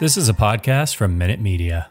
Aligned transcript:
This 0.00 0.16
is 0.16 0.30
a 0.30 0.32
podcast 0.32 0.96
from 0.96 1.18
Minute 1.18 1.40
Media. 1.40 1.90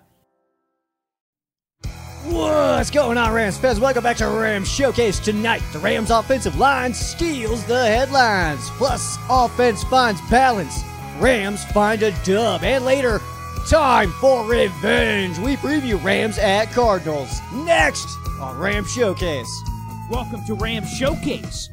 What's 2.26 2.90
going 2.90 3.20
on, 3.20 3.32
Rams 3.32 3.60
fans? 3.60 3.80
Welcome 3.80 4.02
back 4.02 4.18
to 4.18 4.26
Rams 4.26 4.68
Showcase 4.68 5.20
tonight. 5.20 5.62
The 5.74 5.78
Rams 5.78 6.10
offensive 6.10 6.58
line 6.58 6.96
steals 6.96 7.64
the 7.66 7.86
headlines. 7.86 8.68
Plus, 8.80 9.20
offense 9.30 9.84
finds 9.84 10.20
balance. 10.28 10.82
Rams 11.20 11.64
find 11.66 12.02
a 12.02 12.12
dub. 12.24 12.64
And 12.64 12.84
later, 12.84 13.22
time 13.70 14.10
for 14.14 14.44
revenge. 14.44 15.38
We 15.38 15.56
preview 15.58 16.04
Rams 16.04 16.40
at 16.40 16.72
Cardinals. 16.72 17.40
Next 17.54 18.08
on 18.42 18.58
Rams 18.58 18.92
Showcase. 18.92 19.64
Welcome 20.10 20.44
to 20.46 20.56
Rams 20.56 20.92
Showcase 20.92 21.70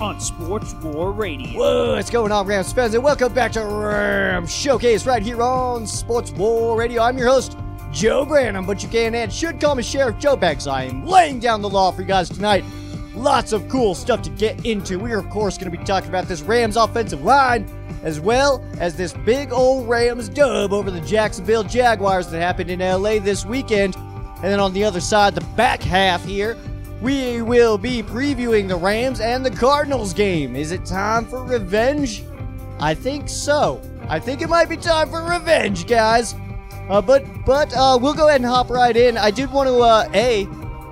on 0.00 0.18
Sports 0.18 0.72
War 0.76 1.12
Radio. 1.12 1.92
What's 1.94 2.08
going 2.08 2.32
on, 2.32 2.46
Rams 2.46 2.72
fans? 2.72 2.94
And 2.94 3.04
welcome 3.04 3.34
back 3.34 3.52
to 3.52 3.64
Rams 3.64 4.50
Showcase 4.50 5.04
right 5.04 5.22
here 5.22 5.42
on 5.42 5.86
Sports 5.86 6.30
War 6.32 6.74
Radio. 6.76 7.02
I'm 7.02 7.18
your 7.18 7.28
host, 7.28 7.58
Joe 7.92 8.24
Branham, 8.24 8.64
but 8.64 8.82
you 8.82 8.88
can 8.88 9.14
and 9.14 9.30
should 9.30 9.60
call 9.60 9.74
me 9.74 9.82
Sheriff 9.82 10.18
Joe 10.18 10.36
Bags. 10.36 10.66
I 10.66 10.84
am 10.84 11.04
laying 11.04 11.38
down 11.38 11.60
the 11.60 11.68
law 11.68 11.90
for 11.92 12.00
you 12.00 12.08
guys 12.08 12.30
tonight. 12.30 12.64
Lots 13.14 13.52
of 13.52 13.68
cool 13.68 13.94
stuff 13.94 14.22
to 14.22 14.30
get 14.30 14.64
into. 14.64 14.98
We're, 14.98 15.18
of 15.18 15.28
course, 15.28 15.58
going 15.58 15.70
to 15.70 15.76
be 15.76 15.84
talking 15.84 16.08
about 16.08 16.26
this 16.28 16.40
Rams 16.40 16.76
offensive 16.76 17.22
line, 17.22 17.68
as 18.02 18.20
well 18.20 18.64
as 18.78 18.96
this 18.96 19.12
big 19.12 19.52
old 19.52 19.86
Rams 19.86 20.30
dub 20.30 20.72
over 20.72 20.90
the 20.90 21.02
Jacksonville 21.02 21.64
Jaguars 21.64 22.28
that 22.28 22.40
happened 22.40 22.70
in 22.70 22.78
LA 22.78 23.18
this 23.18 23.44
weekend. 23.44 23.96
And 23.96 24.44
then 24.44 24.60
on 24.60 24.72
the 24.72 24.82
other 24.82 25.00
side, 25.00 25.34
the 25.34 25.44
back 25.56 25.82
half 25.82 26.24
here, 26.24 26.56
we 27.00 27.42
will 27.42 27.78
be 27.78 28.02
previewing 28.02 28.68
the 28.68 28.76
Rams 28.76 29.20
and 29.20 29.44
the 29.44 29.50
Cardinals 29.50 30.12
game. 30.12 30.54
Is 30.54 30.72
it 30.72 30.84
time 30.84 31.26
for 31.26 31.42
revenge? 31.44 32.24
I 32.78 32.94
think 32.94 33.28
so. 33.28 33.80
I 34.08 34.18
think 34.18 34.42
it 34.42 34.48
might 34.48 34.68
be 34.68 34.76
time 34.76 35.08
for 35.08 35.22
revenge, 35.22 35.86
guys. 35.86 36.34
Uh, 36.88 37.00
but 37.00 37.24
but 37.46 37.72
uh, 37.74 37.98
we'll 38.00 38.14
go 38.14 38.28
ahead 38.28 38.40
and 38.40 38.50
hop 38.50 38.68
right 38.68 38.96
in. 38.96 39.16
I 39.16 39.30
did 39.30 39.50
want 39.50 39.68
to 39.68 39.78
uh, 39.80 40.08
a 40.14 40.46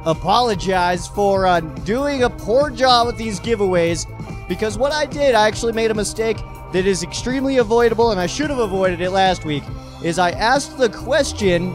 apologize 0.04 1.08
for 1.08 1.46
uh, 1.46 1.60
doing 1.60 2.22
a 2.22 2.30
poor 2.30 2.70
job 2.70 3.06
with 3.06 3.16
these 3.16 3.40
giveaways 3.40 4.06
because 4.48 4.78
what 4.78 4.92
I 4.92 5.06
did, 5.06 5.34
I 5.34 5.46
actually 5.46 5.72
made 5.72 5.90
a 5.90 5.94
mistake 5.94 6.38
that 6.72 6.86
is 6.86 7.02
extremely 7.02 7.58
avoidable, 7.58 8.12
and 8.12 8.20
I 8.20 8.26
should 8.26 8.50
have 8.50 8.58
avoided 8.58 9.00
it 9.00 9.10
last 9.10 9.44
week. 9.44 9.62
Is 10.04 10.18
I 10.18 10.30
asked 10.30 10.78
the 10.78 10.88
question 10.88 11.72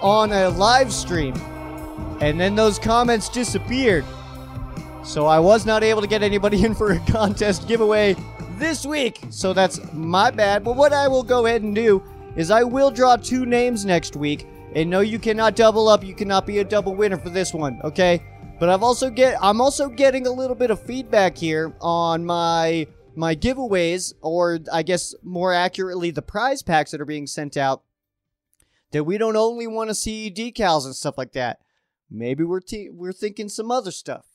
on 0.00 0.32
a 0.32 0.48
live 0.50 0.92
stream, 0.92 1.34
and 2.24 2.40
then 2.40 2.54
those 2.54 2.78
comments 2.78 3.28
disappeared. 3.28 4.04
So 5.04 5.26
I 5.26 5.38
was 5.38 5.66
not 5.66 5.84
able 5.84 6.00
to 6.00 6.06
get 6.06 6.22
anybody 6.22 6.64
in 6.64 6.74
for 6.74 6.92
a 6.92 7.00
contest 7.00 7.68
giveaway 7.68 8.16
this 8.52 8.86
week. 8.86 9.20
So 9.28 9.52
that's 9.52 9.78
my 9.92 10.30
bad. 10.30 10.64
But 10.64 10.76
what 10.76 10.94
I 10.94 11.06
will 11.06 11.22
go 11.22 11.44
ahead 11.44 11.62
and 11.62 11.74
do 11.74 12.02
is 12.34 12.50
I 12.50 12.62
will 12.62 12.90
draw 12.90 13.16
two 13.16 13.44
names 13.44 13.84
next 13.84 14.16
week. 14.16 14.46
And 14.74 14.88
no, 14.88 15.00
you 15.00 15.18
cannot 15.18 15.54
double 15.54 15.86
up. 15.86 16.02
You 16.02 16.14
cannot 16.14 16.46
be 16.46 16.58
a 16.58 16.64
double 16.64 16.94
winner 16.94 17.18
for 17.18 17.28
this 17.28 17.52
one, 17.52 17.78
okay? 17.84 18.22
But 18.58 18.70
I've 18.70 18.82
also 18.82 19.10
get 19.10 19.36
I'm 19.42 19.60
also 19.60 19.88
getting 19.88 20.26
a 20.26 20.32
little 20.32 20.56
bit 20.56 20.70
of 20.70 20.82
feedback 20.82 21.36
here 21.36 21.74
on 21.80 22.24
my 22.24 22.86
my 23.14 23.36
giveaways, 23.36 24.14
or 24.22 24.60
I 24.72 24.82
guess 24.82 25.14
more 25.22 25.52
accurately, 25.52 26.10
the 26.10 26.22
prize 26.22 26.62
packs 26.62 26.90
that 26.92 27.00
are 27.00 27.06
being 27.06 27.26
sent 27.26 27.56
out. 27.56 27.82
That 28.92 29.04
we 29.04 29.18
don't 29.18 29.36
only 29.36 29.66
want 29.66 29.90
to 29.90 29.94
see 29.94 30.30
decals 30.30 30.86
and 30.86 30.94
stuff 30.94 31.18
like 31.18 31.32
that. 31.32 31.58
Maybe 32.10 32.44
we're 32.44 32.60
we're 32.92 33.12
thinking 33.12 33.48
some 33.48 33.70
other 33.70 33.90
stuff. 33.90 34.26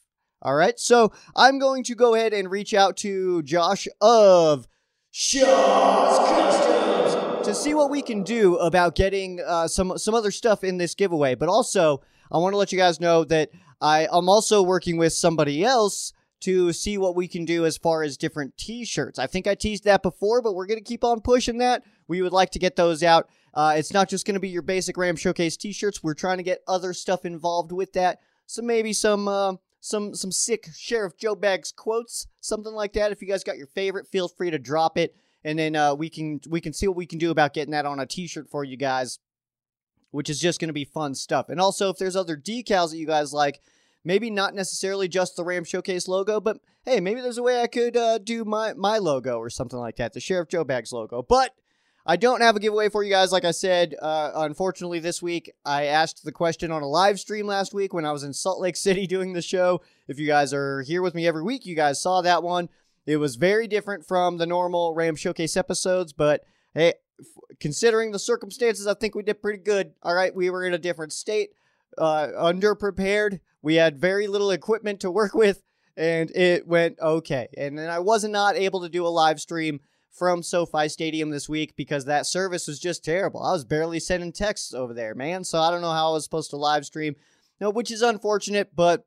All 0.42 0.56
right, 0.56 0.80
so 0.80 1.12
I'm 1.36 1.60
going 1.60 1.84
to 1.84 1.96
go 1.96 2.16
ahead 2.16 2.34
and 2.34 2.50
reach 2.50 2.74
out 2.74 2.96
to 2.98 3.44
Josh 3.44 3.88
of 4.00 4.68
Shaw's 5.12 6.18
Customs 6.30 7.46
to 7.46 7.54
see 7.54 7.74
what 7.74 7.90
we 7.90 8.02
can 8.02 8.24
do 8.24 8.56
about 8.58 8.96
getting 8.96 9.42
uh, 9.46 9.68
some 9.68 9.98
some 9.98 10.14
other 10.14 10.32
stuff 10.32 10.64
in 10.64 10.78
this 10.78 10.96
giveaway. 10.96 11.36
But 11.36 11.50
also, 11.50 12.02
I 12.32 12.38
want 12.38 12.54
to 12.54 12.58
let 12.58 12.72
you 12.72 12.78
guys 12.78 13.02
know 13.02 13.26
that 13.26 13.50
I 13.82 14.08
am 14.12 14.30
also 14.30 14.62
working 14.64 14.98
with 14.98 15.14
somebody 15.14 15.64
else 15.64 16.14
to 16.42 16.72
see 16.72 16.98
what 16.98 17.18
we 17.18 17.28
can 17.28 17.44
do 17.44 17.66
as 17.66 17.78
far 17.78 18.02
as 18.04 18.16
different 18.16 18.58
T-shirts. 18.58 19.20
I 19.20 19.28
think 19.28 19.46
I 19.46 19.56
teased 19.56 19.84
that 19.84 20.02
before, 20.02 20.42
but 20.42 20.54
we're 20.54 20.68
gonna 20.68 20.82
keep 20.82 21.04
on 21.04 21.20
pushing 21.20 21.58
that. 21.58 21.84
We 22.08 22.22
would 22.22 22.32
like 22.32 22.52
to 22.52 22.60
get 22.60 22.76
those 22.78 23.04
out. 23.04 23.30
Uh, 23.54 23.76
it's 23.78 23.94
not 23.94 24.10
just 24.10 24.26
gonna 24.26 24.40
be 24.40 24.50
your 24.50 24.62
basic 24.62 24.98
Ram 24.98 25.16
Showcase 25.16 25.58
T-shirts. 25.58 26.04
We're 26.04 26.14
trying 26.14 26.38
to 26.38 26.44
get 26.44 26.64
other 26.68 26.94
stuff 26.94 27.26
involved 27.26 27.72
with 27.72 27.94
that. 27.94 28.20
So 28.46 28.62
maybe 28.62 28.94
some. 28.94 29.28
Uh, 29.28 29.54
some 29.82 30.14
some 30.14 30.32
sick 30.32 30.68
Sheriff 30.76 31.18
Joe 31.18 31.36
Bags 31.36 31.72
quotes, 31.72 32.28
something 32.42 32.74
like 32.74 32.94
that. 32.94 33.12
If 33.12 33.22
you 33.22 33.28
guys 33.28 33.44
got 33.44 33.58
your 33.58 33.68
favorite, 33.68 34.08
feel 34.08 34.28
free 34.28 34.52
to 34.52 34.60
drop 34.60 34.98
it, 34.98 35.16
and 35.44 35.58
then 35.58 35.76
uh, 35.76 35.96
we 35.96 36.10
can 36.10 36.42
we 36.50 36.62
can 36.62 36.74
see 36.74 36.88
what 36.88 36.98
we 36.98 37.06
can 37.06 37.20
do 37.20 37.32
about 37.32 37.54
getting 37.54 37.72
that 37.72 37.86
on 37.86 38.00
a 38.00 38.06
T-shirt 38.06 38.50
for 38.50 38.64
you 38.64 38.78
guys, 38.78 39.20
which 40.12 40.30
is 40.30 40.40
just 40.40 40.60
going 40.60 40.70
to 40.70 40.74
be 40.74 40.86
fun 40.86 41.16
stuff. 41.16 41.50
And 41.50 41.60
also, 41.60 41.90
if 41.90 41.98
there's 41.98 42.16
other 42.16 42.36
decals 42.36 42.92
that 42.92 42.98
you 42.98 43.08
guys 43.08 43.34
like, 43.34 43.62
maybe 44.04 44.30
not 44.30 44.54
necessarily 44.54 45.08
just 45.08 45.36
the 45.36 45.46
Ram 45.46 45.64
Showcase 45.64 46.08
logo, 46.08 46.40
but 46.40 46.60
hey, 46.84 47.00
maybe 47.00 47.22
there's 47.22 47.38
a 47.38 47.44
way 47.44 47.62
I 47.62 47.68
could 47.68 47.96
uh, 47.96 48.18
do 48.18 48.44
my 48.44 48.74
my 48.74 48.98
logo 48.98 49.38
or 49.38 49.50
something 49.50 49.80
like 49.80 49.96
that, 49.96 50.14
the 50.14 50.20
Sheriff 50.20 50.50
Joe 50.50 50.64
Bags 50.64 50.92
logo. 50.92 51.22
But 51.22 51.54
I 52.06 52.16
don't 52.16 52.42
have 52.42 52.56
a 52.56 52.60
giveaway 52.60 52.90
for 52.90 53.04
you 53.04 53.12
guys. 53.12 53.32
Like 53.32 53.46
I 53.46 53.52
said, 53.52 53.96
uh, 54.02 54.32
unfortunately, 54.36 55.00
this 55.00 55.22
week 55.22 55.52
I 55.66 55.86
asked 55.86 56.24
the 56.24 56.32
question 56.32 56.72
on 56.72 56.82
a 56.82 56.88
live 56.88 57.20
stream 57.20 57.46
last 57.46 57.74
week 57.74 57.94
when 57.94 58.06
I 58.06 58.12
was 58.12 58.24
in 58.24 58.34
Salt 58.34 58.60
Lake 58.60 58.76
City 58.78 59.06
doing 59.06 59.34
the 59.34 59.42
show. 59.42 59.82
If 60.08 60.20
you 60.20 60.28
guys 60.28 60.54
are 60.54 60.82
here 60.82 61.02
with 61.02 61.14
me 61.14 61.28
every 61.28 61.44
week, 61.44 61.66
you 61.66 61.76
guys 61.76 62.02
saw 62.02 62.22
that 62.22 62.44
one. 62.44 62.70
It 63.06 63.18
was 63.18 63.36
very 63.36 63.68
different 63.68 64.06
from 64.06 64.38
the 64.38 64.46
normal 64.46 64.94
Ram 64.94 65.16
Showcase 65.16 65.58
episodes, 65.58 66.14
but 66.14 66.44
hey, 66.74 66.94
considering 67.60 68.12
the 68.12 68.20
circumstances, 68.20 68.88
I 68.88 68.94
think 68.94 69.16
we 69.16 69.24
did 69.24 69.42
pretty 69.42 69.64
good. 69.64 69.94
All 70.04 70.14
right, 70.14 70.34
we 70.34 70.50
were 70.50 70.66
in 70.66 70.74
a 70.74 70.80
different 70.80 71.14
state, 71.14 71.50
uh, 71.98 72.28
underprepared. 72.38 73.40
We 73.62 73.76
had 73.76 74.00
very 74.00 74.28
little 74.28 74.52
equipment 74.52 75.00
to 75.02 75.12
work 75.12 75.34
with, 75.34 75.64
and 75.98 76.32
it 76.36 76.68
went 76.68 77.00
okay. 77.00 77.48
And 77.58 77.78
then 77.78 77.90
I 77.90 78.00
was 78.00 78.24
not 78.24 78.56
able 78.56 78.82
to 78.82 78.90
do 78.90 79.06
a 79.06 79.10
live 79.10 79.40
stream 79.42 79.80
from 80.12 80.44
SoFi 80.44 80.90
Stadium 80.90 81.30
this 81.30 81.48
week 81.48 81.76
because 81.76 82.06
that 82.06 82.26
service 82.26 82.68
was 82.68 82.80
just 82.80 83.04
terrible. 83.04 83.42
I 83.42 83.54
was 83.54 83.66
barely 83.66 84.00
sending 84.00 84.32
texts 84.32 84.74
over 84.74 84.94
there, 84.94 85.16
man. 85.16 85.44
So 85.44 85.60
I 85.60 85.72
don't 85.72 85.82
know 85.82 85.92
how 85.92 86.10
I 86.10 86.14
was 86.14 86.24
supposed 86.24 86.50
to 86.52 86.58
live 86.58 86.86
stream, 86.86 87.16
no, 87.60 87.70
which 87.70 87.92
is 87.92 88.02
unfortunate. 88.02 88.76
But 88.76 89.06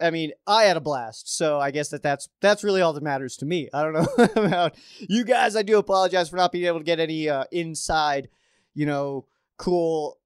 I 0.00 0.10
mean, 0.10 0.32
I 0.46 0.64
had 0.64 0.76
a 0.76 0.80
blast. 0.80 1.36
So 1.36 1.60
I 1.60 1.70
guess 1.70 1.90
that 1.90 2.02
that's 2.02 2.28
that's 2.40 2.64
really 2.64 2.80
all 2.80 2.92
that 2.92 3.02
matters 3.02 3.36
to 3.38 3.46
me. 3.46 3.68
I 3.72 3.82
don't 3.82 3.92
know 3.92 4.24
about 4.42 4.76
you 4.98 5.24
guys. 5.24 5.56
I 5.56 5.62
do 5.62 5.78
apologize 5.78 6.28
for 6.28 6.36
not 6.36 6.52
being 6.52 6.66
able 6.66 6.78
to 6.78 6.84
get 6.84 7.00
any 7.00 7.28
uh, 7.28 7.44
inside, 7.52 8.28
you 8.74 8.86
know, 8.86 9.26
cool 9.58 10.18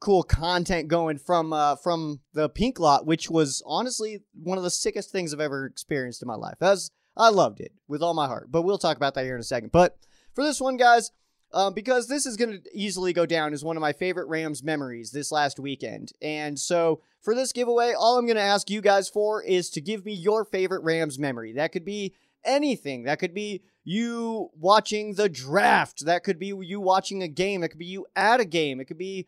cool 0.00 0.22
content 0.22 0.88
going 0.88 1.18
from 1.18 1.52
uh, 1.52 1.76
from 1.76 2.20
the 2.32 2.48
pink 2.48 2.80
lot, 2.80 3.06
which 3.06 3.30
was 3.30 3.62
honestly 3.66 4.20
one 4.42 4.58
of 4.58 4.64
the 4.64 4.70
sickest 4.70 5.12
things 5.12 5.32
I've 5.32 5.40
ever 5.40 5.66
experienced 5.66 6.22
in 6.22 6.28
my 6.28 6.34
life. 6.34 6.56
That 6.58 6.70
was 6.70 6.90
I 7.16 7.28
loved 7.30 7.60
it 7.60 7.72
with 7.88 8.02
all 8.02 8.14
my 8.14 8.26
heart. 8.26 8.50
But 8.50 8.62
we'll 8.62 8.78
talk 8.78 8.96
about 8.96 9.14
that 9.14 9.24
here 9.24 9.34
in 9.34 9.40
a 9.40 9.44
second. 9.44 9.72
But 9.72 9.96
for 10.34 10.44
this 10.44 10.60
one, 10.60 10.76
guys, 10.76 11.10
um, 11.52 11.74
because 11.74 12.06
this 12.06 12.26
is 12.26 12.36
going 12.36 12.52
to 12.52 12.60
easily 12.72 13.12
go 13.12 13.26
down 13.26 13.52
as 13.52 13.64
one 13.64 13.76
of 13.76 13.80
my 13.80 13.92
favorite 13.92 14.28
Rams 14.28 14.62
memories 14.62 15.10
this 15.10 15.32
last 15.32 15.58
weekend. 15.58 16.12
And 16.22 16.58
so 16.58 17.00
for 17.20 17.34
this 17.34 17.52
giveaway, 17.52 17.92
all 17.92 18.18
I'm 18.18 18.26
going 18.26 18.36
to 18.36 18.42
ask 18.42 18.70
you 18.70 18.80
guys 18.80 19.08
for 19.08 19.42
is 19.42 19.70
to 19.70 19.80
give 19.80 20.04
me 20.04 20.12
your 20.12 20.44
favorite 20.44 20.84
Rams 20.84 21.18
memory. 21.18 21.52
That 21.52 21.72
could 21.72 21.84
be 21.84 22.14
anything. 22.44 23.02
That 23.02 23.18
could 23.18 23.34
be 23.34 23.62
you 23.84 24.50
watching 24.58 25.14
the 25.14 25.28
draft. 25.28 26.04
That 26.04 26.22
could 26.22 26.38
be 26.38 26.54
you 26.60 26.80
watching 26.80 27.22
a 27.22 27.28
game. 27.28 27.60
That 27.60 27.70
could 27.70 27.78
be 27.78 27.86
you 27.86 28.06
at 28.14 28.40
a 28.40 28.44
game. 28.44 28.80
It 28.80 28.84
could 28.84 28.98
be 28.98 29.26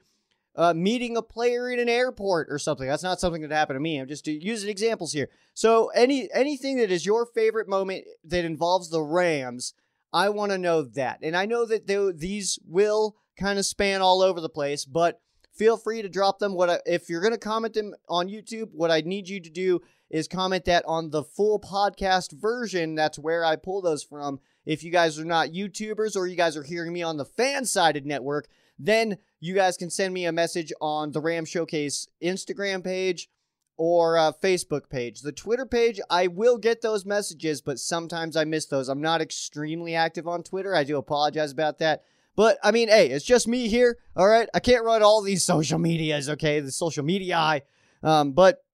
uh, 0.54 0.74
meeting 0.74 1.16
a 1.16 1.22
player 1.22 1.70
in 1.70 1.78
an 1.78 1.88
airport 1.88 2.48
or 2.50 2.58
something. 2.58 2.86
That's 2.86 3.02
not 3.02 3.20
something 3.20 3.42
that 3.42 3.52
happened 3.52 3.76
to 3.76 3.80
me. 3.80 3.98
I'm 3.98 4.08
just 4.08 4.26
using 4.26 4.68
examples 4.68 5.12
here. 5.12 5.28
So 5.54 5.88
any 5.88 6.28
anything 6.34 6.76
that 6.78 6.90
is 6.90 7.06
your 7.06 7.26
favorite 7.26 7.68
moment 7.68 8.04
that 8.24 8.44
involves 8.44 8.90
the 8.90 9.02
Rams, 9.02 9.74
I 10.12 10.28
want 10.28 10.52
to 10.52 10.58
know 10.58 10.82
that. 10.82 11.20
And 11.22 11.36
I 11.36 11.46
know 11.46 11.64
that 11.66 11.86
these 11.86 12.58
will 12.66 13.16
kind 13.38 13.58
of 13.58 13.66
span 13.66 14.02
all 14.02 14.20
over 14.20 14.40
the 14.40 14.49
place, 14.49 14.84
but 14.84 15.20
feel 15.54 15.76
free 15.76 16.02
to 16.02 16.08
drop 16.08 16.38
them. 16.38 16.54
What 16.54 16.70
I, 16.70 16.78
if 16.87 17.08
you're 17.08 17.22
going 17.22 17.32
to 17.32 17.38
comment 17.38 17.75
them 17.75 17.94
on 18.08 18.28
YouTube? 18.28 18.70
What 18.72 18.90
I 18.90 19.00
need 19.00 19.28
you 19.28 19.40
to 19.40 19.50
do 19.50 19.81
is 20.10 20.28
comment 20.28 20.66
that 20.66 20.84
on 20.87 21.10
the 21.10 21.22
full 21.22 21.58
podcast 21.58 22.32
version. 22.32 22.94
That's 22.94 23.19
where 23.19 23.44
I 23.44 23.56
pull 23.56 23.81
those 23.81 24.02
from. 24.02 24.40
If 24.66 24.84
you 24.84 24.93
guys 24.93 25.19
are 25.19 25.25
not 25.25 25.49
YouTubers 25.49 26.14
or 26.14 26.26
you 26.26 26.37
guys 26.37 26.56
are 26.56 26.62
hearing 26.62 26.93
me 26.93 27.02
on 27.02 27.16
the 27.16 27.25
FanSided 27.25 28.04
network, 28.04 28.49
then 28.84 29.19
you 29.40 29.55
guys 29.55 29.76
can 29.76 29.90
send 29.90 30.12
me 30.12 30.25
a 30.25 30.32
message 30.32 30.73
on 30.81 31.12
the 31.12 31.20
Ram 31.20 31.44
Showcase 31.44 32.08
Instagram 32.23 32.82
page 32.82 33.29
or 33.76 34.19
uh, 34.19 34.32
Facebook 34.32 34.88
page. 34.90 35.23
The 35.23 35.32
Twitter 35.32 35.67
page, 35.67 36.00
I 36.11 36.26
will 36.26 36.58
get 36.58 36.82
those 36.82 37.05
messages, 37.05 37.61
but 37.61 37.79
sometimes 37.79 38.37
I 38.37 38.44
miss 38.44 38.67
those. 38.67 38.88
I'm 38.88 39.00
not 39.00 39.20
extremely 39.20 39.94
active 39.94 40.29
on 40.29 40.43
Twitter. 40.43 40.75
I 40.75 40.84
do 40.84 40.99
apologize 40.99 41.52
about 41.52 41.79
that. 41.79 42.02
But 42.34 42.58
I 42.62 42.70
mean, 42.70 42.88
hey, 42.88 43.08
it's 43.08 43.25
just 43.25 43.49
me 43.49 43.69
here. 43.69 43.99
All 44.17 44.29
right. 44.29 44.49
I 44.55 44.61
can't 44.61 44.85
run 44.85 45.02
all 45.02 45.23
these 45.23 45.44
social 45.55 45.78
medias, 45.78 46.28
okay? 46.31 46.61
The 46.61 46.73
social 46.73 47.05
media. 47.05 47.62
Um, 48.02 48.32
but 48.32 48.64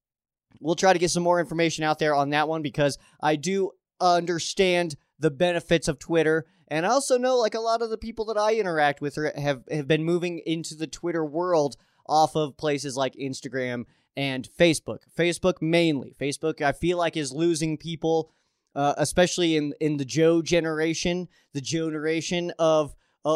we'll 0.61 0.75
try 0.75 0.93
to 0.93 0.99
get 0.99 1.11
some 1.11 1.23
more 1.23 1.41
information 1.41 1.85
out 1.85 1.99
there 1.99 2.15
on 2.15 2.31
that 2.31 2.49
one 2.49 2.63
because 2.63 2.99
I 3.21 3.37
do 3.37 3.73
understand 4.01 4.97
the 5.19 5.31
benefits 5.31 5.89
of 5.89 5.99
Twitter. 5.99 6.47
And 6.69 6.87
I 6.87 6.91
also 6.91 7.19
know 7.19 7.37
like 7.37 7.55
a 7.55 7.61
lot 7.61 7.83
of 7.83 7.91
the 7.91 7.99
people 7.99 8.25
that 8.27 8.39
I 8.39 8.55
interact 8.55 9.01
with 9.01 9.17
have 9.37 9.63
have 9.71 9.89
been 9.89 10.05
moving 10.05 10.41
into 10.45 10.75
the 10.75 10.87
Twitter 10.87 11.25
world 11.25 11.77
off 12.07 12.37
of 12.37 12.57
places 12.57 12.97
like 12.97 13.15
Instagram 13.15 13.85
and 14.17 14.49
Facebook. 14.59 15.01
Facebook 15.17 15.63
mainly. 15.63 16.15
Facebook 16.21 16.61
I 16.61 16.73
feel 16.73 16.99
like 16.99 17.17
is 17.17 17.33
losing 17.33 17.77
people 17.77 18.31
uh, 18.79 18.95
especially 18.97 19.57
in 19.57 19.75
in 19.81 19.97
the 19.97 20.05
Joe 20.05 20.43
generation, 20.43 21.29
the 21.53 21.61
generation 21.61 22.53
of 22.59 22.95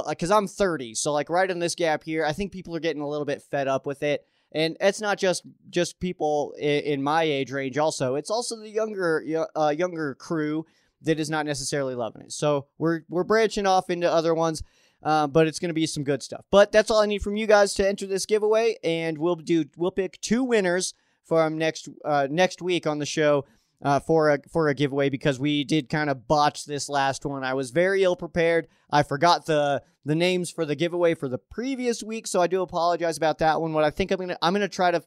because 0.09 0.31
uh, 0.31 0.37
I'm 0.37 0.47
30, 0.47 0.95
so 0.95 1.13
like 1.13 1.29
right 1.29 1.51
in 1.51 1.59
this 1.59 1.75
gap 1.75 2.05
here, 2.05 2.25
I 2.25 2.33
think 2.33 2.53
people 2.53 2.75
are 2.77 2.81
getting 2.81 3.03
a 3.03 3.09
little 3.09 3.27
bit 3.27 3.43
fed 3.43 3.67
up 3.67 3.85
with 3.85 4.05
it, 4.05 4.25
and 4.53 4.77
it's 4.81 5.01
not 5.01 5.19
just 5.19 5.43
just 5.69 5.99
people 5.99 6.55
in, 6.59 6.83
in 6.85 7.03
my 7.03 7.25
age 7.25 7.51
range. 7.51 7.77
Also, 7.77 8.15
it's 8.15 8.31
also 8.31 8.57
the 8.57 8.71
younger 8.71 9.47
uh, 9.57 9.75
younger 9.77 10.15
crew 10.15 10.65
that 11.03 11.21
is 11.21 11.31
not 11.31 11.47
necessarily 11.47 11.95
loving 11.95 12.23
it. 12.23 12.33
So 12.33 12.67
we're 12.79 13.03
we're 13.09 13.25
branching 13.25 13.67
off 13.67 13.91
into 13.91 14.11
other 14.11 14.35
ones. 14.35 14.63
Uh, 15.03 15.27
but 15.27 15.49
it's 15.49 15.59
going 15.59 15.69
to 15.69 15.75
be 15.75 15.85
some 15.85 16.05
good 16.05 16.23
stuff. 16.23 16.45
But 16.53 16.71
that's 16.71 16.89
all 16.89 17.01
I 17.01 17.07
need 17.07 17.23
from 17.23 17.35
you 17.35 17.49
guys 17.49 17.75
to 17.75 17.89
enter 17.89 18.07
this 18.07 18.25
giveaway, 18.25 18.77
and 18.85 19.19
we'll 19.19 19.35
do 19.35 19.65
we'll 19.77 19.91
pick 19.91 20.21
two 20.21 20.45
winners 20.45 20.95
from 21.25 21.59
next 21.59 21.89
uh, 22.05 22.29
next 22.31 22.63
week 22.63 22.87
on 22.87 23.01
the 23.01 23.07
show 23.07 23.45
uh, 23.83 24.01
for 24.01 24.31
a 24.31 24.39
for 24.49 24.69
a 24.69 24.75
giveaway 24.75 25.09
because 25.09 25.41
we 25.41 25.65
did 25.65 25.89
kind 25.89 26.09
of 26.09 26.29
botch 26.29 26.65
this 26.67 26.89
last 26.89 27.27
one. 27.27 27.45
I 27.45 27.55
was 27.55 27.71
very 27.71 28.05
ill 28.05 28.17
prepared. 28.17 28.69
I 28.91 29.03
forgot 29.03 29.47
the 29.47 29.83
the 30.05 30.15
names 30.15 30.51
for 30.51 30.65
the 30.65 30.77
giveaway 30.77 31.15
for 31.15 31.29
the 31.29 31.39
previous 31.39 32.03
week, 32.03 32.27
so 32.27 32.41
I 32.41 32.47
do 32.47 32.63
apologize 32.63 33.17
about 33.17 33.39
that 33.39 33.61
one. 33.61 33.73
What 33.73 33.85
I 33.85 33.91
think 33.91 34.11
I'm 34.11 34.19
gonna 34.19 34.39
I'm 34.41 34.53
gonna 34.53 34.69
try 34.69 34.93
to 34.93 35.03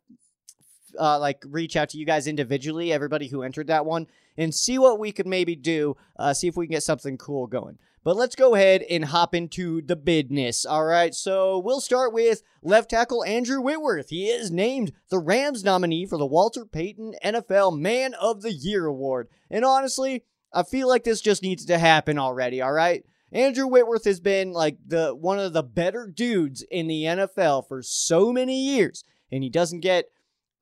uh, 0.99 1.19
like 1.19 1.43
reach 1.47 1.75
out 1.75 1.89
to 1.89 1.97
you 1.97 2.05
guys 2.05 2.27
individually, 2.27 2.91
everybody 2.91 3.27
who 3.27 3.43
entered 3.43 3.67
that 3.67 3.85
one, 3.85 4.07
and 4.37 4.53
see 4.53 4.77
what 4.77 4.99
we 4.99 5.11
could 5.11 5.27
maybe 5.27 5.55
do. 5.55 5.95
Uh, 6.17 6.33
see 6.33 6.47
if 6.47 6.55
we 6.55 6.67
can 6.67 6.73
get 6.73 6.83
something 6.83 7.17
cool 7.17 7.47
going. 7.47 7.77
But 8.05 8.17
let's 8.17 8.35
go 8.35 8.53
ahead 8.53 8.83
and 8.83 9.05
hop 9.05 9.33
into 9.33 9.81
the 9.81 9.95
business. 9.95 10.63
All 10.63 10.85
right, 10.85 11.13
so 11.13 11.57
we'll 11.57 11.81
start 11.81 12.13
with 12.13 12.43
left 12.61 12.91
tackle 12.91 13.23
Andrew 13.23 13.59
Whitworth. 13.59 14.09
He 14.09 14.27
is 14.27 14.51
named 14.51 14.91
the 15.09 15.17
Rams 15.17 15.63
nominee 15.63 16.05
for 16.05 16.19
the 16.19 16.25
Walter 16.25 16.65
Payton 16.65 17.15
NFL 17.25 17.79
Man 17.79 18.13
of 18.13 18.43
the 18.43 18.53
Year 18.53 18.85
award. 18.85 19.27
And 19.49 19.65
honestly, 19.65 20.23
I 20.53 20.61
feel 20.61 20.87
like 20.87 21.03
this 21.03 21.19
just 21.19 21.41
needs 21.41 21.65
to 21.65 21.79
happen 21.79 22.19
already. 22.19 22.61
All 22.61 22.71
right. 22.71 23.03
Andrew 23.31 23.65
Whitworth 23.67 24.05
has 24.05 24.19
been 24.19 24.53
like 24.53 24.77
the 24.85 25.15
one 25.15 25.39
of 25.39 25.53
the 25.53 25.63
better 25.63 26.07
dudes 26.07 26.61
in 26.69 26.87
the 26.87 27.03
NFL 27.03 27.67
for 27.67 27.81
so 27.81 28.31
many 28.31 28.61
years, 28.61 29.03
and 29.31 29.43
he 29.43 29.49
doesn't 29.49 29.79
get, 29.79 30.05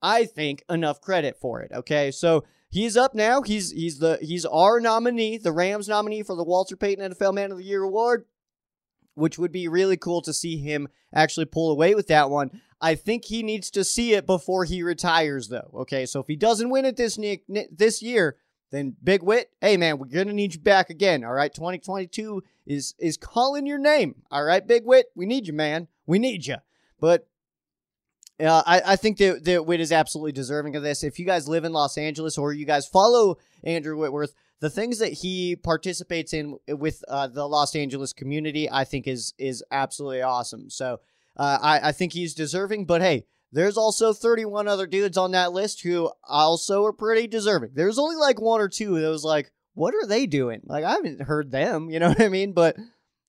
I 0.00 0.24
think, 0.24 0.64
enough 0.68 1.00
credit 1.00 1.36
for 1.38 1.60
it. 1.60 1.70
Okay, 1.72 2.10
so 2.10 2.42
he's 2.74 2.96
up 2.96 3.14
now. 3.14 3.40
He's 3.42 3.70
he's 3.70 3.98
the 4.00 4.18
he's 4.20 4.44
our 4.44 4.80
nominee, 4.80 5.38
the 5.38 5.52
Rams 5.52 5.88
nominee 5.88 6.24
for 6.24 6.34
the 6.34 6.44
Walter 6.44 6.76
Payton 6.76 7.12
NFL 7.12 7.34
Man 7.34 7.52
of 7.52 7.58
the 7.58 7.64
Year 7.64 7.82
award, 7.82 8.26
which 9.14 9.38
would 9.38 9.52
be 9.52 9.68
really 9.68 9.96
cool 9.96 10.20
to 10.22 10.32
see 10.32 10.58
him 10.58 10.88
actually 11.14 11.46
pull 11.46 11.70
away 11.70 11.94
with 11.94 12.08
that 12.08 12.28
one. 12.28 12.60
I 12.80 12.96
think 12.96 13.24
he 13.24 13.42
needs 13.42 13.70
to 13.70 13.84
see 13.84 14.12
it 14.12 14.26
before 14.26 14.64
he 14.64 14.82
retires, 14.82 15.48
though. 15.48 15.70
Okay, 15.74 16.04
so 16.04 16.20
if 16.20 16.26
he 16.26 16.36
doesn't 16.36 16.68
win 16.68 16.84
it 16.84 16.96
this 16.96 17.18
this 17.70 18.02
year, 18.02 18.36
then 18.70 18.96
Big 19.02 19.22
Wit, 19.22 19.50
hey 19.60 19.76
man, 19.76 19.98
we're 19.98 20.06
gonna 20.06 20.32
need 20.32 20.54
you 20.54 20.60
back 20.60 20.90
again. 20.90 21.24
All 21.24 21.32
right, 21.32 21.54
2022 21.54 22.42
is 22.66 22.94
is 22.98 23.16
calling 23.16 23.66
your 23.66 23.78
name. 23.78 24.22
All 24.30 24.44
right, 24.44 24.66
Big 24.66 24.84
Wit, 24.84 25.06
we 25.14 25.26
need 25.26 25.46
you, 25.46 25.52
man. 25.52 25.86
We 26.06 26.18
need 26.18 26.46
you. 26.46 26.56
But 27.00 27.28
uh, 28.40 28.62
I, 28.66 28.82
I 28.84 28.96
think 28.96 29.18
that, 29.18 29.44
that 29.44 29.66
Witt 29.66 29.80
is 29.80 29.92
absolutely 29.92 30.32
deserving 30.32 30.76
of 30.76 30.82
this. 30.82 31.04
If 31.04 31.18
you 31.18 31.26
guys 31.26 31.48
live 31.48 31.64
in 31.64 31.72
Los 31.72 31.96
Angeles 31.96 32.36
or 32.36 32.52
you 32.52 32.66
guys 32.66 32.86
follow 32.86 33.38
Andrew 33.62 33.96
Whitworth, 33.96 34.34
the 34.60 34.70
things 34.70 34.98
that 34.98 35.12
he 35.12 35.56
participates 35.56 36.32
in 36.32 36.58
with 36.68 37.04
uh, 37.08 37.28
the 37.28 37.46
Los 37.46 37.76
Angeles 37.76 38.12
community, 38.12 38.70
I 38.70 38.84
think 38.84 39.06
is 39.06 39.34
is 39.38 39.62
absolutely 39.70 40.22
awesome. 40.22 40.70
So 40.70 41.00
uh, 41.36 41.58
I, 41.60 41.88
I 41.88 41.92
think 41.92 42.12
he's 42.12 42.34
deserving. 42.34 42.86
But 42.86 43.02
hey, 43.02 43.26
there's 43.52 43.76
also 43.76 44.12
31 44.12 44.66
other 44.66 44.86
dudes 44.86 45.16
on 45.16 45.32
that 45.32 45.52
list 45.52 45.82
who 45.82 46.10
also 46.24 46.84
are 46.84 46.92
pretty 46.92 47.26
deserving. 47.26 47.70
There's 47.74 47.98
only 47.98 48.16
like 48.16 48.40
one 48.40 48.60
or 48.60 48.68
two 48.68 49.00
that 49.00 49.08
was 49.08 49.24
like, 49.24 49.52
what 49.74 49.94
are 49.94 50.06
they 50.06 50.26
doing? 50.26 50.60
Like 50.64 50.84
I 50.84 50.92
haven't 50.92 51.22
heard 51.22 51.50
them. 51.50 51.90
You 51.90 52.00
know 52.00 52.08
what 52.10 52.20
I 52.20 52.28
mean? 52.28 52.52
But 52.52 52.76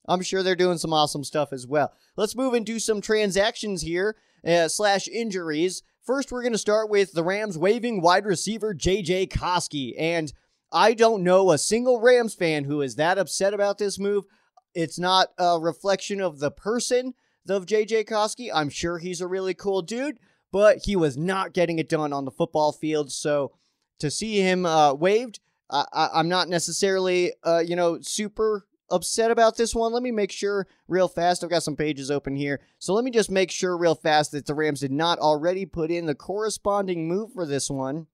I'm 0.08 0.22
sure 0.22 0.44
they're 0.44 0.56
doing 0.56 0.78
some 0.78 0.94
awesome 0.94 1.24
stuff 1.24 1.52
as 1.52 1.66
well. 1.68 1.94
Let's 2.16 2.36
move 2.36 2.64
do 2.66 2.80
some 2.80 3.02
transactions 3.02 3.82
here 3.82 4.16
uh, 4.46 4.68
slash 4.68 5.08
injuries. 5.08 5.84
First, 6.04 6.32
we're 6.32 6.44
going 6.44 6.54
to 6.54 6.60
start 6.60 6.90
with 6.90 7.14
the 7.14 7.24
Rams 7.24 7.58
waiving 7.58 8.02
wide 8.02 8.26
receiver 8.26 8.74
J.J. 8.74 9.28
Koski. 9.28 9.94
And 9.98 10.32
I 10.72 10.94
don't 10.94 11.24
know 11.24 11.52
a 11.52 11.58
single 11.58 12.00
Rams 12.00 12.36
fan 12.36 12.66
who 12.66 12.82
is 12.82 12.96
that 12.96 13.18
upset 13.18 13.54
about 13.54 13.78
this 13.78 13.98
move. 13.98 14.26
It's 14.74 15.00
not 15.00 15.30
a 15.38 15.60
reflection 15.60 16.22
of 16.22 16.40
the 16.40 16.52
person 16.52 17.14
of 17.50 17.66
J.J. 17.66 18.04
Koski. 18.04 18.50
I'm 18.54 18.70
sure 18.70 18.98
he's 18.98 19.22
a 19.22 19.28
really 19.28 19.54
cool 19.54 19.82
dude, 19.82 20.20
but 20.52 20.86
he 20.86 20.96
was 20.96 21.18
not 21.18 21.54
getting 21.54 21.80
it 21.80 21.90
done 21.90 22.14
on 22.14 22.26
the 22.26 22.32
football 22.32 22.72
field. 22.72 23.12
So 23.12 23.54
to 24.00 24.12
see 24.12 24.42
him 24.42 24.66
uh, 24.66 24.94
waived, 24.94 25.40
I, 25.72 26.10
am 26.14 26.30
not 26.30 26.50
necessarily, 26.50 27.34
uh, 27.44 27.64
you 27.66 27.76
know, 27.76 28.00
super 28.02 28.68
upset 28.90 29.32
about 29.32 29.58
this 29.58 29.74
one. 29.74 29.94
Let 29.94 30.04
me 30.04 30.12
make 30.12 30.32
sure 30.32 30.68
real 30.88 31.08
fast. 31.08 31.44
I've 31.44 31.50
got 31.50 31.64
some 31.64 31.76
pages 31.76 32.12
open 32.12 32.36
here. 32.36 32.62
So 32.80 32.94
let 32.94 33.04
me 33.04 33.12
just 33.12 33.32
make 33.32 33.52
sure 33.52 33.78
real 33.78 33.96
fast 33.96 34.32
that 34.32 34.46
the 34.46 34.54
Rams 34.54 34.82
did 34.82 34.92
not 34.92 35.20
already 35.20 35.66
put 35.66 35.92
in 35.92 36.06
the 36.06 36.16
corresponding 36.16 37.08
move 37.08 37.34
for 37.34 37.46
this 37.46 37.70
one. 37.70 38.08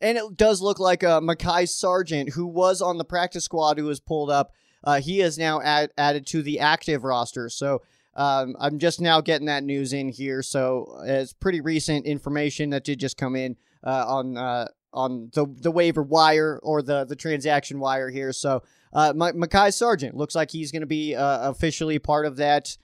And 0.00 0.18
it 0.18 0.36
does 0.36 0.60
look 0.60 0.78
like 0.78 1.02
uh, 1.02 1.20
Mekhi 1.20 1.68
Sargent, 1.68 2.30
who 2.30 2.46
was 2.46 2.82
on 2.82 2.98
the 2.98 3.04
practice 3.04 3.44
squad, 3.44 3.78
who 3.78 3.86
was 3.86 4.00
pulled 4.00 4.30
up. 4.30 4.52
Uh, 4.84 5.00
he 5.00 5.20
is 5.20 5.38
now 5.38 5.60
add, 5.62 5.90
added 5.96 6.26
to 6.28 6.42
the 6.42 6.60
active 6.60 7.02
roster. 7.02 7.48
So 7.48 7.82
um, 8.14 8.56
I'm 8.58 8.78
just 8.78 9.00
now 9.00 9.20
getting 9.20 9.46
that 9.46 9.64
news 9.64 9.92
in 9.92 10.08
here. 10.08 10.42
So 10.42 11.00
it's 11.04 11.32
pretty 11.32 11.60
recent 11.60 12.06
information 12.06 12.70
that 12.70 12.84
did 12.84 13.00
just 13.00 13.16
come 13.16 13.36
in 13.36 13.56
uh, 13.84 14.04
on 14.06 14.36
uh, 14.36 14.68
on 14.92 15.30
the 15.34 15.46
the 15.46 15.70
waiver 15.70 16.02
wire 16.02 16.58
or 16.62 16.82
the 16.82 17.04
the 17.04 17.16
transaction 17.16 17.78
wire 17.78 18.10
here. 18.10 18.32
So 18.32 18.62
uh, 18.92 19.12
Mekhi 19.12 19.72
Sargent 19.72 20.16
looks 20.16 20.34
like 20.34 20.50
he's 20.50 20.72
going 20.72 20.80
to 20.80 20.86
be 20.86 21.14
uh, 21.14 21.50
officially 21.50 21.98
part 21.98 22.26
of 22.26 22.36
that. 22.36 22.76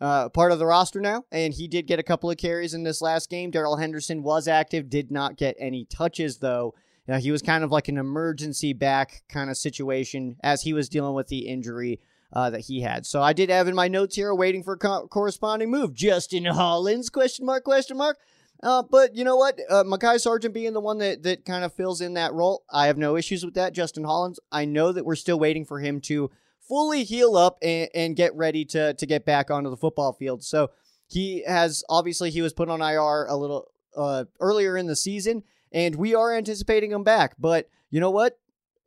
Uh, 0.00 0.28
part 0.28 0.50
of 0.50 0.58
the 0.58 0.66
roster 0.66 1.00
now, 1.00 1.22
and 1.30 1.54
he 1.54 1.68
did 1.68 1.86
get 1.86 2.00
a 2.00 2.02
couple 2.02 2.28
of 2.28 2.36
carries 2.36 2.74
in 2.74 2.82
this 2.82 3.00
last 3.00 3.30
game. 3.30 3.52
Darrell 3.52 3.76
Henderson 3.76 4.24
was 4.24 4.48
active, 4.48 4.90
did 4.90 5.12
not 5.12 5.36
get 5.36 5.54
any 5.60 5.84
touches 5.84 6.38
though. 6.38 6.74
Now, 7.06 7.18
he 7.18 7.30
was 7.30 7.40
kind 7.40 7.62
of 7.62 7.70
like 7.70 7.86
an 7.86 7.98
emergency 7.98 8.72
back 8.72 9.22
kind 9.28 9.50
of 9.50 9.56
situation 9.56 10.36
as 10.42 10.62
he 10.62 10.72
was 10.72 10.88
dealing 10.88 11.14
with 11.14 11.28
the 11.28 11.46
injury 11.46 12.00
uh, 12.32 12.50
that 12.50 12.60
he 12.62 12.80
had. 12.80 13.06
So 13.06 13.22
I 13.22 13.32
did 13.32 13.50
have 13.50 13.68
in 13.68 13.74
my 13.74 13.88
notes 13.88 14.16
here, 14.16 14.34
waiting 14.34 14.62
for 14.62 14.74
a 14.74 14.78
co- 14.78 15.08
corresponding 15.08 15.70
move. 15.70 15.94
Justin 15.94 16.44
Hollins? 16.46 17.10
Question 17.10 17.46
mark? 17.46 17.64
Question 17.64 17.96
mark? 17.96 18.18
Uh, 18.62 18.82
but 18.82 19.16
you 19.16 19.24
know 19.24 19.36
what? 19.36 19.58
Uh, 19.68 19.82
Mekhi 19.82 20.20
Sargent 20.20 20.54
being 20.54 20.72
the 20.72 20.80
one 20.80 20.98
that, 20.98 21.22
that 21.24 21.44
kind 21.44 21.64
of 21.64 21.74
fills 21.74 22.00
in 22.00 22.14
that 22.14 22.32
role, 22.32 22.64
I 22.70 22.86
have 22.86 22.96
no 22.96 23.16
issues 23.16 23.44
with 23.44 23.54
that. 23.54 23.72
Justin 23.72 24.04
Hollins, 24.04 24.38
I 24.52 24.64
know 24.64 24.92
that 24.92 25.04
we're 25.04 25.16
still 25.16 25.38
waiting 25.38 25.64
for 25.64 25.80
him 25.80 26.00
to 26.02 26.30
fully 26.68 27.02
heal 27.02 27.36
up 27.36 27.58
and, 27.60 27.88
and 27.94 28.16
get 28.16 28.34
ready 28.36 28.64
to, 28.66 28.94
to 28.94 29.06
get 29.06 29.24
back 29.24 29.50
onto 29.50 29.68
the 29.68 29.76
football 29.76 30.12
field. 30.12 30.44
So 30.44 30.70
he 31.08 31.42
has 31.46 31.82
obviously 31.88 32.30
he 32.30 32.40
was 32.40 32.52
put 32.52 32.68
on 32.68 32.80
IR 32.80 33.26
a 33.26 33.36
little 33.36 33.70
uh, 33.96 34.24
earlier 34.40 34.76
in 34.76 34.86
the 34.86 34.96
season, 34.96 35.42
and 35.72 35.96
we 35.96 36.14
are 36.14 36.34
anticipating 36.34 36.92
him 36.92 37.04
back. 37.04 37.34
But 37.38 37.68
you 37.90 38.00
know 38.00 38.10
what? 38.10 38.38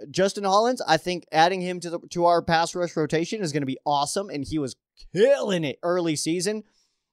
Justin 0.10 0.44
Hollins, 0.44 0.82
I 0.88 0.98
think 0.98 1.26
adding 1.32 1.62
him 1.62 1.80
to 1.82 1.90
the 1.90 2.00
to 2.12 2.26
our 2.26 2.42
pass 2.42 2.76
rush 2.76 2.96
rotation 2.96 3.42
is 3.42 3.52
going 3.52 3.62
to 3.62 3.68
be 3.68 3.78
awesome, 3.86 4.30
and 4.30 4.44
he 4.44 4.58
was 4.58 4.76
killing 5.14 5.64
it 5.64 5.80
early 5.84 6.16
season. 6.16 6.64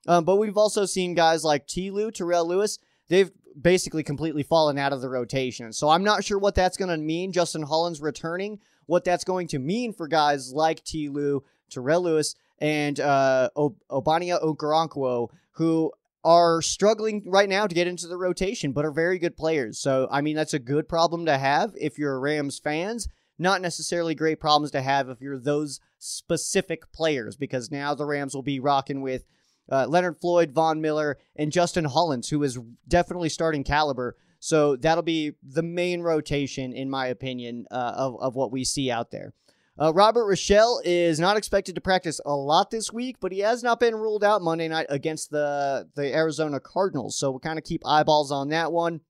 Um, 0.06 0.24
but 0.24 0.36
we've 0.36 0.56
also 0.56 0.84
seen 0.84 1.14
guys 1.14 1.44
like 1.44 1.66
T. 1.66 1.90
Lou, 1.90 2.10
Terrell 2.10 2.46
Lewis. 2.46 2.78
They've 3.08 3.30
basically 3.60 4.02
completely 4.02 4.42
fallen 4.42 4.78
out 4.78 4.92
of 4.92 5.00
the 5.00 5.08
rotation. 5.08 5.72
So 5.72 5.88
I'm 5.88 6.04
not 6.04 6.24
sure 6.24 6.38
what 6.38 6.54
that's 6.54 6.76
going 6.76 6.90
to 6.90 6.96
mean. 6.96 7.32
Justin 7.32 7.62
Hollins 7.62 8.00
returning, 8.00 8.60
what 8.86 9.04
that's 9.04 9.24
going 9.24 9.48
to 9.48 9.58
mean 9.58 9.92
for 9.92 10.08
guys 10.08 10.52
like 10.52 10.82
T. 10.84 11.08
Lou, 11.08 11.44
Terrell 11.70 12.02
Lewis, 12.02 12.34
and 12.58 12.98
uh, 12.98 13.50
Ogbonnia 13.56 14.42
Okoronkwo, 14.42 15.28
who 15.52 15.92
are 16.24 16.62
struggling 16.62 17.22
right 17.26 17.48
now 17.48 17.66
to 17.66 17.74
get 17.74 17.88
into 17.88 18.06
the 18.06 18.16
rotation, 18.16 18.72
but 18.72 18.84
are 18.84 18.92
very 18.92 19.18
good 19.18 19.36
players. 19.36 19.78
So, 19.78 20.08
I 20.10 20.20
mean, 20.20 20.36
that's 20.36 20.54
a 20.54 20.58
good 20.58 20.88
problem 20.88 21.26
to 21.26 21.36
have 21.36 21.74
if 21.78 21.98
you're 21.98 22.18
Rams 22.20 22.58
fans. 22.58 23.08
Not 23.38 23.60
necessarily 23.60 24.14
great 24.14 24.38
problems 24.38 24.70
to 24.70 24.82
have 24.82 25.08
if 25.08 25.20
you're 25.20 25.38
those 25.38 25.80
specific 25.98 26.92
players, 26.92 27.36
because 27.36 27.72
now 27.72 27.94
the 27.94 28.04
Rams 28.04 28.34
will 28.34 28.42
be 28.42 28.60
rocking 28.60 29.02
with 29.02 29.24
uh, 29.70 29.86
Leonard 29.86 30.20
Floyd, 30.20 30.52
Von 30.52 30.80
Miller, 30.80 31.18
and 31.36 31.52
Justin 31.52 31.84
Hollins, 31.84 32.28
who 32.28 32.42
is 32.42 32.58
definitely 32.88 33.28
starting 33.28 33.64
caliber. 33.64 34.16
So 34.40 34.76
that'll 34.76 35.02
be 35.02 35.32
the 35.42 35.62
main 35.62 36.00
rotation, 36.00 36.72
in 36.72 36.90
my 36.90 37.06
opinion, 37.06 37.66
uh, 37.70 37.94
of, 37.96 38.20
of 38.20 38.34
what 38.34 38.50
we 38.50 38.64
see 38.64 38.90
out 38.90 39.10
there. 39.10 39.34
Uh, 39.80 39.92
Robert 39.94 40.26
Rochell 40.26 40.80
is 40.84 41.18
not 41.18 41.36
expected 41.36 41.74
to 41.74 41.80
practice 41.80 42.20
a 42.26 42.34
lot 42.34 42.70
this 42.70 42.92
week, 42.92 43.16
but 43.20 43.32
he 43.32 43.38
has 43.38 43.62
not 43.62 43.80
been 43.80 43.94
ruled 43.94 44.22
out 44.22 44.42
Monday 44.42 44.68
night 44.68 44.86
against 44.90 45.30
the, 45.30 45.88
the 45.94 46.14
Arizona 46.14 46.60
Cardinals. 46.60 47.18
So 47.18 47.30
we'll 47.30 47.40
kind 47.40 47.58
of 47.58 47.64
keep 47.64 47.80
eyeballs 47.86 48.30
on 48.30 48.50
that 48.50 48.72
one 48.72 49.00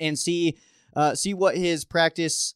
and 0.00 0.18
see 0.18 0.58
uh, 0.96 1.14
see 1.14 1.34
what 1.34 1.56
his 1.56 1.84
practice 1.84 2.54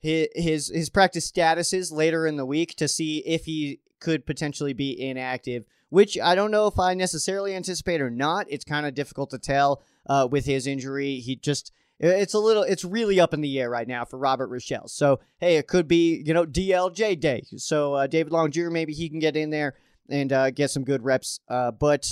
his 0.00 0.68
his 0.68 0.90
practice 0.90 1.24
status 1.24 1.72
is 1.72 1.90
later 1.90 2.26
in 2.26 2.36
the 2.36 2.44
week 2.44 2.74
to 2.76 2.88
see 2.88 3.18
if 3.18 3.44
he 3.46 3.80
could 4.04 4.26
potentially 4.26 4.72
be 4.72 5.00
inactive. 5.00 5.64
Which 5.88 6.18
I 6.18 6.34
don't 6.34 6.50
know 6.50 6.66
if 6.66 6.78
I 6.78 6.94
necessarily 6.94 7.54
anticipate 7.54 8.00
or 8.00 8.10
not. 8.10 8.46
It's 8.50 8.64
kind 8.64 8.84
of 8.84 8.94
difficult 8.94 9.30
to 9.30 9.38
tell 9.38 9.82
uh, 10.08 10.26
with 10.30 10.44
his 10.44 10.66
injury. 10.66 11.16
He 11.16 11.36
just 11.36 11.72
it's 12.00 12.34
a 12.34 12.38
little, 12.38 12.64
it's 12.64 12.84
really 12.84 13.20
up 13.20 13.32
in 13.32 13.40
the 13.40 13.60
air 13.60 13.70
right 13.70 13.86
now 13.86 14.04
for 14.04 14.18
Robert 14.18 14.50
Rochell. 14.50 14.90
So, 14.90 15.20
hey, 15.38 15.56
it 15.56 15.68
could 15.68 15.86
be, 15.86 16.22
you 16.26 16.34
know, 16.34 16.44
DLJ 16.44 17.20
day. 17.20 17.44
So, 17.56 17.94
uh, 17.94 18.06
David 18.06 18.32
Long 18.32 18.50
Jr., 18.50 18.70
maybe 18.70 18.92
he 18.92 19.08
can 19.08 19.20
get 19.20 19.36
in 19.36 19.50
there 19.50 19.74
and 20.08 20.32
uh, 20.32 20.50
get 20.50 20.70
some 20.70 20.84
good 20.84 21.04
reps. 21.04 21.40
Uh, 21.48 21.70
but, 21.70 22.06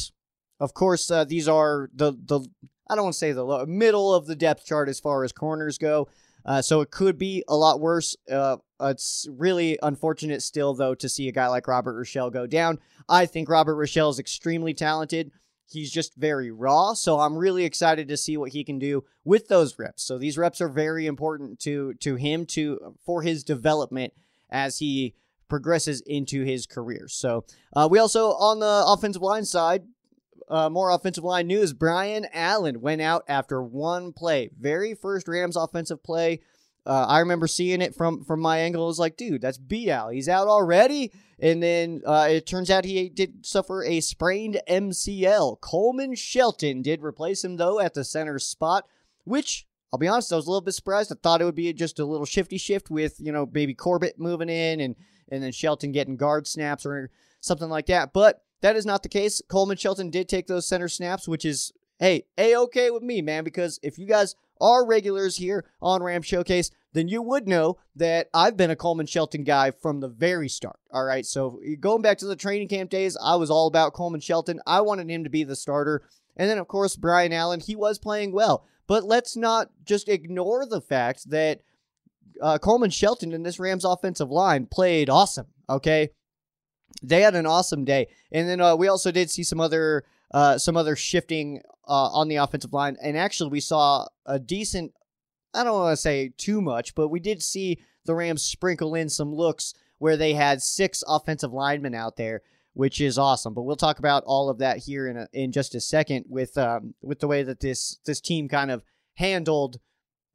of 0.61 0.73
course, 0.73 1.11
uh, 1.11 1.25
these 1.25 1.49
are 1.49 1.91
the, 1.95 2.13
the, 2.13 2.41
I 2.89 2.95
don't 2.95 3.05
want 3.05 3.15
to 3.15 3.19
say 3.19 3.33
the 3.33 3.45
low, 3.45 3.67
middle 3.67 4.15
of 4.15 4.27
the 4.27 4.37
depth 4.37 4.65
chart 4.65 4.89
as 4.89 5.01
far 5.01 5.25
as 5.25 5.33
corners 5.33 5.79
go. 5.79 6.09
Uh, 6.47 6.63
so, 6.63 6.81
it 6.81 6.93
could 6.93 7.19
be 7.19 7.43
a 7.49 7.57
lot 7.57 7.81
worse. 7.81 8.17
Uh, 8.83 8.89
it's 8.89 9.29
really 9.31 9.79
unfortunate 9.83 10.43
still, 10.43 10.75
though, 10.75 10.95
to 10.95 11.09
see 11.09 11.29
a 11.29 11.33
guy 11.33 11.47
like 11.49 11.69
Robert 11.69 11.95
Rochell 11.95 12.33
go 12.33 12.47
down. 12.47 12.79
I 13.09 13.27
think 13.27 13.49
Robert 13.49 13.77
Rochell 13.77 14.11
is 14.11 14.19
extremely 14.19 14.75
talented 14.75 15.31
he's 15.73 15.91
just 15.91 16.15
very 16.17 16.51
raw. 16.51 16.95
So 16.95 17.21
I'm 17.21 17.37
really 17.37 17.65
excited 17.65 18.09
to 18.09 18.17
see 18.17 18.37
what 18.37 18.53
he 18.53 18.65
can 18.65 18.79
do 18.79 19.05
with 19.25 19.49
those 19.49 19.79
reps. 19.79 20.03
So 20.03 20.19
these 20.19 20.39
reps 20.39 20.61
are 20.61 20.69
very 20.69 21.07
important 21.07 21.59
to 21.61 21.95
to 21.95 22.17
him 22.17 22.47
to 22.47 22.97
for 23.05 23.23
his 23.23 23.43
development 23.43 24.13
as 24.51 24.79
he 24.79 25.15
progresses 25.49 26.01
into 26.03 26.45
his 26.45 26.67
career. 26.67 27.09
So 27.09 27.45
uh, 27.75 27.89
we 27.91 27.99
also 27.99 28.31
on 28.33 28.61
the 28.61 28.85
offensive 28.87 29.23
line 29.23 29.45
side. 29.45 29.85
Uh, 30.49 30.69
more 30.69 30.91
offensive 30.91 31.25
line 31.25 31.47
news. 31.47 31.73
Brian 31.73 32.27
Allen 32.35 32.83
went 32.83 33.01
out 33.01 33.25
after 33.27 33.63
one 33.63 34.13
play. 34.13 34.51
Very 34.59 34.93
first 34.93 35.27
Rams 35.27 35.57
offensive 35.57 36.03
play 36.03 36.41
uh, 36.85 37.07
I 37.09 37.21
remember 37.21 37.47
seeing 37.47 37.81
it 37.81 37.95
from 37.95 38.25
from 38.25 38.41
my 38.41 38.59
angle. 38.59 38.85
I 38.85 38.87
was 38.87 38.99
like, 38.99 39.17
dude, 39.17 39.41
that's 39.41 39.59
B 39.59 39.91
Al. 39.91 40.09
He's 40.09 40.29
out 40.29 40.49
already. 40.49 41.13
And 41.39 41.63
then 41.63 42.03
uh, 42.07 42.29
it 42.31 42.47
turns 42.47 42.71
out 42.71 42.85
he 42.85 43.09
did 43.09 43.45
suffer 43.45 43.85
a 43.85 44.01
sprained 44.01 44.61
MCL. 44.69 45.61
Coleman 45.61 46.15
Shelton 46.15 46.83
did 46.83 47.03
replace 47.03 47.45
him 47.45 47.57
though 47.57 47.81
at 47.81 47.95
the 47.95 48.05
center 48.05 48.39
spot, 48.39 48.87
which 49.25 49.67
I'll 49.93 49.99
be 49.99 50.09
honest, 50.09 50.33
I 50.33 50.37
was 50.37 50.47
a 50.47 50.51
little 50.51 50.65
bit 50.65 50.75
surprised. 50.75 51.13
I 51.13 51.17
thought 51.23 51.43
it 51.43 51.45
would 51.45 51.55
be 51.55 51.73
just 51.73 51.99
a 51.99 52.05
little 52.05 52.27
shifty 52.27 52.59
shift 52.59 52.91
with 52.91 53.17
you 53.21 53.31
know 53.31 53.49
maybe 53.53 53.75
Corbett 53.75 54.19
moving 54.19 54.49
in 54.49 54.81
and 54.81 54.97
and 55.31 55.43
then 55.43 55.53
Shelton 55.53 55.93
getting 55.93 56.17
guard 56.17 56.47
snaps 56.47 56.85
or 56.85 57.11
something 57.41 57.69
like 57.69 57.87
that. 57.87 58.13
But 58.13 58.43
that 58.61 58.77
is 58.77 58.87
not 58.87 59.03
the 59.03 59.09
case. 59.09 59.41
Coleman 59.49 59.77
Shelton 59.77 60.11
did 60.11 60.29
take 60.29 60.47
those 60.47 60.67
center 60.67 60.89
snaps, 60.89 61.29
which 61.29 61.45
is 61.45 61.73
hey 61.99 62.25
a 62.39 62.57
okay 62.57 62.91
with 62.91 63.03
me, 63.03 63.23
man. 63.23 63.45
Because 63.45 63.79
if 63.83 63.99
you 63.99 64.07
guys 64.07 64.35
are 64.61 64.87
regulars 64.87 65.37
here 65.37 65.65
on 65.81 66.03
Ram 66.03 66.23
Showcase, 66.23 66.71
then 66.93 67.09
you 67.09 67.23
would 67.23 67.49
know 67.49 67.79
that 67.97 68.29
I've 68.35 68.57
been 68.57 68.71
a 68.71 68.77
Coleman 68.77 69.07
Shelton 69.07 69.45
guy 69.45 69.71
from 69.71 70.01
the 70.01 70.09
very 70.09 70.49
start. 70.49 70.79
All 70.93 71.05
right. 71.05 71.25
So 71.25 71.61
going 71.81 72.03
back 72.03 72.19
to 72.19 72.27
the 72.27 72.37
training 72.37 72.69
camp 72.69 72.91
days, 72.91 73.17
I 73.23 73.37
was 73.37 73.51
all 73.51 73.67
about 73.67 73.95
Coleman 73.95 74.21
Shelton. 74.21 74.61
I 74.67 74.83
wanted 74.83 75.11
him 75.11 75.25
to 75.25 75.31
be 75.31 75.45
the 75.45 75.57
starter. 75.57 76.03
And 76.37 76.49
then, 76.49 76.59
of 76.59 76.69
course, 76.69 76.97
Brian 76.97 77.33
Allen, 77.33 77.61
he 77.61 77.77
was 77.77 77.99
playing 77.99 78.33
well. 78.33 78.65
But 78.87 79.05
let's 79.05 79.37
not 79.37 79.71
just 79.85 80.09
ignore 80.09 80.67
the 80.67 80.81
fact 80.81 81.31
that 81.31 81.61
uh, 82.41 82.59
Coleman 82.59 82.91
Shelton 82.91 83.33
and 83.33 83.45
this 83.45 83.59
Rams 83.59 83.85
offensive 83.85 84.31
line 84.31 84.67
played 84.67 85.09
awesome. 85.09 85.47
Okay. 85.69 86.11
They 87.03 87.23
had 87.23 87.35
an 87.35 87.47
awesome 87.47 87.85
day. 87.85 88.09
And 88.31 88.49
then 88.49 88.61
uh, 88.61 88.77
we 88.77 88.89
also 88.89 89.11
did 89.11 89.31
see 89.31 89.45
some 89.45 89.61
other 89.61 90.05
uh, 90.33 90.59
some 90.59 90.77
other 90.77 90.97
shifting 90.97 91.61
uh, 91.87 92.09
on 92.13 92.29
the 92.29 92.37
offensive 92.37 92.73
line. 92.73 92.97
And 93.03 93.17
actually, 93.17 93.51
we 93.51 93.61
saw 93.61 94.07
a 94.27 94.39
decent, 94.39 94.93
I 95.55 95.65
don't 95.65 95.75
want 95.75 95.93
to 95.93 96.01
say 96.01 96.33
too 96.37 96.61
much, 96.61 96.95
but 96.95 97.09
we 97.09 97.21
did 97.21 97.43
see 97.43 97.83
the 98.05 98.15
Rams 98.15 98.43
sprinkle 98.43 98.95
in 98.95 99.09
some 99.09 99.35
looks 99.35 99.75
where 99.99 100.17
they 100.17 100.35
had 100.35 100.63
six 100.63 101.05
offensive 101.07 101.53
linemen 101.53 101.95
out 101.95 102.17
there, 102.17 102.43
which 102.75 103.01
is 103.01 103.19
awesome. 103.19 103.55
But 103.55 103.63
we'll 103.63 103.77
talk 103.77 103.99
about 103.99 104.25
all 104.27 104.49
of 104.49 104.59
that 104.59 104.79
here 104.79 105.07
in 105.07 105.17
a, 105.17 105.29
in 105.33 105.53
just 105.53 105.75
a 105.75 105.81
second 105.81 106.25
with 106.29 106.59
um, 106.59 106.95
with 107.03 107.21
the 107.21 107.29
way 107.29 107.43
that 107.43 107.61
this 107.61 107.99
this 108.05 108.21
team 108.21 108.49
kind 108.49 108.71
of 108.71 108.83
handled 109.15 109.79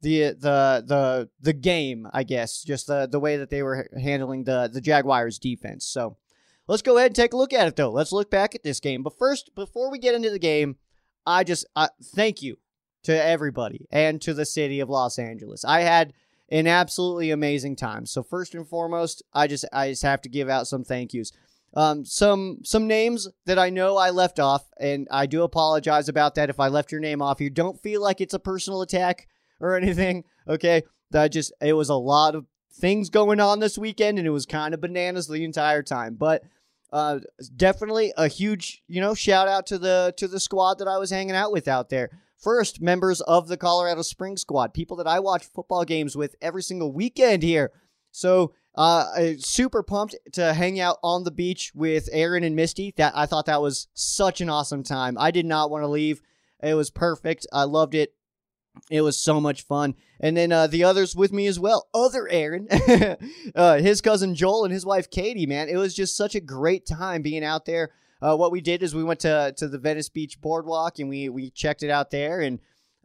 the 0.00 0.28
the 0.28 0.84
the 0.86 1.28
the 1.40 1.52
game, 1.52 2.08
I 2.12 2.22
guess, 2.22 2.62
just 2.62 2.86
the 2.86 3.06
the 3.10 3.20
way 3.20 3.36
that 3.36 3.50
they 3.50 3.62
were 3.62 3.88
handling 4.00 4.44
the 4.44 4.70
the 4.72 4.80
Jaguars 4.80 5.38
defense. 5.38 5.84
So 5.84 6.16
let's 6.68 6.82
go 6.82 6.96
ahead 6.96 7.08
and 7.08 7.16
take 7.16 7.32
a 7.32 7.36
look 7.36 7.52
at 7.52 7.66
it 7.66 7.76
though. 7.76 7.90
Let's 7.90 8.12
look 8.12 8.30
back 8.30 8.54
at 8.54 8.62
this 8.62 8.80
game. 8.80 9.02
But 9.02 9.18
first, 9.18 9.54
before 9.54 9.90
we 9.90 9.98
get 9.98 10.14
into 10.14 10.30
the 10.30 10.38
game, 10.38 10.76
I 11.26 11.44
just 11.44 11.66
thank 12.14 12.42
you 12.42 12.58
to 13.04 13.24
everybody 13.24 13.86
and 13.90 14.20
to 14.22 14.34
the 14.34 14.46
city 14.46 14.80
of 14.80 14.88
Los 14.88 15.18
Angeles. 15.18 15.64
I 15.64 15.80
had 15.80 16.12
an 16.50 16.66
absolutely 16.66 17.30
amazing 17.30 17.76
time. 17.76 18.06
So 18.06 18.22
first 18.22 18.54
and 18.54 18.66
foremost, 18.66 19.22
I 19.32 19.46
just 19.46 19.64
I 19.72 19.90
just 19.90 20.02
have 20.02 20.22
to 20.22 20.28
give 20.28 20.48
out 20.48 20.66
some 20.66 20.84
thank 20.84 21.12
yous. 21.12 21.32
Um, 21.74 22.04
some 22.04 22.60
some 22.64 22.86
names 22.86 23.28
that 23.44 23.58
I 23.58 23.70
know 23.70 23.98
I 23.98 24.10
left 24.10 24.40
off, 24.40 24.64
and 24.80 25.06
I 25.10 25.26
do 25.26 25.42
apologize 25.42 26.08
about 26.08 26.34
that 26.36 26.48
if 26.48 26.58
I 26.58 26.68
left 26.68 26.90
your 26.90 27.00
name 27.00 27.20
off. 27.20 27.40
You 27.40 27.50
don't 27.50 27.80
feel 27.80 28.02
like 28.02 28.20
it's 28.20 28.34
a 28.34 28.38
personal 28.38 28.82
attack 28.82 29.28
or 29.60 29.76
anything, 29.80 30.24
okay? 30.48 30.82
That 31.10 31.28
just 31.28 31.52
it 31.60 31.74
was 31.74 31.90
a 31.90 31.94
lot 31.94 32.34
of 32.34 32.46
things 32.72 33.10
going 33.10 33.40
on 33.40 33.60
this 33.60 33.76
weekend, 33.76 34.18
and 34.18 34.26
it 34.26 34.30
was 34.30 34.46
kind 34.46 34.72
of 34.72 34.80
bananas 34.80 35.28
the 35.28 35.44
entire 35.44 35.82
time. 35.82 36.14
But 36.14 36.42
uh, 36.92 37.20
definitely 37.56 38.12
a 38.16 38.28
huge, 38.28 38.82
you 38.88 39.00
know, 39.00 39.14
shout 39.14 39.48
out 39.48 39.66
to 39.66 39.78
the 39.78 40.14
to 40.16 40.28
the 40.28 40.40
squad 40.40 40.78
that 40.78 40.88
I 40.88 40.98
was 40.98 41.10
hanging 41.10 41.34
out 41.34 41.52
with 41.52 41.68
out 41.68 41.90
there. 41.90 42.10
First, 42.38 42.80
members 42.80 43.20
of 43.22 43.48
the 43.48 43.56
Colorado 43.56 44.02
Springs 44.02 44.42
squad, 44.42 44.72
people 44.72 44.96
that 44.98 45.06
I 45.06 45.18
watch 45.18 45.44
football 45.44 45.84
games 45.84 46.16
with 46.16 46.36
every 46.40 46.62
single 46.62 46.92
weekend 46.92 47.42
here. 47.42 47.72
So, 48.12 48.54
uh, 48.76 49.06
super 49.38 49.82
pumped 49.82 50.16
to 50.32 50.54
hang 50.54 50.78
out 50.78 50.98
on 51.02 51.24
the 51.24 51.32
beach 51.32 51.72
with 51.74 52.08
Aaron 52.12 52.44
and 52.44 52.54
Misty. 52.54 52.94
That 52.96 53.12
I 53.16 53.26
thought 53.26 53.46
that 53.46 53.60
was 53.60 53.88
such 53.92 54.40
an 54.40 54.48
awesome 54.48 54.84
time. 54.84 55.18
I 55.18 55.30
did 55.30 55.46
not 55.46 55.70
want 55.70 55.82
to 55.82 55.88
leave. 55.88 56.22
It 56.62 56.74
was 56.74 56.90
perfect. 56.90 57.46
I 57.52 57.64
loved 57.64 57.94
it. 57.94 58.14
It 58.90 59.02
was 59.02 59.18
so 59.18 59.40
much 59.40 59.62
fun. 59.62 59.94
And 60.20 60.36
then 60.36 60.52
uh, 60.52 60.66
the 60.66 60.84
others 60.84 61.14
with 61.14 61.32
me 61.32 61.46
as 61.46 61.58
well. 61.58 61.88
Other 61.94 62.28
Aaron, 62.28 62.68
uh, 63.54 63.78
his 63.78 64.00
cousin 64.00 64.34
Joel, 64.34 64.64
and 64.64 64.72
his 64.72 64.86
wife 64.86 65.10
Katie, 65.10 65.46
man. 65.46 65.68
It 65.68 65.76
was 65.76 65.94
just 65.94 66.16
such 66.16 66.34
a 66.34 66.40
great 66.40 66.86
time 66.86 67.22
being 67.22 67.44
out 67.44 67.64
there. 67.64 67.90
Uh, 68.20 68.36
what 68.36 68.50
we 68.50 68.60
did 68.60 68.82
is 68.82 68.94
we 68.94 69.04
went 69.04 69.20
to, 69.20 69.54
to 69.56 69.68
the 69.68 69.78
Venice 69.78 70.08
Beach 70.08 70.40
Boardwalk 70.40 70.98
and 70.98 71.08
we, 71.08 71.28
we 71.28 71.50
checked 71.50 71.84
it 71.84 71.90
out 71.90 72.10
there. 72.10 72.40
And 72.40 72.58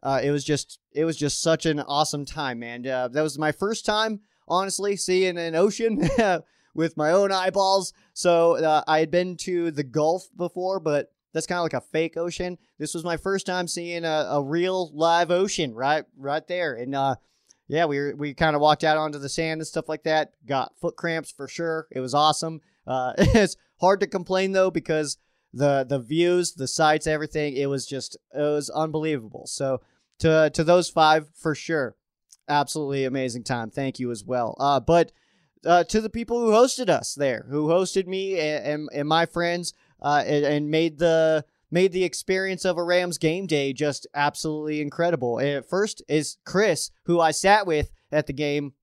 uh, 0.04 0.20
it 0.22 0.30
was 0.30 0.44
just 0.44 0.78
it 0.92 1.04
was 1.04 1.16
just 1.16 1.40
such 1.40 1.64
an 1.66 1.80
awesome 1.80 2.26
time, 2.26 2.58
man. 2.58 2.86
Uh, 2.86 3.08
that 3.08 3.22
was 3.22 3.38
my 3.38 3.52
first 3.52 3.86
time, 3.86 4.20
honestly, 4.46 4.96
seeing 4.96 5.38
an 5.38 5.54
ocean 5.54 6.08
with 6.74 6.96
my 6.96 7.10
own 7.10 7.32
eyeballs. 7.32 7.94
So 8.12 8.56
uh, 8.56 8.82
I 8.86 8.98
had 9.00 9.10
been 9.10 9.36
to 9.38 9.70
the 9.70 9.82
Gulf 9.82 10.28
before, 10.36 10.78
but 10.78 11.10
that's 11.34 11.46
kind 11.46 11.58
of 11.58 11.64
like 11.64 11.74
a 11.74 11.80
fake 11.80 12.16
ocean. 12.16 12.56
This 12.78 12.94
was 12.94 13.04
my 13.04 13.18
first 13.18 13.44
time 13.44 13.66
seeing 13.68 14.04
a, 14.04 14.28
a 14.30 14.42
real 14.42 14.90
live 14.94 15.30
ocean 15.30 15.74
right 15.74 16.04
right 16.16 16.46
there. 16.46 16.74
And 16.74 16.94
uh 16.94 17.16
yeah, 17.66 17.84
we 17.86 18.14
we 18.14 18.32
kind 18.32 18.54
of 18.54 18.62
walked 18.62 18.84
out 18.84 18.96
onto 18.96 19.18
the 19.18 19.28
sand 19.28 19.60
and 19.60 19.66
stuff 19.66 19.88
like 19.88 20.04
that. 20.04 20.32
Got 20.46 20.78
foot 20.80 20.96
cramps 20.96 21.30
for 21.30 21.48
sure. 21.48 21.88
It 21.90 22.00
was 22.00 22.14
awesome. 22.14 22.60
Uh 22.86 23.12
it's 23.18 23.56
hard 23.80 24.00
to 24.00 24.06
complain 24.06 24.52
though 24.52 24.70
because 24.70 25.18
the 25.52 25.84
the 25.86 25.98
views, 25.98 26.52
the 26.52 26.68
sights, 26.68 27.06
everything, 27.06 27.54
it 27.54 27.66
was 27.66 27.84
just 27.84 28.16
it 28.32 28.40
was 28.40 28.70
unbelievable. 28.70 29.46
So 29.46 29.82
to 30.20 30.50
to 30.54 30.64
those 30.64 30.88
five 30.88 31.28
for 31.34 31.54
sure. 31.54 31.96
Absolutely 32.48 33.04
amazing 33.04 33.42
time. 33.42 33.70
Thank 33.70 33.98
you 33.98 34.12
as 34.12 34.24
well. 34.24 34.56
Uh 34.60 34.78
but 34.78 35.10
uh, 35.66 35.82
to 35.84 36.00
the 36.00 36.10
people 36.10 36.38
who 36.40 36.50
hosted 36.50 36.90
us 36.90 37.14
there, 37.14 37.46
who 37.48 37.68
hosted 37.68 38.06
me 38.06 38.38
and, 38.38 38.66
and, 38.66 38.88
and 38.92 39.08
my 39.08 39.24
friends, 39.24 39.72
uh, 40.04 40.22
and, 40.26 40.44
and, 40.44 40.70
made 40.70 40.98
the 40.98 41.44
made 41.70 41.90
the 41.90 42.04
experience 42.04 42.64
of 42.64 42.76
a 42.76 42.84
Rams 42.84 43.18
game 43.18 43.46
day 43.46 43.72
just 43.72 44.06
absolutely 44.14 44.80
incredible. 44.80 45.38
And 45.38 45.64
first 45.64 46.02
is 46.08 46.36
Chris, 46.44 46.90
who 47.06 47.20
I 47.20 47.32
sat 47.32 47.66
with 47.66 47.90
at 48.12 48.26
the 48.26 48.32
game. 48.32 48.74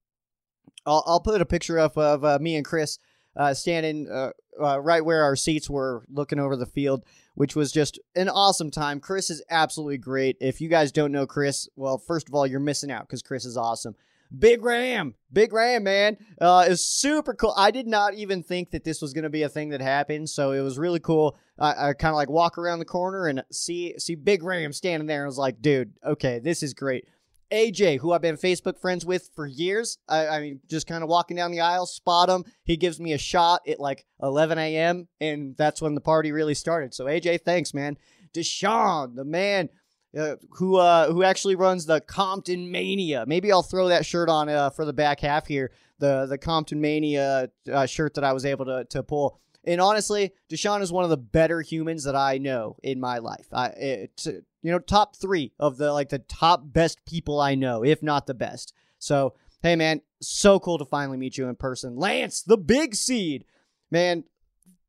I'll, 0.85 1.03
I'll 1.05 1.21
put 1.21 1.39
a 1.39 1.45
picture 1.45 1.79
up 1.79 1.97
of 1.97 2.25
uh, 2.25 2.39
me 2.41 2.55
and 2.55 2.65
Chris 2.65 2.97
uh, 3.37 3.53
standing 3.53 4.09
uh, 4.09 4.31
uh, 4.61 4.79
right 4.81 5.05
where 5.05 5.23
our 5.23 5.35
seats 5.35 5.69
were, 5.69 6.03
looking 6.09 6.39
over 6.39 6.55
the 6.55 6.65
field, 6.65 7.05
which 7.35 7.55
was 7.55 7.71
just 7.71 7.99
an 8.15 8.27
awesome 8.27 8.71
time. 8.71 8.99
Chris 8.99 9.29
is 9.29 9.43
absolutely 9.49 9.97
great. 9.97 10.37
If 10.41 10.59
you 10.59 10.67
guys 10.67 10.91
don't 10.91 11.11
know 11.11 11.27
Chris, 11.27 11.69
well, 11.75 11.97
first 11.97 12.27
of 12.27 12.35
all, 12.35 12.47
you're 12.47 12.59
missing 12.59 12.91
out 12.91 13.07
because 13.07 13.21
Chris 13.21 13.45
is 13.45 13.57
awesome. 13.57 13.95
Big 14.38 14.63
Ram, 14.63 15.15
Big 15.31 15.51
Ram, 15.51 15.83
man, 15.83 16.17
uh, 16.39 16.65
is 16.67 16.83
super 16.83 17.33
cool. 17.33 17.53
I 17.57 17.71
did 17.71 17.88
not 17.88 18.13
even 18.13 18.43
think 18.43 18.71
that 18.71 18.83
this 18.83 19.01
was 19.01 19.13
going 19.13 19.23
to 19.23 19.29
be 19.29 19.43
a 19.43 19.50
thing 19.50 19.69
that 19.69 19.81
happened, 19.81 20.29
so 20.29 20.51
it 20.51 20.61
was 20.61 20.77
really 20.79 21.00
cool. 21.00 21.38
I, 21.59 21.89
I 21.89 21.93
kind 21.93 22.11
of 22.11 22.15
like 22.15 22.29
walk 22.29 22.57
around 22.57 22.79
the 22.79 22.85
corner 22.85 23.27
and 23.27 23.43
see 23.51 23.95
see 23.97 24.15
Big 24.15 24.43
Ram 24.43 24.71
standing 24.71 25.07
there, 25.07 25.19
and 25.19 25.25
I 25.25 25.27
was 25.27 25.38
like, 25.38 25.61
dude, 25.61 25.93
okay, 26.05 26.39
this 26.39 26.63
is 26.63 26.73
great. 26.73 27.07
AJ, 27.51 28.00
who 28.00 28.13
I've 28.13 28.21
been 28.21 28.38
Facebook 28.38 28.79
friends 28.79 29.05
with 29.05 29.29
for 29.35 29.45
years, 29.45 29.97
I, 30.07 30.27
I 30.27 30.39
mean, 30.39 30.61
just 30.69 30.88
kind 30.88 31.03
of 31.03 31.09
walking 31.09 31.35
down 31.35 31.51
the 31.51 31.59
aisle, 31.59 31.85
spot 31.85 32.29
him. 32.29 32.45
He 32.63 32.77
gives 32.77 33.00
me 33.00 33.11
a 33.11 33.17
shot 33.17 33.61
at 33.67 33.79
like 33.79 34.05
11 34.21 34.57
a.m., 34.57 35.09
and 35.19 35.55
that's 35.57 35.81
when 35.81 35.93
the 35.93 36.01
party 36.01 36.31
really 36.31 36.55
started. 36.55 36.93
So 36.93 37.05
AJ, 37.05 37.41
thanks, 37.41 37.73
man. 37.73 37.97
Deshaun, 38.33 39.15
the 39.15 39.25
man 39.25 39.67
who 40.13 40.75
uh, 40.75 41.12
who 41.12 41.24
actually 41.24 41.56
runs 41.56 41.86
the 41.86 42.01
Compton 42.01 42.70
Mania. 42.72 43.25
Maybe 43.25 43.51
I'll 43.51 43.63
throw 43.63 43.88
that 43.89 44.06
shirt 44.06 44.30
on 44.30 44.50
uh, 44.50 44.70
for 44.70 44.86
the 44.86 44.94
back 44.94 45.20
half 45.22 45.48
here. 45.48 45.72
The 46.00 46.25
the 46.25 46.38
Compton 46.38 46.82
Mania 46.82 47.50
uh, 47.72 47.86
shirt 47.86 48.15
that 48.15 48.24
I 48.24 48.34
was 48.34 48.46
able 48.46 48.65
to 48.65 48.86
to 48.89 49.03
pull. 49.03 49.39
And 49.63 49.80
honestly, 49.80 50.34
Deshaun 50.50 50.82
is 50.82 50.91
one 50.91 51.03
of 51.03 51.12
the 51.12 51.18
better 51.18 51.62
humans 51.62 52.03
that 52.06 52.15
I 52.15 52.39
know 52.39 52.77
in 52.82 53.00
my 53.00 53.20
life. 53.20 53.48
I 53.53 54.08
you 54.25 54.72
know 54.72 54.80
top 54.80 55.15
three 55.15 55.53
of 55.60 55.77
the 55.77 55.94
like 55.94 56.10
the 56.10 56.20
top 56.20 56.62
best 56.65 57.06
people 57.06 57.39
I 57.39 57.56
know, 57.56 57.84
if 57.84 58.03
not 58.03 58.27
the 58.27 58.34
best. 58.34 58.74
So 59.00 59.36
hey 59.62 59.75
man, 59.75 60.01
so 60.22 60.60
cool 60.60 60.77
to 60.77 60.86
finally 60.86 61.18
meet 61.18 61.38
you 61.38 61.48
in 61.48 61.56
person, 61.56 61.96
Lance, 61.96 62.41
the 62.41 62.58
big 62.58 62.96
seed, 62.96 63.46
man 63.89 64.24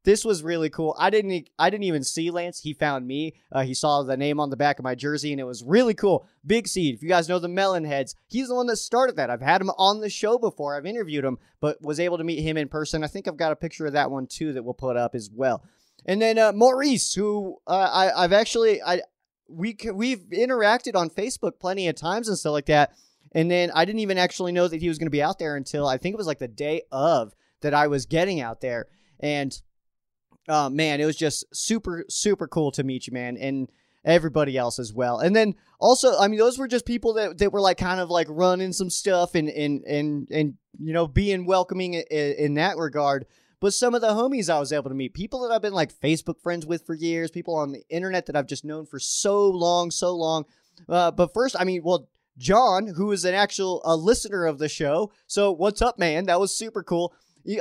this 0.05 0.25
was 0.25 0.43
really 0.43 0.69
cool. 0.69 0.97
I 0.99 1.11
didn't 1.11 1.49
I 1.59 1.71
didn't 1.71 1.85
even 1.85 2.03
see 2.03 2.31
Lance. 2.31 2.61
He 2.61 2.75
found 2.75 3.07
me. 3.07 3.35
Uh, 3.51 3.63
he 3.63 3.75
saw 3.75 4.03
the 4.03 4.17
name 4.17 4.41
on 4.41 4.51
the 4.51 4.57
back 4.57 4.79
of 4.79 4.85
my 4.85 4.95
jersey, 4.95 5.33
and 5.33 5.41
it 5.41 5.45
was 5.45 5.63
really 5.63 5.95
cool. 5.95 6.27
Big 6.45 6.67
Seed. 6.67 6.95
If 6.95 7.03
you 7.03 7.09
guys 7.09 7.29
know 7.29 7.39
the 7.39 7.49
Melon 7.49 7.85
Heads, 7.85 8.15
he's 8.29 8.49
the 8.49 8.55
one 8.55 8.67
that 8.67 8.77
started 8.77 9.17
that. 9.17 9.31
I've 9.31 9.41
had 9.41 9.61
him 9.61 9.71
on 9.79 10.01
the 10.01 10.11
show 10.11 10.39
before. 10.39 10.77
I've 10.77 10.87
interviewed 10.87 11.25
him, 11.25 11.39
but 11.61 11.81
was 11.83 12.01
able 12.01 12.19
to 12.19 12.25
meet 12.25 12.43
him 12.43 12.57
in 12.57 12.69
person. 12.69 13.05
I 13.05 13.09
think 13.09 13.29
I've 13.29 13.37
got 13.37 13.53
a 13.53 13.57
picture 13.57 13.87
of 13.87 13.93
that 13.93 14.11
one 14.11 14.27
too 14.27 14.53
that 14.53 14.65
we'll 14.65 14.75
put 14.75 14.97
up 14.97 15.15
as 15.15 15.31
well. 15.33 15.63
And 16.05 16.21
then 16.21 16.39
uh, 16.39 16.53
Maurice, 16.53 17.15
who 17.15 17.59
uh, 17.67 17.91
I 17.93 18.25
I've 18.25 18.33
actually 18.33 18.83
I 18.83 19.03
we 19.49 19.77
we've 19.93 20.25
interacted 20.33 20.97
on 20.97 21.11
Facebook 21.11 21.61
plenty 21.61 21.87
of 21.89 21.95
times 21.95 22.29
and 22.29 22.37
stuff 22.37 22.53
like 22.53 22.67
that. 22.67 22.93
And 23.35 23.51
then 23.51 23.71
I 23.75 23.85
didn't 23.85 24.01
even 24.01 24.19
actually 24.19 24.53
know 24.53 24.69
that 24.69 24.81
he 24.81 24.89
was 24.89 24.99
going 24.99 25.07
to 25.07 25.11
be 25.11 25.23
out 25.23 25.39
there 25.39 25.57
until 25.57 25.87
I 25.87 25.97
think 25.97 26.13
it 26.13 26.19
was 26.19 26.27
like 26.27 26.39
the 26.39 26.49
day 26.49 26.83
of 26.93 27.35
that 27.63 27.73
I 27.73 27.87
was 27.87 28.05
getting 28.05 28.41
out 28.41 28.61
there. 28.61 28.89
And 29.21 29.59
uh, 30.49 30.69
man, 30.71 31.01
it 31.01 31.07
was 31.07 31.17
just 31.17 31.45
super, 31.55 32.05
super 32.09 32.49
cool 32.49 32.73
to 32.73 32.83
meet 32.83 33.07
you, 33.07 33.13
man, 33.13 33.37
and 33.37 33.69
everybody 34.05 34.57
else 34.57 34.79
as 34.79 34.93
well. 34.93 35.19
And 35.21 35.35
then 35.35 35.55
also, 35.79 36.19
I 36.19 36.29
mean, 36.29 36.39
those 36.39 36.59
were 36.59 36.69
just 36.69 36.87
people 36.87 37.15
that, 37.15 37.39
that 37.39 37.53
were 37.53 37.61
like 37.61 37.79
kind 37.79 38.01
of 38.01 38.11
like 38.11 38.27
running 38.31 38.73
some 38.73 38.91
stuff 38.91 39.35
and 39.35 39.49
and 39.49 39.85
and 39.85 40.29
and 40.31 40.55
you 40.81 40.93
know 40.93 41.07
being 41.07 41.47
welcoming 41.47 41.95
in, 41.95 42.05
in 42.39 42.55
that 42.55 42.77
regard. 42.77 43.27
But 43.61 43.75
some 43.75 43.95
of 43.95 44.01
the 44.01 44.09
homies 44.09 44.51
I 44.51 44.59
was 44.59 44.73
able 44.73 44.91
to 44.91 44.97
meet, 44.97 45.15
people 45.15 45.43
that 45.43 45.55
I've 45.55 45.63
been 45.63 45.73
like 45.73 45.93
Facebook 45.93 46.41
friends 46.41 46.67
with 46.67 46.85
for 46.85 46.95
years, 46.95 47.31
people 47.31 47.55
on 47.55 47.71
the 47.71 47.85
internet 47.89 48.27
that 48.27 48.35
I've 48.35 48.49
just 48.49 48.65
known 48.65 48.87
for 48.87 48.99
so 48.99 49.49
long, 49.49 49.93
so 49.93 50.17
long. 50.17 50.47
Uh, 50.89 51.13
but 51.13 51.33
first, 51.33 51.55
I 51.57 51.63
mean, 51.63 51.83
well, 51.85 52.09
John, 52.37 52.89
who 52.89 53.13
is 53.13 53.25
an 53.25 53.35
actual 53.35 53.81
a 53.85 53.95
listener 53.95 54.47
of 54.47 54.59
the 54.59 54.69
show. 54.69 55.13
So 55.29 55.53
what's 55.53 55.81
up, 55.81 55.97
man? 55.99 56.27
That 56.27 56.41
was 56.41 56.57
super 56.57 56.83
cool. 56.83 57.15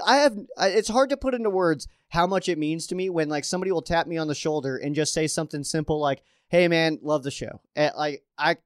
I 0.06 0.18
have. 0.18 0.38
It's 0.60 0.90
hard 0.90 1.10
to 1.12 1.18
put 1.18 1.36
into 1.36 1.52
words 1.52 1.88
how 2.12 2.28
much 2.28 2.50
it 2.50 2.58
means 2.58 2.88
to 2.88 2.96
me 2.96 3.10
when 3.10 3.30
like 3.30 3.46
somebody 3.46 3.72
will 3.72 3.82
tap 3.82 4.06
me 4.06 4.18
on 4.18 4.28
the 4.28 4.36
shoulder 4.36 4.76
and 4.76 4.94
just 4.94 5.14
say 5.14 5.28
something 5.28 5.64
simple 5.64 5.98
like, 5.98 6.22
"Hey, 6.50 6.68
man, 6.68 7.00
love 7.02 7.24
the 7.24 7.32
show." 7.32 7.62
And, 7.74 7.94
like 7.98 8.24
I, 8.38 8.58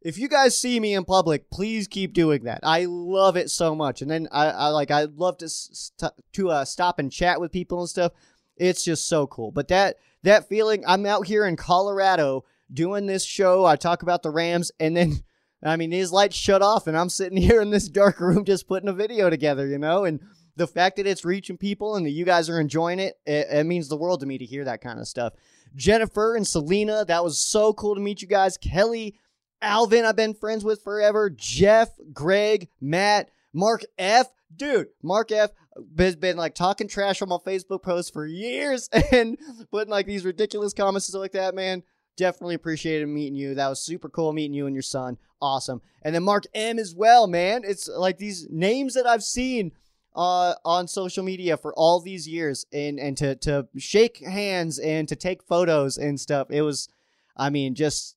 if 0.00 0.16
you 0.16 0.28
guys 0.28 0.56
see 0.56 0.78
me 0.78 0.94
in 0.94 1.04
public, 1.04 1.50
please 1.50 1.88
keep 1.88 2.12
doing 2.12 2.44
that. 2.44 2.60
I 2.62 2.84
love 2.84 3.36
it 3.36 3.50
so 3.50 3.74
much. 3.74 4.00
And 4.00 4.08
then 4.08 4.28
I, 4.30 4.46
I 4.46 4.68
like 4.68 4.92
I 4.92 5.04
love 5.04 5.38
to 5.38 5.48
st- 5.48 6.12
to 6.34 6.50
uh, 6.50 6.64
stop 6.64 7.00
and 7.00 7.10
chat 7.10 7.40
with 7.40 7.50
people 7.50 7.80
and 7.80 7.88
stuff. 7.88 8.12
It's 8.56 8.84
just 8.84 9.08
so 9.08 9.26
cool. 9.26 9.50
But 9.50 9.66
that 9.68 9.96
that 10.22 10.48
feeling, 10.48 10.84
I'm 10.86 11.04
out 11.04 11.26
here 11.26 11.44
in 11.46 11.56
Colorado 11.56 12.44
doing 12.72 13.06
this 13.06 13.24
show. 13.24 13.64
I 13.64 13.74
talk 13.74 14.02
about 14.02 14.22
the 14.22 14.30
Rams, 14.30 14.70
and 14.78 14.96
then. 14.96 15.14
I 15.66 15.76
mean, 15.76 15.88
these 15.88 16.12
lights 16.12 16.36
shut 16.36 16.60
off, 16.60 16.86
and 16.86 16.94
I'm 16.94 17.08
sitting 17.08 17.38
here 17.42 17.62
in 17.62 17.70
this 17.70 17.88
dark 17.88 18.20
room 18.20 18.44
just 18.44 18.68
putting 18.68 18.90
a 18.90 18.92
video 18.92 19.30
together, 19.30 19.66
you 19.66 19.78
know? 19.78 20.04
And 20.04 20.20
the 20.56 20.66
fact 20.66 20.96
that 20.96 21.06
it's 21.06 21.24
reaching 21.24 21.56
people 21.56 21.96
and 21.96 22.06
that 22.06 22.10
you 22.10 22.24
guys 22.24 22.48
are 22.48 22.60
enjoying 22.60 23.00
it, 23.00 23.18
it, 23.26 23.48
it 23.50 23.66
means 23.66 23.88
the 23.88 23.96
world 23.96 24.20
to 24.20 24.26
me 24.26 24.38
to 24.38 24.44
hear 24.44 24.64
that 24.64 24.80
kind 24.80 25.00
of 25.00 25.08
stuff. 25.08 25.32
Jennifer 25.74 26.36
and 26.36 26.46
Selena, 26.46 27.04
that 27.04 27.24
was 27.24 27.38
so 27.38 27.72
cool 27.72 27.94
to 27.94 28.00
meet 28.00 28.22
you 28.22 28.28
guys. 28.28 28.56
Kelly, 28.56 29.18
Alvin, 29.60 30.04
I've 30.04 30.16
been 30.16 30.34
friends 30.34 30.64
with 30.64 30.82
forever. 30.82 31.30
Jeff, 31.30 31.88
Greg, 32.12 32.68
Matt, 32.80 33.30
Mark 33.52 33.82
F. 33.98 34.28
Dude, 34.54 34.88
Mark 35.02 35.32
F 35.32 35.50
has 35.98 36.14
been 36.14 36.36
like 36.36 36.54
talking 36.54 36.86
trash 36.86 37.20
on 37.22 37.28
my 37.28 37.38
Facebook 37.38 37.82
posts 37.82 38.10
for 38.10 38.24
years 38.24 38.88
and 39.12 39.36
putting 39.72 39.90
like 39.90 40.06
these 40.06 40.24
ridiculous 40.24 40.72
comments 40.72 41.08
and 41.08 41.12
stuff 41.12 41.22
like 41.22 41.32
that, 41.32 41.54
man. 41.54 41.82
Definitely 42.16 42.54
appreciated 42.54 43.08
meeting 43.08 43.34
you. 43.34 43.56
That 43.56 43.68
was 43.68 43.80
super 43.80 44.08
cool 44.08 44.32
meeting 44.32 44.54
you 44.54 44.66
and 44.66 44.74
your 44.74 44.82
son. 44.82 45.18
Awesome. 45.42 45.82
And 46.02 46.14
then 46.14 46.22
Mark 46.22 46.44
M 46.54 46.78
as 46.78 46.94
well, 46.94 47.26
man. 47.26 47.62
It's 47.64 47.88
like 47.88 48.18
these 48.18 48.46
names 48.50 48.94
that 48.94 49.06
I've 49.06 49.24
seen 49.24 49.72
uh, 50.14 50.54
on 50.64 50.86
social 50.86 51.24
media 51.24 51.56
for 51.56 51.74
all 51.74 52.00
these 52.00 52.28
years 52.28 52.64
and 52.72 52.98
and 52.98 53.16
to 53.16 53.34
to 53.36 53.66
shake 53.76 54.18
hands 54.18 54.78
and 54.78 55.08
to 55.08 55.16
take 55.16 55.42
photos 55.42 55.98
and 55.98 56.20
stuff. 56.20 56.50
It 56.50 56.62
was, 56.62 56.88
I 57.36 57.50
mean, 57.50 57.74
just 57.74 58.16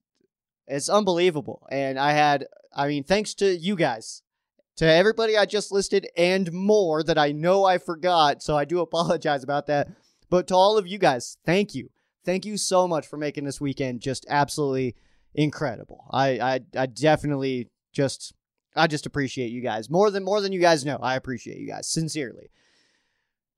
it's 0.67 0.89
unbelievable. 0.89 1.65
And 1.71 1.97
I 1.97 2.11
had, 2.11 2.45
I 2.75 2.87
mean, 2.87 3.03
thanks 3.03 3.33
to 3.35 3.55
you 3.55 3.75
guys, 3.75 4.21
to 4.75 4.85
everybody 4.85 5.37
I 5.37 5.45
just 5.45 5.71
listed 5.71 6.07
and 6.15 6.51
more 6.51 7.01
that 7.03 7.17
I 7.17 7.31
know 7.31 7.65
I 7.65 7.77
forgot. 7.77 8.43
So 8.43 8.57
I 8.57 8.65
do 8.65 8.79
apologize 8.81 9.43
about 9.43 9.67
that. 9.67 9.89
But 10.29 10.47
to 10.47 10.55
all 10.55 10.77
of 10.77 10.85
you 10.85 10.97
guys, 10.97 11.37
thank 11.45 11.73
you, 11.73 11.89
thank 12.25 12.45
you 12.45 12.57
so 12.57 12.87
much 12.87 13.07
for 13.07 13.17
making 13.17 13.45
this 13.45 13.61
weekend 13.61 14.01
just 14.01 14.25
absolutely 14.29 14.95
incredible. 15.33 16.05
I 16.11 16.27
I, 16.39 16.59
I 16.75 16.85
definitely 16.85 17.69
just 17.93 18.33
I 18.77 18.87
just 18.87 19.05
appreciate 19.05 19.51
you 19.51 19.61
guys 19.61 19.89
more 19.89 20.11
than 20.11 20.23
more 20.23 20.41
than 20.41 20.51
you 20.51 20.59
guys 20.59 20.85
know. 20.85 20.97
I 21.01 21.15
appreciate 21.15 21.57
you 21.57 21.67
guys 21.67 21.87
sincerely. 21.87 22.49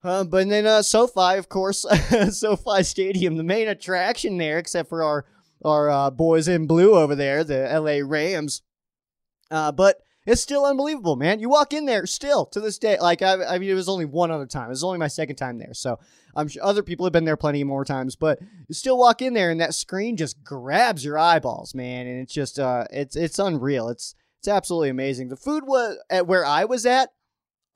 Uh, 0.02 0.24
but 0.24 0.48
then 0.48 0.66
uh, 0.66 0.82
SoFi, 0.82 1.36
of 1.36 1.48
course, 1.48 1.84
SoFi 2.30 2.82
Stadium, 2.82 3.36
the 3.36 3.44
main 3.44 3.68
attraction 3.68 4.38
there, 4.38 4.58
except 4.58 4.88
for 4.88 5.02
our 5.02 5.26
our 5.64 5.90
uh, 5.90 6.10
boys 6.10 6.48
in 6.48 6.66
blue 6.66 6.94
over 6.94 7.14
there, 7.14 7.44
the 7.44 7.68
LA 7.70 8.06
Rams. 8.06 8.62
Uh, 9.50 9.72
but 9.72 9.98
it's 10.26 10.40
still 10.40 10.64
unbelievable, 10.64 11.16
man. 11.16 11.40
You 11.40 11.48
walk 11.48 11.72
in 11.72 11.86
there 11.86 12.06
still 12.06 12.46
to 12.46 12.60
this 12.60 12.78
day. 12.78 12.98
Like 12.98 13.20
I, 13.20 13.44
I 13.44 13.58
mean, 13.58 13.70
it 13.70 13.74
was 13.74 13.88
only 13.88 14.04
one 14.04 14.30
other 14.30 14.46
time. 14.46 14.66
It 14.66 14.70
was 14.70 14.84
only 14.84 14.98
my 14.98 15.08
second 15.08 15.36
time 15.36 15.58
there, 15.58 15.74
so 15.74 15.98
I'm 16.34 16.48
sure 16.48 16.64
other 16.64 16.82
people 16.82 17.04
have 17.04 17.12
been 17.12 17.24
there 17.24 17.36
plenty 17.36 17.64
more 17.64 17.84
times. 17.84 18.16
But 18.16 18.40
you 18.68 18.74
still 18.74 18.98
walk 18.98 19.20
in 19.20 19.34
there, 19.34 19.50
and 19.50 19.60
that 19.60 19.74
screen 19.74 20.16
just 20.16 20.42
grabs 20.42 21.04
your 21.04 21.18
eyeballs, 21.18 21.74
man, 21.74 22.06
and 22.06 22.20
it's 22.20 22.32
just 22.32 22.58
uh, 22.58 22.84
it's 22.90 23.16
it's 23.16 23.38
unreal. 23.38 23.88
It's 23.88 24.14
it's 24.40 24.48
absolutely 24.48 24.88
amazing. 24.88 25.28
The 25.28 25.36
food 25.36 25.64
was 25.66 25.98
at 26.08 26.26
where 26.26 26.46
I 26.46 26.64
was 26.64 26.86
at, 26.86 27.10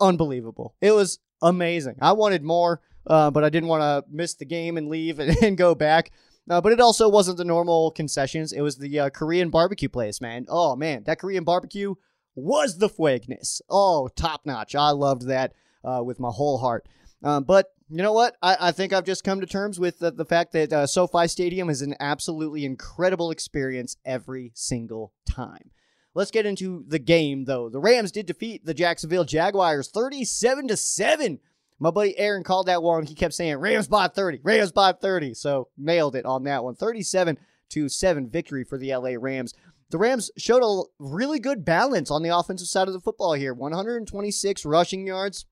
unbelievable. 0.00 0.74
It 0.80 0.92
was 0.92 1.18
amazing. 1.42 1.96
I 2.00 2.12
wanted 2.12 2.42
more, 2.42 2.80
uh, 3.06 3.30
but 3.30 3.44
I 3.44 3.50
didn't 3.50 3.68
want 3.68 3.82
to 3.82 4.10
miss 4.10 4.34
the 4.34 4.46
game 4.46 4.78
and 4.78 4.88
leave 4.88 5.18
and, 5.20 5.36
and 5.42 5.58
go 5.58 5.74
back. 5.74 6.10
Uh, 6.48 6.62
but 6.62 6.72
it 6.72 6.80
also 6.80 7.08
wasn't 7.08 7.36
the 7.36 7.44
normal 7.44 7.90
concessions. 7.90 8.52
It 8.52 8.62
was 8.62 8.78
the 8.78 8.98
uh, 8.98 9.10
Korean 9.10 9.50
barbecue 9.50 9.90
place, 9.90 10.22
man. 10.22 10.46
Oh 10.48 10.74
man, 10.74 11.04
that 11.04 11.18
Korean 11.18 11.44
barbecue 11.44 11.94
was 12.34 12.78
the 12.78 12.88
fuegness. 12.88 13.60
Oh, 13.68 14.08
top 14.08 14.46
notch. 14.46 14.74
I 14.74 14.90
loved 14.90 15.26
that 15.28 15.52
uh, 15.84 16.02
with 16.02 16.18
my 16.18 16.30
whole 16.30 16.58
heart. 16.58 16.88
Um, 17.22 17.44
but 17.44 17.68
you 17.90 18.02
know 18.02 18.12
what? 18.12 18.36
I, 18.42 18.56
I, 18.60 18.72
think 18.72 18.92
I've 18.92 19.04
just 19.04 19.24
come 19.24 19.40
to 19.40 19.46
terms 19.46 19.78
with 19.78 19.98
the, 19.98 20.10
the 20.10 20.24
fact 20.24 20.52
that 20.52 20.72
uh, 20.72 20.86
SoFi 20.86 21.28
Stadium 21.28 21.70
is 21.70 21.80
an 21.80 21.94
absolutely 22.00 22.64
incredible 22.64 23.30
experience 23.30 23.96
every 24.04 24.52
single 24.54 25.12
time. 25.28 25.70
Let's 26.14 26.30
get 26.30 26.46
into 26.46 26.84
the 26.86 26.98
game 26.98 27.44
though. 27.44 27.68
The 27.68 27.80
Rams 27.80 28.12
did 28.12 28.26
defeat 28.26 28.64
the 28.64 28.74
Jacksonville 28.74 29.24
Jaguars 29.24 29.88
37 29.88 30.68
to 30.68 30.76
7. 30.76 31.40
My 31.80 31.90
buddy 31.90 32.16
Aaron 32.16 32.44
called 32.44 32.66
that 32.66 32.82
one. 32.82 33.04
He 33.04 33.14
kept 33.14 33.34
saying 33.34 33.56
Rams 33.56 33.88
by 33.88 34.06
30, 34.08 34.40
Rams 34.44 34.70
by 34.72 34.92
30. 34.92 35.34
So 35.34 35.68
nailed 35.76 36.14
it 36.14 36.24
on 36.24 36.44
that 36.44 36.62
one. 36.62 36.76
37 36.76 37.36
to 37.70 37.88
7 37.88 38.30
victory 38.30 38.62
for 38.64 38.78
the 38.78 38.94
LA 38.94 39.14
Rams. 39.18 39.54
The 39.90 39.98
Rams 39.98 40.30
showed 40.36 40.62
a 40.62 40.82
really 40.98 41.38
good 41.38 41.64
balance 41.64 42.10
on 42.10 42.22
the 42.22 42.36
offensive 42.36 42.68
side 42.68 42.88
of 42.88 42.94
the 42.94 43.00
football 43.00 43.34
here. 43.34 43.52
126 43.52 44.64
rushing 44.64 45.06
yards, 45.06 45.46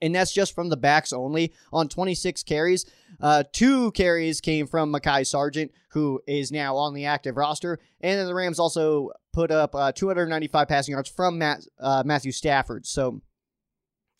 and 0.00 0.14
that's 0.14 0.32
just 0.32 0.54
from 0.54 0.68
the 0.68 0.76
backs 0.76 1.12
only 1.12 1.52
on 1.72 1.88
26 1.88 2.42
carries. 2.44 2.86
Uh, 3.20 3.42
two 3.52 3.90
carries 3.92 4.40
came 4.40 4.66
from 4.66 4.92
Mekhi 4.92 5.26
Sargent, 5.26 5.72
who 5.90 6.20
is 6.26 6.52
now 6.52 6.76
on 6.76 6.94
the 6.94 7.06
active 7.06 7.36
roster, 7.36 7.78
and 8.00 8.18
then 8.18 8.26
the 8.26 8.34
Rams 8.34 8.58
also 8.58 9.10
put 9.38 9.52
up 9.52 9.72
uh, 9.72 9.92
295 9.92 10.66
passing 10.66 10.92
yards 10.92 11.08
from 11.08 11.38
Matt, 11.38 11.64
uh, 11.78 12.02
Matthew 12.04 12.32
Stafford. 12.32 12.84
So, 12.86 13.22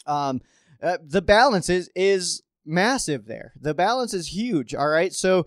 um, 0.06 0.40
uh, 0.80 0.98
the 1.04 1.20
balance 1.20 1.68
is 1.68 1.90
is 1.96 2.44
massive 2.64 3.26
there. 3.26 3.52
The 3.60 3.74
balance 3.74 4.14
is 4.14 4.28
huge. 4.28 4.74
All 4.74 4.88
right, 4.88 5.12
so. 5.12 5.46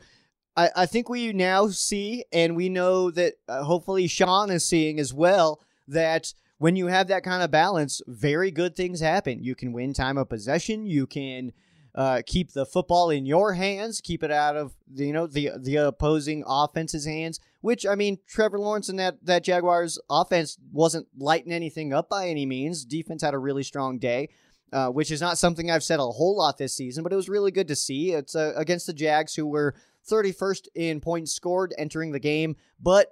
I, 0.57 0.69
I 0.75 0.85
think 0.85 1.07
we 1.07 1.31
now 1.31 1.69
see, 1.69 2.25
and 2.33 2.57
we 2.57 2.67
know 2.67 3.09
that 3.11 3.35
uh, 3.47 3.63
hopefully 3.63 4.05
Sean 4.07 4.51
is 4.51 4.65
seeing 4.65 4.99
as 4.99 5.13
well, 5.13 5.61
that 5.87 6.33
when 6.57 6.75
you 6.75 6.87
have 6.87 7.07
that 7.07 7.23
kind 7.23 7.41
of 7.41 7.49
balance, 7.51 8.01
very 8.05 8.51
good 8.51 8.75
things 8.75 8.99
happen. 8.99 9.41
You 9.41 9.55
can 9.55 9.71
win 9.71 9.93
time 9.93 10.17
of 10.17 10.27
possession. 10.27 10.85
You 10.85 11.07
can 11.07 11.53
uh, 11.95 12.21
keep 12.25 12.51
the 12.53 12.65
football 12.65 13.09
in 13.09 13.25
your 13.25 13.53
hands, 13.53 14.01
keep 14.01 14.23
it 14.23 14.31
out 14.31 14.55
of 14.55 14.73
the, 14.87 15.05
you 15.07 15.13
know 15.13 15.27
the 15.27 15.51
the 15.59 15.75
opposing 15.75 16.43
offense's 16.47 17.05
hands. 17.05 17.39
Which 17.61 17.85
I 17.85 17.95
mean, 17.95 18.17
Trevor 18.27 18.59
Lawrence 18.59 18.89
and 18.89 18.97
that 18.99 19.25
that 19.25 19.43
Jaguars 19.43 19.99
offense 20.09 20.57
wasn't 20.71 21.07
lighting 21.17 21.51
anything 21.51 21.93
up 21.93 22.09
by 22.09 22.27
any 22.29 22.45
means. 22.45 22.85
Defense 22.85 23.21
had 23.21 23.33
a 23.33 23.39
really 23.39 23.63
strong 23.63 23.99
day. 23.99 24.29
uh, 24.73 24.87
which 24.89 25.11
is 25.11 25.19
not 25.21 25.37
something 25.37 25.69
I've 25.69 25.83
said 25.83 25.99
a 25.99 26.03
whole 26.03 26.37
lot 26.37 26.57
this 26.57 26.73
season, 26.73 27.03
but 27.03 27.11
it 27.11 27.17
was 27.17 27.27
really 27.29 27.51
good 27.51 27.67
to 27.67 27.75
see. 27.75 28.11
It's 28.13 28.35
uh, 28.35 28.53
against 28.55 28.87
the 28.87 28.93
Jags, 28.93 29.35
who 29.35 29.45
were 29.45 29.75
31st 30.09 30.67
in 30.75 31.01
points 31.01 31.33
scored 31.33 31.73
entering 31.77 32.11
the 32.13 32.19
game, 32.19 32.55
but 32.79 33.07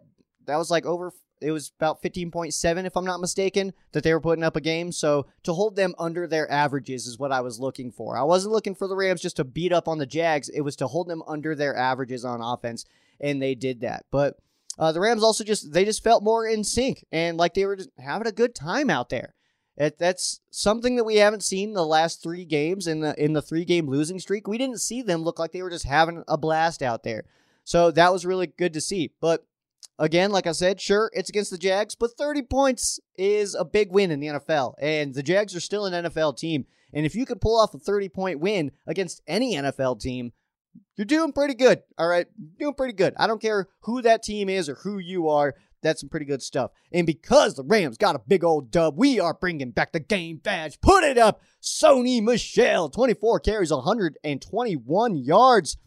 that 0.45 0.55
was 0.57 0.71
like 0.71 0.85
over 0.85 1.11
it 1.41 1.51
was 1.51 1.71
about 1.77 2.01
15.7 2.01 2.85
if 2.85 2.95
i'm 2.97 3.05
not 3.05 3.21
mistaken 3.21 3.73
that 3.91 4.03
they 4.03 4.13
were 4.13 4.19
putting 4.19 4.43
up 4.43 4.55
a 4.55 4.61
game. 4.61 4.91
So 4.91 5.27
to 5.43 5.53
hold 5.53 5.75
them 5.75 5.95
under 5.97 6.27
their 6.27 6.49
averages 6.51 7.07
is 7.07 7.19
what 7.19 7.31
i 7.31 7.41
was 7.41 7.59
looking 7.59 7.91
for. 7.91 8.17
I 8.17 8.23
wasn't 8.23 8.53
looking 8.53 8.75
for 8.75 8.87
the 8.87 8.95
rams 8.95 9.21
just 9.21 9.37
to 9.37 9.43
beat 9.43 9.73
up 9.73 9.87
on 9.87 9.97
the 9.97 10.05
jags. 10.05 10.49
It 10.49 10.61
was 10.61 10.75
to 10.77 10.87
hold 10.87 11.07
them 11.07 11.23
under 11.27 11.55
their 11.55 11.75
averages 11.75 12.25
on 12.25 12.41
offense 12.41 12.85
and 13.19 13.41
they 13.41 13.55
did 13.55 13.81
that. 13.81 14.05
But 14.11 14.37
uh, 14.77 14.91
the 14.91 15.01
rams 15.01 15.23
also 15.23 15.43
just 15.43 15.73
they 15.73 15.85
just 15.85 16.03
felt 16.03 16.23
more 16.23 16.47
in 16.47 16.63
sync 16.63 17.05
and 17.11 17.37
like 17.37 17.53
they 17.53 17.65
were 17.65 17.75
just 17.75 17.89
having 17.97 18.27
a 18.27 18.31
good 18.31 18.55
time 18.55 18.89
out 18.89 19.09
there. 19.09 19.35
It, 19.79 19.97
that's 19.97 20.41
something 20.51 20.97
that 20.97 21.05
we 21.05 21.15
haven't 21.17 21.43
seen 21.43 21.73
the 21.73 21.85
last 21.85 22.21
three 22.21 22.43
games 22.43 22.85
in 22.85 22.99
the 22.99 23.15
in 23.21 23.33
the 23.33 23.41
three 23.41 23.63
game 23.63 23.87
losing 23.87 24.19
streak. 24.19 24.47
We 24.47 24.57
didn't 24.57 24.81
see 24.81 25.01
them 25.01 25.23
look 25.23 25.39
like 25.39 25.53
they 25.53 25.61
were 25.61 25.69
just 25.69 25.85
having 25.85 26.23
a 26.27 26.37
blast 26.37 26.81
out 26.81 27.03
there. 27.03 27.23
So 27.63 27.91
that 27.91 28.11
was 28.11 28.25
really 28.25 28.47
good 28.47 28.73
to 28.73 28.81
see. 28.81 29.11
But 29.21 29.45
Again, 29.99 30.31
like 30.31 30.47
I 30.47 30.53
said, 30.53 30.79
sure, 30.79 31.11
it's 31.13 31.29
against 31.29 31.51
the 31.51 31.57
Jags, 31.57 31.93
but 31.93 32.17
30 32.17 32.43
points 32.43 33.01
is 33.17 33.53
a 33.53 33.65
big 33.65 33.91
win 33.91 34.11
in 34.11 34.21
the 34.21 34.27
NFL. 34.27 34.75
And 34.79 35.13
the 35.13 35.21
Jags 35.21 35.53
are 35.55 35.59
still 35.59 35.85
an 35.85 36.05
NFL 36.05 36.37
team. 36.37 36.65
And 36.93 37.05
if 37.05 37.15
you 37.15 37.25
could 37.25 37.41
pull 37.41 37.59
off 37.59 37.73
a 37.73 37.79
30 37.79 38.07
point 38.07 38.39
win 38.39 38.71
against 38.87 39.21
any 39.27 39.55
NFL 39.55 39.99
team, 39.99 40.31
you're 40.95 41.05
doing 41.05 41.33
pretty 41.33 41.53
good. 41.53 41.83
All 41.97 42.07
right. 42.07 42.27
Doing 42.57 42.75
pretty 42.75 42.93
good. 42.93 43.13
I 43.17 43.27
don't 43.27 43.41
care 43.41 43.67
who 43.81 44.01
that 44.01 44.23
team 44.23 44.47
is 44.47 44.69
or 44.69 44.75
who 44.75 44.99
you 44.99 45.27
are. 45.27 45.55
That's 45.81 45.99
some 45.99 46.09
pretty 46.09 46.25
good 46.25 46.41
stuff. 46.41 46.71
And 46.91 47.05
because 47.05 47.55
the 47.55 47.63
Rams 47.63 47.97
got 47.97 48.15
a 48.15 48.21
big 48.25 48.43
old 48.43 48.71
dub, 48.71 48.97
we 48.97 49.19
are 49.19 49.33
bringing 49.33 49.71
back 49.71 49.91
the 49.91 49.99
game 49.99 50.37
badge. 50.37 50.79
Put 50.81 51.03
it 51.03 51.17
up. 51.17 51.41
Sony 51.61 52.21
Michel, 52.21 52.89
24 52.89 53.39
carries, 53.41 53.71
121 53.71 55.17
yards. 55.17 55.77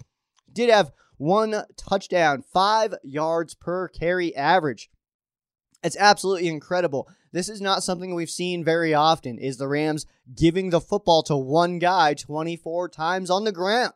Did 0.52 0.70
have 0.70 0.92
one 1.22 1.54
touchdown, 1.76 2.42
five 2.52 2.94
yards 3.04 3.54
per 3.54 3.86
carry 3.86 4.34
average. 4.34 4.90
It's 5.84 5.96
absolutely 5.96 6.48
incredible. 6.48 7.08
This 7.30 7.48
is 7.48 7.60
not 7.60 7.84
something 7.84 8.12
we've 8.12 8.28
seen 8.28 8.64
very 8.64 8.92
often 8.92 9.38
is 9.38 9.56
the 9.56 9.68
Rams 9.68 10.04
giving 10.34 10.70
the 10.70 10.80
football 10.80 11.22
to 11.24 11.36
one 11.36 11.78
guy 11.78 12.14
24 12.14 12.88
times 12.88 13.30
on 13.30 13.44
the 13.44 13.52
ground. 13.52 13.94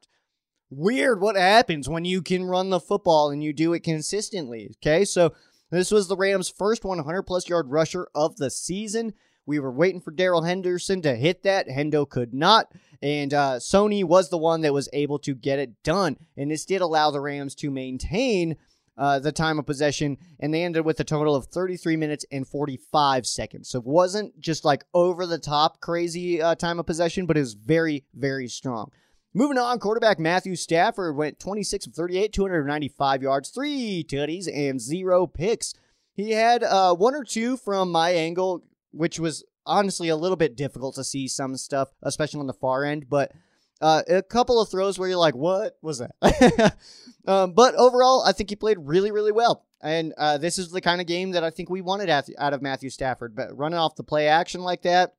Weird 0.71 1.21
what 1.21 1.35
happens 1.35 1.89
when 1.89 2.05
you 2.05 2.23
can 2.23 2.45
run 2.45 2.71
the 2.71 2.79
football 2.79 3.31
and 3.31 3.43
you 3.43 3.53
do 3.53 3.73
it 3.73 3.83
consistently. 3.83 4.77
Okay, 4.77 5.05
so 5.05 5.35
this 5.71 5.91
was 5.91 6.07
the 6.07 6.17
Rams' 6.17 6.49
first 6.49 6.85
100 6.85 7.25
plus 7.25 7.49
yard 7.49 7.71
rusher 7.71 8.07
of 8.15 8.37
the 8.37 8.51
season. 8.51 9.15
We 9.47 9.61
were 9.61 9.73
waiting 9.73 10.01
for 10.01 10.11
Darrell 10.11 10.43
Henderson 10.43 11.01
to 11.03 11.15
hit 11.15 11.45
that. 11.45 11.69
Hendo 11.69 12.09
could 12.09 12.35
not. 12.35 12.73
And 13.01 13.33
uh, 13.33 13.57
Sony 13.57 14.05
was 14.05 14.29
the 14.29 14.39
one 14.39 14.63
that 14.63 14.75
was 14.75 14.89
able 14.93 15.19
to 15.21 15.35
get 15.35 15.59
it 15.59 15.83
done. 15.83 16.17
And 16.37 16.51
this 16.51 16.65
did 16.65 16.83
allow 16.83 17.11
the 17.11 17.21
Rams 17.21 17.55
to 17.57 17.71
maintain 17.71 18.57
uh, 18.99 19.19
the 19.19 19.33
time 19.33 19.59
of 19.59 19.67
possession, 19.67 20.17
and 20.41 20.53
they 20.53 20.65
ended 20.65 20.85
with 20.85 20.99
a 21.01 21.05
total 21.05 21.35
of 21.35 21.47
33 21.47 21.97
minutes 21.97 22.25
and 22.33 22.49
45 22.49 23.27
seconds. 23.27 23.69
So 23.69 23.79
it 23.79 23.85
wasn't 23.85 24.41
just 24.41 24.65
like 24.65 24.85
over 24.95 25.27
the 25.27 25.39
top 25.39 25.81
crazy 25.81 26.41
uh, 26.41 26.55
time 26.55 26.79
of 26.79 26.87
possession, 26.87 27.27
but 27.27 27.37
it 27.37 27.41
was 27.41 27.55
very, 27.55 28.05
very 28.15 28.49
strong. 28.49 28.91
Moving 29.35 29.59
on, 29.59 29.79
quarterback 29.81 30.19
Matthew 30.19 30.57
Stafford 30.57 31.15
went 31.15 31.39
26 31.39 31.89
of 31.89 31.93
38, 31.93 32.33
295 32.33 33.23
yards, 33.23 33.51
three 33.51 34.03
tutties, 34.03 34.49
and 34.53 34.81
zero 34.81 35.27
picks. 35.27 35.75
He 36.15 36.31
had 36.31 36.63
uh, 36.63 36.95
one 36.95 37.15
or 37.15 37.23
two 37.23 37.59
from 37.59 37.93
my 37.93 38.13
angle, 38.13 38.63
which 38.97 39.19
was 39.19 39.45
honestly 39.65 40.09
a 40.09 40.17
little 40.17 40.37
bit 40.37 40.57
difficult 40.57 40.95
to 40.95 41.05
see 41.05 41.29
some 41.29 41.57
stuff, 41.57 41.89
especially 42.03 42.41
on 42.41 42.47
the 42.47 42.53
far 42.53 42.85
end. 42.85 43.09
But 43.09 43.33
uh, 43.81 44.03
a 44.09 44.23
couple 44.23 44.61
of 44.61 44.69
throws 44.69 44.99
where 44.99 45.09
you're 45.09 45.19
like, 45.19 45.35
what 45.35 45.77
was 45.83 45.99
that? 45.99 46.77
um, 47.27 47.53
but 47.53 47.75
overall, 47.75 48.23
I 48.25 48.33
think 48.33 48.51
he 48.51 48.57
played 48.57 48.79
really, 48.81 49.11
really 49.11 49.33
well. 49.33 49.65
And 49.83 50.15
uh, 50.17 50.39
this 50.39 50.59
is 50.59 50.71
the 50.71 50.81
kind 50.81 51.01
of 51.01 51.07
game 51.07 51.33
that 51.33 51.45
I 51.45 51.51
think 51.51 51.69
we 51.69 51.83
wanted 51.83 52.09
out 52.09 52.55
of 52.55 52.63
Matthew 52.63 52.91
Stafford. 52.91 53.37
But 53.37 53.57
running 53.57 53.79
off 53.79 53.97
the 53.97 54.03
play 54.03 54.29
action 54.29 54.63
like 54.63 54.83
that, 54.83 55.15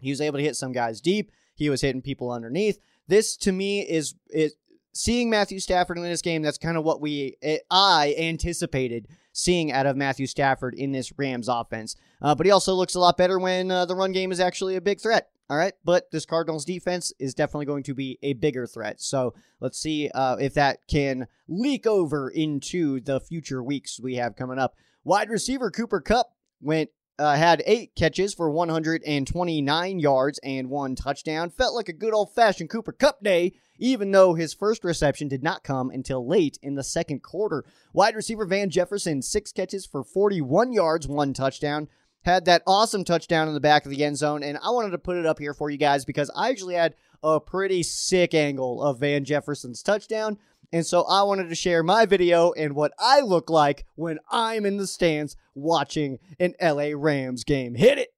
he 0.00 0.10
was 0.10 0.20
able 0.20 0.38
to 0.38 0.44
hit 0.44 0.56
some 0.56 0.72
guys 0.72 1.00
deep. 1.00 1.30
He 1.54 1.70
was 1.70 1.80
hitting 1.80 2.02
people 2.02 2.32
underneath. 2.32 2.78
This 3.06 3.36
to 3.38 3.52
me 3.52 3.80
is 3.80 4.14
is 4.30 4.56
seeing 4.92 5.30
Matthew 5.30 5.60
Stafford 5.60 5.98
in 5.98 6.04
this 6.04 6.22
game. 6.22 6.42
That's 6.42 6.58
kind 6.58 6.76
of 6.76 6.84
what 6.84 7.00
we 7.00 7.36
eh, 7.42 7.58
I 7.70 8.14
anticipated 8.18 9.06
seeing 9.34 9.72
out 9.72 9.84
of 9.84 9.96
Matthew 9.96 10.26
Stafford 10.26 10.74
in 10.74 10.92
this 10.92 11.12
Rams 11.18 11.48
offense. 11.48 11.96
Uh, 12.22 12.34
but 12.34 12.46
he 12.46 12.52
also 12.52 12.72
looks 12.72 12.94
a 12.94 13.00
lot 13.00 13.18
better 13.18 13.38
when 13.38 13.70
uh, 13.70 13.84
the 13.84 13.96
run 13.96 14.12
game 14.12 14.32
is 14.32 14.40
actually 14.40 14.76
a 14.76 14.80
big 14.80 15.00
threat. 15.00 15.28
All 15.50 15.58
right, 15.58 15.74
but 15.84 16.10
this 16.10 16.24
Cardinals 16.24 16.64
defense 16.64 17.12
is 17.18 17.34
definitely 17.34 17.66
going 17.66 17.82
to 17.82 17.94
be 17.94 18.18
a 18.22 18.32
bigger 18.32 18.66
threat. 18.66 19.02
So 19.02 19.34
let's 19.60 19.78
see 19.78 20.08
uh, 20.14 20.36
if 20.36 20.54
that 20.54 20.78
can 20.88 21.26
leak 21.48 21.86
over 21.86 22.30
into 22.30 23.00
the 23.00 23.20
future 23.20 23.62
weeks 23.62 24.00
we 24.00 24.14
have 24.14 24.36
coming 24.36 24.58
up. 24.58 24.74
Wide 25.02 25.28
receiver 25.28 25.70
Cooper 25.70 26.00
Kupp 26.00 26.28
went 26.62 26.88
uh, 27.18 27.36
had 27.36 27.62
eight 27.66 27.94
catches 27.94 28.32
for 28.34 28.50
129 28.50 29.98
yards 29.98 30.40
and 30.42 30.70
one 30.70 30.94
touchdown. 30.94 31.50
Felt 31.50 31.74
like 31.74 31.88
a 31.88 31.92
good 31.92 32.14
old 32.14 32.34
fashioned 32.34 32.70
Cooper 32.70 32.92
Kupp 32.92 33.22
day 33.22 33.52
even 33.78 34.10
though 34.10 34.34
his 34.34 34.54
first 34.54 34.84
reception 34.84 35.28
did 35.28 35.42
not 35.42 35.64
come 35.64 35.90
until 35.90 36.26
late 36.26 36.58
in 36.62 36.74
the 36.74 36.84
second 36.84 37.22
quarter. 37.22 37.64
Wide 37.92 38.14
receiver 38.14 38.44
Van 38.44 38.70
Jefferson, 38.70 39.22
six 39.22 39.52
catches 39.52 39.86
for 39.86 40.04
41 40.04 40.72
yards, 40.72 41.08
one 41.08 41.32
touchdown. 41.32 41.88
Had 42.22 42.46
that 42.46 42.62
awesome 42.66 43.04
touchdown 43.04 43.48
in 43.48 43.54
the 43.54 43.60
back 43.60 43.84
of 43.84 43.90
the 43.90 44.02
end 44.02 44.16
zone, 44.16 44.42
and 44.42 44.58
I 44.62 44.70
wanted 44.70 44.90
to 44.90 44.98
put 44.98 45.18
it 45.18 45.26
up 45.26 45.38
here 45.38 45.52
for 45.52 45.68
you 45.68 45.76
guys 45.76 46.06
because 46.06 46.30
I 46.34 46.48
actually 46.48 46.74
had 46.74 46.94
a 47.22 47.38
pretty 47.38 47.82
sick 47.82 48.32
angle 48.32 48.82
of 48.82 49.00
Van 49.00 49.24
Jefferson's 49.24 49.82
touchdown. 49.82 50.38
And 50.72 50.84
so 50.84 51.02
I 51.02 51.22
wanted 51.22 51.48
to 51.50 51.54
share 51.54 51.82
my 51.82 52.06
video 52.06 52.52
and 52.52 52.74
what 52.74 52.92
I 52.98 53.20
look 53.20 53.50
like 53.50 53.86
when 53.94 54.18
I'm 54.30 54.66
in 54.66 54.76
the 54.76 54.86
stands 54.86 55.36
watching 55.54 56.18
an 56.40 56.54
LA 56.60 56.90
Rams 56.94 57.44
game. 57.44 57.74
Hit 57.74 57.98
it! 57.98 58.14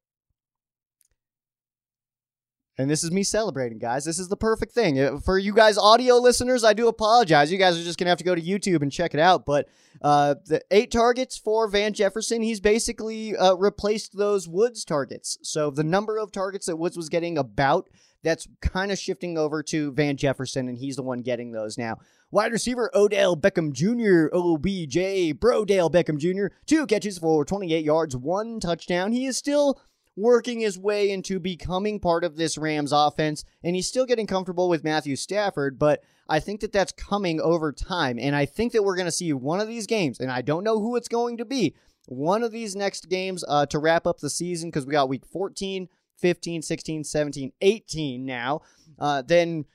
And 2.79 2.91
this 2.91 3.03
is 3.03 3.11
me 3.11 3.23
celebrating, 3.23 3.79
guys. 3.79 4.05
This 4.05 4.19
is 4.19 4.29
the 4.29 4.37
perfect 4.37 4.73
thing. 4.73 5.01
Uh, 5.01 5.19
for 5.19 5.39
you 5.39 5.55
guys, 5.55 5.79
audio 5.79 6.17
listeners, 6.17 6.63
I 6.63 6.75
do 6.75 6.89
apologize. 6.89 7.51
You 7.51 7.57
guys 7.57 7.81
are 7.81 7.85
just 7.85 7.99
going 7.99 8.05
to 8.05 8.11
have 8.11 8.19
to 8.19 8.25
go 8.25 8.35
to 8.35 8.43
YouTube 8.43 8.83
and 8.83 8.93
check 8.93 9.15
it 9.15 9.21
out. 9.21 9.47
But 9.47 9.69
uh, 10.03 10.35
the 10.45 10.61
eight 10.71 10.91
targets 10.91 11.39
for 11.39 11.69
Van 11.69 11.95
Jefferson, 11.95 12.43
he's 12.43 12.61
basically 12.61 13.35
uh, 13.35 13.55
replaced 13.55 14.19
those 14.19 14.47
Woods 14.47 14.85
targets. 14.85 15.39
So 15.43 15.71
the 15.71 15.85
number 15.85 16.19
of 16.19 16.33
targets 16.33 16.67
that 16.67 16.77
Woods 16.77 16.99
was 16.99 17.09
getting 17.09 17.39
about, 17.39 17.89
that's 18.23 18.47
kind 18.61 18.93
of 18.93 18.99
shifting 18.99 19.39
over 19.39 19.63
to 19.63 19.93
Van 19.93 20.17
Jefferson, 20.17 20.69
and 20.69 20.77
he's 20.77 20.97
the 20.97 21.03
one 21.03 21.23
getting 21.23 21.53
those 21.53 21.79
now. 21.79 21.97
Wide 22.31 22.53
receiver 22.53 22.91
Odell 22.93 23.37
Beckham 23.37 23.73
Jr., 23.73 24.35
OBJ, 24.37 25.39
Brodale 25.39 25.91
Beckham 25.91 26.19
Jr., 26.19 26.55
two 26.67 26.87
catches 26.87 27.19
for 27.19 27.45
28 27.45 27.85
yards, 27.85 28.17
one 28.17 28.61
touchdown. 28.61 29.13
He 29.13 29.27
is 29.27 29.37
still 29.39 29.81
working 30.17 30.61
his 30.61 30.79
way 30.79 31.11
into 31.11 31.39
becoming 31.39 32.01
part 32.01 32.25
of 32.25 32.37
this 32.37 32.57
Rams 32.57 32.93
offense, 32.93 33.45
and 33.63 33.77
he's 33.77 33.87
still 33.87 34.07
getting 34.07 34.27
comfortable 34.27 34.69
with 34.69 34.83
Matthew 34.83 35.15
Stafford, 35.15 35.79
but 35.79 36.03
I 36.29 36.41
think 36.41 36.61
that 36.63 36.73
that's 36.73 36.93
coming 36.93 37.41
over 37.41 37.71
time. 37.73 38.19
And 38.19 38.35
I 38.35 38.47
think 38.47 38.73
that 38.73 38.83
we're 38.83 38.97
going 38.97 39.07
to 39.07 39.13
see 39.13 39.33
one 39.33 39.61
of 39.61 39.69
these 39.69 39.87
games, 39.87 40.19
and 40.19 40.31
I 40.31 40.43
don't 40.43 40.65
know 40.65 40.81
who 40.81 40.97
it's 40.97 41.09
going 41.09 41.37
to 41.37 41.45
be, 41.45 41.75
one 42.07 42.43
of 42.43 42.53
these 42.53 42.75
next 42.75 43.09
games 43.09 43.45
uh, 43.47 43.67
to 43.67 43.79
wrap 43.79 44.07
up 44.07 44.19
the 44.19 44.31
season 44.31 44.71
because 44.71 44.87
we 44.87 44.93
got 44.93 45.09
week 45.09 45.27
14, 45.27 45.89
15, 46.19 46.63
16, 46.63 47.05
17, 47.05 47.53
18 47.61 48.25
now. 48.25 48.63
Uh, 48.99 49.23
then 49.23 49.67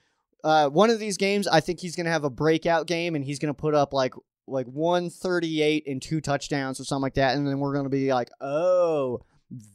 uh, 0.44 0.70
one 0.70 0.90
of 0.90 1.00
these 1.00 1.18
games, 1.18 1.48
I 1.48 1.60
think 1.60 1.80
he's 1.80 1.96
going 1.96 2.06
to 2.06 2.12
have 2.12 2.24
a 2.24 2.30
breakout 2.30 2.88
game, 2.88 3.16
and 3.16 3.24
he's 3.24 3.40
going 3.40 3.54
to 3.54 3.60
put 3.60 3.76
up 3.76 3.94
like 3.94 4.14
like 4.48 4.66
138 4.66 5.88
and 5.88 6.02
two 6.02 6.20
touchdowns 6.20 6.80
or 6.80 6.84
something 6.84 7.04
like 7.04 7.14
that. 7.14 7.36
And 7.38 7.48
then 7.48 7.60
we're 7.60 7.74
going 7.74 7.86
to 7.86 7.90
be 7.90 8.12
like, 8.12 8.30
oh, 8.42 9.22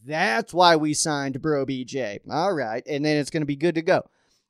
that's 0.05 0.55
why 0.55 0.77
we 0.77 0.95
signed 0.95 1.43
Bro 1.43 1.67
BJ. 1.67 2.19
All 2.31 2.55
right. 2.55 2.83
And 2.87 3.05
then 3.05 3.17
it's 3.17 3.31
going 3.31 3.43
to 3.43 3.47
be 3.47 3.57
good 3.57 3.75
to 3.75 3.83
go. 3.83 4.03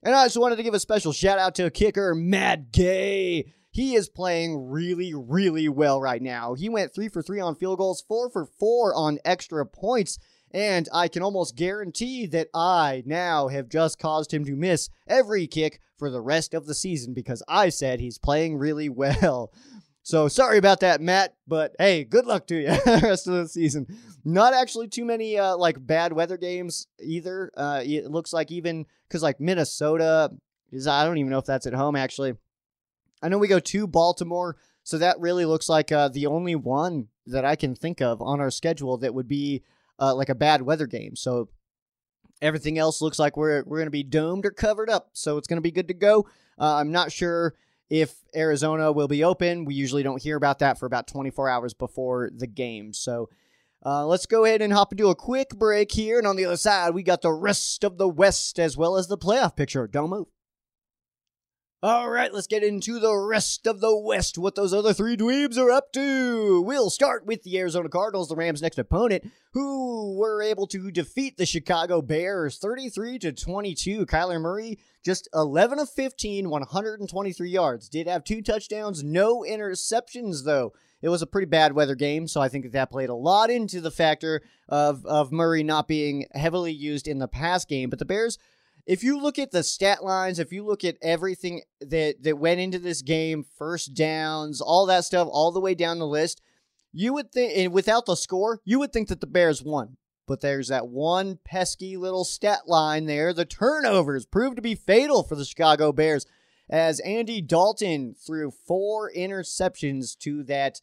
And 0.03 0.15
I 0.15 0.27
just 0.27 0.39
wanted 0.39 0.57
to 0.57 0.63
give 0.63 0.75
a 0.75 0.81
special 0.81 1.13
shout 1.13 1.39
out 1.39 1.55
to 1.57 1.71
kicker 1.71 2.15
Matt 2.15 2.71
Gay. 2.71 3.53
He 3.71 3.95
is 3.95 4.09
playing 4.09 4.71
really, 4.71 5.13
really 5.15 5.69
well 5.69 6.01
right 6.01 6.23
now. 6.23 6.55
He 6.55 6.69
went 6.69 6.95
three 6.95 7.09
for 7.09 7.23
three 7.23 7.41
on 7.41 7.57
field 7.57 7.79
goals, 7.79 8.05
four 8.07 8.31
for 8.31 8.47
four 8.47 8.95
on 8.95 9.19
extra 9.25 9.67
points. 9.67 10.19
And 10.53 10.89
I 10.95 11.09
can 11.09 11.23
almost 11.23 11.57
guarantee 11.57 12.27
that 12.27 12.49
I 12.55 13.03
now 13.05 13.49
have 13.49 13.69
just 13.69 13.99
caused 13.99 14.33
him 14.33 14.45
to 14.45 14.57
miss 14.57 14.89
every 15.07 15.47
kick 15.47 15.81
for 15.99 16.11
the 16.11 16.21
rest 16.21 16.55
of 16.55 16.67
the 16.67 16.75
season 16.75 17.13
because 17.13 17.43
I 17.49 17.69
said 17.69 18.01
he's 18.01 18.19
playing 18.19 18.57
really 18.57 18.89
well. 18.89 19.53
So 20.07 20.29
sorry 20.29 20.57
about 20.57 20.79
that, 20.81 21.01
Matt. 21.01 21.35
But 21.49 21.75
hey, 21.81 22.05
good 22.05 22.27
luck 22.27 22.47
to 22.47 22.55
you 22.55 22.67
the 22.85 23.01
rest 23.03 23.27
of 23.27 23.35
the 23.35 23.49
season. 23.49 23.89
Not 24.25 24.55
actually 24.55 24.87
too 24.87 25.05
many 25.05 25.37
uh, 25.37 25.57
like 25.57 25.85
bad 25.85 26.13
weather 26.13 26.37
games 26.37 26.87
either. 27.01 27.51
Uh, 27.57 27.83
it 27.85 28.09
looks 28.09 28.33
like 28.33 28.53
even 28.53 28.87
because 29.09 29.25
like 29.25 29.41
Minnesota 29.41 30.31
is 30.71 30.87
I 30.87 31.05
don't 31.05 31.19
even 31.19 31.31
know 31.31 31.39
if 31.39 31.45
that's 31.45 31.67
at 31.67 31.73
home 31.73 31.97
actually. 31.97 32.35
I 33.21 33.29
know 33.29 33.39
we 33.39 33.49
go 33.49 33.59
to 33.59 33.87
Baltimore, 33.89 34.57
so 34.85 34.97
that 34.99 35.19
really 35.19 35.45
looks 35.45 35.69
like 35.69 35.91
uh, 35.91 36.07
the 36.07 36.27
only 36.27 36.55
one 36.55 37.09
that 37.27 37.45
I 37.45 37.57
can 37.57 37.75
think 37.75 38.01
of 38.01 38.23
on 38.23 38.41
our 38.41 38.53
schedule 38.53 38.99
that 38.99 39.13
would 39.13 39.27
be 39.27 39.65
uh, 39.99 40.15
like 40.15 40.29
a 40.29 40.37
bad 40.37 40.63
weather 40.63 40.87
game. 40.87 41.17
So 41.17 41.49
Everything 42.43 42.77
else 42.79 43.01
looks 43.01 43.19
like 43.19 43.37
we're 43.37 43.65
we're 43.65 43.79
going 43.79 43.87
to 43.87 43.91
be 43.91 44.03
domed 44.03 44.45
or 44.45 44.51
covered 44.51 44.91
up, 44.91 45.09
so 45.15 45.39
it's 45.39 45.49
going 45.49 45.57
to 45.57 45.63
be 45.63 45.71
good 45.71 45.89
to 45.89 45.95
go. 45.95 46.27
Uh, 46.59 46.75
I'm 46.75 46.93
not 46.93 47.11
sure 47.11 47.55
if 47.91 48.15
Arizona 48.35 48.93
will 48.93 49.09
be 49.09 49.25
open. 49.25 49.65
We 49.65 49.75
usually 49.75 50.03
don't 50.03 50.23
hear 50.23 50.37
about 50.37 50.59
that 50.61 50.79
for 50.79 50.87
about 50.87 51.07
24 51.07 51.49
hours 51.49 51.75
before 51.75 52.31
the 52.35 52.47
game. 52.47 52.93
So 52.93 53.29
uh, 53.85 54.07
let's 54.07 54.27
go 54.27 54.45
ahead 54.45 54.63
and 54.63 54.73
hop 54.73 54.93
into 54.93 55.09
a 55.09 55.15
quick 55.15 55.51
break 55.51 55.93
here. 55.93 56.19
And 56.19 56.27
on 56.27 56.37
the 56.37 56.47
other 56.47 56.57
side, 56.57 56.95
we 56.95 57.03
got 57.03 57.23
the 57.23 57.33
rest 57.33 57.85
of 57.85 57.99
the 57.99 58.09
West 58.09 58.59
as 58.59 58.77
well 58.77 58.97
as 58.97 59.07
the 59.07 59.19
playoff 59.19 59.57
picture. 59.57 59.87
Don't 59.87 60.11
move. 60.11 60.27
All 61.87 62.11
right, 62.11 62.35
let's 62.35 62.49
get 62.49 62.65
into 62.65 62.99
the 62.99 63.17
rest 63.17 63.65
of 63.65 63.79
the 63.79 63.97
West, 63.97 64.39
what 64.39 64.57
those 64.57 64.75
other 64.75 64.93
three 64.93 65.17
dweebs 65.17 65.57
are 65.57 65.71
up 65.71 65.93
to. 65.93 66.61
We'll 66.61 66.91
start 66.91 67.25
with 67.25 67.45
the 67.45 67.57
Arizona 67.61 67.89
Cardinals, 67.89 68.29
the 68.29 68.35
Rams' 68.35 68.61
next 68.61 68.77
opponent, 68.77 69.31
who 69.53 70.17
were 70.19 70.43
able 70.43 70.67
to 70.67 70.91
defeat 70.91 71.37
the 71.37 71.47
Chicago 71.47 72.03
Bears 72.03 72.59
33 72.59 73.21
to 73.21 73.33
22. 73.33 74.05
Kyler 74.05 74.41
Murray 74.41 74.81
just 75.05 75.29
11 75.33 75.79
of 75.79 75.89
15, 75.89 76.51
123 76.51 77.49
yards. 77.49 77.89
Did 77.89 78.09
have 78.09 78.25
two 78.25 78.43
touchdowns, 78.43 79.05
no 79.05 79.45
interceptions 79.49 80.43
though. 80.43 80.73
It 81.03 81.09
was 81.09 81.23
a 81.23 81.27
pretty 81.27 81.47
bad 81.47 81.73
weather 81.73 81.95
game, 81.95 82.27
so 82.27 82.41
I 82.41 82.49
think 82.49 82.65
that 82.65 82.73
that 82.73 82.91
played 82.91 83.11
a 83.11 83.15
lot 83.15 83.49
into 83.49 83.81
the 83.81 83.93
factor 83.93 84.43
of 84.69 85.07
of 85.07 85.31
Murray 85.31 85.63
not 85.63 85.87
being 85.87 86.27
heavily 86.33 86.73
used 86.73 87.07
in 87.07 87.21
the 87.21 87.29
pass 87.29 87.65
game. 87.65 87.91
But 87.91 88.01
the 88.01 88.05
Bears 88.05 88.39
if 88.87 89.03
you 89.03 89.19
look 89.19 89.39
at 89.39 89.51
the 89.51 89.63
stat 89.63 90.05
lines, 90.05 90.39
if 90.39 90.53
you 90.53 90.65
look 90.65 90.85
at 90.85 90.97
everything 91.03 91.63
that 91.81 92.23
that 92.23 92.39
went 92.39 92.61
into 92.61 92.79
this 92.79 93.03
game, 93.03 93.45
first 93.59 93.95
downs, 93.95 94.61
all 94.61 94.87
that 94.87 95.05
stuff, 95.05 95.29
all 95.31 95.51
the 95.51 95.61
way 95.61 95.75
down 95.75 95.99
the 95.99 96.07
list, 96.07 96.41
you 96.93 97.13
would 97.13 97.33
think, 97.33 97.53
and 97.57 97.73
without 97.73 98.07
the 98.07 98.15
score, 98.15 98.61
you 98.65 98.79
would 98.79 98.93
think 98.93 99.09
that 99.09 99.21
the 99.21 99.27
Bears 99.27 99.63
won. 99.63 99.97
But 100.27 100.41
there's 100.41 100.69
that 100.69 100.89
one 100.89 101.39
pesky 101.45 101.97
little 101.97 102.25
stat 102.25 102.61
line 102.67 103.07
there. 103.07 103.33
The 103.33 103.45
turnovers 103.45 104.27
proved 104.27 104.57
to 104.57 104.63
be 104.63 104.75
fatal 104.75 105.23
for 105.23 105.37
the 105.37 105.45
Chicago 105.45 105.93
Bears 105.93 106.27
as 106.69 107.01
Andy 107.01 107.41
Dalton 107.41 108.15
threw 108.15 108.51
four 108.51 109.13
interceptions 109.13 110.19
to 110.19 110.43
that 110.45 110.81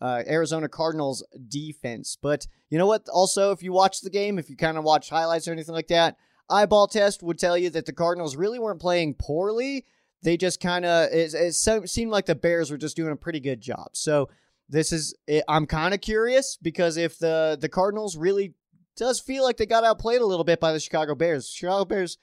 uh, 0.00 0.22
Arizona 0.26 0.68
Cardinals 0.68 1.24
defense. 1.48 2.16
But 2.20 2.46
you 2.68 2.78
know 2.78 2.86
what? 2.86 3.08
Also, 3.08 3.52
if 3.52 3.62
you 3.62 3.72
watch 3.72 4.00
the 4.00 4.10
game, 4.10 4.38
if 4.38 4.50
you 4.50 4.56
kind 4.56 4.78
of 4.78 4.84
watch 4.84 5.10
highlights 5.10 5.46
or 5.46 5.52
anything 5.52 5.74
like 5.74 5.88
that, 5.88 6.16
eyeball 6.50 6.88
test 6.88 7.22
would 7.22 7.38
tell 7.38 7.56
you 7.56 7.70
that 7.70 7.86
the 7.86 7.92
Cardinals 7.92 8.36
really 8.36 8.58
weren't 8.58 8.80
playing 8.80 9.14
poorly. 9.14 9.84
They 10.22 10.36
just 10.36 10.60
kind 10.60 10.84
of 10.84 11.10
it, 11.12 11.32
it, 11.34 11.54
seemed 11.54 12.10
like 12.10 12.26
the 12.26 12.34
Bears 12.34 12.70
were 12.70 12.76
just 12.76 12.96
doing 12.96 13.12
a 13.12 13.16
pretty 13.16 13.40
good 13.40 13.60
job. 13.60 13.90
So 13.92 14.28
this 14.68 14.92
is 14.92 15.14
I'm 15.48 15.66
kind 15.66 15.94
of 15.94 16.00
curious 16.00 16.58
because 16.60 16.96
if 16.96 17.18
the 17.18 17.56
the 17.60 17.68
Cardinals 17.68 18.16
really 18.16 18.54
does 18.96 19.18
feel 19.18 19.44
like 19.44 19.56
they 19.56 19.66
got 19.66 19.84
outplayed 19.84 20.20
a 20.20 20.26
little 20.26 20.44
bit 20.44 20.60
by 20.60 20.72
the 20.72 20.80
Chicago 20.80 21.14
Bears. 21.14 21.48
Chicago 21.48 21.86
Bears, 21.86 22.18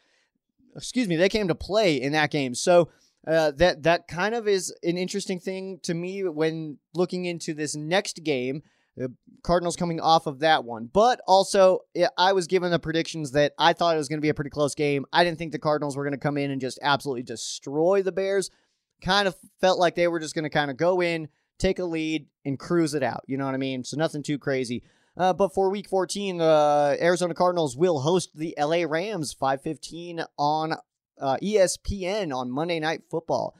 excuse 0.75 1.07
me, 1.07 1.15
they 1.15 1.29
came 1.29 1.47
to 1.47 1.55
play 1.55 1.99
in 1.99 2.11
that 2.11 2.29
game. 2.29 2.53
So 2.53 2.89
uh, 3.27 3.51
that 3.51 3.83
that 3.83 4.07
kind 4.07 4.35
of 4.35 4.47
is 4.47 4.73
an 4.83 4.97
interesting 4.97 5.39
thing 5.39 5.79
to 5.83 5.93
me 5.93 6.23
when 6.23 6.77
looking 6.93 7.25
into 7.25 7.53
this 7.53 7.75
next 7.75 8.23
game 8.23 8.61
the 8.97 9.13
Cardinals 9.43 9.75
coming 9.75 10.01
off 10.01 10.25
of 10.25 10.39
that 10.39 10.65
one. 10.65 10.89
But 10.91 11.21
also, 11.27 11.81
I 12.17 12.33
was 12.33 12.47
given 12.47 12.71
the 12.71 12.79
predictions 12.79 13.31
that 13.31 13.53
I 13.57 13.73
thought 13.73 13.95
it 13.95 13.99
was 13.99 14.09
going 14.09 14.17
to 14.17 14.23
be 14.25 14.29
a 14.29 14.33
pretty 14.33 14.49
close 14.49 14.75
game. 14.75 15.05
I 15.13 15.23
didn't 15.23 15.37
think 15.37 15.51
the 15.51 15.59
Cardinals 15.59 15.95
were 15.95 16.03
going 16.03 16.13
to 16.13 16.19
come 16.19 16.37
in 16.37 16.51
and 16.51 16.59
just 16.59 16.79
absolutely 16.81 17.23
destroy 17.23 18.01
the 18.01 18.11
Bears. 18.11 18.49
Kind 19.01 19.27
of 19.27 19.35
felt 19.61 19.77
like 19.79 19.95
they 19.95 20.07
were 20.07 20.19
just 20.19 20.33
going 20.33 20.43
to 20.43 20.49
kind 20.49 20.71
of 20.71 20.77
go 20.77 21.01
in, 21.01 21.29
take 21.59 21.77
a 21.77 21.85
lead, 21.85 22.25
and 22.43 22.57
cruise 22.57 22.95
it 22.95 23.03
out. 23.03 23.23
You 23.27 23.37
know 23.37 23.45
what 23.45 23.53
I 23.53 23.59
mean? 23.59 23.83
So 23.83 23.95
nothing 23.95 24.23
too 24.23 24.39
crazy. 24.39 24.83
Uh, 25.15 25.33
but 25.33 25.53
for 25.53 25.69
Week 25.69 25.87
14, 25.87 26.37
the 26.37 26.43
uh, 26.43 26.95
Arizona 26.99 27.35
Cardinals 27.35 27.77
will 27.77 27.99
host 27.99 28.31
the 28.35 28.55
LA 28.57 28.83
Rams 28.87 29.35
5:15 29.39 30.25
on 30.37 30.73
uh, 31.19 31.37
ESPN 31.41 32.35
on 32.35 32.51
Monday 32.51 32.79
Night 32.79 33.01
Football. 33.09 33.55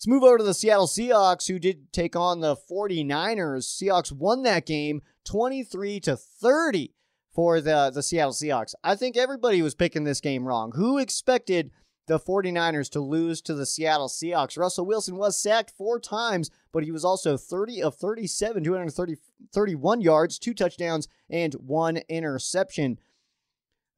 Let's 0.00 0.08
move 0.08 0.22
over 0.22 0.38
to 0.38 0.44
the 0.44 0.54
Seattle 0.54 0.86
Seahawks, 0.86 1.46
who 1.46 1.58
did 1.58 1.92
take 1.92 2.16
on 2.16 2.40
the 2.40 2.56
49ers. 2.56 3.66
Seahawks 3.66 4.10
won 4.10 4.44
that 4.44 4.64
game 4.64 5.02
23 5.26 6.00
to 6.00 6.16
30 6.16 6.94
for 7.34 7.60
the, 7.60 7.90
the 7.92 8.02
Seattle 8.02 8.32
Seahawks. 8.32 8.74
I 8.82 8.96
think 8.96 9.18
everybody 9.18 9.60
was 9.60 9.74
picking 9.74 10.04
this 10.04 10.22
game 10.22 10.46
wrong. 10.46 10.72
Who 10.74 10.96
expected 10.96 11.70
the 12.06 12.18
49ers 12.18 12.88
to 12.92 13.00
lose 13.00 13.42
to 13.42 13.52
the 13.52 13.66
Seattle 13.66 14.08
Seahawks? 14.08 14.56
Russell 14.56 14.86
Wilson 14.86 15.16
was 15.16 15.38
sacked 15.38 15.70
four 15.76 16.00
times, 16.00 16.50
but 16.72 16.82
he 16.82 16.90
was 16.90 17.04
also 17.04 17.36
30 17.36 17.82
of 17.82 17.94
37, 17.94 18.64
230, 18.64 19.16
31 19.52 20.00
yards, 20.00 20.38
two 20.38 20.54
touchdowns, 20.54 21.08
and 21.28 21.52
one 21.56 21.98
interception. 22.08 22.98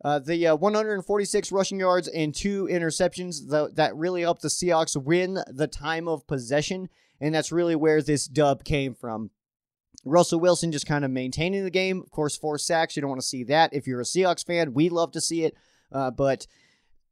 Uh, 0.05 0.19
the 0.19 0.49
uh, 0.49 0.57
146 0.57 1.53
rushing 1.53 1.79
yards 1.79 2.09
and 2.09 2.35
two 2.35 2.65
interceptions 2.65 3.49
the, 3.49 3.71
that 3.75 3.95
really 3.95 4.23
helped 4.23 4.43
the 4.43 4.49
Seahawks 4.49 5.01
win 5.01 5.39
the 5.47 5.69
time 5.69 6.09
of 6.09 6.27
possession, 6.27 6.89
and 7.21 7.35
that's 7.35 7.53
really 7.53 7.77
where 7.77 8.03
this 8.03 8.27
dub 8.27 8.65
came 8.65 8.95
from. 8.95 9.31
Russell 10.05 10.41
Wilson 10.41 10.73
just 10.73 10.87
kind 10.87 11.05
of 11.05 11.13
maintaining 11.13 11.63
the 11.63 11.71
game. 11.71 12.01
Of 12.01 12.11
course, 12.11 12.37
four 12.37 12.59
sacks. 12.59 12.97
You 12.97 13.03
don't 13.03 13.11
want 13.11 13.21
to 13.21 13.27
see 13.27 13.45
that. 13.45 13.73
If 13.73 13.87
you're 13.87 14.01
a 14.01 14.05
Seahawks 14.05 14.45
fan, 14.45 14.75
we 14.75 14.89
love 14.89 15.13
to 15.13 15.21
see 15.21 15.45
it. 15.45 15.57
Uh, 15.93 16.11
but 16.11 16.49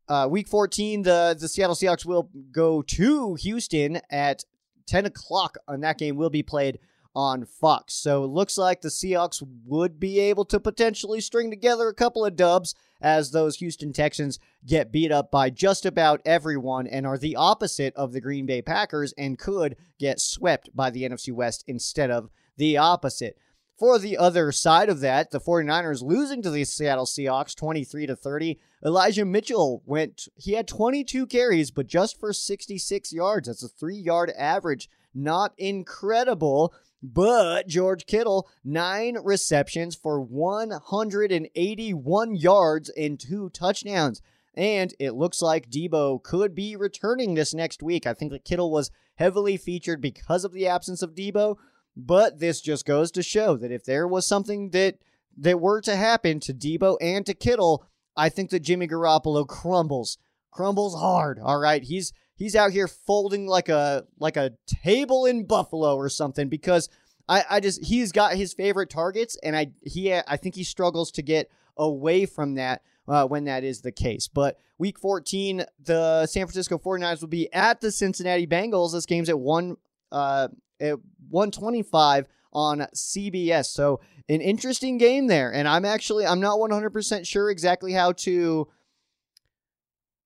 uh, 0.09 0.27
week 0.29 0.49
14, 0.49 1.03
the, 1.03 1.37
the 1.39 1.49
Seattle 1.49 1.77
Seahawks 1.77 2.05
will 2.05 2.31
go 2.51 2.83
to 2.83 3.35
Houston 3.37 4.01
at 4.11 4.45
10 4.87 5.07
o'clock, 5.07 5.57
and 5.69 5.85
that 5.85 5.99
game 5.99 6.17
will 6.17 6.31
be 6.31 6.43
played 6.43 6.81
on 7.15 7.45
Fox. 7.45 7.95
So 7.95 8.25
it 8.25 8.29
looks 8.29 8.57
like 8.57 8.81
the 8.81 8.89
Seahawks 8.89 9.43
would 9.67 9.99
be 9.99 10.19
able 10.21 10.45
to 10.47 10.61
potentially 10.61 11.21
string 11.21 11.51
together 11.51 11.89
a 11.89 11.95
couple 11.95 12.25
of 12.25 12.37
dubs 12.37 12.75
as 13.01 13.31
those 13.31 13.57
Houston 13.57 13.93
Texans 13.93 14.39
get 14.67 14.93
beat 14.93 15.11
up 15.11 15.31
by 15.31 15.51
just 15.51 15.87
about 15.87 16.21
everyone 16.25 16.87
and 16.87 17.07
are 17.07 17.19
the 17.19 17.37
opposite 17.37 17.95
of 17.97 18.13
the 18.13 18.21
Green 18.21 18.47
Bay 18.47 18.63
Packers 18.63 19.15
and 19.17 19.39
could 19.39 19.77
get 19.99 20.21
swept 20.21 20.69
by 20.75 20.91
the 20.91 21.03
NFC 21.03 21.33
West 21.33 21.65
instead 21.67 22.11
of 22.11 22.31
the 22.57 22.77
opposite. 22.77 23.37
For 23.79 23.99
the 23.99 24.19
other 24.19 24.53
side 24.53 24.91
of 24.91 25.01
that, 25.01 25.31
the 25.31 25.41
49ers 25.41 26.03
losing 26.03 26.43
to 26.43 26.51
the 26.51 26.65
Seattle 26.65 27.07
Seahawks 27.07 27.55
23 27.55 28.09
to 28.09 28.15
30. 28.15 28.61
Elijah 28.85 29.25
Mitchell 29.25 29.83
went 29.87 30.29
he 30.37 30.53
had 30.53 30.69
22 30.69 31.27
carries 31.27 31.71
but 31.71 31.87
just 31.87 32.21
for 32.21 32.35
66 32.35 33.11
yards. 33.11 33.49
That's 33.49 33.65
a 33.65 33.71
3-yard 33.71 34.33
average. 34.37 34.91
Not 35.15 35.55
incredible, 35.57 36.75
but 37.03 37.67
George 37.67 38.07
Kittle, 38.07 38.49
nine 38.65 39.17
receptions 39.23 39.97
for 39.97 40.21
181 40.21 42.37
yards 42.37 42.91
and 42.91 43.19
two 43.19 43.49
touchdowns. 43.51 44.21
And 44.55 44.93
it 44.99 45.13
looks 45.13 45.41
like 45.41 45.71
Deebo 45.71 46.23
could 46.23 46.55
be 46.55 46.77
returning 46.77 47.35
this 47.35 47.55
next 47.55 47.83
week. 47.83 48.07
I 48.07 48.15
think 48.15 48.33
that 48.33 48.45
Kittle 48.45 48.71
was 48.71 48.91
heavily 49.15 49.57
featured 49.57 50.01
because 50.01 50.45
of 50.45 50.53
the 50.53 50.67
absence 50.67 51.03
of 51.03 51.15
Deebo, 51.15 51.57
But 51.97 52.41
this 52.41 52.61
just 52.61 52.85
goes 52.85 53.11
to 53.13 53.23
show 53.23 53.57
that 53.57 53.73
if 53.73 53.85
there 53.85 54.09
was 54.09 54.27
something 54.27 54.71
that 54.71 54.97
that 55.39 55.61
were 55.61 55.81
to 55.83 55.97
happen 55.97 56.41
to 56.41 56.53
Deebo 56.53 56.97
and 57.01 57.25
to 57.27 57.35
Kittle, 57.35 57.87
I 58.17 58.29
think 58.29 58.51
that 58.51 58.61
Jimmy 58.61 58.89
Garoppolo 58.89 59.47
crumbles, 59.47 60.19
crumbles 60.51 60.95
hard. 60.95 61.39
All 61.39 61.59
right, 61.59 61.83
he's 61.83 62.13
he's 62.41 62.57
out 62.57 62.73
here 62.73 62.89
folding 62.89 63.47
like 63.47 63.69
a 63.69 64.05
like 64.19 64.37
a 64.37 64.53
table 64.67 65.27
in 65.27 65.45
Buffalo 65.45 65.95
or 65.95 66.09
something 66.09 66.49
because 66.49 66.89
I 67.29 67.45
I 67.49 67.61
just 67.61 67.85
he's 67.85 68.11
got 68.11 68.35
his 68.35 68.53
favorite 68.55 68.91
targets 68.91 69.37
and 69.45 69.55
I 69.55 69.73
he 69.83 70.13
I 70.13 70.37
think 70.37 70.57
he 70.57 70.65
struggles 70.65 71.13
to 71.13 71.23
get 71.23 71.49
away 71.77 72.27
from 72.27 72.55
that 72.55 72.83
uh, 73.07 73.27
when 73.27 73.45
that 73.45 73.63
is 73.63 73.83
the 73.83 73.93
case. 73.93 74.27
But 74.27 74.59
week 74.79 74.99
14, 74.99 75.65
the 75.85 76.27
San 76.27 76.47
Francisco 76.47 76.79
49ers 76.79 77.21
will 77.21 77.29
be 77.29 77.53
at 77.53 77.81
the 77.81 77.93
Cincinnati 77.93 78.47
Bengals. 78.47 78.93
This 78.93 79.07
game's 79.07 79.29
at 79.29 79.39
1 79.39 79.77
uh, 80.11 80.49
at 80.81 80.99
125 81.29 82.27
on 82.53 82.87
CBS. 82.95 83.67
So 83.67 84.01
an 84.29 84.41
interesting 84.41 84.99
game 84.99 85.27
there. 85.27 85.53
And 85.53 85.69
I'm 85.69 85.85
actually 85.85 86.27
I'm 86.27 86.41
not 86.41 86.59
100% 86.59 87.27
sure 87.27 87.51
exactly 87.51 87.93
how 87.93 88.13
to 88.13 88.69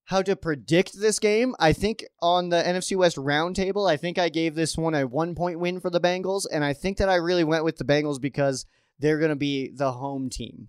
how 0.05 0.23
to 0.23 0.37
predict 0.37 1.01
this 1.01 1.19
game. 1.19 1.55
I 1.59 1.73
think 1.73 2.05
on 2.21 2.51
the 2.51 2.63
NFC 2.63 2.97
West 2.97 3.17
roundtable, 3.17 3.89
I 3.89 3.97
think 3.97 4.19
I 4.19 4.29
gave 4.29 4.55
this 4.55 4.77
one 4.77 4.95
a 4.95 5.07
one 5.07 5.35
point 5.35 5.59
win 5.59 5.81
for 5.81 5.91
the 5.91 6.01
Bengals, 6.01 6.47
and 6.51 6.65
I 6.65 6.73
think 6.73 6.99
that 6.99 7.09
I 7.09 7.17
really 7.17 7.45
went 7.45 7.65
with 7.65 7.79
the 7.79 7.85
Bengals 7.85 8.21
because 8.21 8.67
they're 8.99 9.19
going 9.19 9.31
to 9.31 9.37
be 9.37 9.71
the 9.75 9.93
home 9.93 10.29
team. 10.29 10.69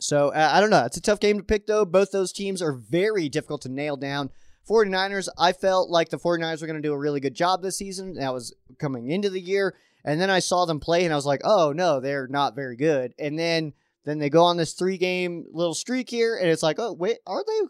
So 0.00 0.28
uh, 0.28 0.50
I 0.52 0.60
don't 0.60 0.70
know. 0.70 0.84
It's 0.84 0.96
a 0.96 1.02
tough 1.02 1.20
game 1.20 1.38
to 1.38 1.44
pick, 1.44 1.66
though. 1.66 1.84
Both 1.84 2.10
those 2.10 2.32
teams 2.32 2.60
are 2.62 2.72
very 2.72 3.28
difficult 3.28 3.62
to 3.62 3.68
nail 3.70 3.96
down. 3.96 4.30
49ers, 4.68 5.28
I 5.38 5.52
felt 5.52 5.90
like 5.90 6.08
the 6.08 6.18
49ers 6.18 6.60
were 6.60 6.66
going 6.66 6.82
to 6.82 6.86
do 6.86 6.92
a 6.92 6.98
really 6.98 7.20
good 7.20 7.34
job 7.34 7.62
this 7.62 7.78
season. 7.78 8.14
That 8.14 8.34
was 8.34 8.54
coming 8.78 9.10
into 9.10 9.30
the 9.30 9.40
year. 9.40 9.76
And 10.04 10.20
then 10.20 10.30
I 10.30 10.40
saw 10.40 10.64
them 10.64 10.80
play 10.80 11.04
and 11.04 11.12
I 11.12 11.16
was 11.16 11.26
like, 11.26 11.40
oh, 11.44 11.72
no, 11.72 12.00
they're 12.00 12.28
not 12.28 12.54
very 12.54 12.76
good. 12.76 13.12
And 13.18 13.38
then 13.38 13.72
then 14.06 14.18
they 14.18 14.30
go 14.30 14.44
on 14.44 14.56
this 14.56 14.72
three 14.72 14.96
game 14.96 15.44
little 15.52 15.74
streak 15.74 16.08
here, 16.08 16.36
and 16.36 16.48
it's 16.48 16.62
like, 16.62 16.78
oh 16.78 16.94
wait, 16.94 17.18
are 17.26 17.44
they 17.46 17.60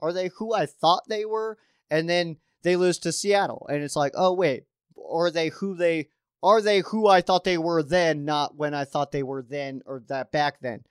are 0.00 0.12
they 0.12 0.30
who 0.38 0.54
I 0.54 0.66
thought 0.66 1.08
they 1.08 1.24
were? 1.24 1.58
And 1.90 2.08
then 2.08 2.36
they 2.62 2.76
lose 2.76 2.98
to 3.00 3.12
Seattle, 3.12 3.66
and 3.68 3.82
it's 3.82 3.96
like, 3.96 4.12
oh 4.14 4.32
wait, 4.32 4.64
are 5.10 5.30
they 5.30 5.48
who 5.48 5.74
they 5.74 6.08
are 6.42 6.60
they 6.60 6.80
who 6.80 7.08
I 7.08 7.22
thought 7.22 7.44
they 7.44 7.58
were 7.58 7.82
then, 7.82 8.24
not 8.24 8.56
when 8.56 8.74
I 8.74 8.84
thought 8.84 9.10
they 9.10 9.22
were 9.24 9.42
then 9.42 9.82
or 9.86 10.02
that 10.08 10.30
back 10.30 10.60
then. 10.60 10.84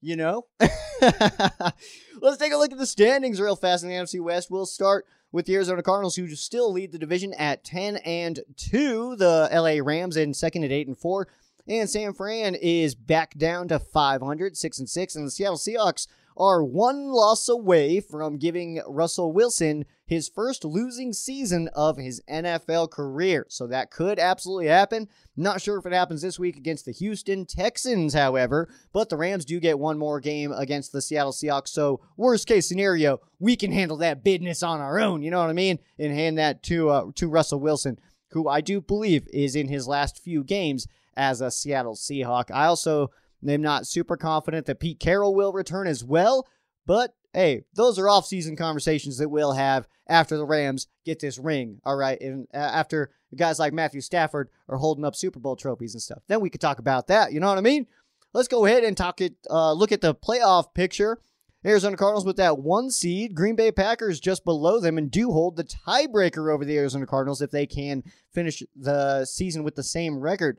you 0.00 0.16
know? 0.16 0.46
Let's 1.00 2.36
take 2.38 2.52
a 2.52 2.56
look 2.56 2.72
at 2.72 2.78
the 2.78 2.86
standings 2.86 3.40
real 3.40 3.56
fast 3.56 3.82
in 3.82 3.88
the 3.88 3.96
NFC 3.96 4.20
West. 4.20 4.50
We'll 4.50 4.66
start 4.66 5.06
with 5.32 5.46
the 5.46 5.54
Arizona 5.54 5.82
Cardinals, 5.82 6.16
who 6.16 6.28
still 6.34 6.72
lead 6.72 6.92
the 6.92 6.98
division 6.98 7.34
at 7.34 7.64
10 7.64 7.96
and 7.98 8.40
2. 8.56 9.16
The 9.16 9.48
LA 9.52 9.84
Rams 9.84 10.16
in 10.16 10.34
second 10.34 10.64
at 10.64 10.72
8 10.72 10.88
and 10.88 10.98
4. 10.98 11.28
And 11.68 11.88
San 11.90 12.14
Fran 12.14 12.54
is 12.54 12.94
back 12.94 13.36
down 13.36 13.68
to 13.68 13.78
500, 13.78 14.56
6 14.56 14.78
and 14.78 14.88
6. 14.88 15.16
And 15.16 15.26
the 15.26 15.30
Seattle 15.30 15.58
Seahawks 15.58 16.06
are 16.34 16.64
one 16.64 17.08
loss 17.08 17.46
away 17.46 18.00
from 18.00 18.38
giving 18.38 18.80
Russell 18.86 19.32
Wilson 19.32 19.84
his 20.06 20.30
first 20.30 20.64
losing 20.64 21.12
season 21.12 21.68
of 21.74 21.98
his 21.98 22.22
NFL 22.30 22.90
career. 22.90 23.44
So 23.50 23.66
that 23.66 23.90
could 23.90 24.18
absolutely 24.18 24.68
happen. 24.68 25.08
Not 25.36 25.60
sure 25.60 25.76
if 25.78 25.84
it 25.84 25.92
happens 25.92 26.22
this 26.22 26.38
week 26.38 26.56
against 26.56 26.86
the 26.86 26.92
Houston 26.92 27.44
Texans, 27.44 28.14
however, 28.14 28.70
but 28.94 29.10
the 29.10 29.18
Rams 29.18 29.44
do 29.44 29.60
get 29.60 29.78
one 29.78 29.98
more 29.98 30.20
game 30.20 30.52
against 30.52 30.92
the 30.92 31.02
Seattle 31.02 31.32
Seahawks. 31.32 31.68
So, 31.68 32.00
worst 32.16 32.46
case 32.46 32.66
scenario, 32.66 33.20
we 33.38 33.56
can 33.56 33.72
handle 33.72 33.98
that 33.98 34.24
business 34.24 34.62
on 34.62 34.80
our 34.80 34.98
own, 34.98 35.22
you 35.22 35.30
know 35.30 35.40
what 35.40 35.50
I 35.50 35.54
mean? 35.54 35.80
And 35.98 36.14
hand 36.14 36.38
that 36.38 36.62
to 36.64 36.88
uh, 36.88 37.04
to 37.16 37.28
Russell 37.28 37.60
Wilson, 37.60 37.98
who 38.30 38.48
I 38.48 38.62
do 38.62 38.80
believe 38.80 39.28
is 39.32 39.54
in 39.54 39.68
his 39.68 39.86
last 39.86 40.22
few 40.22 40.42
games 40.42 40.86
as 41.18 41.42
a 41.42 41.50
Seattle 41.50 41.96
Seahawk. 41.96 42.50
I 42.50 42.66
also 42.66 43.10
I'm 43.46 43.60
not 43.60 43.86
super 43.86 44.16
confident 44.16 44.66
that 44.66 44.80
Pete 44.80 45.00
Carroll 45.00 45.34
will 45.34 45.52
return 45.52 45.86
as 45.86 46.02
well, 46.02 46.46
but 46.86 47.14
hey, 47.32 47.64
those 47.74 47.98
are 47.98 48.06
offseason 48.06 48.56
conversations 48.56 49.18
that 49.18 49.28
we'll 49.28 49.52
have 49.52 49.86
after 50.08 50.36
the 50.36 50.46
Rams 50.46 50.86
get 51.04 51.20
this 51.20 51.38
ring, 51.38 51.80
all 51.84 51.96
right? 51.96 52.20
And 52.20 52.46
uh, 52.54 52.56
after 52.56 53.10
guys 53.36 53.58
like 53.58 53.72
Matthew 53.72 54.00
Stafford 54.00 54.48
are 54.68 54.78
holding 54.78 55.04
up 55.04 55.14
Super 55.14 55.38
Bowl 55.38 55.54
trophies 55.54 55.94
and 55.94 56.02
stuff. 56.02 56.22
Then 56.28 56.40
we 56.40 56.50
could 56.50 56.60
talk 56.60 56.78
about 56.78 57.08
that, 57.08 57.32
you 57.32 57.40
know 57.40 57.48
what 57.48 57.58
I 57.58 57.62
mean? 57.62 57.86
Let's 58.32 58.48
go 58.48 58.64
ahead 58.64 58.84
and 58.84 58.96
talk 58.96 59.20
it 59.20 59.34
uh, 59.50 59.72
look 59.72 59.92
at 59.92 60.00
the 60.00 60.14
playoff 60.14 60.74
picture. 60.74 61.18
Arizona 61.66 61.96
Cardinals 61.96 62.24
with 62.24 62.36
that 62.36 62.58
one 62.58 62.88
seed. 62.90 63.34
Green 63.34 63.56
Bay 63.56 63.72
Packers 63.72 64.20
just 64.20 64.44
below 64.44 64.78
them 64.78 64.96
and 64.96 65.10
do 65.10 65.32
hold 65.32 65.56
the 65.56 65.64
tiebreaker 65.64 66.52
over 66.52 66.64
the 66.64 66.78
Arizona 66.78 67.04
Cardinals 67.04 67.42
if 67.42 67.50
they 67.50 67.66
can 67.66 68.04
finish 68.32 68.62
the 68.76 69.24
season 69.24 69.64
with 69.64 69.74
the 69.74 69.82
same 69.82 70.20
record. 70.20 70.58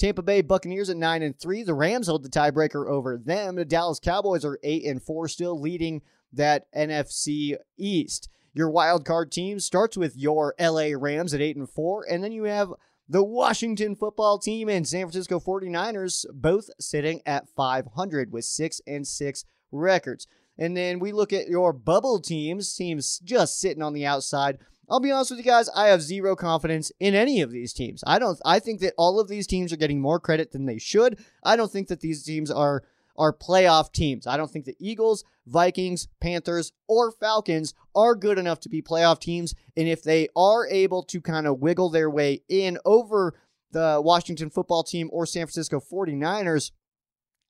Tampa 0.00 0.22
Bay 0.22 0.40
Buccaneers 0.40 0.88
at 0.88 0.96
9 0.96 1.22
and 1.22 1.38
3. 1.38 1.62
The 1.62 1.74
Rams 1.74 2.06
hold 2.06 2.22
the 2.22 2.30
tiebreaker 2.30 2.88
over 2.88 3.18
them. 3.18 3.56
The 3.56 3.66
Dallas 3.66 4.00
Cowboys 4.00 4.46
are 4.46 4.58
8 4.62 4.86
and 4.86 5.02
4 5.02 5.28
still 5.28 5.60
leading 5.60 6.00
that 6.32 6.72
NFC 6.72 7.56
East. 7.76 8.30
Your 8.54 8.70
wild 8.70 9.04
card 9.04 9.30
team 9.30 9.60
starts 9.60 9.98
with 9.98 10.16
your 10.16 10.54
LA 10.58 10.92
Rams 10.96 11.34
at 11.34 11.42
8 11.42 11.56
and 11.56 11.68
4 11.68 12.06
and 12.08 12.24
then 12.24 12.32
you 12.32 12.44
have 12.44 12.72
the 13.10 13.22
Washington 13.22 13.94
football 13.94 14.38
team 14.38 14.70
and 14.70 14.88
San 14.88 15.02
Francisco 15.02 15.38
49ers 15.38 16.24
both 16.32 16.70
sitting 16.80 17.20
at 17.26 17.50
500 17.54 18.32
with 18.32 18.46
6 18.46 18.80
and 18.86 19.06
6 19.06 19.44
records. 19.70 20.26
And 20.56 20.74
then 20.74 20.98
we 20.98 21.12
look 21.12 21.32
at 21.32 21.48
your 21.48 21.74
bubble 21.74 22.20
teams, 22.20 22.74
teams 22.74 23.18
just 23.18 23.60
sitting 23.60 23.82
on 23.82 23.92
the 23.92 24.06
outside. 24.06 24.60
I'll 24.90 25.00
be 25.00 25.12
honest 25.12 25.30
with 25.30 25.38
you 25.38 25.44
guys, 25.44 25.68
I 25.68 25.86
have 25.88 26.02
zero 26.02 26.34
confidence 26.34 26.90
in 26.98 27.14
any 27.14 27.40
of 27.40 27.52
these 27.52 27.72
teams. 27.72 28.02
I 28.06 28.18
don't 28.18 28.40
I 28.44 28.58
think 28.58 28.80
that 28.80 28.94
all 28.98 29.20
of 29.20 29.28
these 29.28 29.46
teams 29.46 29.72
are 29.72 29.76
getting 29.76 30.00
more 30.00 30.18
credit 30.18 30.50
than 30.50 30.66
they 30.66 30.78
should. 30.78 31.18
I 31.44 31.56
don't 31.56 31.70
think 31.70 31.88
that 31.88 32.00
these 32.00 32.24
teams 32.24 32.50
are 32.50 32.82
are 33.16 33.32
playoff 33.32 33.92
teams. 33.92 34.26
I 34.26 34.36
don't 34.36 34.50
think 34.50 34.64
the 34.64 34.76
Eagles, 34.78 35.24
Vikings, 35.46 36.08
Panthers, 36.20 36.72
or 36.88 37.12
Falcons 37.12 37.74
are 37.94 38.14
good 38.14 38.38
enough 38.38 38.60
to 38.60 38.68
be 38.68 38.82
playoff 38.82 39.20
teams. 39.20 39.54
And 39.76 39.86
if 39.86 40.02
they 40.02 40.28
are 40.34 40.66
able 40.66 41.02
to 41.04 41.20
kind 41.20 41.46
of 41.46 41.60
wiggle 41.60 41.90
their 41.90 42.08
way 42.08 42.42
in 42.48 42.78
over 42.84 43.34
the 43.72 44.00
Washington 44.02 44.50
football 44.50 44.82
team 44.82 45.10
or 45.12 45.26
San 45.26 45.46
Francisco 45.46 45.80
49ers, 45.80 46.70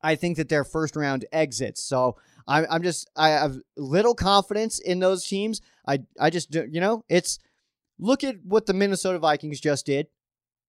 I 0.02 0.14
think 0.14 0.36
that 0.36 0.48
they're 0.48 0.64
first 0.64 0.96
round 0.96 1.24
exits. 1.32 1.82
So 1.82 2.16
I'm, 2.46 2.66
I'm 2.70 2.82
just, 2.82 3.08
I 3.16 3.30
have 3.30 3.58
little 3.76 4.14
confidence 4.14 4.78
in 4.78 4.98
those 4.98 5.24
teams. 5.24 5.60
I, 5.86 6.00
I 6.18 6.30
just, 6.30 6.54
you 6.54 6.80
know, 6.80 7.04
it's 7.08 7.38
look 7.98 8.24
at 8.24 8.36
what 8.44 8.66
the 8.66 8.74
Minnesota 8.74 9.18
Vikings 9.18 9.60
just 9.60 9.86
did, 9.86 10.08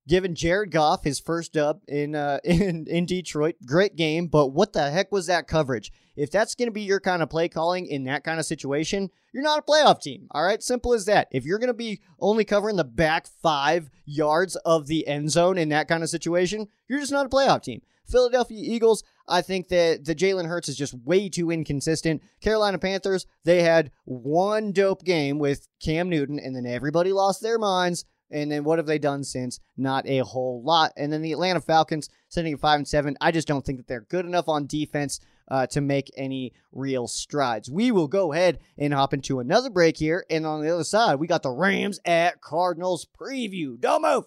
giving 0.07 0.35
Jared 0.35 0.71
Goff 0.71 1.03
his 1.03 1.19
first 1.19 1.53
dub 1.53 1.81
in, 1.87 2.15
uh, 2.15 2.39
in, 2.43 2.87
in 2.87 3.05
Detroit. 3.05 3.55
Great 3.65 3.95
game, 3.95 4.27
but 4.27 4.47
what 4.47 4.73
the 4.73 4.91
heck 4.91 5.11
was 5.11 5.27
that 5.27 5.47
coverage? 5.47 5.91
If 6.15 6.29
that's 6.29 6.55
going 6.55 6.67
to 6.67 6.73
be 6.73 6.81
your 6.81 6.99
kind 6.99 7.23
of 7.23 7.29
play 7.29 7.47
calling 7.47 7.87
in 7.87 8.03
that 8.03 8.23
kind 8.23 8.39
of 8.39 8.45
situation, 8.45 9.09
you're 9.33 9.43
not 9.43 9.59
a 9.59 9.61
playoff 9.61 10.01
team. 10.01 10.27
All 10.31 10.43
right, 10.43 10.61
simple 10.61 10.93
as 10.93 11.05
that. 11.05 11.29
If 11.31 11.45
you're 11.45 11.59
going 11.59 11.67
to 11.67 11.73
be 11.73 12.01
only 12.19 12.43
covering 12.43 12.75
the 12.75 12.83
back 12.83 13.27
five 13.41 13.89
yards 14.05 14.55
of 14.57 14.87
the 14.87 15.07
end 15.07 15.31
zone 15.31 15.57
in 15.57 15.69
that 15.69 15.87
kind 15.87 16.03
of 16.03 16.09
situation, 16.09 16.67
you're 16.87 16.99
just 16.99 17.13
not 17.13 17.25
a 17.25 17.29
playoff 17.29 17.63
team. 17.63 17.81
Philadelphia 18.05 18.59
Eagles, 18.61 19.03
I 19.31 19.41
think 19.41 19.69
that 19.69 20.05
the 20.05 20.13
Jalen 20.13 20.47
Hurts 20.47 20.69
is 20.69 20.75
just 20.75 20.93
way 20.93 21.29
too 21.29 21.51
inconsistent. 21.51 22.21
Carolina 22.41 22.77
Panthers, 22.77 23.25
they 23.45 23.63
had 23.63 23.91
one 24.03 24.71
dope 24.73 25.03
game 25.03 25.39
with 25.39 25.67
Cam 25.81 26.09
Newton, 26.09 26.37
and 26.37 26.55
then 26.55 26.65
everybody 26.65 27.13
lost 27.13 27.41
their 27.41 27.57
minds. 27.57 28.05
And 28.29 28.51
then 28.51 28.63
what 28.63 28.79
have 28.79 28.85
they 28.85 28.99
done 28.99 29.23
since? 29.23 29.59
Not 29.75 30.07
a 30.07 30.19
whole 30.19 30.63
lot. 30.63 30.93
And 30.95 31.11
then 31.11 31.21
the 31.21 31.33
Atlanta 31.33 31.59
Falcons 31.59 32.09
sitting 32.29 32.53
at 32.53 32.59
five 32.59 32.77
and 32.77 32.87
seven. 32.87 33.17
I 33.19 33.31
just 33.31 33.47
don't 33.47 33.65
think 33.65 33.77
that 33.77 33.87
they're 33.87 34.05
good 34.09 34.25
enough 34.25 34.47
on 34.47 34.67
defense 34.67 35.19
uh, 35.49 35.67
to 35.67 35.81
make 35.81 36.09
any 36.15 36.53
real 36.71 37.07
strides. 37.07 37.69
We 37.69 37.91
will 37.91 38.07
go 38.07 38.31
ahead 38.31 38.59
and 38.77 38.93
hop 38.93 39.13
into 39.13 39.39
another 39.39 39.69
break 39.69 39.97
here. 39.97 40.25
And 40.29 40.45
on 40.45 40.61
the 40.61 40.73
other 40.73 40.85
side, 40.85 41.15
we 41.15 41.27
got 41.27 41.43
the 41.43 41.51
Rams 41.51 41.99
at 42.05 42.41
Cardinals 42.41 43.05
preview. 43.05 43.77
Don't 43.79 44.01
move. 44.01 44.25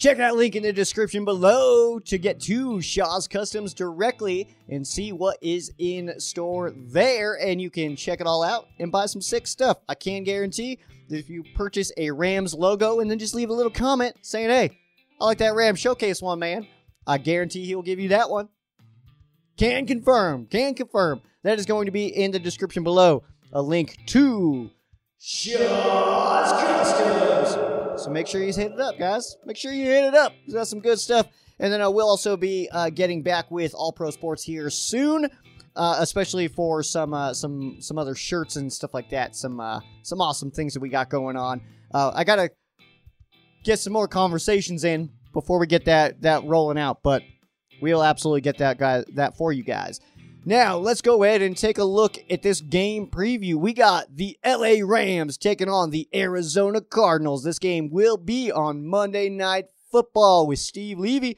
Check 0.00 0.16
that 0.16 0.34
link 0.34 0.56
in 0.56 0.62
the 0.62 0.72
description 0.72 1.26
below 1.26 1.98
to 1.98 2.16
get 2.16 2.40
to 2.40 2.80
Shaw's 2.80 3.28
Customs 3.28 3.74
directly 3.74 4.48
and 4.70 4.86
see 4.86 5.12
what 5.12 5.36
is 5.42 5.74
in 5.76 6.18
store 6.18 6.72
there. 6.74 7.34
And 7.34 7.60
you 7.60 7.68
can 7.68 7.96
check 7.96 8.22
it 8.22 8.26
all 8.26 8.42
out 8.42 8.68
and 8.78 8.90
buy 8.90 9.04
some 9.04 9.20
sick 9.20 9.46
stuff. 9.46 9.76
I 9.90 9.94
can 9.94 10.24
guarantee 10.24 10.78
that 11.10 11.18
if 11.18 11.28
you 11.28 11.44
purchase 11.54 11.92
a 11.98 12.10
Rams 12.12 12.54
logo 12.54 13.00
and 13.00 13.10
then 13.10 13.18
just 13.18 13.34
leave 13.34 13.50
a 13.50 13.52
little 13.52 13.70
comment 13.70 14.16
saying, 14.22 14.48
hey, 14.48 14.70
I 15.20 15.24
like 15.26 15.36
that 15.36 15.54
Ram 15.54 15.74
Showcase 15.74 16.22
one, 16.22 16.38
man, 16.38 16.66
I 17.06 17.18
guarantee 17.18 17.66
he'll 17.66 17.82
give 17.82 18.00
you 18.00 18.08
that 18.08 18.30
one. 18.30 18.48
Can 19.58 19.84
confirm, 19.84 20.46
can 20.46 20.72
confirm. 20.72 21.20
That 21.42 21.58
is 21.58 21.66
going 21.66 21.84
to 21.84 21.92
be 21.92 22.06
in 22.06 22.30
the 22.30 22.38
description 22.38 22.84
below. 22.84 23.22
A 23.52 23.60
link 23.60 23.98
to 24.06 24.70
Shaw's 25.18 26.52
Customs. 26.52 27.39
So 28.00 28.10
make 28.10 28.26
sure 28.26 28.42
you 28.42 28.50
hit 28.50 28.72
it 28.72 28.80
up, 28.80 28.98
guys. 28.98 29.36
Make 29.44 29.58
sure 29.58 29.72
you 29.72 29.84
hit 29.84 30.04
it 30.04 30.14
up. 30.14 30.32
He's 30.44 30.54
got 30.54 30.66
some 30.66 30.80
good 30.80 30.98
stuff. 30.98 31.26
And 31.58 31.70
then 31.70 31.82
I 31.82 31.88
will 31.88 32.08
also 32.08 32.34
be 32.34 32.66
uh, 32.72 32.88
getting 32.88 33.22
back 33.22 33.50
with 33.50 33.74
All 33.74 33.92
Pro 33.92 34.10
Sports 34.10 34.42
here 34.42 34.70
soon, 34.70 35.28
uh, 35.76 35.96
especially 35.98 36.48
for 36.48 36.82
some 36.82 37.12
uh, 37.12 37.34
some 37.34 37.76
some 37.82 37.98
other 37.98 38.14
shirts 38.14 38.56
and 38.56 38.72
stuff 38.72 38.94
like 38.94 39.10
that. 39.10 39.36
Some 39.36 39.60
uh, 39.60 39.80
some 40.02 40.22
awesome 40.22 40.50
things 40.50 40.72
that 40.72 40.80
we 40.80 40.88
got 40.88 41.10
going 41.10 41.36
on. 41.36 41.60
Uh, 41.92 42.10
I 42.14 42.24
gotta 42.24 42.50
get 43.64 43.78
some 43.78 43.92
more 43.92 44.08
conversations 44.08 44.84
in 44.84 45.10
before 45.34 45.58
we 45.58 45.66
get 45.66 45.84
that 45.84 46.22
that 46.22 46.44
rolling 46.44 46.78
out, 46.78 47.02
but 47.02 47.22
we'll 47.82 48.02
absolutely 48.02 48.40
get 48.40 48.56
that 48.58 48.78
guy 48.78 49.04
that 49.12 49.36
for 49.36 49.52
you 49.52 49.62
guys. 49.62 50.00
Now, 50.46 50.78
let's 50.78 51.02
go 51.02 51.22
ahead 51.22 51.42
and 51.42 51.54
take 51.54 51.76
a 51.76 51.84
look 51.84 52.16
at 52.30 52.42
this 52.42 52.62
game 52.62 53.08
preview. 53.08 53.56
We 53.56 53.74
got 53.74 54.16
the 54.16 54.38
LA 54.44 54.76
Rams 54.82 55.36
taking 55.36 55.68
on 55.68 55.90
the 55.90 56.08
Arizona 56.14 56.80
Cardinals. 56.80 57.44
This 57.44 57.58
game 57.58 57.90
will 57.90 58.16
be 58.16 58.50
on 58.50 58.86
Monday 58.86 59.28
Night 59.28 59.66
Football 59.92 60.46
with 60.46 60.58
Steve 60.58 60.98
Levy. 60.98 61.36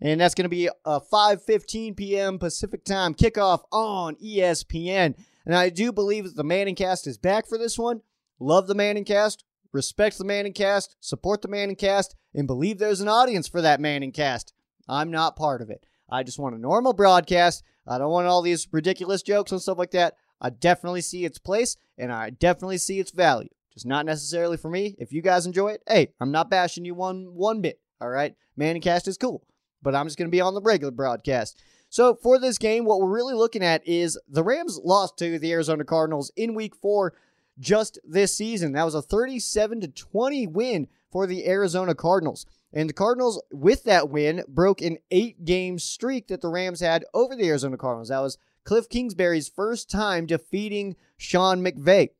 And 0.00 0.20
that's 0.20 0.34
going 0.34 0.44
to 0.44 0.48
be 0.48 0.68
a 0.84 1.00
5:15 1.00 1.96
p.m. 1.96 2.40
Pacific 2.40 2.84
Time 2.84 3.14
kickoff 3.14 3.62
on 3.70 4.16
ESPN. 4.16 5.14
And 5.46 5.54
I 5.54 5.68
do 5.68 5.92
believe 5.92 6.24
that 6.24 6.34
the 6.34 6.42
Manning 6.42 6.74
Cast 6.74 7.06
is 7.06 7.18
back 7.18 7.46
for 7.46 7.56
this 7.56 7.78
one. 7.78 8.00
Love 8.40 8.66
the 8.66 8.74
Manning 8.74 9.04
Cast, 9.04 9.44
respect 9.72 10.18
the 10.18 10.24
Manning 10.24 10.52
Cast, 10.52 10.96
support 10.98 11.42
the 11.42 11.48
Manning 11.48 11.76
Cast, 11.76 12.16
and 12.34 12.48
believe 12.48 12.78
there's 12.78 13.00
an 13.00 13.08
audience 13.08 13.46
for 13.46 13.62
that 13.62 13.80
Manning 13.80 14.10
Cast. 14.10 14.52
I'm 14.88 15.12
not 15.12 15.36
part 15.36 15.62
of 15.62 15.70
it. 15.70 15.86
I 16.10 16.24
just 16.24 16.40
want 16.40 16.56
a 16.56 16.58
normal 16.58 16.92
broadcast 16.92 17.62
I 17.86 17.98
don't 17.98 18.10
want 18.10 18.26
all 18.26 18.42
these 18.42 18.68
ridiculous 18.70 19.22
jokes 19.22 19.52
and 19.52 19.60
stuff 19.60 19.78
like 19.78 19.90
that. 19.92 20.14
I 20.40 20.50
definitely 20.50 21.00
see 21.00 21.24
its 21.24 21.38
place 21.38 21.76
and 21.98 22.12
I 22.12 22.30
definitely 22.30 22.78
see 22.78 22.98
its 22.98 23.10
value. 23.10 23.48
Just 23.72 23.86
not 23.86 24.06
necessarily 24.06 24.56
for 24.56 24.68
me. 24.68 24.96
If 24.98 25.12
you 25.12 25.22
guys 25.22 25.46
enjoy 25.46 25.68
it, 25.68 25.82
hey, 25.88 26.12
I'm 26.20 26.30
not 26.30 26.50
bashing 26.50 26.84
you 26.84 26.94
one 26.94 27.34
one 27.34 27.60
bit. 27.60 27.80
All 28.00 28.08
right, 28.08 28.34
Manningcast 28.58 29.08
is 29.08 29.16
cool, 29.16 29.44
but 29.80 29.94
I'm 29.94 30.06
just 30.06 30.18
going 30.18 30.28
to 30.28 30.32
be 30.34 30.40
on 30.40 30.54
the 30.54 30.60
regular 30.60 30.90
broadcast. 30.90 31.62
So 31.88 32.14
for 32.14 32.38
this 32.38 32.58
game, 32.58 32.84
what 32.84 33.00
we're 33.00 33.14
really 33.14 33.34
looking 33.34 33.62
at 33.62 33.86
is 33.86 34.18
the 34.28 34.42
Rams 34.42 34.80
lost 34.82 35.16
to 35.18 35.38
the 35.38 35.52
Arizona 35.52 35.84
Cardinals 35.84 36.32
in 36.36 36.54
Week 36.54 36.74
Four 36.74 37.14
just 37.58 37.98
this 38.04 38.36
season. 38.36 38.72
That 38.72 38.84
was 38.84 38.94
a 38.94 39.02
37 39.02 39.82
to 39.82 39.88
20 39.88 40.46
win 40.48 40.88
for 41.10 41.26
the 41.26 41.46
Arizona 41.46 41.94
Cardinals. 41.94 42.46
And 42.72 42.88
the 42.88 42.94
Cardinals, 42.94 43.42
with 43.52 43.84
that 43.84 44.08
win, 44.08 44.44
broke 44.48 44.80
an 44.80 44.98
eight 45.10 45.44
game 45.44 45.78
streak 45.78 46.28
that 46.28 46.40
the 46.40 46.48
Rams 46.48 46.80
had 46.80 47.04
over 47.12 47.36
the 47.36 47.48
Arizona 47.48 47.76
Cardinals. 47.76 48.08
That 48.08 48.20
was 48.20 48.38
Cliff 48.64 48.88
Kingsbury's 48.88 49.48
first 49.48 49.90
time 49.90 50.26
defeating 50.26 50.96
Sean 51.16 51.62
McVay. 51.62 52.10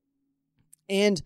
And 0.88 1.22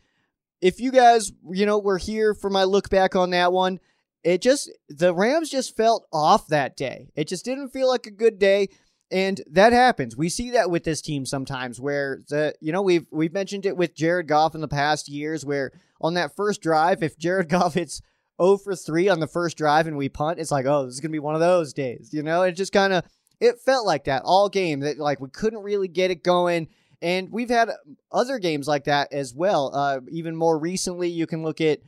if 0.61 0.81
you 0.81 0.93
guys, 0.93 1.33
you 1.51 1.67
know, 1.67 1.79
were 1.79 1.99
here 1.99 2.35
for 2.35 2.51
my 2.51 2.65
look 2.65 2.89
back 2.89 3.17
on 3.17 3.31
that 3.31 3.53
one, 3.53 3.81
it 4.23 4.43
just 4.43 4.71
the 4.89 5.15
Rams 5.15 5.51
just 5.51 5.77
felt 5.77 6.07
off 6.13 6.49
that 6.49 6.77
day. 6.77 7.09
It 7.15 7.29
just 7.29 7.45
didn't 7.45 7.71
feel 7.71 7.89
like 7.89 8.07
a 8.07 8.11
good 8.11 8.39
day. 8.39 8.69
And 9.11 9.41
that 9.53 9.73
happens. 9.73 10.17
We 10.17 10.29
see 10.29 10.51
that 10.51 10.69
with 10.69 10.83
this 10.83 11.01
team 11.01 11.27
sometimes 11.27 11.81
where 11.81 12.23
the 12.29 12.55
you 12.61 12.73
know, 12.73 12.83
we've 12.83 13.07
we've 13.13 13.33
mentioned 13.33 13.67
it 13.67 13.77
with 13.77 13.95
Jared 13.95 14.27
Goff 14.27 14.55
in 14.55 14.61
the 14.61 14.69
past 14.69 15.09
years 15.09 15.45
where 15.45 15.71
on 16.01 16.15
that 16.15 16.35
first 16.35 16.61
drive, 16.61 17.03
if 17.03 17.17
Jared 17.17 17.49
Goff 17.51 17.75
hits 17.75 18.03
0 18.43 18.59
for 18.59 18.75
3 18.75 19.09
on 19.09 19.21
the 19.21 19.27
first 19.27 19.57
drive 19.57 19.87
and 19.87 19.97
we 19.97 20.09
punt, 20.09 20.39
it's 20.39 20.51
like, 20.51 20.67
oh, 20.67 20.85
this 20.85 20.95
is 20.95 21.01
gonna 21.01 21.13
be 21.13 21.19
one 21.19 21.35
of 21.35 21.41
those 21.41 21.73
days. 21.73 22.11
You 22.13 22.23
know, 22.23 22.43
it 22.43 22.53
just 22.53 22.73
kind 22.73 22.93
of 22.93 23.05
it 23.41 23.61
felt 23.61 23.87
like 23.87 24.05
that 24.05 24.23
all 24.25 24.49
game. 24.49 24.81
That 24.81 24.99
like 24.99 25.21
we 25.21 25.29
couldn't 25.29 25.63
really 25.63 25.89
get 25.89 26.11
it 26.11 26.23
going. 26.23 26.69
And 27.03 27.31
we've 27.31 27.51
had 27.51 27.71
other 28.11 28.39
games 28.39 28.67
like 28.67 28.85
that 28.85 29.13
as 29.13 29.35
well. 29.35 29.71
Uh, 29.75 30.01
even 30.11 30.35
more 30.35 30.59
recently, 30.59 31.09
you 31.09 31.27
can 31.27 31.43
look 31.43 31.61
at 31.61 31.81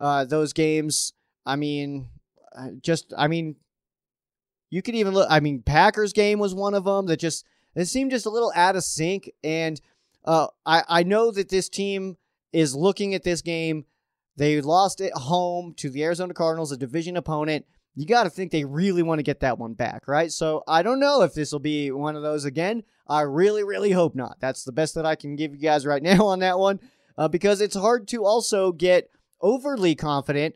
uh, 0.00 0.24
those 0.24 0.52
games. 0.52 1.12
I 1.44 1.56
mean, 1.56 2.08
uh, 2.56 2.68
just 2.80 3.12
I 3.16 3.28
mean, 3.28 3.56
you 4.70 4.82
could 4.82 4.94
even 4.94 5.14
look. 5.14 5.28
I 5.30 5.40
mean, 5.40 5.62
Packers 5.62 6.12
game 6.12 6.38
was 6.38 6.54
one 6.54 6.74
of 6.74 6.84
them 6.84 7.06
that 7.06 7.18
just 7.18 7.44
it 7.74 7.84
seemed 7.86 8.10
just 8.10 8.26
a 8.26 8.30
little 8.30 8.52
out 8.56 8.76
of 8.76 8.84
sync. 8.84 9.30
And 9.44 9.80
uh, 10.24 10.48
I 10.64 10.82
I 10.88 11.02
know 11.02 11.30
that 11.30 11.50
this 11.50 11.68
team 11.68 12.16
is 12.52 12.74
looking 12.74 13.14
at 13.14 13.22
this 13.22 13.42
game. 13.42 13.84
They 14.36 14.60
lost 14.60 15.00
at 15.00 15.12
home 15.12 15.74
to 15.78 15.90
the 15.90 16.04
Arizona 16.04 16.34
Cardinals, 16.34 16.72
a 16.72 16.76
division 16.76 17.16
opponent. 17.16 17.66
You 17.94 18.04
got 18.06 18.24
to 18.24 18.30
think 18.30 18.52
they 18.52 18.64
really 18.64 19.02
want 19.02 19.18
to 19.18 19.22
get 19.22 19.40
that 19.40 19.58
one 19.58 19.72
back, 19.72 20.06
right? 20.06 20.30
So 20.30 20.62
I 20.68 20.82
don't 20.82 21.00
know 21.00 21.22
if 21.22 21.32
this 21.32 21.52
will 21.52 21.60
be 21.60 21.90
one 21.90 22.16
of 22.16 22.22
those 22.22 22.44
again. 22.44 22.82
I 23.08 23.22
really, 23.22 23.64
really 23.64 23.92
hope 23.92 24.14
not. 24.14 24.36
That's 24.40 24.64
the 24.64 24.72
best 24.72 24.94
that 24.96 25.06
I 25.06 25.14
can 25.14 25.36
give 25.36 25.54
you 25.54 25.60
guys 25.60 25.86
right 25.86 26.02
now 26.02 26.26
on 26.26 26.40
that 26.40 26.58
one, 26.58 26.80
uh, 27.16 27.28
because 27.28 27.60
it's 27.60 27.76
hard 27.76 28.08
to 28.08 28.24
also 28.24 28.72
get 28.72 29.10
overly 29.40 29.94
confident 29.94 30.54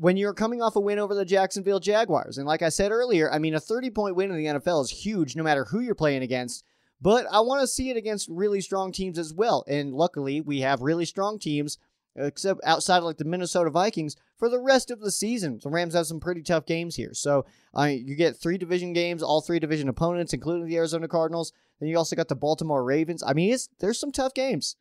when 0.00 0.16
you're 0.16 0.34
coming 0.34 0.62
off 0.62 0.76
a 0.76 0.80
win 0.80 0.98
over 0.98 1.14
the 1.14 1.24
Jacksonville 1.24 1.78
Jaguars. 1.78 2.38
And 2.38 2.46
like 2.46 2.62
I 2.62 2.70
said 2.70 2.90
earlier, 2.90 3.30
I 3.30 3.38
mean, 3.38 3.54
a 3.54 3.60
30 3.60 3.90
point 3.90 4.16
win 4.16 4.30
in 4.30 4.36
the 4.36 4.60
NFL 4.60 4.82
is 4.82 4.90
huge 4.90 5.36
no 5.36 5.42
matter 5.42 5.66
who 5.66 5.80
you're 5.80 5.94
playing 5.94 6.22
against. 6.22 6.64
But 7.02 7.26
I 7.30 7.40
want 7.40 7.60
to 7.62 7.66
see 7.66 7.90
it 7.90 7.96
against 7.96 8.28
really 8.30 8.60
strong 8.60 8.92
teams 8.92 9.18
as 9.18 9.32
well. 9.32 9.64
And 9.68 9.94
luckily, 9.94 10.40
we 10.40 10.60
have 10.60 10.82
really 10.82 11.06
strong 11.06 11.38
teams, 11.38 11.78
except 12.16 12.60
outside 12.64 12.98
of 12.98 13.04
like 13.04 13.18
the 13.18 13.24
Minnesota 13.24 13.70
Vikings, 13.70 14.16
for 14.36 14.48
the 14.48 14.58
rest 14.58 14.90
of 14.90 15.00
the 15.00 15.10
season. 15.10 15.60
The 15.62 15.70
Rams 15.70 15.94
have 15.94 16.06
some 16.06 16.20
pretty 16.20 16.42
tough 16.42 16.66
games 16.66 16.96
here. 16.96 17.14
So 17.14 17.44
uh, 17.76 17.84
you 17.84 18.16
get 18.16 18.36
three 18.36 18.58
division 18.58 18.92
games, 18.92 19.22
all 19.22 19.40
three 19.40 19.58
division 19.58 19.88
opponents, 19.88 20.32
including 20.32 20.66
the 20.66 20.76
Arizona 20.76 21.08
Cardinals. 21.08 21.52
Then 21.78 21.88
you 21.88 21.96
also 21.96 22.16
got 22.16 22.28
the 22.28 22.36
Baltimore 22.36 22.84
Ravens. 22.84 23.22
I 23.22 23.32
mean, 23.32 23.56
there's 23.78 24.00
some 24.00 24.12
tough 24.12 24.34
games. 24.34 24.76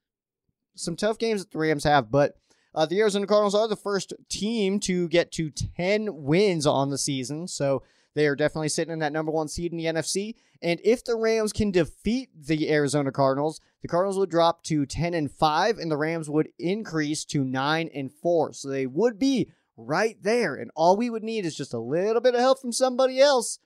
Some 0.76 0.96
tough 0.96 1.18
games 1.18 1.42
that 1.42 1.52
the 1.52 1.60
Rams 1.60 1.84
have, 1.84 2.10
but 2.10 2.36
uh, 2.74 2.86
the 2.86 3.00
Arizona 3.00 3.28
Cardinals 3.28 3.56
are 3.56 3.68
the 3.68 3.76
first 3.76 4.14
team 4.30 4.80
to 4.82 5.08
get 5.10 5.32
to 5.34 5.50
10 5.50 6.24
wins 6.24 6.66
on 6.66 6.90
the 6.90 6.98
season. 6.98 7.48
So 7.48 7.84
they 8.16 8.28
are 8.28 8.36
definitely 8.36 8.70
sitting 8.70 8.93
in 8.93 8.99
that 8.99 9.14
number 9.14 9.32
one 9.32 9.47
seed 9.47 9.72
in 9.72 9.78
the 9.78 9.86
NFC. 9.86 10.36
And 10.62 10.80
if 10.84 11.03
the 11.03 11.16
Rams 11.16 11.53
can 11.53 11.72
defeat 11.72 12.30
the 12.36 12.72
Arizona 12.72 13.12
Cardinals, 13.12 13.62
the 13.82 13.88
Cardinals 13.88 14.18
would 14.18 14.30
drop 14.30 14.64
to 14.64 14.86
10 14.86 15.14
and 15.14 15.32
5, 15.32 15.78
and 15.78 15.89
the 15.89 15.97
Rams 15.97 16.30
would 16.30 16.49
increase 16.57 17.24
to 17.26 17.43
9 17.43 17.89
and 17.93 18.12
4. 18.12 18.53
So 18.53 18.68
they 18.68 18.86
would 18.86 19.20
be 19.20 19.51
right 19.78 20.18
there. 20.22 20.55
And 20.55 20.72
all 20.76 20.97
we 20.97 21.10
would 21.10 21.24
need 21.24 21.45
is 21.45 21.55
just 21.55 21.74
a 21.74 21.80
little 21.80 22.22
bit 22.22 22.36
of 22.36 22.41
help 22.41 22.60
from 22.60 22.74
somebody 22.74 23.20
else 23.20 23.60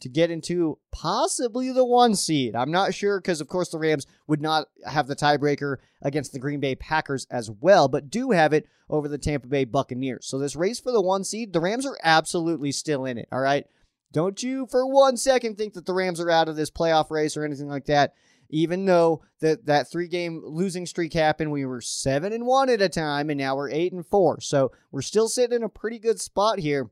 to 0.00 0.08
get 0.08 0.30
into 0.30 0.78
possibly 0.92 1.72
the 1.72 1.84
one 1.84 2.14
seed. 2.14 2.54
I'm 2.54 2.70
not 2.70 2.94
sure 2.94 3.20
because, 3.20 3.40
of 3.40 3.48
course, 3.48 3.70
the 3.70 3.78
Rams 3.78 4.06
would 4.26 4.40
not 4.40 4.68
have 4.86 5.08
the 5.08 5.16
tiebreaker 5.16 5.78
against 6.00 6.32
the 6.32 6.38
Green 6.38 6.60
Bay 6.60 6.76
Packers 6.76 7.26
as 7.30 7.50
well, 7.50 7.88
but 7.88 8.08
do 8.08 8.30
have 8.30 8.52
it 8.52 8.66
over 8.88 9.08
the 9.08 9.18
Tampa 9.18 9.48
Bay 9.48 9.64
Buccaneers. 9.64 10.26
So, 10.26 10.38
this 10.38 10.56
race 10.56 10.78
for 10.78 10.92
the 10.92 11.02
one 11.02 11.24
seed, 11.24 11.52
the 11.52 11.60
Rams 11.60 11.84
are 11.84 11.98
absolutely 12.02 12.70
still 12.70 13.04
in 13.04 13.18
it. 13.18 13.28
All 13.32 13.40
right. 13.40 13.66
Don't 14.12 14.42
you 14.42 14.66
for 14.70 14.86
one 14.86 15.16
second 15.16 15.56
think 15.56 15.74
that 15.74 15.86
the 15.86 15.94
Rams 15.94 16.20
are 16.20 16.30
out 16.30 16.48
of 16.48 16.56
this 16.56 16.70
playoff 16.70 17.10
race 17.10 17.36
or 17.36 17.44
anything 17.44 17.68
like 17.68 17.86
that. 17.86 18.14
Even 18.50 18.86
though 18.86 19.22
that 19.40 19.66
that 19.66 19.90
three 19.90 20.08
game 20.08 20.42
losing 20.42 20.86
streak 20.86 21.12
happened, 21.12 21.52
we 21.52 21.66
were 21.66 21.82
seven 21.82 22.32
and 22.32 22.46
one 22.46 22.70
at 22.70 22.80
a 22.80 22.88
time, 22.88 23.28
and 23.28 23.38
now 23.38 23.54
we're 23.54 23.70
eight 23.70 23.92
and 23.92 24.06
four. 24.06 24.40
So 24.40 24.72
we're 24.90 25.02
still 25.02 25.28
sitting 25.28 25.56
in 25.56 25.62
a 25.62 25.68
pretty 25.68 25.98
good 25.98 26.18
spot 26.18 26.58
here. 26.58 26.90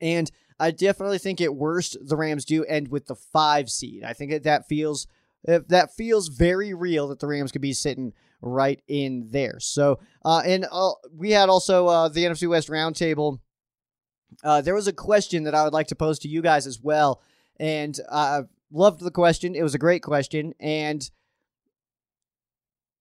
And 0.00 0.30
I 0.58 0.70
definitely 0.70 1.18
think 1.18 1.42
at 1.42 1.54
worst 1.54 1.98
the 2.00 2.16
Rams 2.16 2.46
do 2.46 2.64
end 2.64 2.88
with 2.88 3.06
the 3.06 3.14
five 3.14 3.68
seed. 3.68 4.04
I 4.04 4.14
think 4.14 4.30
that 4.30 4.44
that 4.44 4.66
feels 4.66 5.06
that 5.44 5.94
feels 5.94 6.28
very 6.28 6.72
real 6.72 7.08
that 7.08 7.18
the 7.18 7.26
Rams 7.26 7.52
could 7.52 7.60
be 7.60 7.74
sitting 7.74 8.14
right 8.40 8.80
in 8.88 9.28
there. 9.30 9.58
So, 9.60 10.00
uh, 10.24 10.42
and 10.44 10.66
uh, 10.70 10.92
we 11.14 11.32
had 11.32 11.48
also 11.48 11.86
uh, 11.86 12.08
the 12.08 12.24
NFC 12.24 12.48
West 12.48 12.68
roundtable. 12.68 13.40
Uh, 14.42 14.60
there 14.60 14.74
was 14.74 14.86
a 14.86 14.92
question 14.92 15.44
that 15.44 15.54
I 15.54 15.64
would 15.64 15.72
like 15.72 15.88
to 15.88 15.94
pose 15.94 16.18
to 16.20 16.28
you 16.28 16.42
guys 16.42 16.66
as 16.66 16.80
well, 16.80 17.22
and 17.58 17.98
I 18.10 18.42
loved 18.70 19.00
the 19.00 19.10
question. 19.10 19.54
It 19.54 19.62
was 19.62 19.74
a 19.74 19.78
great 19.78 20.02
question, 20.02 20.54
and 20.60 21.08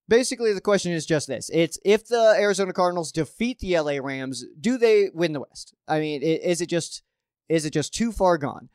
basically 0.07 0.53
the 0.53 0.61
question 0.61 0.91
is 0.91 1.05
just 1.05 1.27
this: 1.27 1.49
It's 1.53 1.79
if 1.83 2.07
the 2.07 2.35
Arizona 2.37 2.73
Cardinals 2.73 3.11
defeat 3.11 3.59
the 3.59 3.79
LA 3.79 3.97
Rams, 4.01 4.45
do 4.59 4.77
they 4.77 5.09
win 5.13 5.33
the 5.33 5.41
West? 5.41 5.73
I 5.87 5.99
mean, 5.99 6.21
is 6.21 6.61
it 6.61 6.67
just 6.67 7.03
is 7.49 7.65
it 7.65 7.73
just 7.73 7.93
too 7.93 8.11
far 8.11 8.37
gone? 8.37 8.69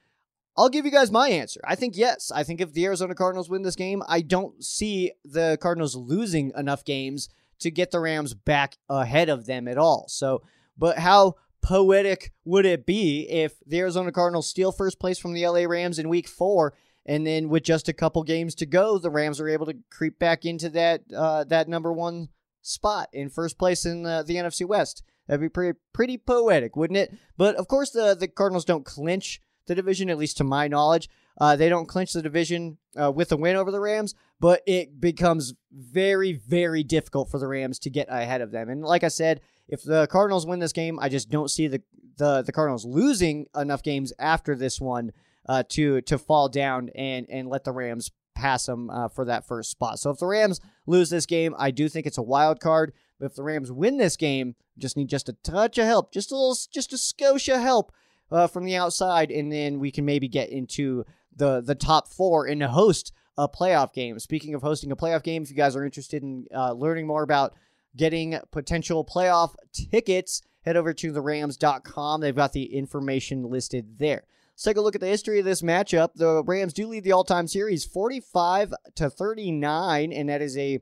I'll 0.57 0.69
give 0.69 0.85
you 0.85 0.91
guys 0.91 1.13
my 1.13 1.29
answer. 1.29 1.61
I 1.65 1.77
think 1.77 1.97
yes. 1.97 2.33
I 2.35 2.43
think 2.43 2.61
if 2.61 2.73
the 2.73 2.85
Arizona 2.85 3.15
Cardinals 3.15 3.49
win 3.49 3.63
this 3.63 3.77
game, 3.77 4.03
I 4.09 4.23
don't 4.23 4.63
see 4.63 5.13
the 5.25 5.57
Cardinals 5.61 5.95
losing 5.95 6.53
enough 6.57 6.85
games 6.85 7.29
to 7.61 7.71
get 7.71 7.93
the 7.93 8.01
Rams 8.01 8.35
back 8.35 8.77
ahead 8.89 9.29
of 9.29 9.47
them 9.47 9.69
at 9.69 9.79
all. 9.79 10.07
So, 10.09 10.43
but 10.77 10.99
how 10.99 11.35
poetic 11.63 12.33
would 12.45 12.67
it 12.67 12.87
be 12.87 13.29
if 13.29 13.55
the 13.67 13.79
Arizona 13.79 14.13
Cardinals 14.13 14.49
steal 14.49 14.73
first 14.73 14.99
place 14.99 15.19
from 15.19 15.33
the 15.33 15.47
LA 15.47 15.65
Rams 15.65 15.99
in 15.99 16.09
week 16.09 16.29
four, 16.29 16.75
and 17.07 17.27
then 17.27 17.49
with 17.49 17.63
just 17.63 17.89
a 17.89 17.93
couple 17.93 18.23
games 18.23 18.55
to 18.57 18.67
go, 18.67 18.99
the 18.99 19.11
Rams 19.11 19.41
are 19.41 19.49
able 19.49 19.67
to 19.67 19.77
creep 19.91 20.19
back 20.19 20.45
into 20.45 20.69
that 20.71 21.03
uh, 21.15 21.45
that 21.45 21.69
number 21.69 21.93
one 21.93 22.29
spot 22.63 23.09
in 23.13 23.31
first 23.31 23.59
place 23.59 23.85
in 23.85 24.03
the 24.03 24.25
NFC 24.29 24.67
West? 24.67 25.03
That'd 25.27 25.41
be 25.41 25.49
pretty 25.49 25.79
pretty 25.93 26.19
poetic, 26.19 26.77
wouldn't 26.77 26.97
it? 26.97 27.15
But 27.37 27.57
of 27.57 27.69
course, 27.69 27.91
the 27.91 28.15
the 28.15 28.29
Cardinals 28.29 28.65
don't 28.65 28.85
clinch 28.85 29.41
the 29.67 29.75
division, 29.75 30.11
at 30.11 30.19
least 30.19 30.39
to 30.39 30.45
my 30.45 30.69
knowledge. 30.69 31.09
Uh, 31.41 31.55
they 31.55 31.69
don't 31.69 31.87
clinch 31.87 32.13
the 32.13 32.23
division 32.23 32.79
uh, 33.01 33.13
with 33.13 33.31
a 33.31 33.37
win 33.37 33.55
over 33.55 33.71
the 33.71 33.81
Rams, 33.81 34.15
but 34.41 34.63
it 34.67 35.01
becomes 35.01 35.55
very, 35.71 36.33
very 36.33 36.83
difficult 36.83 37.31
for 37.31 37.39
the 37.39 37.47
Rams 37.47 37.79
to 37.81 37.91
get 37.91 38.09
ahead 38.11 38.41
of 38.41 38.51
them. 38.51 38.69
And 38.69 38.83
like 38.83 39.05
I 39.05 39.09
said, 39.09 39.41
if 39.69 39.83
the 39.83 40.07
Cardinals 40.07 40.47
win 40.47 40.59
this 40.59 40.73
game, 40.73 40.99
I 40.99 41.09
just 41.09 41.31
don't 41.31 41.51
see 41.51 41.69
the 41.69 41.83
the, 42.17 42.43
the 42.43 42.53
Cardinals 42.53 42.85
losing 42.85 43.47
enough 43.55 43.83
games 43.83 44.13
after 44.19 44.57
this 44.57 44.81
one 44.81 45.13
uh, 45.49 45.63
to 45.71 46.01
to 46.03 46.19
fall 46.19 46.49
down 46.49 46.91
and 46.95 47.27
and 47.31 47.49
let 47.49 47.65
the 47.65 47.73
Rams 47.73 48.11
pass 48.35 48.67
them 48.67 48.89
uh, 48.91 49.09
for 49.09 49.25
that 49.25 49.47
first 49.47 49.71
spot. 49.71 49.99
So 49.99 50.11
if 50.11 50.19
the 50.19 50.27
Rams 50.27 50.61
lose 50.87 51.11
this 51.11 51.27
game, 51.27 51.55
I 51.59 51.71
do 51.71 51.89
think 51.89 52.07
it's 52.07 52.19
a 52.19 52.23
wild 52.23 52.61
card. 52.61 52.93
But 53.19 53.27
if 53.27 53.35
the 53.35 53.43
Rams 53.43 53.73
win 53.73 53.97
this 53.97 54.17
game, 54.17 54.55
just 54.79 54.97
need 54.97 55.09
just 55.09 55.29
a 55.29 55.33
touch 55.33 55.77
of 55.77 55.87
help, 55.87 56.13
just 56.13 56.31
a 56.31 56.37
little, 56.37 56.57
just 56.73 56.93
a 56.93 56.99
scotia 56.99 57.61
help 57.61 57.93
uh, 58.31 58.47
from 58.47 58.65
the 58.65 58.77
outside, 58.77 59.31
and 59.33 59.51
then 59.51 59.81
we 59.81 59.91
can 59.91 60.05
maybe 60.05 60.29
get 60.29 60.51
into 60.51 61.05
the 61.35 61.61
the 61.61 61.75
top 61.75 62.09
four 62.09 62.47
and 62.47 62.63
host 62.63 63.13
a 63.37 63.49
playoff 63.49 63.93
game. 63.93 64.19
Speaking 64.19 64.55
of 64.55 64.63
hosting 64.63 64.93
a 64.93 64.97
playoff 64.97 65.23
game, 65.23 65.43
if 65.43 65.51
you 65.51 65.57
guys 65.57 65.77
are 65.77 65.85
interested 65.85 66.23
in 66.23 66.47
uh, 66.55 66.73
learning 66.73 67.07
more 67.07 67.23
about 67.23 67.55
getting 67.97 68.39
potential 68.51 69.05
playoff 69.05 69.55
tickets, 69.73 70.43
head 70.65 70.77
over 70.77 70.93
to 70.95 71.13
therams.com. 71.13 72.21
They've 72.21 72.35
got 72.35 72.53
the 72.53 72.75
information 72.75 73.51
listed 73.51 73.99
there. 73.99 74.25
Let's 74.53 74.65
take 74.65 74.77
a 74.77 74.81
look 74.81 74.95
at 74.95 75.01
the 75.01 75.07
history 75.07 75.39
of 75.39 75.45
this 75.45 75.63
matchup. 75.63 76.11
The 76.15 76.43
Rams 76.45 76.73
do 76.73 76.89
lead 76.89 77.05
the 77.05 77.13
all-time 77.13 77.47
series 77.47 77.85
45 77.85 78.75
to 78.97 79.09
39, 79.09 80.13
and 80.13 80.29
that 80.29 80.43
is 80.43 80.59
a 80.59 80.81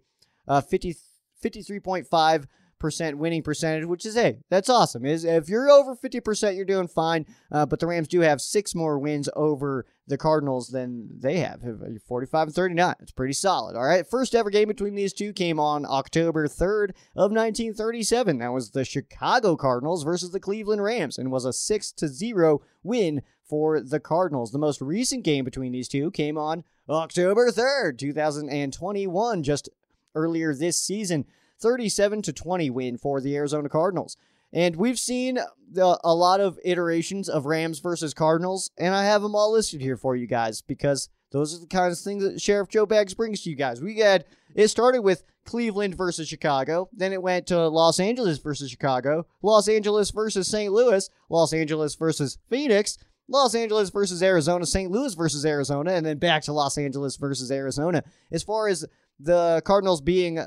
uh, 0.49 0.61
50 0.61 0.97
53.5 1.45 2.47
percent 2.79 3.19
winning 3.19 3.43
percentage, 3.43 3.87
which 3.87 4.07
is 4.07 4.15
hey, 4.15 4.39
that's 4.51 4.69
awesome. 4.69 5.05
Is 5.05 5.25
if 5.25 5.49
you're 5.49 5.71
over 5.71 5.95
50%, 5.95 6.57
you're 6.57 6.65
doing 6.65 6.89
fine. 6.89 7.27
Uh, 7.51 7.67
but 7.67 7.81
the 7.81 7.87
Rams 7.87 8.09
do 8.09 8.21
have 8.21 8.41
six 8.41 8.75
more 8.75 8.99
wins 8.99 9.29
over 9.35 9.87
the 10.07 10.19
Cardinals 10.19 10.69
than 10.69 11.09
they 11.21 11.39
have, 11.39 11.61
45 12.07 12.49
and 12.49 12.55
39. 12.55 12.95
It's 13.01 13.13
pretty 13.13 13.33
solid. 13.33 13.77
All 13.77 13.85
right, 13.85 14.07
first 14.07 14.35
ever 14.35 14.51
game 14.51 14.69
between 14.69 14.95
these 14.95 15.13
two 15.13 15.33
came 15.33 15.59
on 15.59 15.85
October 15.85 16.47
3rd 16.47 16.91
of 17.17 17.33
1937. 17.33 18.39
That 18.39 18.53
was 18.53 18.71
the 18.71 18.85
Chicago 18.85 19.57
Cardinals 19.57 20.05
versus 20.05 20.31
the 20.31 20.41
Cleveland 20.41 20.83
Rams, 20.83 21.19
and 21.19 21.33
was 21.33 21.45
a 21.45 21.53
six 21.53 21.91
to 21.93 22.09
zero 22.09 22.63
win 22.83 23.23
for 23.49 23.81
the 23.81 24.01
Cardinals. 24.01 24.53
The 24.53 24.59
most 24.59 24.81
recent 24.81 25.25
game 25.25 25.45
between 25.45 25.73
these 25.73 25.89
two 25.89 26.11
came 26.11 26.39
on 26.39 26.65
October 26.89 27.51
3rd, 27.51 27.99
2021, 27.99 29.43
just 29.43 29.69
earlier 30.15 30.55
this 30.55 30.81
season. 30.81 31.25
37 31.61 32.23
to 32.23 32.33
20 32.33 32.71
win 32.71 32.99
for 32.99 33.21
the 33.21 33.37
Arizona 33.37 33.69
Cardinals. 33.69 34.17
And 34.53 34.77
we've 34.77 34.99
seen 34.99 35.39
the, 35.71 35.99
a 36.05 36.15
lot 36.15 36.41
of 36.41 36.59
iterations 36.65 37.29
of 37.29 37.47
Rams 37.47 37.81
versus 37.81 38.15
Cardinals, 38.15 38.71
and 38.79 38.95
I 38.95 39.05
have 39.05 39.23
them 39.23 39.35
all 39.35 39.53
listed 39.53 39.81
here 39.81 39.97
for 39.97 40.17
you 40.17 40.27
guys 40.27 40.63
because 40.63 41.09
those 41.33 41.55
are 41.55 41.61
the 41.61 41.67
kinds 41.67 41.99
of 41.99 42.05
things 42.05 42.23
that 42.25 42.41
Sheriff 42.41 42.69
Joe 42.69 42.87
Bags 42.87 43.15
brings 43.15 43.43
to 43.43 43.51
you 43.51 43.57
guys. 43.57 43.83
We 43.83 43.99
had 43.99 44.25
it 44.55 44.69
started 44.69 45.03
with 45.03 45.25
Cleveland 45.45 45.95
versus 45.95 46.29
Chicago, 46.29 46.89
then 46.93 47.13
it 47.13 47.23
went 47.23 47.49
to 47.49 47.69
Los 47.69 48.01
Angeles 48.01 48.39
versus 48.39 48.71
Chicago, 48.71 49.27
Los 49.43 49.69
Angeles 49.69 50.11
versus 50.11 50.49
St. 50.49 50.73
Louis, 50.73 51.11
Los 51.29 51.53
Angeles 51.53 51.95
versus 51.95 52.39
Phoenix, 52.49 52.99
Los 53.29 53.55
Angeles 53.55 53.91
versus 53.91 54.23
Arizona, 54.23 54.65
St. 54.65 54.91
Louis 54.91 55.15
versus 55.15 55.45
Arizona, 55.45 55.93
and 55.93 56.07
then 56.07 56.19
back 56.19 56.43
to 56.43 56.53
Los 56.53 56.79
Angeles 56.79 57.17
versus 57.17 57.51
Arizona. 57.51 58.03
As 58.31 58.43
far 58.43 58.69
as 58.69 58.85
the 59.19 59.61
Cardinals 59.65 60.01
being 60.01 60.39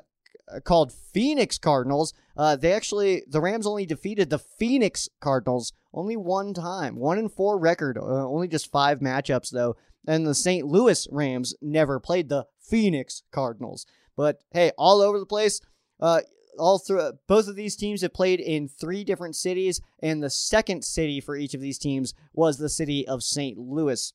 called 0.64 0.92
Phoenix 0.92 1.58
Cardinals, 1.58 2.14
uh, 2.38 2.56
they 2.56 2.74
actually 2.74 3.24
the 3.28 3.42
Rams 3.42 3.68
only 3.68 3.86
defeated 3.86 4.30
the 4.30 4.40
Phoenix 4.40 5.10
Cardinals 5.20 5.74
only 5.94 6.16
one 6.16 6.54
time, 6.54 6.96
one 6.96 7.18
in 7.18 7.30
four 7.30 7.58
record, 7.58 7.98
uh, 7.98 8.02
only 8.02 8.48
just 8.48 8.72
five 8.72 9.00
matchups 9.00 9.52
though. 9.52 9.76
And 10.08 10.26
the 10.26 10.36
St. 10.36 10.66
Louis 10.66 11.08
Rams 11.12 11.54
never 11.62 12.00
played 12.00 12.30
the 12.30 12.46
Phoenix 12.62 13.24
Cardinals. 13.32 13.86
But 14.16 14.42
hey, 14.52 14.72
all 14.78 15.02
over 15.02 15.20
the 15.20 15.26
place. 15.26 15.62
Uh, 16.00 16.22
all 16.58 16.78
through 16.78 17.14
both 17.28 17.48
of 17.48 17.56
these 17.56 17.76
teams 17.76 18.02
have 18.02 18.14
played 18.14 18.40
in 18.40 18.68
three 18.68 19.04
different 19.04 19.36
cities, 19.36 19.82
and 20.02 20.22
the 20.22 20.30
second 20.30 20.84
city 20.84 21.20
for 21.22 21.36
each 21.36 21.54
of 21.54 21.62
these 21.62 21.78
teams 21.78 22.14
was 22.34 22.58
the 22.58 22.70
city 22.70 23.08
of 23.08 23.24
St. 23.24 23.58
Louis. 23.58 24.14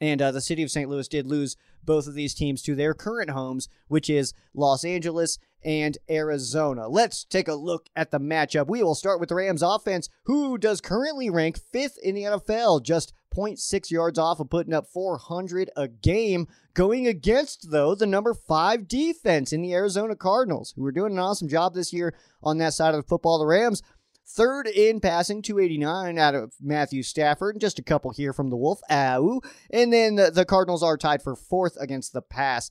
And 0.00 0.20
uh, 0.20 0.30
the 0.30 0.40
city 0.40 0.62
of 0.62 0.70
St. 0.70 0.90
Louis 0.90 1.08
did 1.08 1.26
lose 1.26 1.56
both 1.82 2.06
of 2.06 2.14
these 2.14 2.34
teams 2.34 2.62
to 2.62 2.74
their 2.74 2.92
current 2.92 3.30
homes, 3.30 3.68
which 3.88 4.10
is 4.10 4.34
Los 4.54 4.84
Angeles 4.84 5.38
and 5.64 5.96
Arizona. 6.10 6.88
Let's 6.88 7.24
take 7.24 7.48
a 7.48 7.54
look 7.54 7.88
at 7.96 8.10
the 8.10 8.20
matchup. 8.20 8.68
We 8.68 8.82
will 8.82 8.94
start 8.94 9.20
with 9.20 9.30
the 9.30 9.34
Rams 9.36 9.62
offense, 9.62 10.08
who 10.24 10.58
does 10.58 10.80
currently 10.80 11.30
rank 11.30 11.58
fifth 11.58 11.98
in 12.02 12.14
the 12.14 12.22
NFL, 12.22 12.82
just 12.82 13.12
0.6 13.34 13.90
yards 13.90 14.18
off 14.18 14.40
of 14.40 14.50
putting 14.50 14.74
up 14.74 14.86
400 14.86 15.70
a 15.76 15.88
game. 15.88 16.46
Going 16.74 17.06
against, 17.06 17.70
though, 17.70 17.94
the 17.94 18.06
number 18.06 18.34
five 18.34 18.86
defense 18.88 19.52
in 19.52 19.62
the 19.62 19.74
Arizona 19.74 20.14
Cardinals, 20.14 20.72
who 20.76 20.84
are 20.84 20.92
doing 20.92 21.12
an 21.12 21.18
awesome 21.18 21.48
job 21.48 21.74
this 21.74 21.92
year 21.92 22.14
on 22.42 22.58
that 22.58 22.74
side 22.74 22.94
of 22.94 23.02
the 23.02 23.08
football. 23.08 23.38
The 23.38 23.46
Rams 23.46 23.82
Third 24.28 24.66
in 24.66 25.00
passing, 25.00 25.40
289 25.40 26.18
out 26.18 26.34
of 26.34 26.52
Matthew 26.60 27.04
Stafford, 27.04 27.54
and 27.54 27.60
just 27.60 27.78
a 27.78 27.82
couple 27.82 28.10
here 28.10 28.32
from 28.32 28.50
the 28.50 28.56
Wolf. 28.56 28.80
Ow. 28.90 29.40
And 29.70 29.92
then 29.92 30.16
the, 30.16 30.32
the 30.32 30.44
Cardinals 30.44 30.82
are 30.82 30.96
tied 30.96 31.22
for 31.22 31.36
fourth 31.36 31.76
against 31.78 32.12
the 32.12 32.22
pass. 32.22 32.70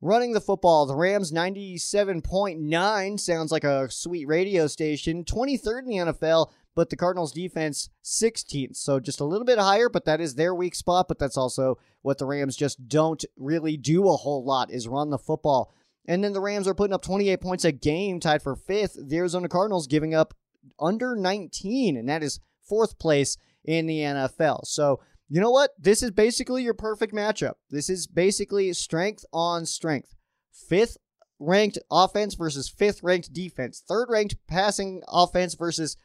Running 0.00 0.32
the 0.32 0.40
football, 0.40 0.86
the 0.86 0.94
Rams 0.94 1.32
97.9 1.32 3.20
sounds 3.20 3.52
like 3.52 3.64
a 3.64 3.90
sweet 3.90 4.26
radio 4.26 4.66
station. 4.68 5.24
23rd 5.24 5.82
in 5.82 5.86
the 5.86 6.12
NFL, 6.12 6.50
but 6.74 6.90
the 6.90 6.96
Cardinals 6.96 7.32
defense 7.32 7.88
16th. 8.04 8.76
So 8.76 9.00
just 9.00 9.20
a 9.20 9.24
little 9.24 9.44
bit 9.44 9.58
higher, 9.58 9.88
but 9.88 10.04
that 10.04 10.20
is 10.20 10.36
their 10.36 10.54
weak 10.54 10.74
spot. 10.74 11.08
But 11.08 11.18
that's 11.18 11.36
also 11.36 11.78
what 12.02 12.18
the 12.18 12.26
Rams 12.26 12.56
just 12.56 12.88
don't 12.88 13.24
really 13.36 13.76
do 13.76 14.08
a 14.08 14.16
whole 14.16 14.44
lot 14.44 14.70
is 14.70 14.88
run 14.88 15.10
the 15.10 15.18
football. 15.18 15.72
And 16.06 16.22
then 16.22 16.32
the 16.32 16.40
Rams 16.40 16.66
are 16.66 16.74
putting 16.74 16.94
up 16.94 17.02
28 17.02 17.40
points 17.40 17.64
a 17.64 17.72
game, 17.72 18.18
tied 18.18 18.42
for 18.42 18.56
fifth. 18.56 18.96
The 19.00 19.16
Arizona 19.16 19.48
Cardinals 19.48 19.86
giving 19.86 20.14
up 20.14 20.34
under 20.78 21.16
19, 21.16 21.96
and 21.96 22.08
that 22.08 22.22
is 22.22 22.40
fourth 22.68 22.98
place 22.98 23.36
in 23.64 23.86
the 23.86 24.00
NFL. 24.00 24.66
So, 24.66 25.00
you 25.28 25.40
know 25.40 25.50
what? 25.50 25.70
This 25.78 26.02
is 26.02 26.10
basically 26.10 26.62
your 26.62 26.74
perfect 26.74 27.14
matchup. 27.14 27.54
This 27.70 27.88
is 27.88 28.06
basically 28.06 28.72
strength 28.72 29.24
on 29.32 29.66
strength. 29.66 30.14
Fifth 30.68 30.98
ranked 31.38 31.78
offense 31.90 32.34
versus 32.34 32.68
fifth 32.68 33.02
ranked 33.02 33.32
defense. 33.32 33.82
Third 33.86 34.08
ranked 34.10 34.36
passing 34.46 35.02
offense 35.08 35.54
versus 35.54 35.96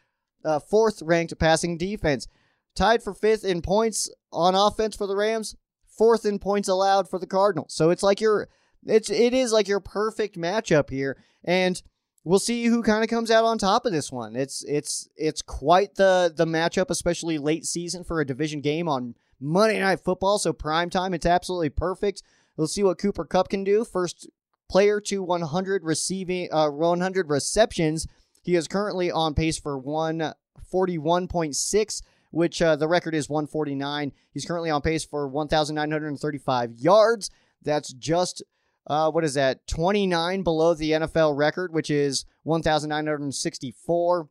uh, 0.45 0.59
fourth 0.59 1.01
ranked 1.01 1.37
passing 1.39 1.77
defense. 1.77 2.27
Tied 2.75 3.03
for 3.03 3.13
fifth 3.13 3.43
in 3.43 3.61
points 3.61 4.09
on 4.31 4.55
offense 4.55 4.95
for 4.95 5.07
the 5.07 5.15
Rams, 5.15 5.55
fourth 5.97 6.25
in 6.25 6.39
points 6.39 6.69
allowed 6.69 7.09
for 7.09 7.19
the 7.19 7.27
Cardinals. 7.27 7.73
So 7.73 7.89
it's 7.89 8.03
like 8.03 8.21
your 8.21 8.49
it's 8.85 9.09
it 9.09 9.33
is 9.33 9.51
like 9.51 9.67
your 9.67 9.79
perfect 9.79 10.37
matchup 10.37 10.89
here. 10.89 11.17
And 11.43 11.81
we'll 12.27 12.39
see 12.39 12.65
who 12.65 12.83
kind 12.83 13.03
of 13.03 13.09
comes 13.09 13.31
out 13.31 13.45
on 13.45 13.57
top 13.57 13.85
of 13.85 13.93
this 13.93 14.11
one. 14.11 14.35
It's 14.35 14.65
it's 14.67 15.07
it's 15.15 15.41
quite 15.41 15.95
the 15.95 16.33
the 16.35 16.45
matchup, 16.45 16.89
especially 16.89 17.37
late 17.37 17.65
season 17.65 18.03
for 18.03 18.19
a 18.19 18.25
division 18.25 18.59
game 18.61 18.89
on 18.89 19.15
Monday 19.39 19.79
Night 19.79 20.01
Football. 20.01 20.39
So 20.39 20.51
prime 20.53 20.89
time, 20.89 21.13
it's 21.13 21.25
absolutely 21.25 21.69
perfect. 21.69 22.21
We'll 22.57 22.67
see 22.67 22.83
what 22.83 22.97
Cooper 22.97 23.23
Kupp 23.25 23.47
can 23.49 23.63
do. 23.63 23.85
First 23.85 24.27
player 24.69 24.99
to 25.01 25.21
100 25.23 25.83
receiving 25.83 26.49
uh, 26.51 26.69
100 26.69 27.29
receptions. 27.29 28.07
He 28.43 28.55
is 28.55 28.67
currently 28.67 29.11
on 29.11 29.33
pace 29.33 29.57
for 29.57 29.81
141.6 29.81 32.01
which 32.31 32.61
uh, 32.61 32.75
the 32.75 32.89
record 32.89 33.15
is 33.15 33.29
149. 33.29 34.11
He's 34.33 34.45
currently 34.45 34.69
on 34.69 34.81
pace 34.81 35.05
for 35.05 35.29
1,935 35.29 36.73
yards. 36.73 37.31
That's 37.63 37.93
just 37.93 38.43
uh, 38.87 39.11
what 39.11 39.23
is 39.23 39.33
that? 39.33 39.67
29 39.67 40.43
below 40.43 40.73
the 40.73 40.91
NFL 40.91 41.35
record, 41.35 41.73
which 41.73 41.89
is 41.89 42.25
1,964. 42.43 44.29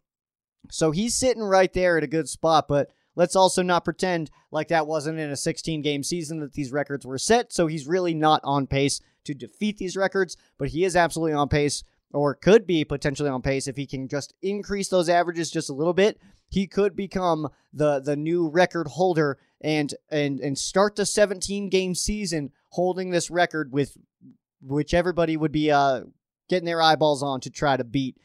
So 0.70 0.90
he's 0.90 1.14
sitting 1.14 1.42
right 1.42 1.72
there 1.72 1.98
at 1.98 2.04
a 2.04 2.09
good 2.09 2.28
spot, 2.28 2.66
but 2.66 2.90
let's 3.14 3.36
also 3.36 3.62
not 3.62 3.84
pretend 3.84 4.30
like 4.50 4.68
that 4.68 4.86
wasn't 4.86 5.18
in 5.18 5.30
a 5.30 5.36
16 5.36 5.82
game 5.82 6.02
season 6.02 6.40
that 6.40 6.54
these 6.54 6.72
records 6.72 7.04
were 7.07 7.18
set. 7.18 7.52
So 7.52 7.66
he's 7.66 7.86
really 7.86 8.14
not 8.14 8.40
on 8.44 8.66
pace 8.66 9.00
to 9.24 9.34
defeat 9.34 9.76
these 9.78 9.96
records, 9.96 10.36
but 10.59 10.68
he 10.68 10.84
is 10.84 10.96
absolutely 10.96 11.34
on 11.34 11.48
pace 11.48 11.84
or 12.12 12.34
could 12.34 12.66
be 12.66 12.84
potentially 12.84 13.28
on 13.28 13.42
pace 13.42 13.68
if 13.68 13.76
he 13.76 13.86
can 13.86 14.09
just 14.09 14.32
increase 14.40 14.88
those 14.88 15.09
averages 15.09 15.50
just 15.50 15.68
a 15.68 15.74
little 15.74 15.92
bit. 15.92 16.18
He 16.48 16.66
could 16.66 16.96
become 16.96 17.48
the 17.72 18.00
the 18.00 18.16
new 18.16 18.48
record 18.48 18.86
holder 18.88 19.38
and 19.61 19.92
and 20.11 20.40
and 20.40 20.57
start 20.57 20.96
the 20.96 21.04
17 21.04 21.68
game 21.68 21.94
season 21.94 22.52
holding 22.70 23.11
this 23.11 23.30
record 23.30 23.72
with 23.72 23.96
which 24.61 24.94
everybody 24.94 25.36
would 25.36 25.52
be 25.52 25.70
uh, 25.70 26.02
getting 26.48 26.66
their 26.66 26.82
eyeballs 26.82 27.22
on 27.22 27.40
to 27.40 27.50
try 27.50 27.76
to 27.76 27.84
beat. 27.84 28.16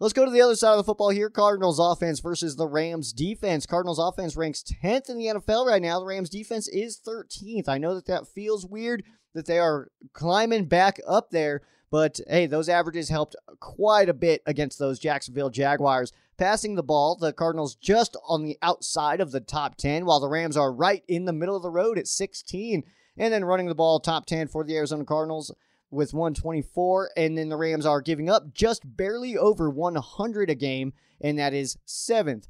Let's 0.00 0.12
go 0.12 0.24
to 0.24 0.30
the 0.30 0.42
other 0.42 0.54
side 0.54 0.72
of 0.72 0.76
the 0.76 0.84
football 0.84 1.10
here. 1.10 1.28
Cardinals 1.28 1.80
offense 1.80 2.20
versus 2.20 2.54
the 2.54 2.68
Rams 2.68 3.12
defense. 3.12 3.66
Cardinals 3.66 3.98
offense 3.98 4.36
ranks 4.36 4.62
10th 4.62 5.10
in 5.10 5.18
the 5.18 5.26
NFL 5.26 5.66
right 5.66 5.82
now. 5.82 5.98
The 5.98 6.06
Rams 6.06 6.30
defense 6.30 6.68
is 6.68 7.00
13th. 7.04 7.68
I 7.68 7.78
know 7.78 7.96
that 7.96 8.06
that 8.06 8.28
feels 8.28 8.64
weird 8.64 9.02
that 9.34 9.46
they 9.46 9.58
are 9.58 9.88
climbing 10.12 10.66
back 10.66 11.00
up 11.06 11.30
there, 11.30 11.62
but 11.90 12.20
hey, 12.28 12.46
those 12.46 12.68
averages 12.68 13.08
helped 13.08 13.34
quite 13.58 14.08
a 14.08 14.14
bit 14.14 14.40
against 14.46 14.78
those 14.78 15.00
Jacksonville 15.00 15.50
Jaguars. 15.50 16.12
Passing 16.36 16.76
the 16.76 16.84
ball, 16.84 17.16
the 17.16 17.32
Cardinals 17.32 17.74
just 17.74 18.16
on 18.28 18.44
the 18.44 18.56
outside 18.62 19.20
of 19.20 19.32
the 19.32 19.40
top 19.40 19.76
10, 19.76 20.06
while 20.06 20.20
the 20.20 20.28
Rams 20.28 20.56
are 20.56 20.72
right 20.72 21.02
in 21.08 21.24
the 21.24 21.32
middle 21.32 21.56
of 21.56 21.62
the 21.62 21.70
road 21.70 21.98
at 21.98 22.06
16. 22.06 22.84
And 23.16 23.32
then 23.32 23.44
running 23.44 23.66
the 23.66 23.74
ball, 23.74 23.98
top 23.98 24.26
10 24.26 24.46
for 24.46 24.62
the 24.62 24.76
Arizona 24.76 25.04
Cardinals 25.04 25.52
with 25.90 26.12
124, 26.12 27.10
and 27.16 27.36
then 27.36 27.48
the 27.48 27.56
Rams 27.56 27.86
are 27.86 28.00
giving 28.00 28.28
up 28.28 28.52
just 28.52 28.82
barely 28.84 29.36
over 29.36 29.70
100 29.70 30.50
a 30.50 30.54
game, 30.54 30.92
and 31.20 31.38
that 31.38 31.54
is 31.54 31.78
seventh. 31.84 32.48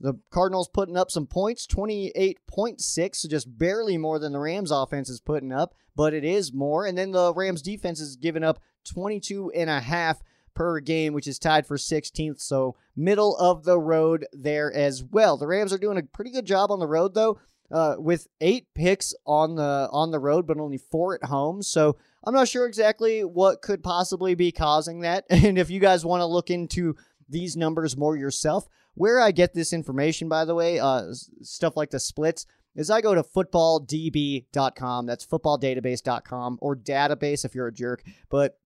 The 0.00 0.18
Cardinals 0.30 0.68
putting 0.68 0.96
up 0.96 1.10
some 1.10 1.26
points, 1.26 1.66
28.6, 1.66 3.16
so 3.16 3.28
just 3.28 3.58
barely 3.58 3.98
more 3.98 4.18
than 4.18 4.32
the 4.32 4.38
Rams 4.38 4.70
offense 4.70 5.10
is 5.10 5.20
putting 5.20 5.52
up, 5.52 5.74
but 5.94 6.14
it 6.14 6.24
is 6.24 6.54
more. 6.54 6.86
And 6.86 6.96
then 6.96 7.10
the 7.10 7.34
Rams 7.34 7.60
defense 7.60 8.00
is 8.00 8.16
giving 8.16 8.42
up 8.42 8.60
22 8.84 9.52
and 9.54 9.68
a 9.68 9.80
half 9.80 10.22
per 10.54 10.80
game, 10.80 11.12
which 11.12 11.26
is 11.26 11.38
tied 11.38 11.66
for 11.66 11.76
16th, 11.76 12.40
so 12.40 12.76
middle 12.96 13.36
of 13.36 13.64
the 13.64 13.78
road 13.78 14.26
there 14.32 14.72
as 14.72 15.04
well. 15.04 15.36
The 15.36 15.46
Rams 15.46 15.72
are 15.72 15.78
doing 15.78 15.98
a 15.98 16.02
pretty 16.02 16.30
good 16.30 16.46
job 16.46 16.70
on 16.70 16.80
the 16.80 16.86
road 16.86 17.14
though, 17.14 17.38
uh, 17.70 17.96
with 17.98 18.26
eight 18.40 18.66
picks 18.74 19.14
on 19.26 19.54
the 19.54 19.88
on 19.92 20.10
the 20.10 20.18
road, 20.18 20.46
but 20.46 20.58
only 20.58 20.78
four 20.78 21.14
at 21.14 21.28
home. 21.28 21.62
So 21.62 21.96
I'm 22.24 22.34
not 22.34 22.48
sure 22.48 22.66
exactly 22.66 23.24
what 23.24 23.62
could 23.62 23.82
possibly 23.82 24.34
be 24.34 24.52
causing 24.52 25.00
that. 25.00 25.24
And 25.30 25.58
if 25.58 25.70
you 25.70 25.80
guys 25.80 26.04
want 26.04 26.20
to 26.20 26.26
look 26.26 26.50
into 26.50 26.96
these 27.28 27.56
numbers 27.56 27.96
more 27.96 28.16
yourself, 28.16 28.68
where 28.94 29.20
I 29.20 29.30
get 29.30 29.54
this 29.54 29.72
information, 29.72 30.28
by 30.28 30.44
the 30.44 30.54
way, 30.54 30.78
uh, 30.78 31.12
stuff 31.42 31.76
like 31.76 31.90
the 31.90 32.00
splits, 32.00 32.46
is 32.76 32.90
I 32.90 33.00
go 33.00 33.14
to 33.14 33.22
footballdb.com. 33.22 35.06
That's 35.06 35.26
footballdatabase.com 35.26 36.58
or 36.60 36.76
database 36.76 37.44
if 37.44 37.54
you're 37.54 37.68
a 37.68 37.72
jerk. 37.72 38.02
But 38.28 38.58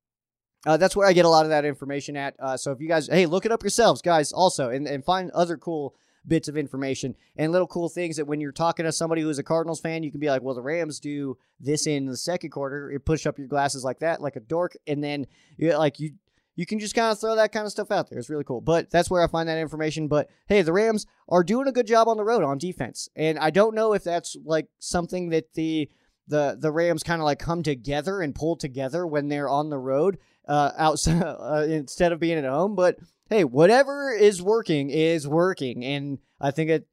uh, 0.67 0.77
that's 0.77 0.97
where 0.97 1.07
I 1.07 1.13
get 1.13 1.25
a 1.25 1.29
lot 1.29 1.45
of 1.45 1.51
that 1.51 1.65
information 1.65 2.17
at. 2.17 2.35
Uh, 2.39 2.57
so 2.57 2.73
if 2.73 2.81
you 2.81 2.89
guys, 2.89 3.07
hey, 3.07 3.27
look 3.27 3.45
it 3.45 3.53
up 3.53 3.63
yourselves, 3.63 4.03
guys, 4.03 4.33
also, 4.33 4.71
and, 4.71 4.87
and 4.87 5.05
find 5.05 5.31
other 5.31 5.57
cool 5.57 5.95
bits 6.27 6.49
of 6.49 6.57
information 6.57 7.15
and 7.37 7.53
little 7.53 7.67
cool 7.67 7.89
things 7.89 8.17
that 8.17 8.27
when 8.27 8.41
you're 8.41 8.53
talking 8.53 8.85
to 8.85 8.93
somebody 8.93 9.23
who's 9.23 9.39
a 9.39 9.43
Cardinals 9.43 9.81
fan, 9.81 10.03
you 10.03 10.11
can 10.11 10.21
be 10.21 10.29
like, 10.29 10.43
well, 10.43 10.55
the 10.55 10.63
Rams 10.63 11.01
do 11.01 11.37
this 11.61 11.87
in 11.87 12.07
the 12.07 12.17
second 12.17 12.51
quarter. 12.51 12.91
You 12.91 12.99
push 12.99 13.27
up 13.27 13.39
your 13.39 13.49
glasses 13.49 13.85
like 13.85 14.01
that, 14.01 14.21
like 14.21 14.37
a 14.37 14.41
dork, 14.41 14.77
and 14.87 15.03
then 15.03 15.27
you 15.57 15.77
like 15.77 16.01
you 16.01 16.13
you 16.57 16.67
can 16.67 16.79
just 16.79 16.95
kind 16.95 17.11
of 17.11 17.19
throw 17.19 17.35
that 17.35 17.53
kind 17.53 17.67
of 17.67 17.73
stuff 17.73 17.91
out 17.91 18.09
there. 18.09 18.19
It's 18.19 18.31
really 18.31 18.45
cool. 18.45 18.61
But 18.61 18.91
that's 18.91 19.11
where 19.11 19.23
I 19.23 19.27
find 19.27 19.49
that 19.49 19.59
information. 19.59 20.09
But 20.09 20.31
hey, 20.47 20.63
the 20.63 20.73
Rams 20.73 21.07
are 21.29 21.43
doing 21.43 21.67
a 21.67 21.73
good 21.73 21.87
job 21.87 22.09
on 22.09 22.17
the 22.17 22.25
road 22.25 22.45
on 22.45 22.59
defense. 22.59 23.09
And 23.17 23.39
I 23.39 23.51
don't 23.51 23.75
know 23.75 23.93
if 23.93 24.05
that's 24.05 24.37
like 24.45 24.69
something 24.79 25.31
that 25.31 25.55
the 25.55 25.91
the 26.29 26.57
the 26.59 26.73
Rams 26.73 27.03
kind 27.03 27.21
of 27.21 27.25
like 27.25 27.39
come 27.39 27.63
together 27.63 28.21
and 28.21 28.35
pull 28.35 28.57
together 28.57 29.07
when 29.07 29.29
they're 29.29 29.49
on 29.49 29.71
the 29.71 29.79
road 29.79 30.19
uh, 30.47 30.73
outside 30.77 31.23
uh, 31.23 31.67
instead 31.69 32.13
of 32.13 32.21
being 32.21 32.39
at 32.39 32.45
home. 32.45 32.75
But 32.75 32.99
hey, 33.29 33.45
whatever 33.45 34.13
is 34.13 34.43
working 34.43 34.91
is 34.91 35.27
working, 35.27 35.85
and 35.85 36.19
I 36.41 36.51
think 36.51 36.71
it 36.71 36.87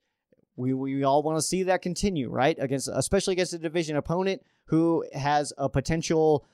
we 0.55 0.73
we 0.73 1.03
all 1.03 1.23
want 1.23 1.37
to 1.37 1.41
see 1.41 1.63
that 1.63 1.81
continue, 1.81 2.29
right? 2.29 2.57
Against 2.59 2.89
especially 2.93 3.33
against 3.33 3.53
a 3.53 3.59
division 3.59 3.95
opponent 3.95 4.41
who 4.65 5.05
has 5.13 5.53
a 5.57 5.69
potential 5.69 6.45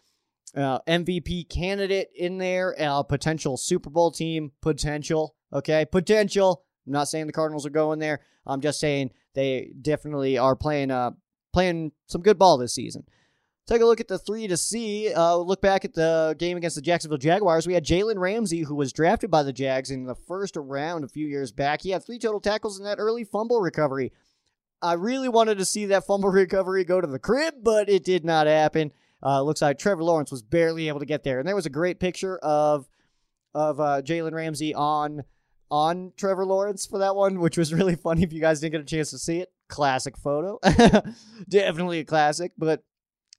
uh, 0.56 0.80
MVP 0.88 1.50
candidate 1.50 2.10
in 2.16 2.38
there, 2.38 2.76
a 2.80 3.04
potential 3.04 3.58
Super 3.58 3.90
Bowl 3.90 4.12
team, 4.12 4.52
potential. 4.62 5.36
Okay, 5.54 5.86
potential. 5.86 6.64
I'm 6.86 6.94
not 6.94 7.08
saying 7.10 7.28
the 7.28 7.34
Cardinals 7.34 7.66
are 7.66 7.72
going 7.72 8.00
there. 8.00 8.22
I'm 8.46 8.62
just 8.62 8.80
saying 8.80 9.12
they 9.34 9.72
definitely 9.82 10.38
are 10.38 10.56
playing 10.56 10.92
uh 10.92 11.12
playing 11.54 11.92
some 12.08 12.22
good 12.22 12.38
ball 12.38 12.58
this 12.58 12.76
season. 12.76 13.04
Take 13.68 13.82
a 13.82 13.86
look 13.86 14.00
at 14.00 14.08
the 14.08 14.18
three 14.18 14.48
to 14.48 14.56
see. 14.56 15.14
Uh, 15.14 15.36
look 15.36 15.62
back 15.62 15.84
at 15.84 15.94
the 15.94 16.36
game 16.40 16.56
against 16.56 16.78
the 16.78 16.82
Jacksonville 16.82 17.18
Jaguars. 17.18 17.68
We 17.68 17.74
had 17.74 17.86
Jalen 17.86 18.18
Ramsey, 18.18 18.62
who 18.62 18.76
was 18.76 18.94
drafted 18.94 19.30
by 19.30 19.44
the 19.44 19.52
Jags 19.52 19.92
in 19.92 20.06
the 20.06 20.16
first 20.16 20.56
round 20.56 21.04
a 21.04 21.10
few 21.10 21.28
years 21.28 21.52
back. 21.52 21.82
He 21.82 21.90
had 21.90 22.06
three 22.06 22.18
total 22.18 22.40
tackles 22.40 22.80
in 22.80 22.86
that 22.86 22.98
early 22.98 23.26
fumble 23.26 23.60
recovery. 23.60 24.14
I 24.82 24.94
really 24.94 25.28
wanted 25.28 25.58
to 25.58 25.66
see 25.66 25.88
that 25.88 26.06
fumble 26.06 26.30
recovery 26.32 26.86
go 26.86 27.02
to 27.02 27.08
the 27.08 27.20
crib, 27.20 27.56
but 27.62 27.90
it 27.90 28.06
did 28.06 28.24
not 28.24 28.48
happen. 28.48 28.94
Uh, 29.22 29.42
looks 29.42 29.62
like 29.62 29.80
Trevor 29.80 30.04
Lawrence 30.04 30.32
was 30.32 30.44
barely 30.44 30.88
able 30.88 31.00
to 31.00 31.06
get 31.06 31.24
there, 31.24 31.40
and 31.40 31.48
there 31.48 31.56
was 31.56 31.66
a 31.66 31.72
great 31.72 32.00
picture 32.00 32.38
of 32.38 32.88
of 33.54 33.80
uh, 33.80 34.02
Jalen 34.02 34.34
Ramsey 34.34 34.74
on 34.76 35.24
on 35.70 36.14
Trevor 36.16 36.46
Lawrence 36.46 36.86
for 36.86 37.00
that 37.00 37.16
one, 37.16 37.40
which 37.40 37.58
was 37.58 37.74
really 37.74 37.96
funny. 38.04 38.24
If 38.24 38.32
you 38.32 38.40
guys 38.40 38.62
didn't 38.62 38.74
get 38.74 38.82
a 38.82 38.86
chance 38.86 39.10
to 39.10 39.18
see 39.18 39.40
it, 39.40 39.52
classic 39.68 40.16
photo, 40.18 40.60
definitely 41.50 42.00
a 42.00 42.06
classic. 42.06 42.54
But 42.58 42.84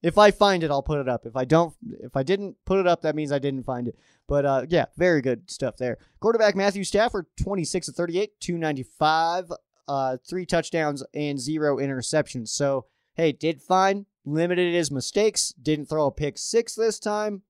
if 0.03 0.19
I 0.19 0.31
find 0.31 0.63
it, 0.63 0.71
I'll 0.71 0.83
put 0.83 1.01
it 1.01 1.09
up. 1.09 1.27
If 1.27 1.37
I 1.37 1.45
don't, 1.45 1.75
if 2.01 2.17
I 2.17 2.23
didn't 2.23 2.57
put 2.65 2.79
it 2.79 2.87
up, 2.87 3.03
that 3.03 3.17
means 3.17 3.33
I 3.33 3.39
didn't 3.39 3.65
find 3.65 3.89
it. 3.89 3.99
But 4.27 4.45
uh, 4.45 4.67
yeah, 4.69 4.87
very 4.97 5.21
good 5.21 5.51
stuff 5.51 5.77
there. 5.77 5.99
Quarterback 6.21 6.55
Matthew 6.55 6.85
Stafford, 6.85 7.27
26 7.43 7.87
to 7.87 7.93
38, 7.93 8.41
295, 8.41 9.53
uh, 9.89 10.17
three 10.29 10.47
touchdowns 10.47 11.03
and 11.15 11.41
zero 11.41 11.79
interceptions. 11.79 12.49
So 12.49 12.87
hey, 13.15 13.33
did 13.33 13.61
fine 13.61 14.07
limited 14.29 14.75
his 14.75 14.91
mistakes, 14.91 15.53
didn't 15.61 15.87
throw 15.87 16.07
a 16.07 16.13
pick 16.13 16.39
six 16.39 16.75
this 16.75 16.99
time. 16.99 17.43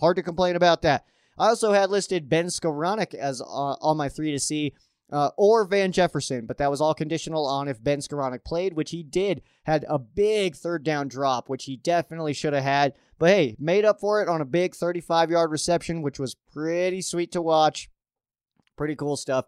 Hard 0.00 0.16
to 0.16 0.22
complain 0.22 0.56
about 0.56 0.82
that. 0.82 1.04
I 1.38 1.48
also 1.48 1.72
had 1.72 1.90
listed 1.90 2.28
Ben 2.28 2.46
Skowronek 2.46 3.14
as 3.14 3.40
uh, 3.40 3.44
on 3.44 3.96
my 3.96 4.08
three 4.08 4.32
to 4.32 4.38
see, 4.38 4.74
uh, 5.12 5.30
or 5.36 5.66
Van 5.66 5.92
Jefferson, 5.92 6.46
but 6.46 6.56
that 6.56 6.70
was 6.70 6.80
all 6.80 6.94
conditional 6.94 7.46
on 7.46 7.68
if 7.68 7.82
Ben 7.82 7.98
Skowronek 7.98 8.44
played, 8.44 8.72
which 8.72 8.90
he 8.90 9.02
did. 9.02 9.42
Had 9.64 9.84
a 9.88 9.98
big 9.98 10.56
third 10.56 10.82
down 10.82 11.06
drop, 11.06 11.50
which 11.50 11.64
he 11.64 11.76
definitely 11.76 12.32
should 12.32 12.54
have 12.54 12.64
had. 12.64 12.94
But 13.18 13.28
hey, 13.28 13.56
made 13.58 13.84
up 13.84 14.00
for 14.00 14.22
it 14.22 14.28
on 14.28 14.40
a 14.40 14.46
big 14.46 14.74
35 14.74 15.30
yard 15.30 15.50
reception, 15.50 16.00
which 16.00 16.18
was 16.18 16.34
pretty 16.34 17.02
sweet 17.02 17.30
to 17.32 17.42
watch. 17.42 17.90
Pretty 18.76 18.96
cool 18.96 19.18
stuff. 19.18 19.44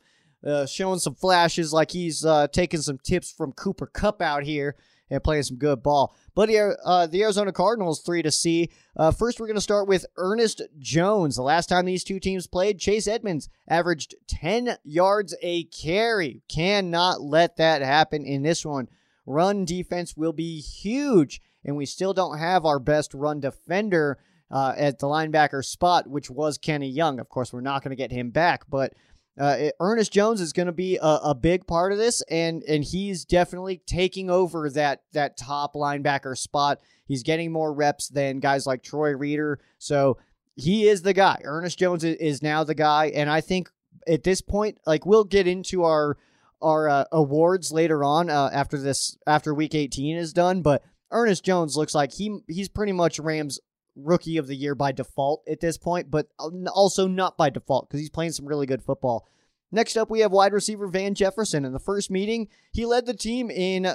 Uh, 0.47 0.67
showing 0.67 0.99
some 0.99 1.15
flashes 1.15 1.73
like 1.73 1.93
he's 1.93 2.25
uh, 2.25 2.47
taking 2.49 2.83
some 2.83 2.99
tips 2.99 3.33
from 3.33 3.53
Cooper 3.53 3.87
Kupp 3.87 4.21
out 4.21 4.45
here 4.45 4.77
and 5.11 5.23
playing 5.23 5.43
some 5.43 5.57
good 5.57 5.83
ball. 5.83 6.15
But 6.35 6.51
uh, 6.51 7.07
the 7.07 7.23
Arizona 7.23 7.53
Cardinals 7.53 8.03
three 8.03 8.23
to 8.23 8.31
see. 8.31 8.71
Uh, 8.97 9.11
first, 9.11 9.39
we're 9.39 9.47
going 9.47 9.57
to 9.57 9.61
start 9.61 9.89
with 9.89 10.07
Ernest 10.17 10.63
Jones. 10.79 11.37
The 11.37 11.43
last 11.43 11.69
time 11.69 11.85
these 11.85 12.05
two 12.05 12.21
teams 12.21 12.47
played, 12.47 12.79
Chase 12.79 13.07
Edmonds 13.07 13.49
averaged 13.69 14.15
10 14.29 14.77
yards 14.85 15.35
a 15.43 15.65
carry. 15.65 16.43
Cannot 16.49 17.21
let 17.21 17.57
that 17.57 17.83
happen 17.83 18.25
in 18.25 18.43
this 18.43 18.65
one. 18.65 18.89
Run 19.27 19.65
defense 19.65 20.17
will 20.17 20.33
be 20.33 20.61
huge, 20.61 21.41
and 21.65 21.77
we 21.77 21.87
still 21.87 22.13
don't 22.13 22.39
have 22.39 22.65
our 22.67 22.79
best 22.79 23.15
run 23.15 23.41
defender 23.41 24.19
uh, 24.51 24.75
at 24.77 24.99
the 24.99 25.07
linebacker 25.07 25.65
spot, 25.65 26.07
which 26.07 26.31
was 26.31 26.59
Kenny 26.59 26.89
Young. 26.89 27.19
Of 27.19 27.29
course, 27.29 27.53
we're 27.53 27.61
not 27.61 27.83
going 27.83 27.91
to 27.91 27.97
get 27.97 28.13
him 28.13 28.31
back, 28.31 28.65
but 28.69 28.93
uh, 29.39 29.71
Ernest 29.81 30.13
Jones 30.13 30.41
is 30.41 30.53
going 30.53 30.67
to 30.67 30.73
be 30.73 30.97
a, 30.97 31.19
a, 31.25 31.35
big 31.35 31.67
part 31.67 31.91
of 31.91 31.99
this, 31.99 32.23
and 32.31 32.63
and 32.65 32.85
he's 32.85 33.25
definitely 33.25 33.83
taking 33.85 34.31
over 34.31 34.71
that 34.71 35.03
that 35.13 35.37
top 35.37 35.75
linebacker 35.75 36.37
spot. 36.39 36.79
He's 37.07 37.25
getting 37.25 37.51
more 37.51 37.73
reps 37.73 38.09
than 38.09 38.39
guys 38.39 38.67
like 38.67 38.83
Troy 38.83 39.11
Reeder, 39.11 39.59
so 39.79 40.19
he 40.55 40.87
is 40.87 41.03
the 41.03 41.13
guy. 41.13 41.41
Ernest 41.45 41.79
Jones 41.79 42.05
is 42.05 42.43
now 42.43 42.63
the 42.63 42.77
guy, 42.77 43.07
and 43.07 43.29
I 43.29 43.41
think 43.41 43.71
at 44.07 44.23
this 44.23 44.41
point, 44.41 44.79
like 44.87 45.05
we'll 45.05 45.25
get 45.25 45.49
into 45.49 45.83
our 45.83 46.17
our 46.63 46.89
uh, 46.89 47.05
awards 47.11 47.73
later 47.73 48.05
on 48.05 48.31
uh, 48.31 48.51
after 48.53 48.79
this 48.79 49.19
after 49.27 49.53
Week 49.53 49.75
18 49.75 50.17
is 50.17 50.33
done, 50.33 50.63
but 50.63 50.85
Ernest 51.11 51.45
Jones 51.45 51.77
looks 51.77 51.95
like 51.95 52.13
he 52.13 52.39
he's 52.47 52.69
pretty 52.69 52.93
much 52.93 53.19
Rams 53.19 53.59
rookie 53.97 54.37
of 54.37 54.47
the 54.47 54.57
year 54.57 54.75
by 54.75 54.93
default 54.93 55.43
at 55.49 55.61
this 55.61 55.79
point, 55.79 56.11
but 56.11 56.29
also 56.73 57.07
not 57.07 57.37
by 57.37 57.51
default 57.51 57.89
because 57.89 58.01
he's 58.01 58.11
playing 58.11 58.33
some 58.33 58.47
really 58.47 58.67
good 58.67 58.83
football. 58.83 59.27
Next 59.71 59.97
up, 59.97 60.11
we 60.11 60.21
have 60.21 60.33
wide 60.33 60.53
receiver 60.53 60.87
Van 60.87 61.15
Jefferson. 61.15 61.65
In 61.65 61.73
the 61.73 61.81
first 61.81 62.11
meeting, 62.11 62.49
he 62.73 62.87
led 62.87 63.07
the 63.07 63.15
team 63.15 63.51
in 63.51 63.89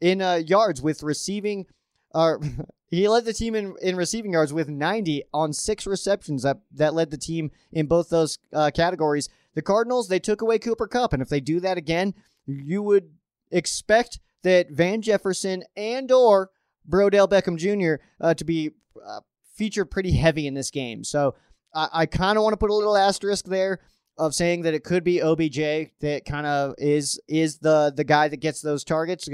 in 0.00 0.22
uh, 0.22 0.34
yards 0.34 0.80
with 0.80 1.02
receiving. 1.02 1.66
Uh, 2.14 2.36
he 2.88 3.08
led 3.08 3.24
the 3.24 3.32
team 3.32 3.54
in, 3.54 3.74
in 3.82 3.96
receiving 3.96 4.32
yards 4.32 4.52
with 4.52 4.68
90 4.68 5.24
on 5.32 5.52
six 5.52 5.86
receptions 5.86 6.42
that, 6.42 6.58
that 6.72 6.94
led 6.94 7.10
the 7.10 7.18
team 7.18 7.50
in 7.72 7.86
both 7.86 8.08
those 8.08 8.38
uh, 8.52 8.70
categories. 8.74 9.28
The 9.54 9.62
Cardinals, 9.62 10.08
they 10.08 10.18
took 10.18 10.42
away 10.42 10.58
Cooper 10.58 10.86
Kupp, 10.86 11.12
and 11.12 11.22
if 11.22 11.28
they 11.28 11.40
do 11.40 11.60
that 11.60 11.78
again, 11.78 12.14
you 12.46 12.82
would 12.82 13.10
expect 13.50 14.20
that 14.42 14.70
Van 14.70 15.02
Jefferson 15.02 15.64
and 15.76 16.12
or 16.12 16.50
Odell 16.92 17.26
Beckham 17.26 17.56
Jr. 17.56 18.02
Uh, 18.20 18.34
to 18.34 18.44
be 18.44 18.70
uh, 19.04 19.20
featured 19.56 19.90
pretty 19.90 20.12
heavy 20.12 20.46
in 20.46 20.54
this 20.54 20.70
game. 20.70 21.04
So 21.04 21.34
I, 21.74 21.88
I 21.92 22.06
kind 22.06 22.36
of 22.38 22.44
want 22.44 22.52
to 22.52 22.58
put 22.58 22.70
a 22.70 22.74
little 22.74 22.96
asterisk 22.96 23.46
there 23.46 23.80
of 24.18 24.34
saying 24.34 24.62
that 24.62 24.74
it 24.74 24.84
could 24.84 25.04
be 25.04 25.22
OBJ 25.22 25.90
that 26.00 26.22
kind 26.26 26.46
of 26.46 26.74
is 26.78 27.20
is 27.28 27.58
the 27.58 27.92
the 27.94 28.04
guy 28.04 28.28
that 28.28 28.38
gets 28.38 28.60
those 28.60 28.84
targets. 28.84 29.28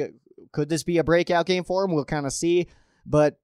Could 0.53 0.69
this 0.69 0.83
be 0.83 0.99
a 0.99 1.05
breakout 1.05 1.47
game 1.47 1.65
for 1.65 1.85
him? 1.85 1.93
We'll 1.93 2.05
kind 2.05 2.27
of 2.27 2.33
see. 2.33 2.69
But 3.07 3.39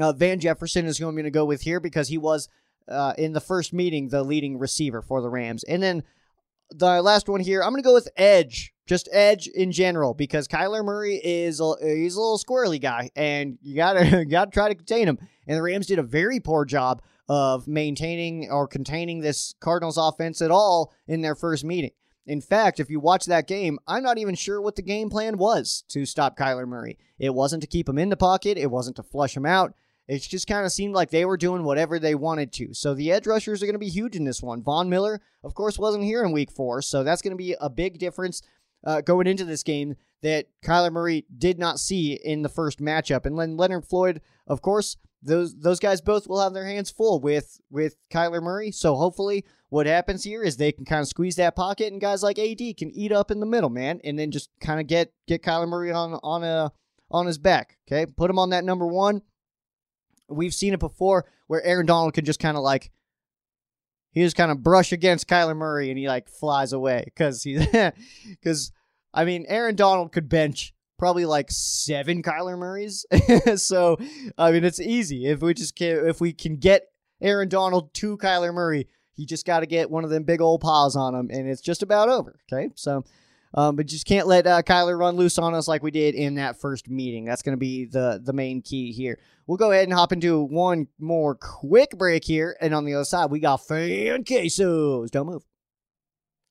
uh, 0.00 0.12
Van 0.12 0.40
Jefferson 0.40 0.86
is 0.86 0.98
who 0.98 1.08
I'm 1.08 1.14
going 1.14 1.24
to 1.24 1.30
go 1.30 1.44
with 1.44 1.62
here 1.62 1.80
because 1.80 2.08
he 2.08 2.18
was 2.18 2.48
uh, 2.88 3.14
in 3.16 3.32
the 3.32 3.40
first 3.40 3.72
meeting 3.72 4.08
the 4.08 4.22
leading 4.22 4.58
receiver 4.58 5.02
for 5.02 5.20
the 5.20 5.28
Rams. 5.28 5.64
And 5.64 5.82
then 5.82 6.02
the 6.70 7.02
last 7.02 7.28
one 7.28 7.40
here, 7.40 7.62
I'm 7.62 7.70
going 7.70 7.82
to 7.82 7.86
go 7.86 7.94
with 7.94 8.08
Edge, 8.16 8.72
just 8.86 9.08
Edge 9.12 9.46
in 9.46 9.72
general, 9.72 10.14
because 10.14 10.48
Kyler 10.48 10.84
Murray 10.84 11.20
is 11.22 11.60
a, 11.60 11.74
he's 11.80 12.16
a 12.16 12.20
little 12.20 12.38
squirrely 12.38 12.80
guy, 12.80 13.10
and 13.16 13.58
you 13.62 13.76
gotta 13.76 14.04
you 14.18 14.24
gotta 14.24 14.50
try 14.50 14.68
to 14.68 14.74
contain 14.74 15.08
him. 15.08 15.18
And 15.46 15.56
the 15.56 15.62
Rams 15.62 15.86
did 15.86 15.98
a 15.98 16.02
very 16.02 16.40
poor 16.40 16.64
job 16.64 17.02
of 17.28 17.68
maintaining 17.68 18.50
or 18.50 18.66
containing 18.66 19.20
this 19.20 19.54
Cardinals 19.60 19.98
offense 19.98 20.40
at 20.40 20.50
all 20.50 20.92
in 21.06 21.20
their 21.20 21.34
first 21.34 21.64
meeting. 21.64 21.90
In 22.26 22.40
fact, 22.42 22.78
if 22.78 22.90
you 22.90 23.00
watch 23.00 23.24
that 23.26 23.46
game, 23.46 23.78
I'm 23.86 24.02
not 24.02 24.18
even 24.18 24.34
sure 24.34 24.60
what 24.60 24.76
the 24.76 24.82
game 24.82 25.08
plan 25.08 25.38
was 25.38 25.84
to 25.88 26.04
stop 26.04 26.36
Kyler 26.36 26.68
Murray. 26.68 26.98
It 27.18 27.34
wasn't 27.34 27.62
to 27.62 27.66
keep 27.66 27.88
him 27.88 27.98
in 27.98 28.10
the 28.10 28.16
pocket, 28.16 28.58
it 28.58 28.70
wasn't 28.70 28.96
to 28.96 29.02
flush 29.02 29.36
him 29.36 29.46
out. 29.46 29.74
It 30.08 30.22
just 30.22 30.46
kind 30.46 30.64
of 30.64 30.72
seemed 30.72 30.94
like 30.94 31.10
they 31.10 31.26
were 31.26 31.36
doing 31.36 31.64
whatever 31.64 31.98
they 31.98 32.14
wanted 32.14 32.50
to. 32.54 32.72
So 32.72 32.94
the 32.94 33.12
edge 33.12 33.26
rushers 33.26 33.62
are 33.62 33.66
going 33.66 33.74
to 33.74 33.78
be 33.78 33.90
huge 33.90 34.16
in 34.16 34.24
this 34.24 34.42
one. 34.42 34.62
Von 34.62 34.88
Miller, 34.88 35.20
of 35.44 35.54
course, 35.54 35.78
wasn't 35.78 36.04
here 36.04 36.24
in 36.24 36.32
week 36.32 36.50
four, 36.50 36.80
so 36.80 37.04
that's 37.04 37.20
going 37.20 37.36
to 37.36 37.36
be 37.36 37.54
a 37.60 37.68
big 37.68 37.98
difference 37.98 38.40
uh, 38.84 39.02
going 39.02 39.26
into 39.26 39.44
this 39.44 39.62
game 39.62 39.96
that 40.22 40.46
Kyler 40.64 40.90
Murray 40.90 41.26
did 41.36 41.58
not 41.58 41.78
see 41.78 42.14
in 42.14 42.42
the 42.42 42.48
first 42.48 42.80
matchup. 42.80 43.26
And 43.26 43.38
then 43.38 43.56
Leonard 43.56 43.84
Floyd, 43.84 44.20
of 44.46 44.62
course, 44.62 44.96
those 45.22 45.56
those 45.56 45.80
guys 45.80 46.00
both 46.00 46.28
will 46.28 46.40
have 46.40 46.54
their 46.54 46.64
hands 46.64 46.90
full 46.90 47.20
with 47.20 47.60
with 47.70 47.96
Kyler 48.10 48.42
Murray. 48.42 48.70
So 48.70 48.94
hopefully, 48.96 49.44
what 49.68 49.86
happens 49.86 50.24
here 50.24 50.42
is 50.42 50.56
they 50.56 50.72
can 50.72 50.84
kind 50.84 51.02
of 51.02 51.08
squeeze 51.08 51.36
that 51.36 51.56
pocket, 51.56 51.92
and 51.92 52.00
guys 52.00 52.22
like 52.22 52.38
AD 52.38 52.76
can 52.78 52.90
eat 52.92 53.12
up 53.12 53.30
in 53.30 53.40
the 53.40 53.46
middle, 53.46 53.70
man, 53.70 54.00
and 54.04 54.18
then 54.18 54.30
just 54.30 54.50
kind 54.60 54.80
of 54.80 54.86
get 54.86 55.12
get 55.26 55.42
Kyler 55.42 55.68
Murray 55.68 55.92
on 55.92 56.14
on 56.22 56.44
a 56.44 56.72
on 57.10 57.26
his 57.26 57.38
back. 57.38 57.78
Okay, 57.86 58.06
put 58.06 58.30
him 58.30 58.38
on 58.38 58.50
that 58.50 58.64
number 58.64 58.86
one. 58.86 59.22
We've 60.28 60.54
seen 60.54 60.74
it 60.74 60.80
before 60.80 61.26
where 61.46 61.62
Aaron 61.62 61.86
Donald 61.86 62.14
can 62.14 62.24
just 62.24 62.40
kind 62.40 62.56
of 62.56 62.62
like 62.62 62.90
he 64.12 64.22
just 64.22 64.36
kind 64.36 64.50
of 64.50 64.62
brush 64.62 64.92
against 64.92 65.28
Kyler 65.28 65.56
Murray 65.56 65.90
and 65.90 65.98
he 65.98 66.08
like 66.08 66.28
flies 66.28 66.72
away 66.72 67.02
because 67.04 67.42
he 67.42 67.58
because 68.28 68.72
I 69.12 69.24
mean 69.24 69.44
Aaron 69.48 69.76
Donald 69.76 70.12
could 70.12 70.28
bench 70.28 70.74
probably 70.98 71.24
like 71.24 71.50
seven 71.50 72.22
Kyler 72.22 72.58
Murrays. 72.58 73.06
so 73.56 73.96
I 74.36 74.50
mean 74.50 74.64
it's 74.64 74.80
easy 74.80 75.26
if 75.26 75.40
we 75.40 75.54
just 75.54 75.76
can 75.76 76.06
if 76.06 76.20
we 76.20 76.32
can 76.32 76.56
get 76.56 76.88
Aaron 77.20 77.48
Donald 77.48 77.92
to 77.94 78.16
Kyler 78.16 78.52
Murray, 78.52 78.88
he 79.12 79.26
just 79.26 79.44
got 79.44 79.60
to 79.60 79.66
get 79.66 79.90
one 79.90 80.04
of 80.04 80.10
them 80.10 80.22
big 80.22 80.40
old 80.40 80.60
paws 80.60 80.94
on 80.94 81.14
him, 81.14 81.28
and 81.32 81.48
it's 81.48 81.60
just 81.60 81.82
about 81.82 82.08
over. 82.08 82.38
Okay, 82.50 82.70
so 82.76 83.04
um, 83.54 83.76
but 83.76 83.86
just 83.86 84.06
can't 84.06 84.26
let 84.26 84.46
uh, 84.46 84.62
Kyler 84.62 84.98
run 84.98 85.16
loose 85.16 85.38
on 85.38 85.54
us 85.54 85.68
like 85.68 85.82
we 85.82 85.90
did 85.90 86.14
in 86.14 86.34
that 86.36 86.60
first 86.60 86.88
meeting. 86.88 87.24
That's 87.24 87.42
going 87.42 87.56
to 87.56 87.60
be 87.60 87.86
the 87.86 88.20
the 88.22 88.32
main 88.32 88.62
key 88.62 88.92
here. 88.92 89.18
We'll 89.46 89.58
go 89.58 89.70
ahead 89.72 89.84
and 89.84 89.92
hop 89.92 90.12
into 90.12 90.42
one 90.42 90.88
more 90.98 91.34
quick 91.34 91.90
break 91.96 92.24
here, 92.24 92.56
and 92.60 92.74
on 92.74 92.84
the 92.84 92.94
other 92.94 93.04
side 93.04 93.30
we 93.30 93.40
got 93.40 93.66
fan 93.66 94.24
quesos. 94.24 95.10
Don't 95.10 95.26
move. 95.26 95.44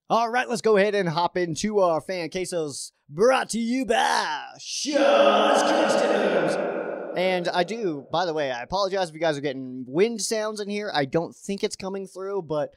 All 0.10 0.30
right, 0.30 0.48
let's 0.48 0.62
go 0.62 0.78
ahead 0.78 0.95
and 0.95 1.10
hop 1.10 1.36
into 1.36 1.80
our 1.80 2.00
fan 2.00 2.30
quesos 2.30 2.91
brought 3.10 3.50
to 3.50 3.60
you 3.60 3.86
by 3.86 4.45
Sean's 4.60 5.62
Quesos. 5.62 6.78
And 7.18 7.48
I 7.48 7.64
do, 7.64 8.06
by 8.12 8.26
the 8.26 8.34
way, 8.34 8.52
I 8.52 8.62
apologize 8.62 9.10
if 9.10 9.16
you 9.16 9.20
guys 9.20 9.38
are 9.38 9.41
getting 9.41 9.86
wind 9.88 10.22
sounds 10.22 10.60
in 10.60 10.70
here. 10.70 10.91
I 10.93 11.06
don't 11.06 11.36
think 11.36 11.64
it's 11.64 11.76
coming 11.76 12.06
through, 12.06 12.43
but 12.43 12.76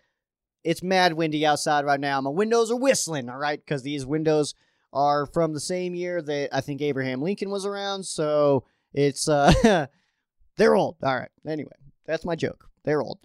it's 0.64 0.82
mad 0.82 1.14
windy 1.14 1.46
outside 1.46 1.84
right 1.84 2.00
now. 2.00 2.20
My 2.20 2.30
windows 2.30 2.70
are 2.70 2.76
whistling, 2.76 3.28
all 3.28 3.38
right, 3.38 3.58
because 3.58 3.82
these 3.82 4.04
windows 4.04 4.54
are 4.92 5.26
from 5.26 5.52
the 5.52 5.60
same 5.60 5.94
year 5.94 6.20
that 6.20 6.48
I 6.52 6.60
think 6.60 6.82
Abraham 6.82 7.22
Lincoln 7.22 7.50
was 7.50 7.64
around. 7.64 8.04
So 8.04 8.64
It's 8.92 9.28
uh, 9.28 9.86
they're 10.56 10.74
old. 10.74 10.96
All 11.02 11.16
right. 11.16 11.30
Anyway, 11.46 11.72
that's 12.06 12.24
my 12.24 12.36
joke. 12.36 12.68
They're 12.84 13.02
old. 13.02 13.18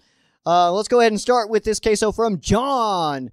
Uh, 0.46 0.72
let's 0.72 0.88
go 0.88 1.00
ahead 1.00 1.12
and 1.12 1.20
start 1.20 1.50
with 1.50 1.64
this 1.64 1.80
queso 1.80 2.12
from 2.12 2.40
John. 2.40 3.32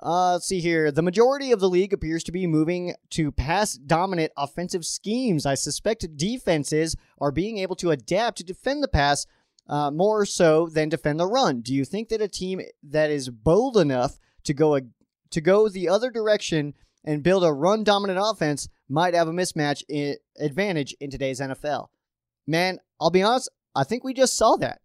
Uh, 0.00 0.32
let's 0.32 0.46
see 0.46 0.60
here. 0.60 0.90
The 0.90 1.02
majority 1.02 1.50
of 1.52 1.60
the 1.60 1.68
league 1.68 1.92
appears 1.92 2.22
to 2.24 2.32
be 2.32 2.46
moving 2.46 2.94
to 3.10 3.32
pass 3.32 3.74
dominant 3.74 4.32
offensive 4.36 4.84
schemes. 4.84 5.44
I 5.44 5.54
suspect 5.54 6.16
defenses 6.16 6.96
are 7.20 7.32
being 7.32 7.58
able 7.58 7.76
to 7.76 7.90
adapt 7.90 8.38
to 8.38 8.44
defend 8.44 8.82
the 8.82 8.88
pass 8.88 9.26
uh, 9.68 9.90
more 9.90 10.24
so 10.24 10.68
than 10.68 10.88
defend 10.88 11.20
the 11.20 11.26
run. 11.26 11.60
Do 11.60 11.74
you 11.74 11.84
think 11.84 12.08
that 12.08 12.22
a 12.22 12.28
team 12.28 12.60
that 12.82 13.10
is 13.10 13.28
bold 13.28 13.76
enough 13.76 14.18
to 14.44 14.54
go 14.54 14.76
a, 14.76 14.80
to 15.30 15.40
go 15.40 15.68
the 15.68 15.88
other 15.88 16.10
direction 16.10 16.74
and 17.04 17.22
build 17.22 17.44
a 17.44 17.52
run 17.52 17.84
dominant 17.84 18.18
offense 18.22 18.68
might 18.88 19.14
have 19.14 19.28
a 19.28 19.32
mismatch 19.32 19.82
advantage 20.38 20.94
in 21.00 21.10
today's 21.10 21.40
NFL? 21.40 21.88
Man, 22.46 22.78
I'll 23.00 23.10
be 23.10 23.22
honest. 23.22 23.50
I 23.74 23.84
think 23.84 24.04
we 24.04 24.14
just 24.14 24.36
saw 24.36 24.56
that. 24.56 24.80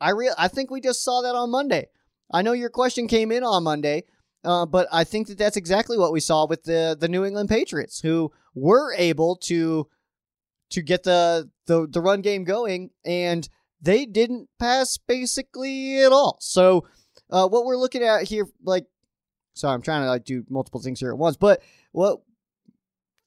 I 0.00 0.10
real 0.10 0.34
I 0.38 0.48
think 0.48 0.70
we 0.70 0.80
just 0.80 1.04
saw 1.04 1.20
that 1.20 1.34
on 1.34 1.50
Monday. 1.50 1.88
I 2.32 2.42
know 2.42 2.52
your 2.52 2.70
question 2.70 3.06
came 3.06 3.30
in 3.30 3.44
on 3.44 3.64
Monday, 3.64 4.04
uh, 4.44 4.64
but 4.64 4.88
I 4.90 5.04
think 5.04 5.26
that 5.28 5.36
that's 5.36 5.56
exactly 5.56 5.98
what 5.98 6.12
we 6.12 6.20
saw 6.20 6.46
with 6.46 6.64
the 6.64 6.96
the 6.98 7.08
New 7.08 7.24
England 7.24 7.50
Patriots, 7.50 8.00
who 8.00 8.32
were 8.54 8.94
able 8.94 9.36
to 9.36 9.88
to 10.70 10.82
get 10.82 11.02
the 11.02 11.50
the, 11.66 11.86
the 11.86 12.00
run 12.00 12.22
game 12.22 12.44
going, 12.44 12.90
and 13.04 13.48
they 13.80 14.06
didn't 14.06 14.48
pass 14.58 14.96
basically 14.96 16.02
at 16.02 16.12
all. 16.12 16.36
So, 16.40 16.86
uh, 17.30 17.48
what 17.48 17.64
we're 17.64 17.76
looking 17.76 18.02
at 18.02 18.24
here, 18.24 18.48
like, 18.62 18.86
sorry, 19.54 19.74
I'm 19.74 19.82
trying 19.82 20.02
to 20.02 20.08
like 20.08 20.24
do 20.24 20.44
multiple 20.48 20.80
things 20.80 21.00
here 21.00 21.10
at 21.10 21.18
once, 21.18 21.36
but 21.36 21.62
what 21.92 22.20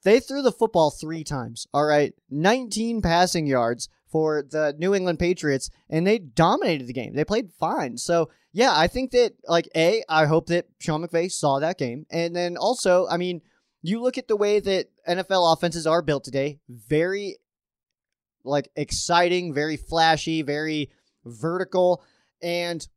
they 0.04 0.20
threw 0.20 0.42
the 0.42 0.52
football 0.52 0.92
three 0.92 1.24
times. 1.24 1.68
All 1.74 1.86
right, 1.86 2.14
19 2.30 3.02
passing 3.02 3.48
yards 3.48 3.90
for 4.10 4.44
the 4.44 4.76
New 4.78 4.94
England 4.94 5.20
Patriots, 5.20 5.70
and 5.90 6.06
they 6.06 6.20
dominated 6.20 6.88
the 6.88 6.94
game. 6.94 7.16
They 7.16 7.26
played 7.26 7.52
fine. 7.52 7.98
So 7.98 8.30
yeah, 8.52 8.72
I 8.76 8.88
think 8.88 9.12
that 9.12 9.34
like 9.48 9.68
a, 9.76 10.04
I 10.08 10.26
hope 10.26 10.48
that 10.48 10.68
Sean 10.80 11.06
McVay 11.06 11.32
saw 11.32 11.60
that 11.60 11.80
game, 11.80 12.06
and 12.12 12.36
then 12.36 12.56
also, 12.58 13.08
I 13.10 13.18
mean, 13.18 13.42
you 13.82 14.02
look 14.02 14.18
at 14.18 14.28
the 14.28 14.38
way 14.38 14.60
that 14.60 14.88
NFL 15.08 15.54
offenses 15.54 15.88
are 15.88 16.02
built 16.02 16.24
today, 16.24 16.60
very 16.70 17.38
like 18.44 18.70
exciting, 18.76 19.54
very 19.54 19.78
flashy, 19.78 20.42
very 20.42 20.92
vertical, 21.26 22.04
and 22.42 22.88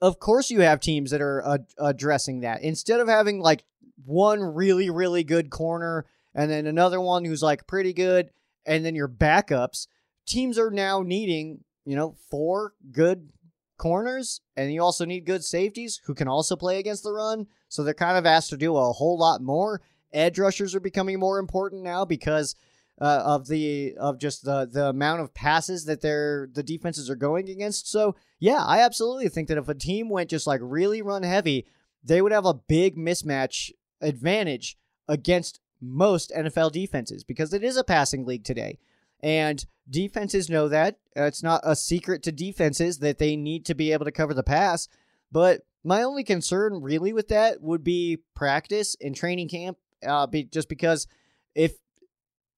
of 0.00 0.18
course 0.18 0.50
you 0.50 0.60
have 0.60 0.80
teams 0.80 1.10
that 1.10 1.22
are 1.22 1.58
addressing 1.78 2.40
that 2.40 2.62
instead 2.62 3.00
of 3.00 3.08
having 3.08 3.40
like 3.40 3.64
one 4.04 4.40
really 4.40 4.90
really 4.90 5.24
good 5.24 5.48
corner 5.48 6.04
and 6.34 6.50
then 6.50 6.66
another 6.66 7.00
one 7.00 7.24
who's 7.24 7.42
like 7.42 7.66
pretty 7.66 7.94
good 7.94 8.30
and 8.66 8.84
then 8.84 8.94
your 8.94 9.08
backups 9.08 9.86
teams 10.26 10.58
are 10.58 10.70
now 10.70 11.02
needing, 11.02 11.60
you 11.84 11.96
know, 11.96 12.16
four 12.28 12.74
good 12.92 13.30
corners, 13.78 14.40
and 14.56 14.72
you 14.72 14.82
also 14.82 15.04
need 15.04 15.24
good 15.24 15.44
safeties 15.44 16.00
who 16.04 16.14
can 16.14 16.28
also 16.28 16.56
play 16.56 16.78
against 16.78 17.04
the 17.04 17.12
run. 17.12 17.46
So 17.68 17.82
they're 17.82 17.94
kind 17.94 18.18
of 18.18 18.26
asked 18.26 18.50
to 18.50 18.56
do 18.56 18.76
a 18.76 18.92
whole 18.92 19.18
lot 19.18 19.40
more. 19.40 19.80
Edge 20.12 20.38
rushers 20.38 20.74
are 20.74 20.80
becoming 20.80 21.18
more 21.18 21.38
important 21.38 21.82
now 21.82 22.04
because 22.04 22.54
uh, 23.00 23.22
of 23.24 23.48
the 23.48 23.94
of 23.98 24.18
just 24.18 24.44
the 24.44 24.66
the 24.70 24.88
amount 24.88 25.20
of 25.20 25.34
passes 25.34 25.84
that 25.84 26.00
they're 26.00 26.48
the 26.52 26.62
defenses 26.62 27.10
are 27.10 27.16
going 27.16 27.48
against. 27.48 27.90
So 27.90 28.16
yeah, 28.38 28.64
I 28.64 28.80
absolutely 28.80 29.28
think 29.28 29.48
that 29.48 29.58
if 29.58 29.68
a 29.68 29.74
team 29.74 30.08
went 30.08 30.30
just 30.30 30.46
like 30.46 30.60
really 30.62 31.02
run 31.02 31.22
heavy, 31.22 31.66
they 32.02 32.22
would 32.22 32.32
have 32.32 32.46
a 32.46 32.54
big 32.54 32.96
mismatch 32.96 33.70
advantage 34.00 34.76
against 35.08 35.60
most 35.80 36.32
NFL 36.36 36.72
defenses 36.72 37.24
because 37.24 37.52
it 37.52 37.62
is 37.62 37.76
a 37.76 37.84
passing 37.84 38.24
league 38.24 38.44
today. 38.44 38.78
And 39.22 39.64
defenses 39.88 40.50
know 40.50 40.68
that. 40.68 40.98
It's 41.14 41.42
not 41.42 41.60
a 41.64 41.76
secret 41.76 42.22
to 42.24 42.32
defenses 42.32 42.98
that 42.98 43.18
they 43.18 43.36
need 43.36 43.64
to 43.66 43.74
be 43.74 43.92
able 43.92 44.04
to 44.04 44.12
cover 44.12 44.34
the 44.34 44.42
pass. 44.42 44.88
But 45.32 45.62
my 45.84 46.02
only 46.02 46.24
concern 46.24 46.82
really 46.82 47.12
with 47.12 47.28
that 47.28 47.62
would 47.62 47.84
be 47.84 48.18
practice 48.34 48.96
and 49.00 49.14
training 49.14 49.48
camp. 49.48 49.78
Uh, 50.06 50.26
be, 50.26 50.44
just 50.44 50.68
because 50.68 51.06
if 51.54 51.72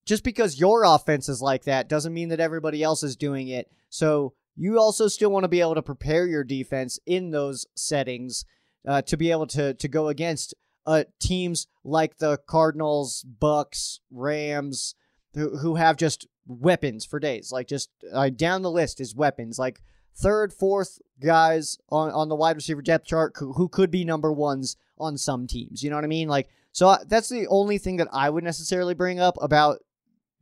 just 0.09 0.25
because 0.25 0.59
your 0.59 0.85
offense 0.85 1.29
is 1.29 1.43
like 1.43 1.65
that 1.65 1.87
doesn't 1.87 2.15
mean 2.15 2.31
that 2.31 2.41
everybody 2.41 2.83
else 2.83 3.03
is 3.03 3.15
doing 3.15 3.49
it. 3.49 3.71
So 3.91 4.33
you 4.57 4.79
also 4.79 5.07
still 5.07 5.31
want 5.31 5.45
to 5.45 5.49
be 5.49 5.61
able 5.61 5.75
to 5.75 5.83
prepare 5.83 6.27
your 6.27 6.45
defense 6.45 6.99
in 7.05 7.31
those 7.31 7.67
settings 7.77 8.47
uh, 8.87 9.03
to 9.03 9.19
be 9.19 9.31
able 9.31 9.47
to 9.49 9.75
to 9.75 9.87
go 9.87 10.09
against 10.09 10.55
uh, 10.87 11.05
teams 11.21 11.67
like 11.85 12.17
the 12.17 12.39
Cardinals, 12.47 13.23
Bucks, 13.23 14.01
Rams, 14.11 14.95
who 15.35 15.59
who 15.59 15.75
have 15.75 15.99
just 15.99 16.27
weapons 16.47 17.05
for 17.05 17.21
days. 17.21 17.53
Like 17.53 17.69
just 17.69 17.91
uh, 18.11 18.31
down 18.31 18.63
the 18.63 18.71
list 18.71 19.03
is 19.03 19.15
weapons. 19.15 19.59
Like 19.59 19.83
third, 20.17 20.55
fourth 20.55 21.01
guys 21.21 21.77
on, 21.91 22.11
on 22.13 22.31
the 22.31 22.35
wide 22.35 22.57
receiver 22.57 22.81
depth 22.81 23.07
chart 23.07 23.35
who, 23.37 23.53
who 23.53 23.69
could 23.69 23.91
be 23.91 24.07
number 24.07 24.33
ones 24.33 24.79
on 24.99 25.19
some 25.19 25.47
teams. 25.47 25.83
You 25.83 25.91
know 25.91 25.97
what 25.97 26.05
I 26.05 26.09
mean? 26.09 26.29
Like 26.29 26.49
so 26.73 26.89
uh, 26.89 26.99
that's 27.07 27.29
the 27.29 27.47
only 27.49 27.77
thing 27.77 27.97
that 27.97 28.09
I 28.11 28.31
would 28.31 28.45
necessarily 28.45 28.95
bring 28.95 29.21
up 29.21 29.37
about 29.43 29.81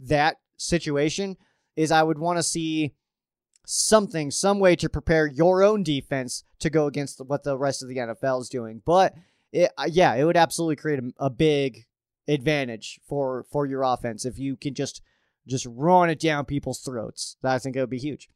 that 0.00 0.36
situation 0.56 1.36
is 1.76 1.90
I 1.90 2.02
would 2.02 2.18
want 2.18 2.38
to 2.38 2.42
see 2.42 2.94
something, 3.66 4.30
some 4.30 4.58
way 4.58 4.76
to 4.76 4.88
prepare 4.88 5.26
your 5.26 5.62
own 5.62 5.82
defense 5.82 6.44
to 6.60 6.70
go 6.70 6.86
against 6.86 7.20
what 7.26 7.42
the 7.42 7.58
rest 7.58 7.82
of 7.82 7.88
the 7.88 7.96
NFL 7.96 8.40
is 8.40 8.48
doing. 8.48 8.80
But 8.84 9.14
it, 9.52 9.70
uh, 9.76 9.88
yeah, 9.90 10.14
it 10.14 10.24
would 10.24 10.36
absolutely 10.36 10.76
create 10.76 11.00
a, 11.00 11.26
a 11.26 11.30
big 11.30 11.84
advantage 12.28 13.00
for 13.06 13.44
for 13.52 13.66
your 13.66 13.82
offense 13.82 14.24
if 14.24 14.38
you 14.38 14.56
can 14.56 14.74
just 14.74 15.00
just 15.46 15.66
run 15.68 16.10
it 16.10 16.18
down 16.18 16.44
people's 16.44 16.80
throats. 16.80 17.36
I 17.44 17.58
think 17.58 17.76
it 17.76 17.80
would 17.80 17.90
be 17.90 17.98
huge. 17.98 18.28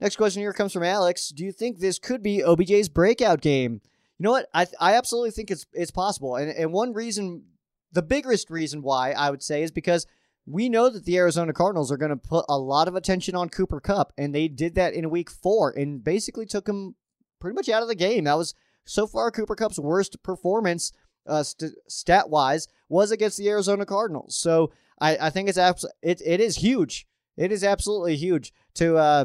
Next 0.00 0.16
question 0.16 0.42
here 0.42 0.52
comes 0.52 0.72
from 0.72 0.82
Alex. 0.82 1.28
Do 1.28 1.44
you 1.44 1.52
think 1.52 1.78
this 1.78 1.98
could 1.98 2.22
be 2.22 2.42
OBJ's 2.42 2.88
breakout 2.88 3.40
game? 3.40 3.80
You 4.18 4.24
know 4.24 4.32
what? 4.32 4.48
I 4.52 4.66
I 4.80 4.94
absolutely 4.94 5.30
think 5.30 5.50
it's 5.50 5.66
it's 5.72 5.90
possible. 5.90 6.36
And 6.36 6.50
and 6.50 6.72
one 6.72 6.92
reason, 6.92 7.44
the 7.92 8.02
biggest 8.02 8.50
reason 8.50 8.82
why 8.82 9.12
I 9.12 9.30
would 9.30 9.42
say 9.42 9.62
is 9.62 9.70
because 9.70 10.06
we 10.46 10.68
know 10.68 10.88
that 10.88 11.04
the 11.04 11.16
Arizona 11.18 11.52
Cardinals 11.52 11.92
are 11.92 11.96
going 11.96 12.10
to 12.10 12.16
put 12.16 12.44
a 12.48 12.58
lot 12.58 12.88
of 12.88 12.96
attention 12.96 13.34
on 13.34 13.48
Cooper 13.48 13.80
Kupp, 13.80 14.12
and 14.18 14.34
they 14.34 14.48
did 14.48 14.74
that 14.74 14.94
in 14.94 15.10
week 15.10 15.30
four 15.30 15.70
and 15.70 16.02
basically 16.02 16.46
took 16.46 16.68
him 16.68 16.96
pretty 17.40 17.54
much 17.54 17.68
out 17.68 17.82
of 17.82 17.88
the 17.88 17.94
game. 17.94 18.24
That 18.24 18.38
was 18.38 18.54
so 18.84 19.06
far 19.06 19.30
Cooper 19.30 19.54
Kupp's 19.54 19.78
worst 19.78 20.22
performance 20.22 20.92
uh, 21.26 21.42
st- 21.42 21.74
stat 21.88 22.28
wise 22.28 22.66
was 22.88 23.10
against 23.10 23.38
the 23.38 23.48
Arizona 23.48 23.86
Cardinals. 23.86 24.36
So 24.36 24.72
I, 25.00 25.16
I 25.20 25.30
think 25.30 25.48
it's 25.48 25.58
abs- 25.58 25.86
it, 26.02 26.20
it 26.24 26.40
is 26.40 26.56
huge. 26.56 27.06
It 27.36 27.52
is 27.52 27.64
absolutely 27.64 28.16
huge 28.16 28.52
to 28.74 28.96
uh, 28.96 29.24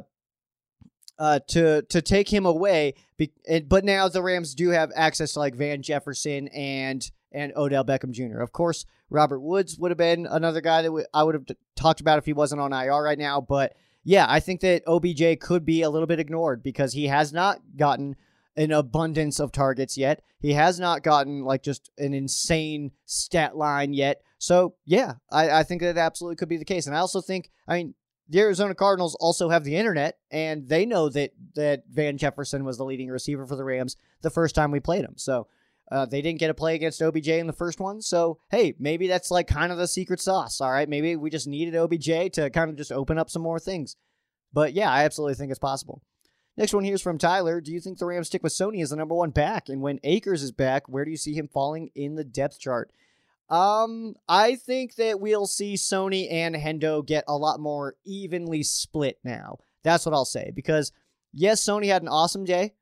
uh, 1.19 1.39
to 1.47 1.81
to 1.83 2.01
take 2.01 2.31
him 2.31 2.45
away. 2.45 2.93
Be- 3.17 3.33
but 3.67 3.83
now 3.83 4.07
the 4.07 4.21
Rams 4.21 4.53
do 4.53 4.69
have 4.69 4.91
access 4.95 5.33
to 5.33 5.39
like 5.39 5.55
Van 5.55 5.81
Jefferson 5.81 6.47
and 6.49 7.09
and 7.37 7.53
Odell 7.55 7.85
Beckham 7.85 8.11
Jr. 8.11 8.39
Of 8.39 8.51
course, 8.51 8.85
Robert 9.09 9.39
Woods 9.39 9.77
would 9.77 9.91
have 9.91 9.97
been 9.97 10.25
another 10.25 10.59
guy 10.59 10.81
that 10.81 11.07
I 11.13 11.23
would 11.23 11.35
have 11.35 11.45
talked 11.75 12.01
about 12.01 12.17
if 12.17 12.25
he 12.25 12.33
wasn't 12.33 12.61
on 12.61 12.73
IR 12.73 13.03
right 13.03 13.17
now. 13.17 13.39
But 13.39 13.75
yeah, 14.03 14.25
I 14.27 14.39
think 14.39 14.61
that 14.61 14.83
OBJ 14.87 15.39
could 15.39 15.63
be 15.63 15.83
a 15.83 15.89
little 15.89 16.07
bit 16.07 16.19
ignored 16.19 16.63
because 16.63 16.93
he 16.93 17.07
has 17.07 17.31
not 17.31 17.59
gotten 17.75 18.15
an 18.55 18.71
abundance 18.71 19.39
of 19.39 19.51
targets 19.51 19.97
yet. 19.97 20.23
He 20.39 20.53
has 20.53 20.79
not 20.79 21.03
gotten 21.03 21.43
like 21.43 21.61
just 21.61 21.91
an 21.99 22.13
insane 22.13 22.91
stat 23.05 23.55
line 23.55 23.93
yet. 23.93 24.21
So 24.39 24.75
yeah, 24.85 25.13
I, 25.31 25.59
I 25.59 25.63
think 25.63 25.81
that 25.81 25.97
absolutely 25.97 26.37
could 26.37 26.49
be 26.49 26.57
the 26.57 26.65
case. 26.65 26.87
And 26.87 26.95
I 26.95 26.99
also 26.99 27.21
think, 27.21 27.51
I 27.67 27.77
mean, 27.77 27.93
the 28.29 28.39
Arizona 28.39 28.75
Cardinals 28.75 29.15
also 29.15 29.49
have 29.49 29.63
the 29.63 29.77
internet, 29.77 30.17
and 30.31 30.67
they 30.67 30.85
know 30.85 31.07
that 31.09 31.31
that 31.55 31.83
Van 31.89 32.17
Jefferson 32.17 32.65
was 32.65 32.77
the 32.77 32.83
leading 32.83 33.09
receiver 33.09 33.45
for 33.45 33.55
the 33.55 33.63
Rams 33.63 33.95
the 34.21 34.29
first 34.29 34.53
time 34.53 34.71
we 34.71 34.81
played 34.81 35.05
him. 35.05 35.13
So 35.15 35.47
uh, 35.91 36.05
they 36.05 36.21
didn't 36.21 36.39
get 36.39 36.49
a 36.49 36.53
play 36.53 36.75
against 36.75 37.01
OBJ 37.01 37.29
in 37.29 37.47
the 37.47 37.53
first 37.53 37.79
one. 37.79 38.01
So 38.01 38.39
hey, 38.49 38.73
maybe 38.79 39.07
that's 39.07 39.31
like 39.31 39.47
kind 39.47 39.71
of 39.71 39.77
the 39.77 39.87
secret 39.87 40.19
sauce. 40.19 40.59
All 40.61 40.71
right, 40.71 40.89
maybe 40.89 41.15
we 41.15 41.29
just 41.29 41.47
needed 41.47 41.75
OBJ 41.75 42.33
to 42.33 42.49
kind 42.49 42.69
of 42.69 42.75
just 42.75 42.91
open 42.91 43.17
up 43.17 43.29
some 43.29 43.41
more 43.41 43.59
things. 43.59 43.95
But 44.53 44.73
yeah, 44.73 44.91
I 44.91 45.03
absolutely 45.03 45.35
think 45.35 45.51
it's 45.51 45.59
possible. 45.59 46.01
Next 46.57 46.73
one 46.73 46.83
here 46.83 46.95
is 46.95 47.01
from 47.03 47.19
Tyler. 47.19 47.61
Do 47.61 47.71
you 47.71 47.79
think 47.79 47.99
the 47.99 48.05
Rams 48.07 48.27
stick 48.27 48.41
with 48.41 48.51
Sony 48.51 48.81
as 48.81 48.89
the 48.89 48.95
number 48.95 49.13
one 49.13 49.29
back? 49.29 49.69
And 49.69 49.81
when 49.81 49.99
Akers 50.03 50.41
is 50.41 50.51
back, 50.51 50.89
where 50.89 51.05
do 51.05 51.11
you 51.11 51.17
see 51.17 51.35
him 51.35 51.47
falling 51.47 51.91
in 51.93 52.15
the 52.15 52.23
depth 52.23 52.59
chart? 52.59 52.91
Um, 53.49 54.15
I 54.27 54.55
think 54.55 54.95
that 54.95 55.19
we'll 55.19 55.45
see 55.45 55.75
Sony 55.75 56.31
and 56.31 56.55
Hendo 56.55 57.05
get 57.05 57.23
a 57.27 57.37
lot 57.37 57.59
more 57.59 57.95
evenly 58.03 58.63
split 58.63 59.19
now. 59.23 59.59
That's 59.83 60.05
what 60.05 60.15
I'll 60.15 60.25
say. 60.25 60.51
Because 60.53 60.91
yes, 61.31 61.63
Sony 61.63 61.87
had 61.87 62.01
an 62.01 62.07
awesome 62.07 62.43
day 62.43 62.73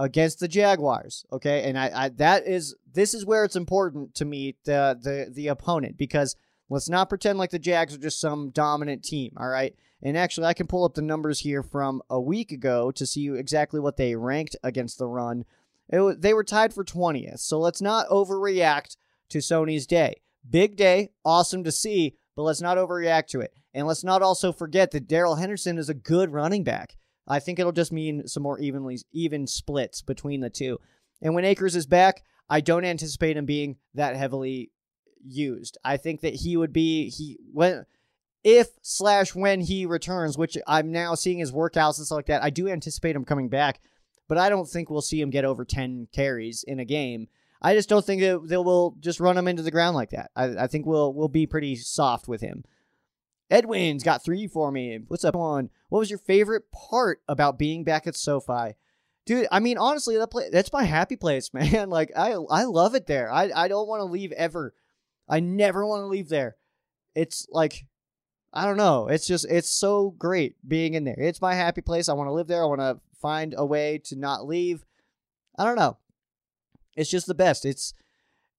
against 0.00 0.40
the 0.40 0.48
Jaguars. 0.48 1.26
Okay, 1.30 1.68
and 1.68 1.78
I, 1.78 1.90
I 1.94 2.08
that 2.08 2.46
is 2.46 2.74
this 2.92 3.12
is 3.12 3.26
where 3.26 3.44
it's 3.44 3.54
important 3.54 4.14
to 4.16 4.24
meet 4.24 4.56
the 4.64 4.98
the 5.00 5.30
the 5.30 5.48
opponent 5.48 5.96
because 5.96 6.34
let's 6.70 6.88
not 6.88 7.10
pretend 7.10 7.38
like 7.38 7.50
the 7.50 7.58
Jags 7.58 7.94
are 7.94 7.98
just 7.98 8.18
some 8.18 8.50
dominant 8.50 9.04
team. 9.04 9.34
All 9.36 9.48
right. 9.48 9.74
And 10.02 10.16
actually, 10.16 10.46
I 10.46 10.54
can 10.54 10.66
pull 10.66 10.84
up 10.84 10.94
the 10.94 11.02
numbers 11.02 11.40
here 11.40 11.62
from 11.62 12.00
a 12.08 12.18
week 12.18 12.52
ago 12.52 12.90
to 12.92 13.04
see 13.04 13.28
exactly 13.28 13.78
what 13.78 13.98
they 13.98 14.16
ranked 14.16 14.56
against 14.62 14.98
the 14.98 15.06
run. 15.06 15.44
It, 15.90 16.22
they 16.22 16.32
were 16.32 16.44
tied 16.44 16.72
for 16.72 16.82
20th. 16.82 17.40
So 17.40 17.58
let's 17.58 17.82
not 17.82 18.08
overreact 18.08 18.96
to 19.28 19.38
Sony's 19.38 19.86
day. 19.86 20.22
Big 20.48 20.76
day, 20.76 21.10
awesome 21.22 21.64
to 21.64 21.72
see, 21.72 22.16
but 22.34 22.44
let's 22.44 22.62
not 22.62 22.78
overreact 22.78 23.26
to 23.28 23.40
it. 23.40 23.52
And 23.74 23.86
let's 23.86 24.02
not 24.02 24.22
also 24.22 24.52
forget 24.52 24.90
that 24.92 25.06
Darrell 25.06 25.34
Henderson 25.34 25.76
is 25.76 25.90
a 25.90 25.94
good 25.94 26.32
running 26.32 26.64
back. 26.64 26.96
I 27.26 27.38
think 27.38 27.58
it'll 27.58 27.72
just 27.72 27.92
mean 27.92 28.26
some 28.26 28.42
more 28.42 28.58
evenly 28.58 28.98
even 29.12 29.46
splits 29.46 30.02
between 30.02 30.40
the 30.40 30.50
two. 30.50 30.78
And 31.22 31.34
when 31.34 31.44
Akers 31.44 31.76
is 31.76 31.86
back, 31.86 32.24
I 32.48 32.60
don't 32.60 32.84
anticipate 32.84 33.36
him 33.36 33.46
being 33.46 33.76
that 33.94 34.16
heavily 34.16 34.70
used. 35.24 35.78
I 35.84 35.96
think 35.96 36.22
that 36.22 36.34
he 36.34 36.56
would 36.56 36.72
be 36.72 37.10
he 37.10 37.38
when 37.52 37.84
if 38.42 38.68
slash 38.82 39.34
when 39.34 39.60
he 39.60 39.86
returns, 39.86 40.38
which 40.38 40.56
I'm 40.66 40.90
now 40.92 41.14
seeing 41.14 41.38
his 41.38 41.52
workouts 41.52 41.98
and 41.98 42.06
stuff 42.06 42.16
like 42.16 42.26
that. 42.26 42.42
I 42.42 42.50
do 42.50 42.68
anticipate 42.68 43.14
him 43.14 43.24
coming 43.24 43.48
back, 43.48 43.80
but 44.28 44.38
I 44.38 44.48
don't 44.48 44.68
think 44.68 44.90
we'll 44.90 45.02
see 45.02 45.20
him 45.20 45.30
get 45.30 45.44
over 45.44 45.64
10 45.64 46.08
carries 46.12 46.64
in 46.66 46.80
a 46.80 46.84
game. 46.84 47.28
I 47.62 47.74
just 47.74 47.88
don't 47.88 48.04
think 48.04 48.22
that 48.22 48.48
they 48.48 48.56
will 48.56 48.96
just 49.00 49.20
run 49.20 49.36
him 49.36 49.46
into 49.46 49.62
the 49.62 49.70
ground 49.70 49.94
like 49.94 50.10
that. 50.10 50.30
I, 50.34 50.64
I 50.64 50.66
think 50.66 50.86
we'll 50.86 51.12
we'll 51.12 51.28
be 51.28 51.46
pretty 51.46 51.76
soft 51.76 52.26
with 52.26 52.40
him. 52.40 52.64
Edwin's 53.50 54.04
got 54.04 54.24
three 54.24 54.46
for 54.46 54.70
me. 54.70 55.00
What's 55.08 55.24
up, 55.24 55.34
on? 55.36 55.70
What 55.88 55.98
was 55.98 56.10
your 56.10 56.18
favorite 56.18 56.70
part 56.70 57.20
about 57.28 57.58
being 57.58 57.84
back 57.84 58.06
at 58.06 58.16
SoFi? 58.16 58.74
Dude, 59.26 59.48
I 59.50 59.60
mean, 59.60 59.76
honestly, 59.76 60.16
that 60.16 60.30
play, 60.30 60.48
that's 60.50 60.72
my 60.72 60.84
happy 60.84 61.16
place, 61.16 61.52
man. 61.54 61.90
Like, 61.90 62.12
I 62.16 62.32
I 62.32 62.64
love 62.64 62.94
it 62.94 63.06
there. 63.06 63.30
I, 63.32 63.50
I 63.54 63.68
don't 63.68 63.88
want 63.88 64.00
to 64.00 64.04
leave 64.04 64.32
ever. 64.32 64.74
I 65.28 65.40
never 65.40 65.86
want 65.86 66.02
to 66.02 66.06
leave 66.06 66.28
there. 66.28 66.56
It's 67.14 67.46
like, 67.50 67.86
I 68.52 68.64
don't 68.64 68.76
know. 68.76 69.08
It's 69.08 69.26
just, 69.26 69.46
it's 69.48 69.70
so 69.70 70.10
great 70.18 70.56
being 70.66 70.94
in 70.94 71.04
there. 71.04 71.18
It's 71.18 71.40
my 71.40 71.54
happy 71.54 71.80
place. 71.80 72.08
I 72.08 72.14
want 72.14 72.28
to 72.28 72.32
live 72.32 72.48
there. 72.48 72.62
I 72.62 72.66
want 72.66 72.80
to 72.80 72.98
find 73.20 73.54
a 73.56 73.64
way 73.64 73.98
to 74.04 74.16
not 74.16 74.46
leave. 74.46 74.84
I 75.58 75.64
don't 75.64 75.76
know. 75.76 75.98
It's 76.96 77.10
just 77.10 77.26
the 77.26 77.34
best. 77.34 77.64
It's, 77.64 77.94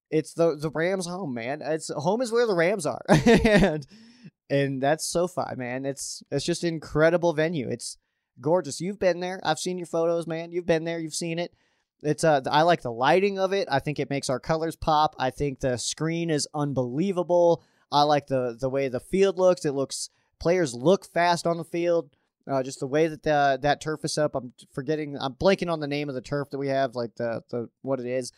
it's 0.10 0.34
the 0.34 0.56
the 0.56 0.70
Rams' 0.70 1.08
home, 1.08 1.34
man. 1.34 1.62
It's 1.62 1.90
home 1.90 2.22
is 2.22 2.32
where 2.32 2.46
the 2.46 2.54
Rams 2.54 2.86
are, 2.86 3.02
and 3.10 3.88
and 4.52 4.84
that's 4.84 5.06
SoFi, 5.06 5.56
man. 5.56 5.86
It's 5.86 6.22
it's 6.30 6.46
just 6.46 6.64
an 6.64 6.74
incredible 6.74 7.34
venue. 7.34 7.70
It's 7.70 7.98
gorgeous. 8.42 8.82
You've 8.82 9.00
been 9.00 9.22
there. 9.22 9.40
I've 9.44 9.60
seen 9.60 9.78
your 9.78 9.88
photos, 9.88 10.28
man. 10.28 10.52
You've 10.52 10.66
been 10.66 10.84
there. 10.84 11.00
You've 11.00 11.16
seen 11.16 11.40
it. 11.40 11.54
It's 12.04 12.24
uh, 12.24 12.42
I 12.52 12.64
like 12.64 12.82
the 12.82 12.92
lighting 12.92 13.40
of 13.40 13.54
it. 13.54 13.70
I 13.72 13.80
think 13.80 13.98
it 13.98 14.10
makes 14.10 14.30
our 14.30 14.40
colors 14.40 14.76
pop. 14.76 15.16
I 15.18 15.30
think 15.30 15.60
the 15.62 15.78
screen 15.78 16.30
is 16.30 16.48
unbelievable. 16.54 17.64
I 17.92 18.04
like 18.04 18.28
the 18.28 18.58
the 18.60 18.70
way 18.70 18.90
the 18.90 19.00
field 19.00 19.38
looks. 19.38 19.64
It 19.64 19.72
looks 19.72 20.10
players 20.40 20.74
look 20.74 21.06
fast 21.06 21.48
on 21.48 21.58
the 21.58 21.64
field. 21.64 22.10
Uh, 22.50 22.64
just 22.64 22.80
the 22.80 22.88
way 22.88 23.08
that 23.08 23.24
the, 23.24 23.60
that 23.62 23.80
turf 23.80 24.04
is 24.04 24.18
up. 24.18 24.36
I'm 24.36 24.52
forgetting. 24.74 25.16
I'm 25.18 25.36
blanking 25.36 25.72
on 25.72 25.80
the 25.80 25.88
name 25.88 26.10
of 26.10 26.16
the 26.16 26.22
turf 26.22 26.50
that 26.50 26.58
we 26.58 26.68
have. 26.68 26.96
Like 26.96 27.16
the 27.16 27.44
the 27.50 27.70
what 27.84 28.02
it 28.02 28.06
is. 28.06 28.34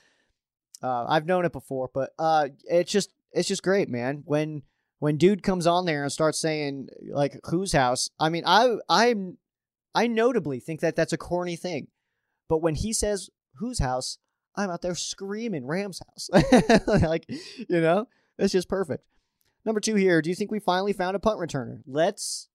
Uh, 0.83 1.05
I've 1.07 1.25
known 1.25 1.45
it 1.45 1.53
before, 1.53 1.89
but 1.91 2.11
uh, 2.19 2.49
it's 2.65 2.91
just 2.91 3.11
it's 3.31 3.47
just 3.47 3.63
great, 3.63 3.89
man. 3.89 4.21
When 4.25 4.63
when 5.03 5.17
dude 5.17 5.43
comes 5.43 5.67
on 5.67 5.83
there 5.83 6.03
and 6.03 6.11
starts 6.13 6.39
saying 6.39 6.87
like 7.09 7.37
whose 7.47 7.73
house, 7.73 8.09
I 8.21 8.29
mean, 8.29 8.43
I 8.45 8.77
I'm 8.87 9.37
I 9.93 10.07
notably 10.07 10.61
think 10.61 10.79
that 10.79 10.95
that's 10.95 11.11
a 11.11 11.17
corny 11.17 11.57
thing, 11.57 11.87
but 12.47 12.61
when 12.61 12.75
he 12.75 12.93
says 12.93 13.29
whose 13.55 13.79
house, 13.79 14.17
I'm 14.55 14.69
out 14.69 14.81
there 14.81 14.95
screaming 14.95 15.67
Rams 15.67 15.99
house, 16.07 16.29
like 16.87 17.25
you 17.27 17.81
know, 17.81 18.07
it's 18.37 18.53
just 18.53 18.69
perfect. 18.69 19.03
Number 19.65 19.81
two 19.81 19.95
here. 19.95 20.21
Do 20.21 20.29
you 20.29 20.37
think 20.37 20.51
we 20.51 20.59
finally 20.61 20.93
found 20.93 21.17
a 21.17 21.19
punt 21.19 21.37
returner? 21.37 21.81
Let's. 21.85 22.47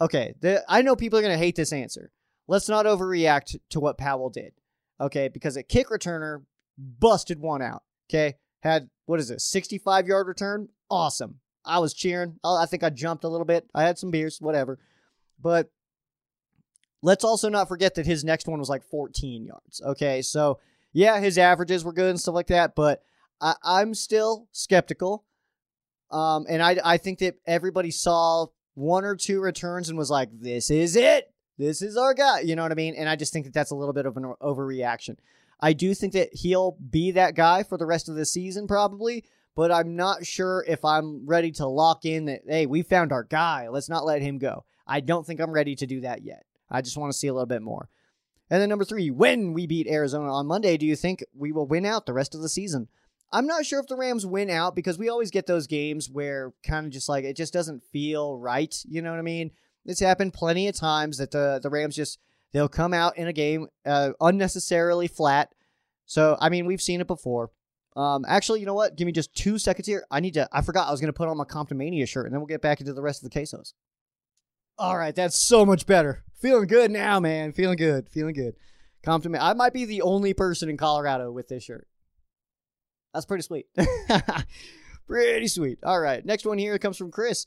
Okay, 0.00 0.34
the, 0.40 0.64
I 0.68 0.82
know 0.82 0.96
people 0.96 1.20
are 1.20 1.22
gonna 1.22 1.38
hate 1.38 1.54
this 1.54 1.72
answer. 1.72 2.10
Let's 2.48 2.68
not 2.68 2.86
overreact 2.86 3.54
to 3.70 3.78
what 3.78 3.98
Powell 3.98 4.30
did. 4.30 4.54
Okay, 5.00 5.28
because 5.28 5.56
a 5.56 5.62
kick 5.62 5.90
returner 5.90 6.42
busted 6.76 7.38
one 7.38 7.62
out. 7.62 7.84
Okay. 8.10 8.34
Had, 8.64 8.88
what 9.04 9.20
is 9.20 9.30
it, 9.30 9.42
65 9.42 10.08
yard 10.08 10.26
return? 10.26 10.70
Awesome. 10.90 11.38
I 11.64 11.78
was 11.78 11.94
cheering. 11.94 12.38
I 12.44 12.66
think 12.66 12.82
I 12.82 12.90
jumped 12.90 13.24
a 13.24 13.28
little 13.28 13.44
bit. 13.44 13.68
I 13.74 13.82
had 13.84 13.98
some 13.98 14.10
beers, 14.10 14.40
whatever. 14.40 14.78
But 15.40 15.70
let's 17.02 17.24
also 17.24 17.48
not 17.48 17.68
forget 17.68 17.94
that 17.94 18.06
his 18.06 18.24
next 18.24 18.46
one 18.46 18.58
was 18.58 18.68
like 18.68 18.82
14 18.84 19.44
yards. 19.44 19.82
Okay. 19.82 20.22
So, 20.22 20.58
yeah, 20.92 21.20
his 21.20 21.38
averages 21.38 21.84
were 21.84 21.92
good 21.92 22.10
and 22.10 22.20
stuff 22.20 22.34
like 22.34 22.48
that. 22.48 22.74
But 22.74 23.02
I, 23.40 23.54
I'm 23.62 23.94
still 23.94 24.48
skeptical. 24.52 25.24
Um, 26.10 26.46
and 26.48 26.62
I, 26.62 26.78
I 26.84 26.96
think 26.96 27.18
that 27.20 27.36
everybody 27.46 27.90
saw 27.90 28.46
one 28.74 29.04
or 29.04 29.16
two 29.16 29.40
returns 29.40 29.88
and 29.88 29.98
was 29.98 30.10
like, 30.10 30.28
this 30.32 30.70
is 30.70 30.96
it. 30.96 31.30
This 31.58 31.82
is 31.82 31.96
our 31.96 32.14
guy. 32.14 32.40
You 32.40 32.56
know 32.56 32.62
what 32.62 32.72
I 32.72 32.76
mean? 32.76 32.94
And 32.96 33.08
I 33.08 33.16
just 33.16 33.32
think 33.32 33.46
that 33.46 33.54
that's 33.54 33.70
a 33.70 33.76
little 33.76 33.94
bit 33.94 34.06
of 34.06 34.16
an 34.16 34.34
overreaction. 34.40 35.16
I 35.60 35.72
do 35.72 35.94
think 35.94 36.12
that 36.12 36.30
he'll 36.32 36.76
be 36.90 37.12
that 37.12 37.34
guy 37.34 37.62
for 37.62 37.78
the 37.78 37.86
rest 37.86 38.08
of 38.08 38.16
the 38.16 38.26
season, 38.26 38.66
probably, 38.66 39.24
but 39.54 39.70
I'm 39.70 39.96
not 39.96 40.26
sure 40.26 40.64
if 40.66 40.84
I'm 40.84 41.26
ready 41.26 41.50
to 41.52 41.66
lock 41.66 42.04
in 42.04 42.26
that, 42.26 42.42
hey, 42.46 42.66
we 42.66 42.82
found 42.82 43.12
our 43.12 43.24
guy. 43.24 43.68
Let's 43.68 43.88
not 43.88 44.04
let 44.04 44.22
him 44.22 44.38
go. 44.38 44.64
I 44.86 45.00
don't 45.00 45.26
think 45.26 45.40
I'm 45.40 45.52
ready 45.52 45.74
to 45.76 45.86
do 45.86 46.00
that 46.02 46.22
yet. 46.22 46.44
I 46.70 46.82
just 46.82 46.96
want 46.96 47.12
to 47.12 47.18
see 47.18 47.28
a 47.28 47.32
little 47.32 47.46
bit 47.46 47.62
more. 47.62 47.88
And 48.50 48.60
then 48.60 48.68
number 48.68 48.84
three, 48.84 49.10
when 49.10 49.52
we 49.52 49.66
beat 49.66 49.86
Arizona 49.86 50.32
on 50.32 50.46
Monday, 50.46 50.76
do 50.76 50.86
you 50.86 50.96
think 50.96 51.24
we 51.34 51.52
will 51.52 51.66
win 51.66 51.86
out 51.86 52.06
the 52.06 52.12
rest 52.12 52.34
of 52.34 52.42
the 52.42 52.48
season? 52.48 52.88
I'm 53.32 53.46
not 53.46 53.64
sure 53.64 53.80
if 53.80 53.86
the 53.86 53.96
Rams 53.96 54.26
win 54.26 54.50
out 54.50 54.76
because 54.76 54.98
we 54.98 55.08
always 55.08 55.30
get 55.30 55.46
those 55.46 55.66
games 55.66 56.10
where 56.10 56.52
kind 56.62 56.86
of 56.86 56.92
just 56.92 57.08
like 57.08 57.24
it 57.24 57.36
just 57.36 57.52
doesn't 57.52 57.82
feel 57.92 58.36
right. 58.38 58.76
You 58.86 59.02
know 59.02 59.10
what 59.10 59.18
I 59.18 59.22
mean? 59.22 59.50
It's 59.86 60.00
happened 60.00 60.34
plenty 60.34 60.68
of 60.68 60.76
times 60.76 61.18
that 61.18 61.30
the 61.30 61.58
the 61.62 61.70
Rams 61.70 61.96
just 61.96 62.18
They'll 62.54 62.68
come 62.68 62.94
out 62.94 63.18
in 63.18 63.26
a 63.26 63.32
game 63.32 63.66
uh, 63.84 64.10
unnecessarily 64.20 65.08
flat. 65.08 65.52
So, 66.06 66.38
I 66.40 66.50
mean, 66.50 66.66
we've 66.66 66.80
seen 66.80 67.00
it 67.00 67.08
before. 67.08 67.50
Um, 67.96 68.24
actually, 68.26 68.60
you 68.60 68.66
know 68.66 68.74
what? 68.74 68.96
Give 68.96 69.06
me 69.06 69.12
just 69.12 69.34
two 69.34 69.58
seconds 69.58 69.86
here. 69.86 70.04
I 70.10 70.20
need 70.20 70.34
to. 70.34 70.48
I 70.52 70.62
forgot 70.62 70.88
I 70.88 70.90
was 70.90 71.00
going 71.00 71.12
to 71.12 71.16
put 71.16 71.28
on 71.28 71.36
my 71.36 71.44
Compton 71.44 71.78
Mania 71.78 72.06
shirt, 72.06 72.26
and 72.26 72.34
then 72.34 72.40
we'll 72.40 72.48
get 72.48 72.62
back 72.62 72.80
into 72.80 72.92
the 72.92 73.02
rest 73.02 73.22
of 73.22 73.30
the 73.30 73.38
quesos. 73.38 73.72
All 74.76 74.96
right, 74.96 75.14
that's 75.14 75.38
so 75.38 75.64
much 75.64 75.86
better. 75.86 76.24
Feeling 76.40 76.66
good 76.66 76.90
now, 76.90 77.20
man. 77.20 77.52
Feeling 77.52 77.76
good. 77.76 78.08
Feeling 78.08 78.34
good. 78.34 78.54
Compton. 79.04 79.36
I 79.36 79.54
might 79.54 79.72
be 79.72 79.84
the 79.84 80.02
only 80.02 80.34
person 80.34 80.68
in 80.68 80.76
Colorado 80.76 81.30
with 81.30 81.48
this 81.48 81.64
shirt. 81.64 81.86
That's 83.12 83.26
pretty 83.26 83.42
sweet. 83.42 83.66
pretty 85.06 85.46
sweet. 85.46 85.78
All 85.84 86.00
right, 86.00 86.24
next 86.24 86.44
one 86.44 86.58
here 86.58 86.78
comes 86.78 86.96
from 86.96 87.12
Chris. 87.12 87.46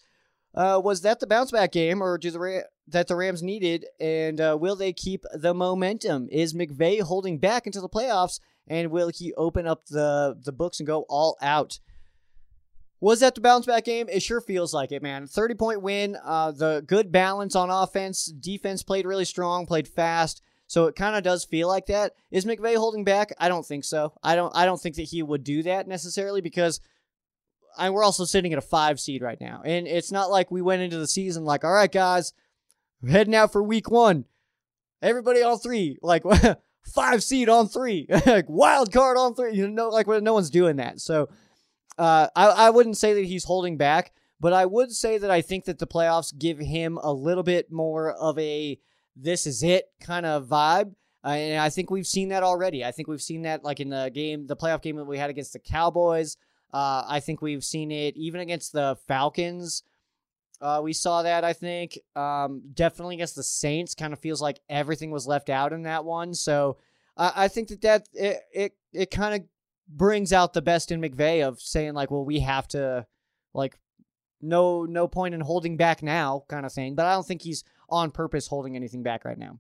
Uh, 0.56 0.80
was 0.84 1.02
that 1.02 1.20
the 1.20 1.28
bounce 1.28 1.52
back 1.52 1.74
game, 1.74 2.02
or 2.02 2.18
do 2.18 2.32
the 2.32 2.40
Ra- 2.40 2.62
that 2.88 3.08
the 3.08 3.16
Rams 3.16 3.44
needed? 3.44 3.86
And 4.00 4.40
uh, 4.40 4.58
will 4.60 4.78
they 4.78 4.94
keep 4.94 5.26
the 5.34 5.54
momentum? 5.54 6.30
Is 6.32 6.54
McVay 6.54 7.02
holding 7.02 7.38
back 7.38 7.66
until 7.66 7.82
the 7.82 7.90
playoffs, 7.90 8.40
and 8.68 8.92
will 8.92 9.10
he 9.10 9.34
open 9.34 9.68
up 9.68 9.86
the 9.88 10.38
the 10.44 10.52
books 10.52 10.80
and 10.80 10.88
go 10.88 11.06
all 11.10 11.38
out? 11.42 11.80
Was 13.00 13.20
that 13.20 13.36
the 13.36 13.42
bounce 13.42 13.66
back 13.68 13.86
game? 13.86 14.08
It 14.10 14.24
sure 14.24 14.42
feels 14.42 14.74
like 14.74 14.92
it, 14.92 15.04
man. 15.04 15.28
30 15.28 15.54
point 15.56 15.82
win. 15.82 16.18
Uh, 16.24 16.52
the 16.52 16.84
good 16.86 17.12
balance 17.12 17.56
on 17.56 17.70
offense. 17.70 18.26
Defense 18.26 18.82
played 18.82 19.06
really 19.06 19.26
strong, 19.26 19.68
played 19.68 19.88
fast. 19.88 20.42
So 20.66 20.86
it 20.88 20.96
kind 20.96 21.16
of 21.16 21.24
does 21.24 21.46
feel 21.46 21.68
like 21.68 21.86
that. 21.86 22.14
Is 22.32 22.46
McVay 22.46 22.76
holding 22.76 23.04
back? 23.04 23.34
I 23.40 23.50
don't 23.50 23.66
think 23.66 23.84
so. 23.84 24.14
I 24.22 24.36
don't. 24.36 24.54
I 24.56 24.66
don't 24.66 24.82
think 24.82 24.96
that 24.96 25.04
he 25.04 25.24
would 25.24 25.44
do 25.44 25.64
that 25.64 25.88
necessarily 25.88 26.42
because 26.42 26.82
I, 27.78 27.90
we're 27.90 28.04
also 28.04 28.26
sitting 28.26 28.52
at 28.52 28.60
a 28.60 28.62
five 28.62 29.00
seed 29.00 29.22
right 29.22 29.40
now. 29.40 29.62
And 29.64 29.88
it's 29.88 30.12
not 30.12 30.30
like 30.30 30.52
we 30.52 30.62
went 30.62 30.82
into 30.82 30.98
the 30.98 31.08
season 31.08 31.46
like, 31.46 31.64
all 31.64 31.72
right, 31.72 31.92
guys, 31.92 32.34
heading 33.08 33.36
out 33.36 33.52
for 33.52 33.62
week 33.62 33.90
one. 33.90 34.26
Everybody 35.02 35.42
all 35.42 35.58
three, 35.58 35.98
like 36.02 36.24
five 36.94 37.24
seed 37.24 37.50
on 37.50 37.68
three, 37.68 38.08
like 38.26 38.46
wild 38.48 38.92
card 38.92 39.18
on 39.18 39.36
three. 39.36 39.54
You 39.54 39.68
know, 39.68 39.90
like 39.90 40.08
no 40.08 40.34
one's 40.34 40.50
doing 40.50 40.78
that. 40.78 41.00
So 41.00 41.30
uh, 41.98 42.28
I, 42.36 42.48
I 42.48 42.70
wouldn't 42.70 42.98
say 42.98 43.14
that 43.14 43.26
he's 43.26 43.44
holding 43.44 43.78
back, 43.78 44.14
but 44.40 44.54
I 44.54 44.66
would 44.66 44.92
say 44.92 45.18
that 45.18 45.32
I 45.32 45.42
think 45.42 45.66
that 45.66 45.80
the 45.80 45.88
playoffs 45.88 46.38
give 46.38 46.60
him 46.60 47.00
a 47.02 47.12
little 47.12 47.44
bit 47.44 47.72
more 47.72 48.12
of 48.12 48.38
a 48.40 48.80
this 49.16 49.48
is 49.48 49.64
it 49.64 49.86
kind 50.00 50.26
of 50.26 50.48
vibe. 50.48 50.94
Uh, 51.24 51.30
and 51.30 51.62
I 51.62 51.70
think 51.70 51.90
we've 51.90 52.08
seen 52.08 52.30
that 52.30 52.44
already. 52.44 52.86
I 52.86 52.92
think 52.92 53.08
we've 53.08 53.22
seen 53.22 53.42
that 53.42 53.64
like 53.64 53.80
in 53.80 53.90
the 53.90 54.12
game, 54.14 54.48
the 54.48 54.56
playoff 54.56 54.82
game 54.82 54.96
that 54.98 55.06
we 55.06 55.18
had 55.18 55.30
against 55.30 55.54
the 55.54 55.60
Cowboys. 55.60 56.38
Uh, 56.74 57.04
I 57.08 57.20
think 57.20 57.42
we've 57.42 57.64
seen 57.64 57.92
it 57.92 58.16
even 58.16 58.42
against 58.42 58.74
the 58.74 58.98
Falcons. 59.08 59.84
Uh, 60.60 60.82
we 60.84 60.94
saw 60.94 61.22
that, 61.24 61.44
I 61.44 61.54
think. 61.54 62.00
Um, 62.16 62.64
definitely 62.74 63.16
against 63.16 63.36
the 63.36 63.44
Saints, 63.44 63.94
kind 63.94 64.14
of 64.14 64.20
feels 64.20 64.42
like 64.42 64.60
everything 64.70 65.12
was 65.12 65.28
left 65.28 65.50
out 65.50 65.74
in 65.74 65.84
that 65.84 66.06
one. 66.06 66.34
So 66.34 66.78
uh, 67.16 67.32
I 67.36 67.48
think 67.48 67.68
that 67.70 67.82
that 67.82 68.10
it 68.14 68.40
it, 68.54 68.72
it 68.94 69.12
kind 69.12 69.36
of 69.36 69.48
brings 69.88 70.34
out 70.34 70.54
the 70.54 70.62
best 70.62 70.92
in 70.92 71.02
McVay 71.02 71.48
of 71.48 71.62
saying 71.62 71.94
like, 71.94 72.12
well, 72.12 72.26
we 72.26 72.40
have 72.40 72.68
to 72.70 73.06
like 73.54 73.78
no 74.42 74.86
no 74.86 75.08
point 75.08 75.34
in 75.36 75.42
holding 75.42 75.78
back 75.78 76.02
now, 76.02 76.44
kind 76.48 76.66
of 76.66 76.74
thing. 76.74 76.96
But 76.96 77.06
I 77.06 77.14
don't 77.14 77.26
think 77.26 77.42
he's 77.42 77.64
on 77.90 78.12
purpose 78.12 78.48
holding 78.48 78.76
anything 78.76 79.04
back 79.04 79.26
right 79.26 79.38
now. 79.38 79.60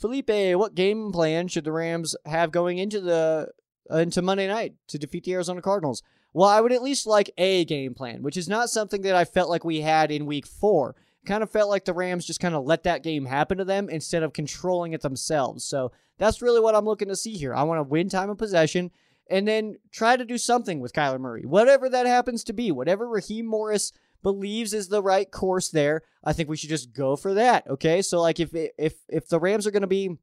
Felipe, 0.00 0.56
what 0.58 0.74
game 0.74 1.12
plan 1.12 1.48
should 1.48 1.64
the 1.64 1.72
Rams 1.72 2.16
have 2.26 2.50
going 2.50 2.78
into 2.78 3.00
the 3.00 3.48
Uh, 3.90 3.98
into 3.98 4.22
Monday 4.22 4.48
night 4.48 4.74
to 4.88 4.98
defeat 4.98 5.24
the 5.24 5.34
Arizona 5.34 5.60
Cardinals. 5.60 6.02
Well, 6.32 6.48
I 6.48 6.60
would 6.60 6.72
at 6.72 6.82
least 6.82 7.06
like 7.06 7.30
a 7.36 7.64
game 7.64 7.94
plan, 7.94 8.22
which 8.22 8.36
is 8.36 8.48
not 8.48 8.70
something 8.70 9.02
that 9.02 9.14
I 9.14 9.24
felt 9.24 9.50
like 9.50 9.64
we 9.64 9.82
had 9.82 10.10
in 10.10 10.26
week 10.26 10.46
four. 10.46 10.96
Kind 11.26 11.42
of 11.42 11.50
felt 11.50 11.70
like 11.70 11.84
the 11.84 11.92
Rams 11.94 12.26
just 12.26 12.40
kind 12.40 12.54
of 12.54 12.64
let 12.64 12.82
that 12.84 13.02
game 13.02 13.26
happen 13.26 13.58
to 13.58 13.64
them 13.64 13.88
instead 13.88 14.22
of 14.22 14.32
controlling 14.32 14.92
it 14.92 15.02
themselves. 15.02 15.64
So 15.64 15.92
that's 16.18 16.42
really 16.42 16.60
what 16.60 16.74
I'm 16.74 16.84
looking 16.84 17.08
to 17.08 17.16
see 17.16 17.34
here. 17.34 17.54
I 17.54 17.62
want 17.62 17.78
to 17.78 17.82
win 17.82 18.08
time 18.08 18.30
of 18.30 18.38
possession 18.38 18.90
and 19.30 19.46
then 19.46 19.76
try 19.90 20.16
to 20.16 20.24
do 20.24 20.38
something 20.38 20.80
with 20.80 20.92
Kyler 20.92 21.20
Murray, 21.20 21.44
whatever 21.44 21.88
that 21.88 22.06
happens 22.06 22.44
to 22.44 22.52
be, 22.52 22.70
whatever 22.70 23.08
Raheem 23.08 23.46
Morris 23.46 23.92
believes 24.22 24.72
is 24.72 24.88
the 24.88 25.02
right 25.02 25.30
course 25.30 25.68
there, 25.68 26.02
I 26.22 26.32
think 26.32 26.48
we 26.48 26.56
should 26.56 26.70
just 26.70 26.92
go 26.92 27.16
for 27.16 27.34
that. 27.34 27.68
Okay, 27.68 28.02
so 28.02 28.20
like 28.20 28.40
if 28.40 28.50
if 28.52 28.94
if 29.08 29.28
the 29.28 29.40
Rams 29.40 29.66
are 29.66 29.70
going 29.70 29.82
to 29.82 29.86
be 29.86 30.16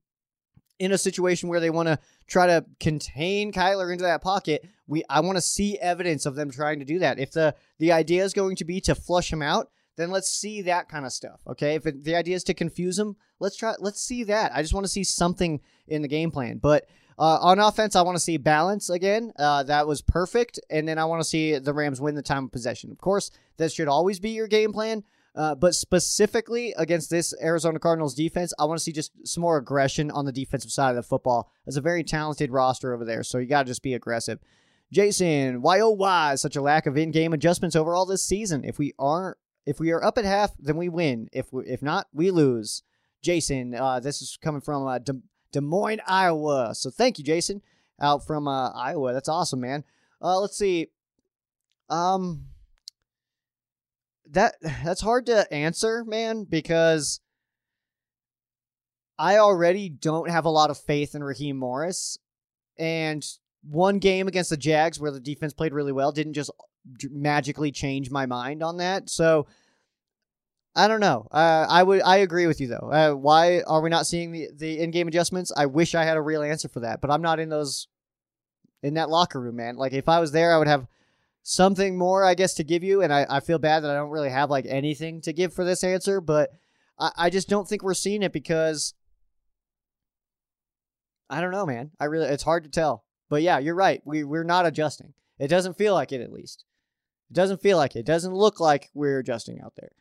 in 0.82 0.92
a 0.92 0.98
situation 0.98 1.48
where 1.48 1.60
they 1.60 1.70
want 1.70 1.88
to 1.88 2.00
try 2.26 2.48
to 2.48 2.66
contain 2.80 3.52
Kyler 3.52 3.92
into 3.92 4.04
that 4.04 4.24
pocket, 4.24 4.68
we 4.88 5.04
I 5.08 5.20
want 5.20 5.38
to 5.38 5.42
see 5.42 5.78
evidence 5.78 6.26
of 6.26 6.34
them 6.34 6.50
trying 6.50 6.80
to 6.80 6.86
do 6.86 6.98
that. 7.00 7.20
If 7.20 7.32
the 7.32 7.54
the 7.78 7.92
idea 7.92 8.24
is 8.24 8.34
going 8.34 8.56
to 8.56 8.66
be 8.66 8.82
to 8.82 8.96
flush 8.96 9.32
him 9.32 9.44
out, 9.44 9.70
then 9.96 10.10
let's 10.10 10.32
see 10.32 10.64
that 10.64 10.90
kind 10.90 11.06
of 11.06 11.14
stuff. 11.14 11.40
Okay, 11.46 11.76
if 11.76 11.86
it, 11.86 12.04
the 12.04 12.16
idea 12.16 12.36
is 12.36 12.44
to 12.46 12.56
confuse 12.56 12.98
him, 12.98 13.16
let's 13.40 13.56
try. 13.58 13.76
Let's 13.78 14.02
see 14.02 14.24
that. 14.24 14.54
I 14.56 14.64
just 14.64 14.74
want 14.74 14.86
to 14.86 14.92
see 14.92 15.04
something 15.04 15.62
in 15.88 16.02
the 16.02 16.08
game 16.08 16.32
plan. 16.32 16.58
But 16.58 16.88
uh, 17.20 17.38
on 17.42 17.60
offense, 17.60 17.96
I 17.96 18.02
want 18.02 18.16
to 18.16 18.24
see 18.24 18.38
balance 18.38 18.90
again. 18.90 19.34
Uh, 19.38 19.62
that 19.62 19.86
was 19.86 20.02
perfect, 20.02 20.60
and 20.72 20.88
then 20.88 20.98
I 20.98 21.06
want 21.06 21.22
to 21.22 21.30
see 21.30 21.60
the 21.60 21.74
Rams 21.76 22.02
win 22.02 22.16
the 22.16 22.24
time 22.24 22.46
of 22.46 22.52
possession. 22.52 22.92
Of 22.92 22.98
course, 22.98 23.30
that 23.58 23.72
should 23.72 23.88
always 23.88 24.20
be 24.20 24.32
your 24.32 24.48
game 24.48 24.74
plan. 24.74 25.04
Uh, 25.34 25.56
but 25.56 25.74
specifically 25.74 26.74
against 26.78 27.10
this 27.10 27.34
Arizona 27.42 27.80
Cardinals 27.80 28.14
defense, 28.14 28.54
I 28.60 28.66
want 28.66 28.80
to 28.80 28.84
see 28.84 28.92
just 28.92 29.12
some 29.26 29.42
more 29.42 29.58
aggression 29.58 30.12
on 30.12 30.26
the 30.26 30.32
defensive 30.32 30.72
side 30.72 30.90
of 30.90 30.98
the 30.98 31.04
football. 31.04 31.50
There's 31.66 31.78
a 31.78 31.82
very 31.82 32.04
talented 32.04 32.52
roster 32.52 32.94
over 32.94 33.06
there, 33.06 33.24
so 33.24 33.38
you 33.38 33.48
got 33.48 33.64
to 33.64 33.72
just 33.72 33.82
be 33.82 33.94
aggressive. 33.94 34.40
Jason, 34.92 35.62
why 35.62 35.80
oh 35.80 35.92
why 35.92 36.34
is 36.34 36.42
such 36.42 36.58
a 36.58 36.62
lack 36.62 36.86
of 36.86 36.98
in-game 36.98 37.32
adjustments 37.32 37.78
overall 37.78 38.06
this 38.06 38.26
season? 38.26 38.66
If 38.66 38.78
we 38.78 38.94
aren't, 39.00 39.38
if 39.66 39.80
we 39.80 39.92
are 39.92 40.04
up 40.04 40.18
at 40.18 40.26
half, 40.26 40.52
then 40.60 40.76
we 40.76 40.90
win. 40.90 41.30
If 41.32 41.54
we, 41.54 41.66
if 41.66 41.82
not, 41.82 42.08
we 42.14 42.30
lose. 42.30 42.84
Jason, 43.22 43.74
uh, 43.74 44.02
this 44.02 44.22
is 44.22 44.38
coming 44.42 44.60
from 44.60 44.86
uh, 44.86 45.00
Des, 45.00 45.14
Des 45.54 45.62
Moines, 45.62 46.02
Iowa. 46.06 46.76
So 46.76 46.90
thank 46.90 47.18
you, 47.18 47.24
Jason, 47.24 47.62
out 48.02 48.28
from 48.28 48.50
uh, 48.50 48.72
Iowa. 48.72 49.14
That's 49.14 49.30
awesome, 49.30 49.62
man. 49.62 49.86
Uh, 50.22 50.42
let's 50.42 50.58
see. 50.58 50.88
Um, 51.90 52.48
that 54.32 54.56
that's 54.62 55.02
hard 55.02 55.26
to 55.28 55.52
answer, 55.54 56.04
man, 56.06 56.46
because 56.50 57.20
I 59.18 59.38
already 59.38 59.90
don't 59.90 60.30
have 60.30 60.46
a 60.46 60.50
lot 60.50 60.70
of 60.70 60.78
faith 60.78 61.16
in 61.16 61.24
Raheem 61.24 61.58
Morris, 61.58 62.18
and 62.78 63.26
one 63.64 64.00
game 64.00 64.28
against 64.28 64.50
the 64.50 64.58
Jags 64.58 65.00
where 65.00 65.12
the 65.12 65.20
defense 65.20 65.54
played 65.54 65.74
really 65.74 65.92
well 65.92 66.12
didn't 66.12 66.34
just 66.34 66.52
magically 67.10 67.72
change 67.72 68.10
my 68.10 68.26
mind 68.26 68.64
on 68.64 68.78
that. 68.78 69.10
So 69.10 69.46
I 70.76 70.88
don't 70.88 71.02
know. 71.02 71.28
Uh, 71.32 71.68
I 71.70 71.84
would 71.84 72.02
I 72.02 72.18
agree 72.18 72.48
with 72.48 72.62
you 72.62 72.68
though. 72.68 72.92
Uh, 72.92 73.14
why 73.14 73.62
are 73.62 73.82
we 73.82 73.90
not 73.90 74.08
seeing 74.08 74.32
the 74.32 74.48
the 74.56 74.80
in 74.80 74.92
game 74.92 75.08
adjustments? 75.08 75.52
I 75.56 75.66
wish 75.66 75.94
I 75.94 76.06
had 76.06 76.18
a 76.18 76.22
real 76.22 76.42
answer 76.42 76.70
for 76.70 76.80
that, 76.80 77.02
but 77.02 77.12
I'm 77.12 77.22
not 77.22 77.40
in 77.40 77.50
those 77.50 77.88
in 78.82 78.96
that 78.96 79.10
locker 79.10 79.40
room, 79.40 79.58
man. 79.58 79.76
Like 79.76 79.94
if 79.94 80.08
I 80.08 80.20
was 80.20 80.32
there, 80.32 80.54
I 80.54 80.58
would 80.58 80.68
have 80.68 80.88
something 81.44 81.98
more, 81.98 82.24
I 82.24 82.34
guess, 82.34 82.54
to 82.56 82.64
give 82.64 82.84
you. 82.84 83.02
And 83.02 83.14
I, 83.14 83.26
I 83.30 83.40
feel 83.40 83.60
bad 83.60 83.82
that 83.82 83.92
I 83.92 83.96
don't 83.96 84.10
really 84.10 84.30
have 84.30 84.50
like 84.50 84.66
anything 84.68 85.22
to 85.22 85.34
give 85.34 85.54
for 85.54 85.64
this 85.64 85.84
answer, 85.84 86.22
but 86.22 86.52
I, 87.00 87.12
I 87.18 87.30
just 87.30 87.50
don't 87.50 87.68
think 87.68 87.84
we're 87.84 87.94
seeing 87.94 88.24
it 88.24 88.34
because 88.34 88.94
I 91.30 91.42
don't 91.42 91.52
know, 91.52 91.66
man. 91.66 91.92
I 92.00 92.06
really 92.06 92.28
it's 92.28 92.44
hard 92.44 92.64
to 92.66 92.70
tell. 92.70 93.06
But 93.30 93.42
yeah, 93.42 93.60
you're 93.60 93.76
right. 93.76 94.02
We 94.06 94.24
we're 94.24 94.44
not 94.44 94.66
adjusting. 94.66 95.14
It 95.40 95.48
doesn't 95.48 95.78
feel 95.78 95.94
like 95.94 96.12
it 96.12 96.22
at 96.22 96.34
least. 96.34 96.66
It 97.30 97.34
doesn't 97.34 97.62
feel 97.62 97.78
like 97.78 97.96
it. 97.96 98.00
it 98.00 98.06
doesn't 98.06 98.34
look 98.34 98.60
like 98.60 98.90
we're 98.94 99.20
adjusting 99.20 99.62
out 99.62 99.74
there. 99.78 99.92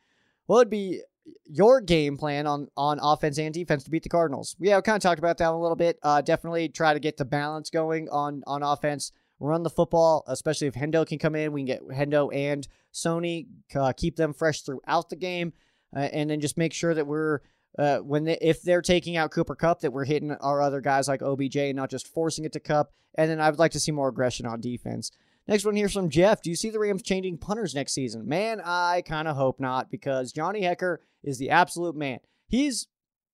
What 0.46 0.56
would 0.56 0.70
be 0.70 1.02
your 1.44 1.80
game 1.80 2.18
plan 2.18 2.46
on 2.48 2.68
on 2.76 2.98
offense 3.00 3.38
and 3.38 3.54
defense 3.54 3.84
to 3.84 3.90
beat 3.90 4.02
the 4.02 4.08
Cardinals? 4.08 4.56
Yeah, 4.58 4.76
we 4.76 4.82
kind 4.82 4.96
of 4.96 5.02
talked 5.02 5.20
about 5.20 5.38
that 5.38 5.52
a 5.52 5.56
little 5.56 5.76
bit. 5.76 5.98
Uh, 6.02 6.20
definitely 6.20 6.68
try 6.68 6.92
to 6.92 7.00
get 7.00 7.16
the 7.16 7.24
balance 7.24 7.70
going 7.70 8.08
on 8.10 8.42
on 8.46 8.64
offense 8.64 9.12
run 9.40 9.62
the 9.62 9.70
football, 9.70 10.22
especially 10.28 10.68
if 10.68 10.74
Hendo 10.74 11.06
can 11.06 11.18
come 11.18 11.34
in. 11.34 11.52
We 11.52 11.62
can 11.62 11.66
get 11.66 11.88
Hendo 11.88 12.34
and 12.34 12.68
Sony, 12.92 13.46
uh, 13.74 13.92
keep 13.96 14.16
them 14.16 14.32
fresh 14.32 14.60
throughout 14.60 15.08
the 15.08 15.16
game, 15.16 15.52
uh, 15.96 16.00
and 16.00 16.30
then 16.30 16.40
just 16.40 16.58
make 16.58 16.72
sure 16.72 16.94
that 16.94 17.06
we're 17.06 17.40
uh, 17.78 17.98
when 17.98 18.24
they, 18.24 18.38
if 18.40 18.62
they're 18.62 18.82
taking 18.82 19.16
out 19.16 19.30
Cooper 19.30 19.54
Kupp, 19.54 19.80
that 19.80 19.92
we're 19.92 20.04
hitting 20.04 20.32
our 20.32 20.60
other 20.60 20.80
guys 20.80 21.08
like 21.08 21.22
OBJ, 21.22 21.56
and 21.56 21.76
not 21.76 21.90
just 21.90 22.06
forcing 22.06 22.44
it 22.44 22.52
to 22.52 22.60
Kupp. 22.60 22.92
And 23.16 23.30
then 23.30 23.40
I 23.40 23.50
would 23.50 23.58
like 23.58 23.72
to 23.72 23.80
see 23.80 23.92
more 23.92 24.08
aggression 24.08 24.46
on 24.46 24.60
defense. 24.60 25.10
Next 25.48 25.64
one 25.64 25.74
here 25.74 25.88
from 25.88 26.10
Jeff. 26.10 26.42
Do 26.42 26.50
you 26.50 26.56
see 26.56 26.70
the 26.70 26.78
Rams 26.78 27.02
changing 27.02 27.38
punters 27.38 27.74
next 27.74 27.92
season? 27.92 28.28
Man, 28.28 28.60
I 28.64 29.02
kind 29.04 29.26
of 29.26 29.36
hope 29.36 29.58
not 29.58 29.90
because 29.90 30.32
Johnny 30.32 30.62
Hekker 30.62 30.98
is 31.24 31.38
the 31.38 31.50
absolute 31.50 31.96
man. 31.96 32.20
He's 32.46 32.86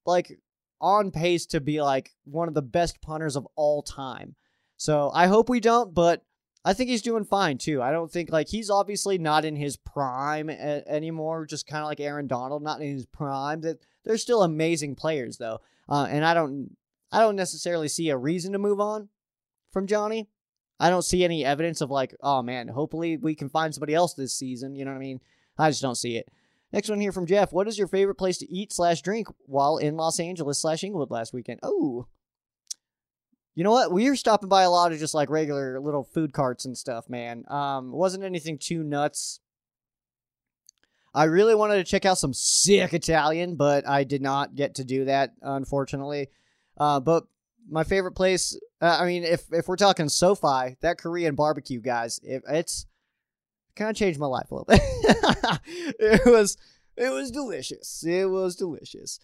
like 0.06 0.38
on 0.80 1.10
pace 1.10 1.46
to 1.46 1.60
be 1.60 1.82
like 1.82 2.12
one 2.24 2.48
of 2.48 2.54
the 2.54 2.62
best 2.62 3.02
punters 3.02 3.36
of 3.36 3.46
all 3.56 3.82
time. 3.82 4.34
So 4.76 5.10
I 5.14 5.26
hope 5.26 5.48
we 5.48 5.60
don't, 5.60 5.94
but 5.94 6.22
I 6.64 6.74
think 6.74 6.90
he's 6.90 7.02
doing 7.02 7.24
fine 7.24 7.58
too. 7.58 7.80
I 7.80 7.92
don't 7.92 8.10
think 8.10 8.30
like 8.30 8.48
he's 8.48 8.70
obviously 8.70 9.18
not 9.18 9.44
in 9.44 9.56
his 9.56 9.76
prime 9.76 10.50
a- 10.50 10.82
anymore, 10.88 11.46
just 11.46 11.66
kind 11.66 11.82
of 11.82 11.86
like 11.86 12.00
Aaron 12.00 12.26
Donald, 12.26 12.62
not 12.62 12.80
in 12.80 12.92
his 12.92 13.06
prime. 13.06 13.60
That 13.60 13.78
they're 14.04 14.18
still 14.18 14.42
amazing 14.42 14.96
players 14.96 15.38
though, 15.38 15.60
uh, 15.88 16.06
and 16.10 16.24
I 16.24 16.34
don't 16.34 16.76
I 17.12 17.20
don't 17.20 17.36
necessarily 17.36 17.88
see 17.88 18.10
a 18.10 18.16
reason 18.16 18.52
to 18.52 18.58
move 18.58 18.80
on 18.80 19.08
from 19.72 19.86
Johnny. 19.86 20.28
I 20.78 20.90
don't 20.90 21.04
see 21.04 21.24
any 21.24 21.44
evidence 21.44 21.80
of 21.80 21.90
like, 21.90 22.14
oh 22.20 22.42
man, 22.42 22.68
hopefully 22.68 23.16
we 23.16 23.34
can 23.34 23.48
find 23.48 23.72
somebody 23.72 23.94
else 23.94 24.14
this 24.14 24.34
season. 24.34 24.74
You 24.74 24.84
know 24.84 24.90
what 24.90 24.98
I 24.98 25.00
mean? 25.00 25.20
I 25.56 25.70
just 25.70 25.82
don't 25.82 25.94
see 25.94 26.16
it. 26.16 26.28
Next 26.72 26.90
one 26.90 27.00
here 27.00 27.12
from 27.12 27.26
Jeff. 27.26 27.52
What 27.52 27.68
is 27.68 27.78
your 27.78 27.86
favorite 27.86 28.16
place 28.16 28.38
to 28.38 28.52
eat 28.52 28.72
slash 28.72 29.00
drink 29.00 29.28
while 29.46 29.78
in 29.78 29.96
Los 29.96 30.20
Angeles 30.20 30.58
slash 30.58 30.84
Inglewood 30.84 31.10
last 31.10 31.32
weekend? 31.32 31.60
Oh, 31.62 32.06
you 33.56 33.64
know 33.64 33.70
what? 33.70 33.90
We 33.90 34.08
were 34.08 34.16
stopping 34.16 34.50
by 34.50 34.62
a 34.62 34.70
lot 34.70 34.92
of 34.92 34.98
just 34.98 35.14
like 35.14 35.30
regular 35.30 35.80
little 35.80 36.04
food 36.04 36.34
carts 36.34 36.66
and 36.66 36.76
stuff, 36.76 37.08
man. 37.08 37.42
Um, 37.48 37.90
wasn't 37.90 38.22
anything 38.22 38.58
too 38.58 38.84
nuts. 38.84 39.40
I 41.14 41.24
really 41.24 41.54
wanted 41.54 41.76
to 41.76 41.84
check 41.84 42.04
out 42.04 42.18
some 42.18 42.34
sick 42.34 42.92
Italian, 42.92 43.56
but 43.56 43.88
I 43.88 44.04
did 44.04 44.20
not 44.20 44.54
get 44.54 44.74
to 44.74 44.84
do 44.84 45.06
that, 45.06 45.32
unfortunately. 45.40 46.28
Uh, 46.76 47.00
but 47.00 47.24
my 47.66 47.82
favorite 47.82 48.12
place, 48.12 48.54
uh, 48.82 48.98
I 49.00 49.06
mean, 49.06 49.24
if 49.24 49.46
if 49.50 49.66
we're 49.66 49.76
talking 49.76 50.10
SoFi, 50.10 50.76
that 50.82 50.98
Korean 50.98 51.34
barbecue, 51.34 51.80
guys, 51.80 52.20
if 52.22 52.42
it's 52.46 52.84
kind 53.74 53.88
of 53.88 53.96
changed 53.96 54.20
my 54.20 54.26
life 54.26 54.50
a 54.50 54.54
little 54.54 54.66
bit. 54.66 54.80
it 55.98 56.26
was 56.26 56.58
it 56.94 57.10
was 57.10 57.30
delicious. 57.30 58.04
It 58.06 58.28
was 58.28 58.54
delicious. 58.54 59.18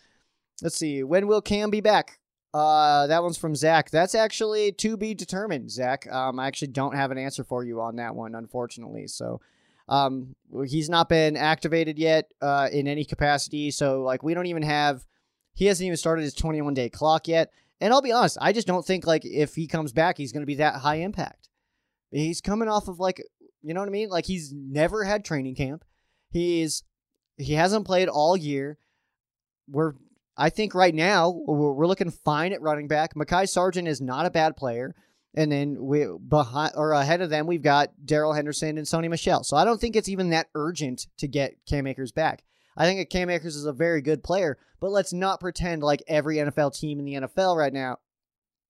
Let's 0.63 0.77
see. 0.77 1.03
When 1.03 1.27
will 1.27 1.43
Cam 1.43 1.69
be 1.69 1.83
back? 1.83 2.19
Uh, 2.55 3.07
that 3.07 3.23
one's 3.23 3.39
from 3.39 3.55
Zach. 3.55 3.91
That's 3.91 4.15
actually 4.15 4.73
to 4.73 4.97
be 4.97 5.15
determined, 5.15 5.71
Zach. 5.71 6.11
Um, 6.13 6.39
I 6.39 6.47
actually 6.47 6.69
don't 6.69 6.95
have 6.95 7.11
an 7.11 7.19
answer 7.19 7.45
for 7.45 7.65
you 7.65 7.81
on 7.81 7.97
that 7.97 8.15
one, 8.15 8.35
unfortunately. 8.35 9.07
So, 9.07 9.41
um, 9.89 10.35
he's 10.67 10.91
not 10.91 11.09
been 11.09 11.37
activated 11.37 11.99
yet, 11.99 12.31
uh, 12.43 12.69
in 12.71 12.87
any 12.87 13.05
capacity. 13.05 13.71
So, 13.71 14.03
like, 14.03 14.23
we 14.23 14.35
don't 14.35 14.47
even 14.47 14.63
have. 14.63 15.07
He 15.55 15.67
hasn't 15.67 15.87
even 15.87 15.97
started 15.97 16.23
his 16.23 16.35
21 16.35 16.75
day 16.75 16.89
clock 16.89 17.29
yet. 17.29 17.53
And 17.83 17.93
I'll 17.93 18.01
be 18.01 18.13
honest, 18.13 18.39
I 18.41 18.53
just 18.53 18.69
don't 18.69 18.87
think 18.87 19.09
like 19.09 19.25
if 19.25 19.57
he 19.57 19.67
comes 19.67 19.93
back, 19.93 20.17
he's 20.17 20.31
going 20.31 20.43
to 20.43 20.47
be 20.47 20.55
that 20.55 20.77
high 20.77 20.97
impact. 20.97 21.49
He's 22.13 22.41
coming 22.41 22.69
off 22.69 22.87
of 22.87 23.01
like, 23.01 23.21
you 23.61 23.75
know 23.75 23.81
what 23.81 23.89
I 23.89 23.93
mean? 23.93 24.09
Like 24.09 24.25
he's 24.25 24.53
never 24.53 25.03
had 25.03 25.25
training 25.25 25.57
camp. 25.57 25.85
He's 26.31 26.85
he 27.39 27.55
hasn't 27.55 27.85
played 27.85 28.09
all 28.09 28.37
year. 28.37 28.79
We're 29.69 29.95
I 30.37 30.51
think 30.51 30.75
right 30.75 30.95
now 30.95 31.31
we're 31.31 31.87
looking 31.87 32.11
fine 32.11 32.53
at 32.53 32.63
running 32.63 32.89
back. 32.89 33.15
Mekhi 33.15 33.49
Sargent 33.49 33.87
is 33.87 34.01
not 34.01 34.27
a 34.27 34.31
bad 34.31 34.57
player. 34.57 34.95
And 35.35 35.51
then 35.51 35.77
we 35.81 36.07
behind 36.29 36.73
or 36.77 36.93
ahead 36.93 37.23
of 37.23 37.31
them, 37.31 37.47
we've 37.47 37.63
got 37.63 37.91
Darrell 38.05 38.35
Henderson 38.35 38.77
and 38.77 38.87
Sony 38.87 39.09
Michel. 39.09 39.45
So 39.45 39.57
I 39.57 39.65
don't 39.65 39.81
think 39.81 39.97
it's 39.97 40.09
even 40.09 40.31
that 40.31 40.49
urgent 40.55 41.07
to 41.19 41.29
get 41.29 41.57
Cam 41.67 41.87
Akers 41.87 42.13
back. 42.13 42.45
I 42.77 42.85
think 42.85 43.09
Cam 43.11 43.31
Akers 43.31 43.57
is 43.57 43.65
a 43.65 43.73
very 43.73 44.03
good 44.03 44.23
player, 44.23 44.59
but 44.81 44.91
let's 44.91 45.13
not 45.13 45.41
pretend 45.41 45.83
like 45.83 46.03
every 46.07 46.37
NFL 46.37 46.79
team 46.79 46.99
in 46.99 47.05
the 47.05 47.15
NFL 47.15 47.57
right 47.57 47.73
now, 47.73 47.99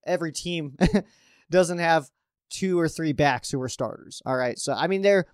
every 0.06 0.32
team 0.32 0.76
doesn't 1.50 1.78
have 1.78 2.10
two 2.50 2.78
or 2.78 2.88
three 2.88 3.12
backs 3.12 3.50
who 3.50 3.60
are 3.60 3.68
starters. 3.68 4.22
All 4.24 4.36
right. 4.36 4.58
So 4.58 4.72
I 4.72 4.86
mean 4.86 5.02
they're 5.02 5.26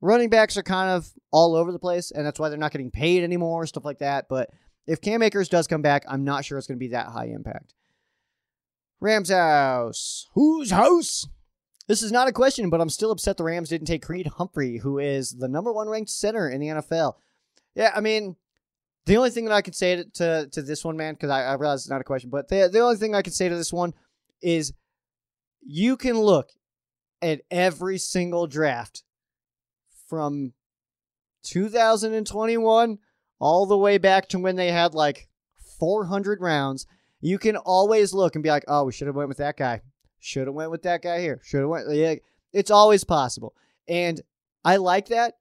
running 0.00 0.28
backs 0.28 0.56
are 0.56 0.62
kind 0.62 0.90
of 0.90 1.12
all 1.30 1.54
over 1.54 1.72
the 1.72 1.78
place, 1.78 2.10
and 2.10 2.26
that's 2.26 2.38
why 2.38 2.48
they're 2.48 2.58
not 2.58 2.72
getting 2.72 2.90
paid 2.90 3.22
anymore, 3.22 3.66
stuff 3.66 3.84
like 3.84 3.98
that. 3.98 4.26
But 4.28 4.50
if 4.86 5.00
Cam 5.00 5.22
Akers 5.22 5.48
does 5.48 5.66
come 5.66 5.82
back, 5.82 6.04
I'm 6.08 6.24
not 6.24 6.44
sure 6.44 6.58
it's 6.58 6.66
going 6.66 6.78
to 6.78 6.84
be 6.84 6.92
that 6.92 7.08
high 7.08 7.26
impact. 7.26 7.74
Rams 9.00 9.30
house. 9.30 10.28
Whose 10.34 10.70
house? 10.70 11.26
This 11.86 12.02
is 12.02 12.12
not 12.12 12.28
a 12.28 12.32
question, 12.32 12.70
but 12.70 12.80
I'm 12.80 12.88
still 12.88 13.10
upset 13.10 13.36
the 13.36 13.44
Rams 13.44 13.68
didn't 13.68 13.86
take 13.86 14.02
Creed 14.02 14.26
Humphrey, 14.38 14.78
who 14.78 14.98
is 14.98 15.32
the 15.32 15.48
number 15.48 15.72
one 15.72 15.88
ranked 15.88 16.10
center 16.10 16.48
in 16.48 16.60
the 16.60 16.68
NFL. 16.68 17.14
Yeah, 17.74 17.92
I 17.94 18.00
mean, 18.00 18.36
the 19.06 19.16
only 19.16 19.30
thing 19.30 19.44
that 19.44 19.54
I 19.54 19.60
could 19.60 19.74
say 19.74 19.96
to, 19.96 20.04
to, 20.04 20.48
to 20.52 20.62
this 20.62 20.84
one, 20.84 20.96
man, 20.96 21.14
because 21.14 21.30
I, 21.30 21.42
I 21.42 21.54
realize 21.54 21.80
it's 21.80 21.90
not 21.90 22.00
a 22.00 22.04
question, 22.04 22.30
but 22.30 22.48
the, 22.48 22.70
the 22.72 22.80
only 22.80 22.96
thing 22.96 23.14
I 23.14 23.22
could 23.22 23.34
say 23.34 23.48
to 23.48 23.56
this 23.56 23.72
one 23.72 23.92
is 24.40 24.72
you 25.60 25.96
can 25.96 26.18
look 26.18 26.50
at 27.20 27.42
every 27.50 27.98
single 27.98 28.46
draft 28.46 29.02
from 30.08 30.52
2021 31.44 32.98
all 33.38 33.66
the 33.66 33.78
way 33.78 33.98
back 33.98 34.28
to 34.28 34.38
when 34.38 34.56
they 34.56 34.70
had 34.70 34.94
like 34.94 35.28
400 35.78 36.40
rounds, 36.40 36.86
you 37.20 37.38
can 37.38 37.56
always 37.56 38.12
look 38.12 38.34
and 38.34 38.42
be 38.42 38.50
like, 38.50 38.64
"Oh, 38.68 38.84
we 38.84 38.92
should 38.92 39.06
have 39.06 39.16
went 39.16 39.28
with 39.28 39.38
that 39.38 39.56
guy. 39.56 39.82
Should 40.20 40.46
have 40.46 40.54
went 40.54 40.70
with 40.70 40.82
that 40.82 41.02
guy 41.02 41.20
here. 41.20 41.40
Should 41.44 41.60
have 41.60 41.68
went." 41.68 41.92
Yeah, 41.92 42.14
it's 42.52 42.70
always 42.70 43.04
possible, 43.04 43.54
and 43.88 44.20
I 44.64 44.76
like 44.76 45.08
that 45.08 45.34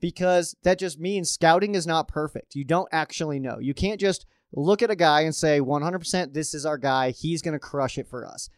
because 0.00 0.56
that 0.62 0.78
just 0.78 0.98
means 0.98 1.30
scouting 1.30 1.74
is 1.74 1.86
not 1.86 2.08
perfect. 2.08 2.54
You 2.54 2.64
don't 2.64 2.88
actually 2.92 3.40
know. 3.40 3.58
You 3.58 3.74
can't 3.74 4.00
just 4.00 4.26
look 4.52 4.82
at 4.82 4.90
a 4.90 4.96
guy 4.96 5.22
and 5.22 5.34
say 5.34 5.60
100% 5.60 6.32
this 6.32 6.54
is 6.54 6.64
our 6.64 6.78
guy. 6.78 7.10
He's 7.10 7.42
going 7.42 7.52
to 7.52 7.58
crush 7.58 7.98
it 7.98 8.08
for 8.08 8.26
us. 8.26 8.48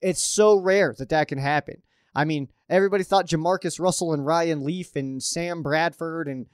It's 0.00 0.24
so 0.24 0.58
rare 0.58 0.94
that 0.98 1.08
that 1.10 1.28
can 1.28 1.38
happen. 1.38 1.82
I 2.14 2.24
mean, 2.24 2.48
everybody 2.68 3.04
thought 3.04 3.28
Jamarcus 3.28 3.78
Russell 3.78 4.12
and 4.12 4.24
Ryan 4.24 4.64
Leaf 4.64 4.96
and 4.96 5.22
Sam 5.22 5.62
Bradford 5.62 6.28
and 6.28 6.46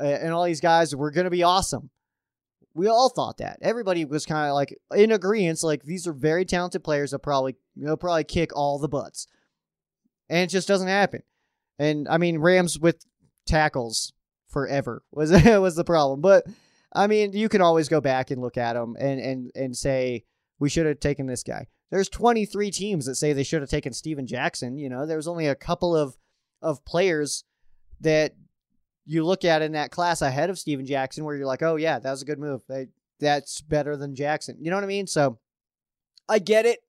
and 0.00 0.32
all 0.32 0.44
these 0.44 0.60
guys 0.60 0.94
were 0.94 1.10
going 1.10 1.24
to 1.24 1.30
be 1.30 1.42
awesome. 1.42 1.90
We 2.74 2.86
all 2.86 3.08
thought 3.08 3.38
that. 3.38 3.58
Everybody 3.62 4.04
was 4.04 4.24
kind 4.24 4.48
of 4.48 4.54
like 4.54 4.76
in 4.94 5.12
agreement. 5.12 5.62
Like 5.62 5.82
these 5.82 6.06
are 6.06 6.12
very 6.12 6.44
talented 6.44 6.84
players 6.84 7.10
that 7.10 7.18
probably 7.20 7.56
you 7.74 7.86
know 7.86 7.96
probably 7.96 8.24
kick 8.24 8.54
all 8.54 8.78
the 8.78 8.88
butts, 8.88 9.26
and 10.28 10.40
it 10.40 10.50
just 10.50 10.68
doesn't 10.68 10.88
happen. 10.88 11.22
And 11.78 12.08
I 12.08 12.18
mean, 12.18 12.38
Rams 12.38 12.78
with 12.78 13.04
tackles 13.46 14.12
forever 14.48 15.02
was 15.12 15.30
was 15.44 15.76
the 15.76 15.84
problem. 15.84 16.20
But 16.20 16.44
I 16.92 17.06
mean, 17.06 17.32
you 17.32 17.48
can 17.48 17.60
always 17.60 17.88
go 17.88 18.00
back 18.00 18.30
and 18.30 18.40
look 18.40 18.56
at 18.56 18.74
them 18.74 18.96
and 18.98 19.20
and 19.20 19.50
and 19.54 19.76
say 19.76 20.24
we 20.58 20.68
should 20.68 20.86
have 20.86 21.00
taken 21.00 21.26
this 21.26 21.42
guy. 21.42 21.66
There's 21.90 22.08
23 22.08 22.70
teams 22.70 23.06
that 23.06 23.16
say 23.16 23.32
they 23.32 23.42
should 23.42 23.62
have 23.62 23.70
taken 23.70 23.92
Steven 23.92 24.26
Jackson. 24.26 24.78
You 24.78 24.88
know, 24.88 25.06
there's 25.06 25.26
only 25.26 25.46
a 25.46 25.56
couple 25.56 25.96
of 25.96 26.16
of 26.62 26.84
players 26.84 27.44
that 28.00 28.34
you 29.06 29.24
look 29.24 29.44
at 29.44 29.62
in 29.62 29.72
that 29.72 29.90
class 29.90 30.22
ahead 30.22 30.50
of 30.50 30.58
Steven 30.58 30.86
Jackson 30.86 31.24
where 31.24 31.36
you're 31.36 31.46
like, 31.46 31.62
oh 31.62 31.76
yeah, 31.76 31.98
that 31.98 32.10
was 32.10 32.22
a 32.22 32.26
good 32.26 32.38
move. 32.38 32.62
They, 32.68 32.88
that's 33.18 33.60
better 33.60 33.96
than 33.96 34.14
Jackson. 34.14 34.56
You 34.60 34.70
know 34.70 34.76
what 34.76 34.84
I 34.84 34.88
mean? 34.88 35.06
So 35.06 35.38
I 36.28 36.38
get 36.38 36.66
it, 36.66 36.80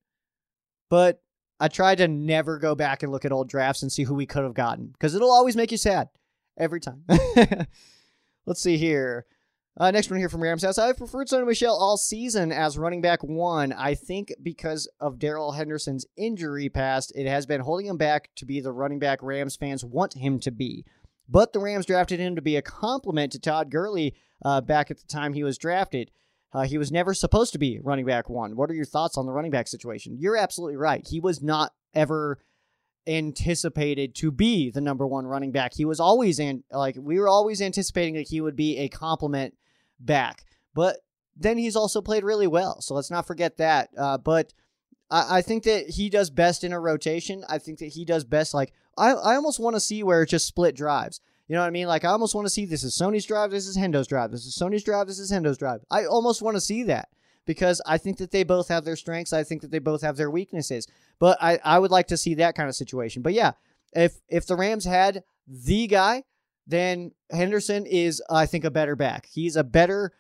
but 0.90 1.22
I 1.60 1.68
try 1.68 1.96
to 1.96 2.08
never 2.08 2.58
go 2.58 2.76
back 2.76 3.04
and 3.04 3.12
look 3.12 3.26
at 3.26 3.32
old 3.32 3.50
drafts 3.50 3.82
and 3.82 3.92
see 3.92 4.04
who 4.04 4.16
we 4.16 4.26
could 4.26 4.44
have 4.44 4.54
gotten 4.54 4.88
because 4.88 5.14
it'll 5.14 5.32
always 5.32 5.56
make 5.56 5.72
you 5.72 5.78
sad 5.78 6.10
every 6.58 6.80
time. 6.80 7.04
Let's 8.46 8.62
see 8.62 8.78
here. 8.78 9.26
Uh, 9.78 9.90
next 9.90 10.10
one 10.10 10.20
here 10.20 10.28
from 10.28 10.44
Rams 10.44 10.64
House. 10.64 10.78
I've 10.78 10.98
preferred 10.98 11.28
Sony 11.28 11.48
Michel 11.48 11.76
all 11.76 11.96
season 11.96 12.52
as 12.52 12.78
running 12.78 13.02
back 13.02 13.24
one. 13.24 13.72
I 13.72 13.96
think 13.96 14.34
because 14.44 14.90
of 15.00 15.18
Darrell 15.18 15.54
Henderson's 15.54 16.06
injury 16.18 16.68
past, 16.68 17.14
it 17.16 17.26
has 17.26 17.46
been 17.46 17.62
holding 17.62 17.86
him 17.86 17.98
back 17.98 18.30
to 18.36 18.46
be 18.46 18.60
the 18.60 18.74
running 18.74 19.00
back 19.00 19.24
Rams 19.24 19.56
fans 19.56 19.86
want 19.86 20.14
him 20.14 20.40
to 20.42 20.52
be. 20.52 20.86
But 21.32 21.54
the 21.54 21.60
Rams 21.60 21.86
drafted 21.86 22.20
him 22.20 22.36
to 22.36 22.42
be 22.42 22.58
a 22.58 22.62
complement 22.62 23.32
to 23.32 23.40
Todd 23.40 23.72
Gurley 23.72 24.16
uh, 24.44 24.60
back 24.60 24.92
at 24.92 24.98
the 24.98 25.08
time 25.08 25.34
he 25.34 25.44
was 25.44 25.58
drafted. 25.58 26.12
Uh, 26.54 26.64
he 26.64 26.78
was 26.78 26.92
never 26.92 27.14
supposed 27.14 27.54
to 27.54 27.60
be 27.60 27.80
running 27.82 28.06
back 28.06 28.30
one. 28.30 28.58
What 28.58 28.70
are 28.70 28.74
your 28.74 28.86
thoughts 28.86 29.18
on 29.18 29.26
the 29.26 29.32
running 29.32 29.52
back 29.52 29.70
situation? 29.70 30.18
You're 30.20 30.36
absolutely 30.36 30.76
right. 30.76 31.08
He 31.08 31.22
was 31.22 31.42
not 31.42 31.72
ever 31.94 32.40
anticipated 33.08 34.14
to 34.16 34.32
be 34.32 34.70
the 34.70 34.82
number 34.82 35.08
one 35.08 35.26
running 35.26 35.54
back. 35.54 35.74
He 35.74 35.86
was 35.86 36.02
always 36.02 36.38
in 36.38 36.64
like 36.70 36.98
we 37.00 37.18
were 37.18 37.30
always 37.30 37.62
anticipating 37.62 38.16
that 38.16 38.28
he 38.28 38.42
would 38.42 38.58
be 38.58 38.78
a 38.80 38.90
complement 38.90 39.56
back. 40.00 40.44
But 40.74 40.98
then 41.38 41.58
he's 41.58 41.78
also 41.78 42.02
played 42.02 42.26
really 42.26 42.48
well, 42.48 42.82
so 42.82 42.94
let's 42.94 43.10
not 43.10 43.26
forget 43.26 43.58
that. 43.58 43.90
Uh, 43.98 44.18
but 44.18 44.54
I, 45.10 45.38
I 45.38 45.42
think 45.42 45.64
that 45.64 45.90
he 45.92 46.10
does 46.10 46.30
best 46.30 46.66
in 46.66 46.74
a 46.74 46.80
rotation. 46.80 47.46
I 47.48 47.58
think 47.58 47.80
that 47.80 47.94
he 47.94 48.04
does 48.04 48.26
best 48.26 48.54
like 48.54 48.74
I, 48.98 49.12
I 49.12 49.36
almost 49.36 49.60
want 49.60 49.76
to 49.76 49.80
see 49.80 50.04
where 50.04 50.22
it's 50.22 50.32
just 50.32 50.48
split 50.48 50.76
drives. 50.76 51.22
You 51.48 51.56
know 51.56 51.62
what 51.62 51.68
I 51.68 51.72
mean? 51.72 51.88
Like 51.88 52.06
I 52.06 52.10
almost 52.10 52.36
want 52.36 52.46
to 52.46 52.50
see 52.50 52.66
this 52.66 52.84
is 52.84 52.98
Sony's 52.98 53.26
drive, 53.26 53.52
this 53.52 53.68
is 53.68 53.78
Hendo's 53.78 54.08
drive, 54.08 54.32
this 54.32 54.46
is 54.46 54.58
Sony's 54.58 54.84
drive, 54.84 55.08
this 55.08 55.20
is 55.20 55.32
Hendo's 55.32 55.58
drive. 55.58 55.82
I 55.92 56.06
almost 56.06 56.42
want 56.42 56.56
to 56.56 56.62
see 56.62 56.84
that 56.84 57.10
because 57.46 57.82
I 57.86 57.98
think 57.98 58.18
that 58.18 58.32
they 58.32 58.44
both 58.44 58.68
have 58.70 58.86
their 58.86 58.96
strengths. 58.96 59.34
I 59.34 59.44
think 59.44 59.62
that 59.62 59.72
they 59.72 59.80
both 59.80 60.02
have 60.02 60.18
their 60.18 60.32
weaknesses. 60.32 60.88
But 61.20 61.38
I, 61.42 61.60
I 61.64 61.80
would 61.80 61.92
like 61.92 62.08
to 62.08 62.18
see 62.18 62.36
that 62.36 62.56
kind 62.56 62.70
of 62.70 62.76
situation. 62.76 63.22
But 63.22 63.34
yeah, 63.34 63.52
if 63.94 64.14
if 64.30 64.48
the 64.48 64.56
Rams 64.56 64.86
had 64.86 65.24
the 65.48 65.88
guy, 65.88 66.24
then 66.68 67.12
Henderson 67.32 67.86
is 67.86 68.22
I 68.30 68.46
think 68.46 68.64
a 68.64 68.72
better 68.72 68.96
back. 68.96 69.28
He's 69.32 69.56
a 69.56 69.64
better 69.64 70.14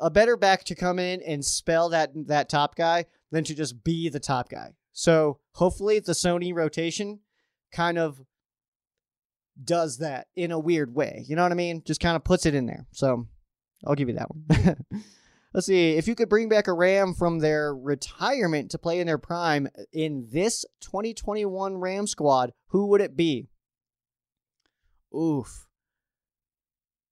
a 0.00 0.10
better 0.10 0.36
back 0.36 0.64
to 0.64 0.74
come 0.74 0.98
in 0.98 1.22
and 1.22 1.44
spell 1.44 1.88
that 1.90 2.10
that 2.26 2.48
top 2.48 2.74
guy 2.74 3.06
than 3.30 3.44
to 3.44 3.54
just 3.54 3.84
be 3.84 4.08
the 4.08 4.20
top 4.20 4.48
guy. 4.48 4.74
So 4.92 5.38
hopefully 5.52 6.00
the 6.00 6.12
Sony 6.12 6.54
rotation 6.54 7.20
kind 7.72 7.98
of 7.98 8.20
does 9.62 9.98
that 9.98 10.28
in 10.34 10.50
a 10.50 10.58
weird 10.58 10.94
way. 10.94 11.24
You 11.26 11.36
know 11.36 11.42
what 11.42 11.52
I 11.52 11.56
mean? 11.56 11.82
Just 11.84 12.00
kind 12.00 12.16
of 12.16 12.24
puts 12.24 12.46
it 12.46 12.54
in 12.54 12.66
there. 12.66 12.86
So 12.92 13.26
I'll 13.86 13.94
give 13.94 14.08
you 14.08 14.16
that 14.16 14.28
one. 14.30 14.76
Let's 15.54 15.66
see. 15.66 15.96
If 15.96 16.08
you 16.08 16.14
could 16.14 16.30
bring 16.30 16.48
back 16.48 16.66
a 16.66 16.72
Ram 16.72 17.12
from 17.12 17.38
their 17.38 17.74
retirement 17.74 18.70
to 18.70 18.78
play 18.78 19.00
in 19.00 19.06
their 19.06 19.18
prime 19.18 19.68
uh, 19.78 19.82
in 19.92 20.28
this 20.32 20.64
2021 20.80 21.76
Ram 21.76 22.06
squad, 22.06 22.52
who 22.68 22.86
would 22.86 23.02
it 23.02 23.16
be? 23.16 23.48
Oof. 25.14 25.66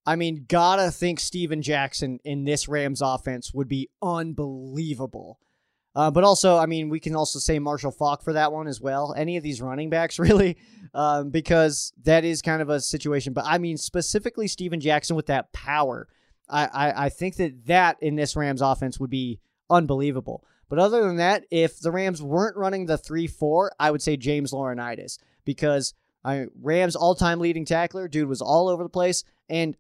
I 0.07 0.17
mean, 0.17 0.47
gotta 0.49 0.91
think 0.91 1.21
Steven 1.21 1.61
Jackson 1.61 2.19
in 2.25 2.45
this 2.45 2.67
Rams 2.67 3.03
offense 3.03 3.53
would 3.53 3.69
be 3.69 3.91
unbelievable. 4.01 5.39
Uh, 5.95 6.11
but 6.11 6.23
also, 6.23 6.57
I 6.57 6.67
mean, 6.67 6.89
we 6.89 7.01
can 7.01 7.17
also 7.17 7.39
say 7.39 7.59
Marshall 7.59 7.91
Faulk 7.91 8.23
for 8.23 8.33
that 8.35 8.53
one 8.53 8.69
as 8.69 8.81
well. 8.81 9.13
Any 9.17 9.37
of 9.37 9.43
these 9.43 9.61
running 9.61 9.91
backs, 9.91 10.19
really, 10.21 10.57
um, 10.95 11.31
because 11.31 11.93
that 12.05 12.25
is 12.25 12.43
kind 12.43 12.63
of 12.63 12.69
a 12.69 12.81
situation. 12.81 13.33
But 13.33 13.45
I 13.47 13.59
mean, 13.59 13.77
specifically 13.77 14.47
Steven 14.47 14.81
Jackson 14.81 15.17
with 15.17 15.27
that 15.27 15.53
power 15.53 16.09
I, 16.51 16.65
I, 16.67 17.05
I 17.07 17.09
think 17.09 17.37
that 17.37 17.67
that 17.67 17.97
in 18.01 18.17
this 18.17 18.37
Rams 18.37 18.61
offense 18.61 18.99
would 18.99 19.11
be 19.11 19.41
unbelievable. 19.69 20.45
But 20.69 20.79
other 20.79 21.03
than 21.03 21.17
that, 21.17 21.45
if 21.51 21.81
the 21.81 21.91
Rams 21.91 22.23
weren't 22.23 22.57
running 22.57 22.87
the 22.87 22.99
3 22.99 23.27
4, 23.27 23.73
I 23.79 23.91
would 23.91 24.03
say 24.03 24.17
James 24.17 24.53
Laurinaitis 24.53 25.19
because 25.45 25.95
I, 26.25 26.47
Rams 26.61 26.97
all 26.97 27.15
time 27.15 27.41
leading 27.41 27.65
tackler, 27.65 28.09
dude 28.09 28.29
was 28.29 28.43
all 28.43 28.69
over 28.69 28.83
the 28.83 28.89
place. 28.89 29.25
And 29.49 29.77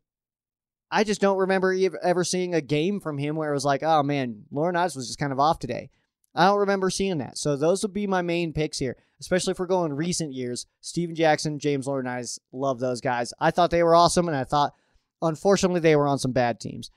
I 0.90 1.04
just 1.04 1.20
don't 1.20 1.38
remember 1.38 1.76
ever 2.02 2.24
seeing 2.24 2.54
a 2.54 2.60
game 2.60 2.98
from 2.98 3.18
him 3.18 3.36
where 3.36 3.50
it 3.50 3.54
was 3.54 3.64
like, 3.64 3.82
oh 3.82 4.02
man, 4.02 4.44
Laurinaitis 4.52 4.96
was 4.96 5.06
just 5.06 5.18
kind 5.18 5.32
of 5.32 5.38
off 5.38 5.58
today. 5.58 5.90
I 6.34 6.46
don't 6.46 6.60
remember 6.60 6.90
seeing 6.90 7.18
that. 7.18 7.38
So 7.38 7.56
those 7.56 7.82
would 7.82 7.92
be 7.92 8.06
my 8.06 8.22
main 8.22 8.52
picks 8.52 8.78
here, 8.78 8.96
especially 9.20 9.52
if 9.52 9.58
we're 9.58 9.66
going 9.66 9.92
recent 9.92 10.32
years. 10.32 10.66
Steven 10.80 11.14
Jackson, 11.14 11.58
James 11.58 11.86
Laurinaitis, 11.86 12.38
love 12.52 12.78
those 12.78 13.00
guys. 13.00 13.32
I 13.40 13.50
thought 13.50 13.70
they 13.70 13.82
were 13.82 13.96
awesome, 13.96 14.28
and 14.28 14.36
I 14.36 14.44
thought 14.44 14.74
Unfortunately, 15.22 15.80
they 15.80 15.96
were 15.96 16.06
on 16.06 16.18
some 16.18 16.32
bad 16.32 16.60
teams. 16.60 16.90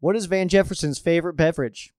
What 0.00 0.16
is 0.16 0.26
Van 0.26 0.48
Jefferson's 0.48 0.98
favorite 0.98 1.34
beverage? 1.34 1.92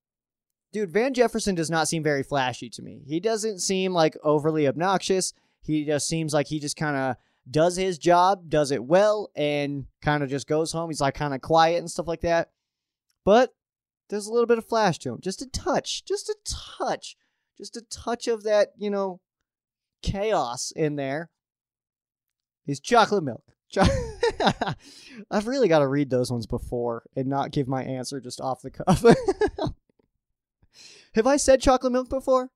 Dude, 0.71 0.91
Van 0.91 1.13
Jefferson 1.13 1.55
does 1.55 1.69
not 1.69 1.87
seem 1.87 2.03
very 2.03 2.23
flashy 2.23 2.69
to 2.69 2.81
me. 2.81 3.01
He 3.05 3.19
doesn't 3.19 3.59
seem 3.59 3.91
like 3.91 4.15
overly 4.23 4.67
obnoxious. 4.67 5.33
He 5.61 5.83
just 5.85 6.07
seems 6.07 6.33
like 6.33 6.47
he 6.47 6.59
just 6.59 6.77
kind 6.77 6.95
of 6.95 7.15
does 7.49 7.75
his 7.75 7.97
job, 7.97 8.49
does 8.49 8.71
it 8.71 8.83
well, 8.83 9.29
and 9.35 9.87
kind 10.01 10.23
of 10.23 10.29
just 10.29 10.47
goes 10.47 10.71
home. 10.71 10.89
He's 10.89 11.01
like 11.01 11.15
kind 11.15 11.33
of 11.33 11.41
quiet 11.41 11.79
and 11.79 11.89
stuff 11.91 12.07
like 12.07 12.21
that. 12.21 12.51
But 13.25 13.53
there's 14.09 14.27
a 14.27 14.31
little 14.31 14.47
bit 14.47 14.57
of 14.57 14.65
flash 14.65 14.99
to 14.99 15.09
him. 15.09 15.19
Just 15.21 15.41
a 15.41 15.49
touch. 15.49 16.03
Just 16.05 16.29
a 16.29 16.35
touch. 16.45 17.15
Just 17.57 17.77
a 17.77 17.81
touch 17.81 18.27
of 18.27 18.43
that, 18.43 18.69
you 18.77 18.89
know, 18.89 19.19
chaos 20.01 20.71
in 20.75 20.95
there. 20.95 21.29
He's 22.65 22.79
chocolate 22.79 23.23
milk. 23.23 23.43
I've 25.31 25.47
really 25.47 25.67
got 25.67 25.79
to 25.79 25.87
read 25.87 26.09
those 26.09 26.31
ones 26.31 26.47
before 26.47 27.03
and 27.15 27.27
not 27.27 27.51
give 27.51 27.67
my 27.67 27.83
answer 27.83 28.19
just 28.19 28.41
off 28.41 28.61
the 28.61 28.71
cuff. 28.71 29.03
Have 31.13 31.27
I 31.27 31.37
said 31.37 31.61
chocolate 31.61 31.93
milk 31.93 32.09
before? 32.09 32.49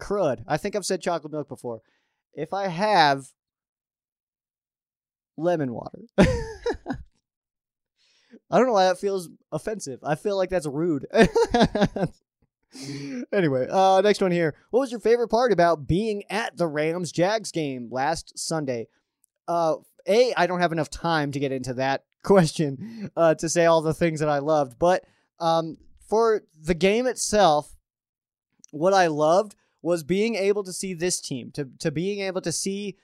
Crud. 0.00 0.42
I 0.46 0.56
think 0.56 0.76
I've 0.76 0.86
said 0.86 1.02
chocolate 1.02 1.32
milk 1.32 1.48
before. 1.48 1.82
If 2.32 2.52
I 2.52 2.68
have, 2.68 3.26
lemon 5.36 5.72
water. 5.72 6.02
I 8.50 8.58
don't 8.58 8.66
know 8.66 8.72
why 8.72 8.86
that 8.86 8.98
feels 8.98 9.28
offensive. 9.52 10.00
I 10.02 10.14
feel 10.14 10.36
like 10.36 10.50
that's 10.50 10.66
rude. 10.66 11.06
anyway, 13.32 13.66
uh, 13.70 14.00
next 14.02 14.20
one 14.20 14.30
here. 14.30 14.54
What 14.70 14.80
was 14.80 14.90
your 14.90 15.00
favorite 15.00 15.28
part 15.28 15.52
about 15.52 15.86
being 15.86 16.24
at 16.30 16.56
the 16.56 16.66
Rams 16.66 17.12
Jags 17.12 17.52
game 17.52 17.88
last 17.90 18.38
Sunday? 18.38 18.88
Uh, 19.46 19.76
a, 20.06 20.32
I 20.36 20.46
don't 20.46 20.60
have 20.60 20.72
enough 20.72 20.90
time 20.90 21.32
to 21.32 21.38
get 21.38 21.52
into 21.52 21.74
that 21.74 22.04
question 22.22 23.10
uh, 23.16 23.34
to 23.34 23.48
say 23.48 23.66
all 23.66 23.82
the 23.82 23.94
things 23.94 24.20
that 24.20 24.28
I 24.28 24.38
loved. 24.38 24.78
But 24.78 25.04
um, 25.38 25.76
for 26.08 26.42
the 26.58 26.74
game 26.74 27.06
itself, 27.06 27.76
what 28.70 28.94
I 28.94 29.06
loved 29.06 29.54
was 29.82 30.02
being 30.02 30.34
able 30.34 30.64
to 30.64 30.72
see 30.72 30.94
this 30.94 31.20
team, 31.20 31.50
to, 31.52 31.68
to 31.78 31.90
being 31.90 32.20
able 32.20 32.40
to 32.40 32.52
see 32.52 32.96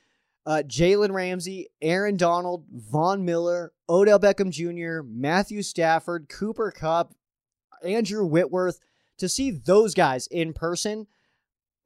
uh, 0.47 0.63
Jalen 0.67 1.13
Ramsey, 1.13 1.69
Aaron 1.81 2.17
Donald, 2.17 2.65
Von 2.71 3.25
Miller, 3.25 3.73
Odell 3.89 4.21
Beckham 4.21 4.51
Jr., 4.51 5.07
Matthew 5.07 5.63
Stafford, 5.63 6.29
Cooper 6.29 6.71
Kupp, 6.71 7.15
Andrew 7.83 8.25
Whitworth, 8.27 8.81
to 9.19 9.29
see 9.29 9.51
those 9.51 9.95
guys 9.95 10.27
in 10.27 10.53
person, 10.53 11.07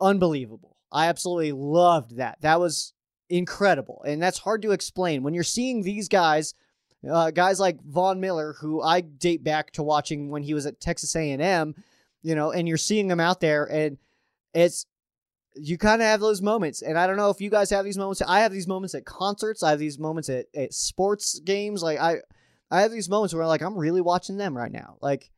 unbelievable. 0.00 0.76
I 0.90 1.06
absolutely 1.06 1.52
loved 1.52 2.16
that. 2.16 2.38
That 2.40 2.60
was 2.60 2.94
incredible. 3.28 4.02
And 4.06 4.22
that's 4.22 4.38
hard 4.38 4.62
to 4.62 4.72
explain. 4.72 5.22
When 5.22 5.34
you're 5.34 5.44
seeing 5.44 5.82
these 5.82 6.08
guys, 6.08 6.54
uh, 7.08 7.30
guys 7.30 7.60
like 7.60 7.82
Von 7.84 8.20
Miller, 8.20 8.56
who 8.60 8.82
I 8.82 9.02
date 9.02 9.44
back 9.44 9.72
to 9.72 9.82
watching 9.82 10.30
when 10.30 10.42
he 10.42 10.54
was 10.54 10.66
at 10.66 10.80
Texas 10.80 11.14
A&M, 11.14 11.74
you 12.22 12.34
know, 12.34 12.50
and 12.50 12.66
you're 12.66 12.76
seeing 12.76 13.08
them 13.08 13.20
out 13.20 13.40
there 13.40 13.64
and 13.64 13.98
it's 14.54 14.86
you 15.60 15.78
kind 15.78 16.00
of 16.00 16.06
have 16.06 16.20
those 16.20 16.42
moments, 16.42 16.82
and 16.82 16.98
I 16.98 17.06
don't 17.06 17.16
know 17.16 17.30
if 17.30 17.40
you 17.40 17.50
guys 17.50 17.70
have 17.70 17.84
these 17.84 17.98
moments. 17.98 18.22
I 18.26 18.40
have 18.40 18.52
these 18.52 18.66
moments 18.66 18.94
at 18.94 19.04
concerts. 19.04 19.62
I 19.62 19.70
have 19.70 19.78
these 19.78 19.98
moments 19.98 20.28
at, 20.28 20.46
at 20.54 20.74
sports 20.74 21.38
games. 21.40 21.82
Like 21.82 21.98
I, 21.98 22.18
I 22.70 22.82
have 22.82 22.92
these 22.92 23.08
moments 23.08 23.34
where 23.34 23.46
like 23.46 23.62
I'm 23.62 23.76
really 23.76 24.00
watching 24.00 24.36
them 24.36 24.56
right 24.56 24.72
now. 24.72 24.96
Like 25.00 25.30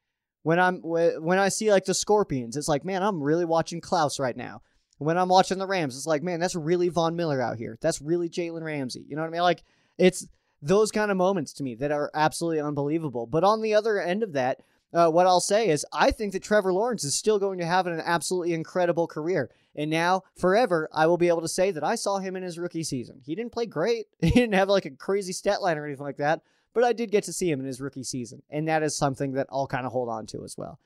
when 0.43 0.59
I'm 0.59 0.77
when 0.83 1.39
I 1.39 1.49
see 1.49 1.71
like 1.71 1.85
the 1.85 1.95
Scorpions, 1.95 2.57
it's 2.57 2.69
like 2.69 2.85
man, 2.85 3.03
I'm 3.03 3.23
really 3.23 3.45
watching 3.45 3.81
Klaus 3.81 4.19
right 4.19 4.37
now. 4.37 4.63
When 4.99 5.17
I'm 5.17 5.29
watching 5.29 5.59
the 5.59 5.67
Rams, 5.67 5.97
it's 5.97 6.07
like 6.07 6.23
man, 6.23 6.41
that's 6.41 6.55
really 6.55 6.89
Von 6.89 7.17
Miller 7.17 7.41
out 7.41 7.57
here. 7.57 7.79
That's 7.81 8.03
really 8.03 8.29
Jalen 8.29 8.63
Ramsey. 8.63 9.05
You 9.09 9.17
know 9.17 9.23
what 9.23 9.29
I 9.29 9.33
mean? 9.33 9.43
Like 9.43 9.63
it's 9.99 10.27
those 10.63 10.91
kind 10.91 11.11
of 11.11 11.17
moments 11.17 11.53
to 11.55 11.63
me 11.63 11.75
that 11.77 11.91
are 11.91 12.11
absolutely 12.15 12.61
unbelievable. 12.61 13.27
But 13.27 13.45
on 13.45 13.63
the 13.63 13.75
other 13.75 14.01
end 14.01 14.23
of 14.23 14.35
that, 14.35 14.61
uh, 14.93 15.09
what 15.09 15.27
I'll 15.27 15.41
say 15.41 15.69
is 15.69 15.87
I 15.93 16.11
think 16.11 16.33
that 16.33 16.43
Trevor 16.43 16.73
Lawrence 16.73 17.05
is 17.05 17.15
still 17.15 17.39
going 17.39 17.59
to 17.59 17.67
have 17.67 17.87
an 17.87 18.01
absolutely 18.05 18.53
incredible 18.53 19.07
career. 19.07 19.51
And 19.75 19.91
now, 19.91 20.23
forever, 20.37 20.89
I 20.93 21.07
will 21.07 21.17
be 21.17 21.29
able 21.29 21.43
to 21.43 21.49
say 21.49 21.71
that 21.71 21.85
I 21.85 21.95
saw 21.95 22.19
him 22.19 22.37
in 22.37 22.43
his 22.43 22.59
rookie 22.59 22.83
season. 22.83 23.21
He 23.25 23.35
didn't 23.35 23.53
play 23.53 23.67
great. 23.67 24.07
He 24.21 24.31
didn't 24.31 24.55
have 24.55 24.69
like 24.69 24.85
a 24.85 24.91
crazy 24.91 25.33
stat 25.33 25.63
line 25.63 25.79
or 25.79 25.87
anything 25.87 26.05
like 26.05 26.19
that, 26.19 26.43
but 26.75 26.85
I 26.85 26.93
did 26.93 27.11
get 27.11 27.25
to 27.25 27.33
see 27.33 27.51
him 27.51 27.61
in 27.61 27.67
his 27.67 27.81
rookie 27.81 28.05
season. 28.05 28.43
And 28.51 28.69
that 28.69 28.83
is 28.83 28.97
something 28.97 29.33
that 29.33 29.47
I'll 29.51 29.67
kind 29.67 29.87
of 29.87 29.93
hold 29.93 30.09
on 30.09 30.27
to 30.27 30.45
as 30.45 30.57
well. 30.59 30.79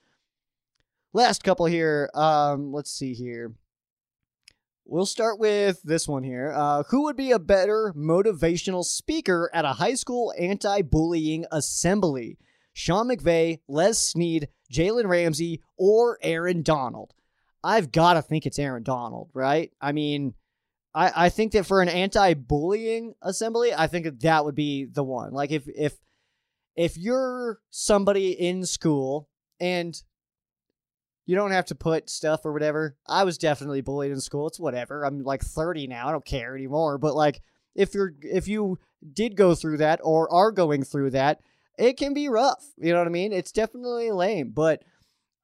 Last 1.13 1.45
couple 1.45 1.67
here. 1.67 2.11
Um, 2.13 2.73
let's 2.73 2.91
see 2.91 3.15
here. 3.15 3.55
We'll 4.87 5.07
start 5.07 5.39
with 5.39 5.81
this 5.83 6.07
one 6.07 6.25
here. 6.25 6.53
Uh, 6.55 6.83
who 6.91 7.05
would 7.05 7.17
be 7.17 7.31
a 7.31 7.39
better 7.39 7.95
motivational 7.97 8.85
speaker 8.85 9.51
at 9.55 9.65
a 9.65 9.75
high 9.75 9.95
school 9.95 10.35
anti 10.39 10.83
bullying 10.83 11.47
assembly? 11.51 12.37
Sean 12.75 13.09
McVay, 13.09 13.61
Les 13.69 13.99
Snead, 13.99 14.49
Jalen 14.71 15.07
Ramsey, 15.07 15.63
or 15.79 16.19
Aaron 16.21 16.63
Donald? 16.63 17.15
I've 17.65 17.91
got 17.91 18.15
to 18.15 18.23
think 18.23 18.45
it's 18.45 18.59
Aaron 18.59 18.83
Donald, 18.83 19.31
right? 19.33 19.73
I 19.81 19.93
mean, 19.93 20.35
I, 20.95 21.27
I 21.27 21.29
think 21.31 21.53
that 21.53 21.65
for 21.65 21.81
an 21.81 21.89
anti-bullying 21.89 23.15
assembly, 23.23 23.73
I 23.75 23.87
think 23.87 24.05
that, 24.05 24.21
that 24.21 24.45
would 24.45 24.55
be 24.55 24.85
the 24.85 25.03
one. 25.03 25.33
Like 25.33 25.51
if 25.51 25.65
if 25.67 25.95
if 26.77 26.99
you're 26.99 27.61
somebody 27.71 28.33
in 28.33 28.67
school 28.67 29.29
and 29.59 30.01
you 31.27 31.35
don't 31.37 31.53
have 31.53 31.65
to 31.67 31.75
put 31.75 32.11
stuff 32.11 32.45
or 32.45 32.53
whatever. 32.53 32.97
I 33.07 33.25
was 33.25 33.39
definitely 33.39 33.81
bullied 33.81 34.13
in 34.13 34.21
school. 34.21 34.47
It's 34.47 34.61
whatever. 34.61 35.05
I'm 35.05 35.23
like 35.23 35.43
30 35.43 35.87
now. 35.87 36.07
I 36.07 36.13
don't 36.13 36.25
care 36.25 36.55
anymore. 36.55 36.99
But 36.99 37.15
like 37.15 37.41
if 37.75 37.95
you're 37.95 38.13
if 38.21 38.47
you 38.47 38.79
did 39.13 39.37
go 39.37 39.55
through 39.55 39.79
that 39.79 40.01
or 40.03 40.31
are 40.33 40.53
going 40.53 40.85
through 40.85 41.11
that, 41.11 41.41
it 41.79 41.97
can 41.97 42.13
be 42.13 42.29
rough. 42.29 42.65
You 42.77 42.93
know 42.93 42.99
what 42.99 43.09
I 43.09 43.11
mean? 43.11 43.33
It's 43.33 43.53
definitely 43.53 44.11
lame. 44.11 44.51
But 44.51 44.83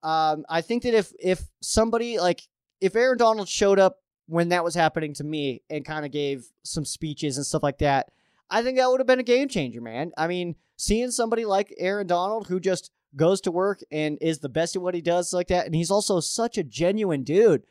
um, 0.02 0.44
I 0.48 0.60
think 0.60 0.82
that 0.84 0.94
if 0.94 1.12
if 1.18 1.42
somebody 1.60 2.18
like 2.18 2.42
if 2.80 2.96
Aaron 2.96 3.18
Donald 3.18 3.48
showed 3.48 3.78
up 3.78 3.98
when 4.26 4.50
that 4.50 4.64
was 4.64 4.74
happening 4.74 5.12
to 5.14 5.24
me 5.24 5.62
and 5.68 5.84
kind 5.84 6.04
of 6.04 6.12
gave 6.12 6.46
some 6.62 6.84
speeches 6.84 7.36
and 7.36 7.44
stuff 7.44 7.62
like 7.62 7.78
that, 7.78 8.10
I 8.48 8.62
think 8.62 8.78
that 8.78 8.88
would 8.88 9.00
have 9.00 9.06
been 9.06 9.20
a 9.20 9.24
game 9.24 9.48
changer, 9.48 9.80
man. 9.80 10.12
I 10.16 10.26
mean, 10.26 10.56
seeing 10.76 11.10
somebody 11.10 11.44
like 11.44 11.74
Aaron 11.78 12.06
Donald 12.06 12.46
who 12.46 12.60
just 12.60 12.90
goes 13.16 13.40
to 13.42 13.50
work 13.50 13.80
and 13.90 14.18
is 14.20 14.38
the 14.38 14.48
best 14.48 14.76
at 14.76 14.82
what 14.82 14.94
he 14.94 15.00
does 15.00 15.32
like 15.32 15.48
that, 15.48 15.66
and 15.66 15.74
he's 15.74 15.90
also 15.90 16.20
such 16.20 16.56
a 16.56 16.64
genuine 16.64 17.24
dude. 17.24 17.64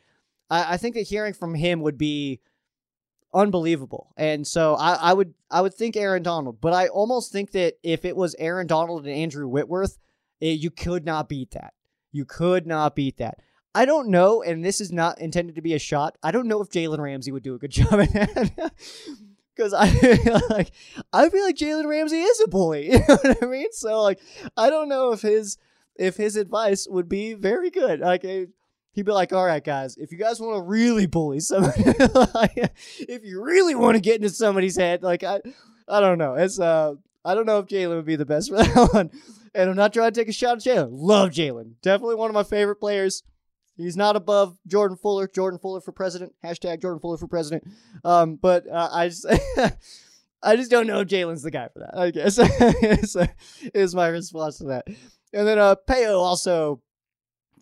I, 0.48 0.74
I 0.74 0.76
think 0.76 0.94
that 0.94 1.02
hearing 1.02 1.32
from 1.32 1.54
him 1.54 1.80
would 1.80 1.98
be 1.98 2.40
unbelievable. 3.32 4.12
And 4.16 4.46
so 4.46 4.74
I, 4.74 4.94
I 4.94 5.12
would 5.12 5.34
I 5.50 5.60
would 5.60 5.74
think 5.74 5.96
Aaron 5.96 6.22
Donald, 6.22 6.60
but 6.60 6.72
I 6.72 6.88
almost 6.88 7.32
think 7.32 7.52
that 7.52 7.74
if 7.82 8.04
it 8.04 8.16
was 8.16 8.36
Aaron 8.38 8.66
Donald 8.66 9.06
and 9.06 9.14
Andrew 9.14 9.48
Whitworth, 9.48 9.98
it, 10.40 10.58
you 10.58 10.70
could 10.70 11.04
not 11.04 11.28
beat 11.28 11.52
that. 11.52 11.74
You 12.12 12.24
could 12.24 12.66
not 12.66 12.94
beat 12.94 13.18
that. 13.18 13.38
I 13.74 13.84
don't 13.84 14.08
know, 14.08 14.42
and 14.42 14.64
this 14.64 14.80
is 14.80 14.90
not 14.90 15.20
intended 15.20 15.54
to 15.54 15.62
be 15.62 15.74
a 15.74 15.78
shot. 15.78 16.18
I 16.22 16.32
don't 16.32 16.48
know 16.48 16.60
if 16.60 16.70
Jalen 16.70 16.98
Ramsey 16.98 17.30
would 17.30 17.42
do 17.42 17.54
a 17.54 17.58
good 17.58 17.70
job 17.80 17.94
at 18.00 18.12
that. 18.12 18.72
Because 19.56 19.74
I 19.74 19.90
like 20.48 20.70
I 21.12 21.28
feel 21.28 21.44
like 21.44 21.56
Jalen 21.56 21.86
Ramsey 21.86 22.22
is 22.22 22.40
a 22.40 22.48
bully. 22.48 22.92
You 22.92 23.00
know 23.00 23.16
what 23.22 23.42
I 23.42 23.46
mean? 23.46 23.66
So 23.72 24.00
like 24.00 24.18
I 24.56 24.70
don't 24.70 24.88
know 24.88 25.12
if 25.12 25.20
his 25.20 25.58
if 25.96 26.16
his 26.16 26.36
advice 26.36 26.86
would 26.88 27.10
be 27.10 27.34
very 27.34 27.68
good. 27.68 28.00
Like 28.00 28.24
eh, 28.24 28.46
he'd 28.92 29.04
be 29.04 29.12
like, 29.12 29.34
"All 29.34 29.44
right, 29.44 29.62
guys, 29.62 29.98
if 29.98 30.12
you 30.12 30.18
guys 30.18 30.40
want 30.40 30.56
to 30.56 30.62
really 30.62 31.06
bully 31.06 31.40
somebody, 31.40 31.82
like, 32.34 32.72
if 33.00 33.22
you 33.24 33.42
really 33.42 33.74
want 33.74 33.96
to 33.96 34.00
get 34.00 34.16
into 34.16 34.30
somebody's 34.30 34.78
head, 34.78 35.02
like 35.02 35.24
I, 35.24 35.40
I 35.86 36.00
don't 36.00 36.16
know. 36.16 36.36
It's 36.36 36.58
uh, 36.58 36.94
I 37.24 37.34
don't 37.34 37.44
know 37.44 37.58
if 37.58 37.66
Jalen 37.66 37.96
would 37.96 38.06
be 38.06 38.16
the 38.16 38.24
best 38.24 38.48
for 38.48 38.56
that 38.56 38.88
one. 38.94 39.10
And 39.54 39.70
I'm 39.70 39.76
not 39.76 39.92
trying 39.92 40.12
to 40.12 40.20
take 40.20 40.28
a 40.28 40.32
shot 40.32 40.58
at 40.58 40.62
Jalen. 40.62 40.90
Love 40.92 41.30
Jalen. 41.30 41.74
Definitely 41.82 42.16
one 42.16 42.30
of 42.30 42.34
my 42.34 42.44
favorite 42.44 42.76
players. 42.76 43.22
He's 43.76 43.96
not 43.96 44.14
above 44.14 44.58
Jordan 44.66 44.96
Fuller. 44.96 45.26
Jordan 45.26 45.58
Fuller 45.58 45.80
for 45.80 45.92
president. 45.92 46.34
Hashtag 46.44 46.82
Jordan 46.82 47.00
Fuller 47.00 47.16
for 47.16 47.26
president. 47.26 47.64
Um, 48.04 48.36
but 48.36 48.68
uh, 48.68 48.88
I 48.92 49.08
just, 49.08 49.26
I 50.42 50.56
just 50.56 50.70
don't 50.70 50.86
know 50.86 51.00
if 51.00 51.08
Jalen's 51.08 51.42
the 51.42 51.50
guy 51.50 51.68
for 51.72 51.80
that. 51.80 51.98
I 51.98 52.10
guess 52.10 52.38
is, 53.02 53.16
is 53.74 53.94
my 53.94 54.08
response 54.08 54.58
to 54.58 54.64
that. 54.64 54.86
And 55.32 55.46
then 55.46 55.58
uh, 55.58 55.76
Peo 55.76 56.18
also, 56.18 56.82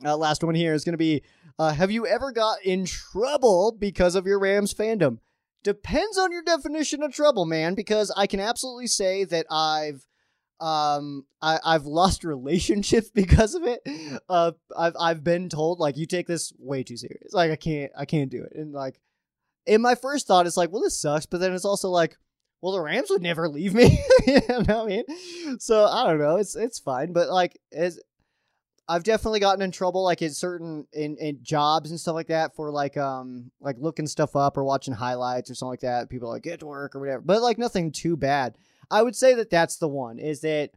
uh, 0.05 0.17
last 0.17 0.43
one 0.43 0.55
here 0.55 0.75
is 0.75 0.85
going 0.85 0.95
to 0.95 0.99
be: 0.99 1.23
uh, 1.59 1.73
Have 1.73 1.91
you 1.91 2.07
ever 2.07 2.33
got 2.33 2.63
in 2.65 2.85
trouble 2.85 3.77
because 3.79 4.15
of 4.15 4.27
your 4.27 4.39
Rams 4.39 4.75
fandom? 4.75 5.19
Depends 5.63 6.17
on 6.17 6.33
your 6.33 6.43
definition 6.43 7.03
of 7.03 7.13
trouble, 7.13 7.45
man. 7.45 7.75
Because 7.75 8.13
I 8.17 8.27
can 8.27 8.41
absolutely 8.41 8.87
say 8.87 9.25
that 9.25 9.47
I've 9.51 10.07
um 10.61 11.25
I, 11.41 11.59
I've 11.65 11.87
lost 11.87 12.25
relationships 12.25 13.11
because 13.11 13.55
of 13.55 13.65
it. 13.65 13.81
Uh 14.29 14.53
I've 14.77 14.95
I've 14.99 15.25
been 15.25 15.49
told 15.49 15.79
like 15.79 15.97
you 15.97 16.07
take 16.07 16.27
this 16.27 16.53
way 16.59 16.83
too 16.83 16.97
serious. 16.97 17.33
Like 17.33 17.51
I 17.51 17.57
can't 17.57 17.93
I 17.97 18.05
can't 18.05 18.31
do 18.31 18.43
it. 18.43 18.53
And 18.55 18.73
like 18.73 19.01
in 19.67 19.83
my 19.83 19.95
first 19.95 20.27
thought 20.27 20.47
it's 20.47 20.57
like, 20.57 20.73
well 20.73 20.83
this 20.83 21.01
sucks, 21.01 21.27
but 21.27 21.41
then 21.41 21.53
it's 21.53 21.65
also 21.65 21.91
like, 21.91 22.17
well 22.61 22.73
the 22.73 22.81
Rams 22.81 23.11
would 23.11 23.23
never 23.23 23.49
leave 23.49 23.75
me. 23.75 24.03
you 24.27 24.41
know 24.49 24.57
what 24.59 24.71
I 24.71 24.87
mean? 24.87 25.61
So 25.61 25.85
I 25.85 26.07
don't 26.07 26.19
know, 26.19 26.37
it's 26.37 26.57
it's 26.57 26.79
fine. 26.79 27.13
But 27.13 27.29
like 27.29 27.59
as 27.73 28.01
I've 28.91 29.05
definitely 29.05 29.41
gotten 29.41 29.61
in 29.61 29.71
trouble 29.71 30.03
like 30.03 30.23
in 30.23 30.33
certain 30.33 30.87
in, 30.95 31.19
in 31.19 31.41
jobs 31.43 31.91
and 31.91 32.01
stuff 32.01 32.15
like 32.15 32.29
that 32.29 32.57
for 32.57 32.71
like 32.71 32.97
um 32.97 33.51
like 33.61 33.77
looking 33.79 34.07
stuff 34.07 34.35
up 34.35 34.57
or 34.57 34.65
watching 34.65 34.95
highlights 34.95 35.51
or 35.51 35.55
something 35.55 35.71
like 35.71 35.81
that. 35.81 36.09
People 36.09 36.31
like 36.31 36.43
get 36.43 36.61
to 36.61 36.67
work 36.67 36.97
or 36.97 37.01
whatever. 37.01 37.23
But 37.25 37.43
like 37.43 37.59
nothing 37.59 37.93
too 37.93 38.17
bad. 38.17 38.57
I 38.91 39.03
would 39.03 39.17
say 39.17 39.35
that 39.35 39.51
that's 39.51 39.77
the 39.77 39.89
one. 39.89 40.19
Is 40.19 40.41
that 40.41 40.71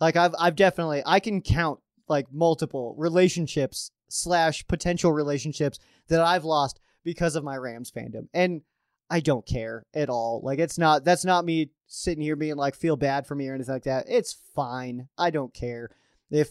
like 0.00 0.16
I've 0.16 0.34
I've 0.38 0.56
definitely 0.56 1.02
I 1.04 1.20
can 1.20 1.40
count 1.40 1.80
like 2.08 2.32
multiple 2.32 2.94
relationships 2.98 3.90
slash 4.08 4.66
potential 4.66 5.12
relationships 5.12 5.78
that 6.08 6.20
I've 6.20 6.44
lost 6.44 6.80
because 7.04 7.36
of 7.36 7.44
my 7.44 7.56
Rams 7.56 7.90
fandom, 7.90 8.28
and 8.32 8.62
I 9.10 9.20
don't 9.20 9.46
care 9.46 9.84
at 9.94 10.08
all. 10.08 10.40
Like 10.42 10.58
it's 10.58 10.78
not 10.78 11.04
that's 11.04 11.24
not 11.24 11.44
me 11.44 11.70
sitting 11.86 12.22
here 12.22 12.36
being 12.36 12.56
like 12.56 12.74
feel 12.74 12.96
bad 12.96 13.26
for 13.26 13.34
me 13.34 13.48
or 13.48 13.54
anything 13.54 13.74
like 13.74 13.84
that. 13.84 14.06
It's 14.08 14.36
fine. 14.54 15.08
I 15.16 15.30
don't 15.30 15.54
care 15.54 15.90
if 16.30 16.50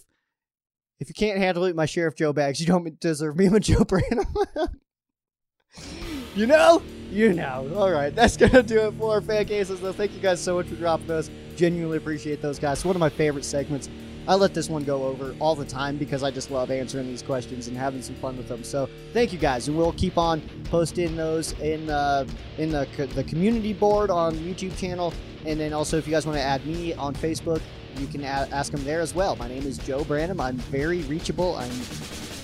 if 0.99 1.09
you 1.09 1.13
can't 1.13 1.37
handle 1.37 1.65
it, 1.65 1.75
my 1.75 1.85
Sheriff 1.85 2.15
Joe 2.15 2.33
bags, 2.33 2.59
you 2.59 2.65
don't 2.65 2.99
deserve 2.99 3.37
me, 3.37 3.49
my 3.49 3.59
Joe 3.59 3.83
Branham. 3.83 4.25
you 6.35 6.47
know 6.47 6.81
you 7.09 7.33
know. 7.33 7.71
All 7.75 7.91
right, 7.91 8.13
that's 8.13 8.37
gonna 8.37 8.63
do 8.63 8.87
it 8.87 8.93
for 8.93 9.21
fan 9.21 9.45
cases. 9.45 9.79
Though, 9.79 9.93
thank 9.93 10.13
you 10.13 10.19
guys 10.19 10.41
so 10.41 10.55
much 10.55 10.67
for 10.67 10.75
dropping 10.75 11.07
those. 11.07 11.29
Genuinely 11.55 11.97
appreciate 11.97 12.41
those 12.41 12.59
guys. 12.59 12.83
one 12.85 12.95
of 12.95 12.99
my 12.99 13.09
favorite 13.09 13.45
segments. 13.45 13.89
I 14.27 14.35
let 14.35 14.53
this 14.53 14.69
one 14.69 14.83
go 14.83 15.03
over 15.03 15.33
all 15.39 15.55
the 15.55 15.63
time 15.65 15.95
because 15.97 16.21
I 16.21 16.31
just 16.31 16.51
love 16.51 16.69
answering 16.69 17.07
these 17.07 17.21
questions 17.21 17.69
and 17.69 17.77
having 17.77 18.01
some 18.01 18.15
fun 18.15 18.35
with 18.35 18.49
them. 18.49 18.61
So 18.61 18.89
thank 19.13 19.31
you 19.31 19.39
guys, 19.39 19.69
and 19.69 19.77
we'll 19.77 19.93
keep 19.93 20.17
on 20.17 20.41
posting 20.65 21.15
those 21.15 21.53
in 21.61 21.85
the 21.85 22.27
in 22.57 22.71
the 22.71 22.87
the 23.15 23.23
community 23.23 23.73
board 23.73 24.09
on 24.09 24.35
YouTube 24.35 24.77
channel, 24.77 25.13
and 25.45 25.59
then 25.59 25.71
also 25.71 25.97
if 25.97 26.05
you 26.05 26.11
guys 26.11 26.25
want 26.25 26.37
to 26.37 26.43
add 26.43 26.65
me 26.65 26.93
on 26.95 27.15
Facebook, 27.15 27.61
you 27.97 28.07
can 28.07 28.23
add, 28.23 28.51
ask 28.51 28.71
them 28.71 28.83
there 28.83 28.99
as 28.99 29.15
well. 29.15 29.35
My 29.37 29.47
name 29.47 29.65
is 29.65 29.77
Joe 29.77 30.03
Branham. 30.03 30.41
I'm 30.41 30.57
very 30.57 31.01
reachable. 31.03 31.55
I'm 31.55 31.71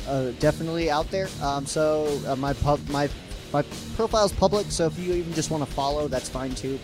uh, 0.08 0.32
definitely 0.40 0.90
out 0.90 1.10
there. 1.12 1.28
Um, 1.42 1.66
so 1.66 2.20
uh, 2.28 2.36
my 2.36 2.54
pub, 2.54 2.80
my 2.90 3.10
my 3.54 3.62
profile's 3.96 4.34
public, 4.34 4.66
so 4.70 4.88
if 4.88 4.98
you 4.98 5.14
even 5.14 5.34
just 5.34 5.52
want 5.52 5.64
to 5.64 5.72
follow, 5.72 6.08
that's 6.08 6.28
fine 6.28 6.56
too. 6.56 6.80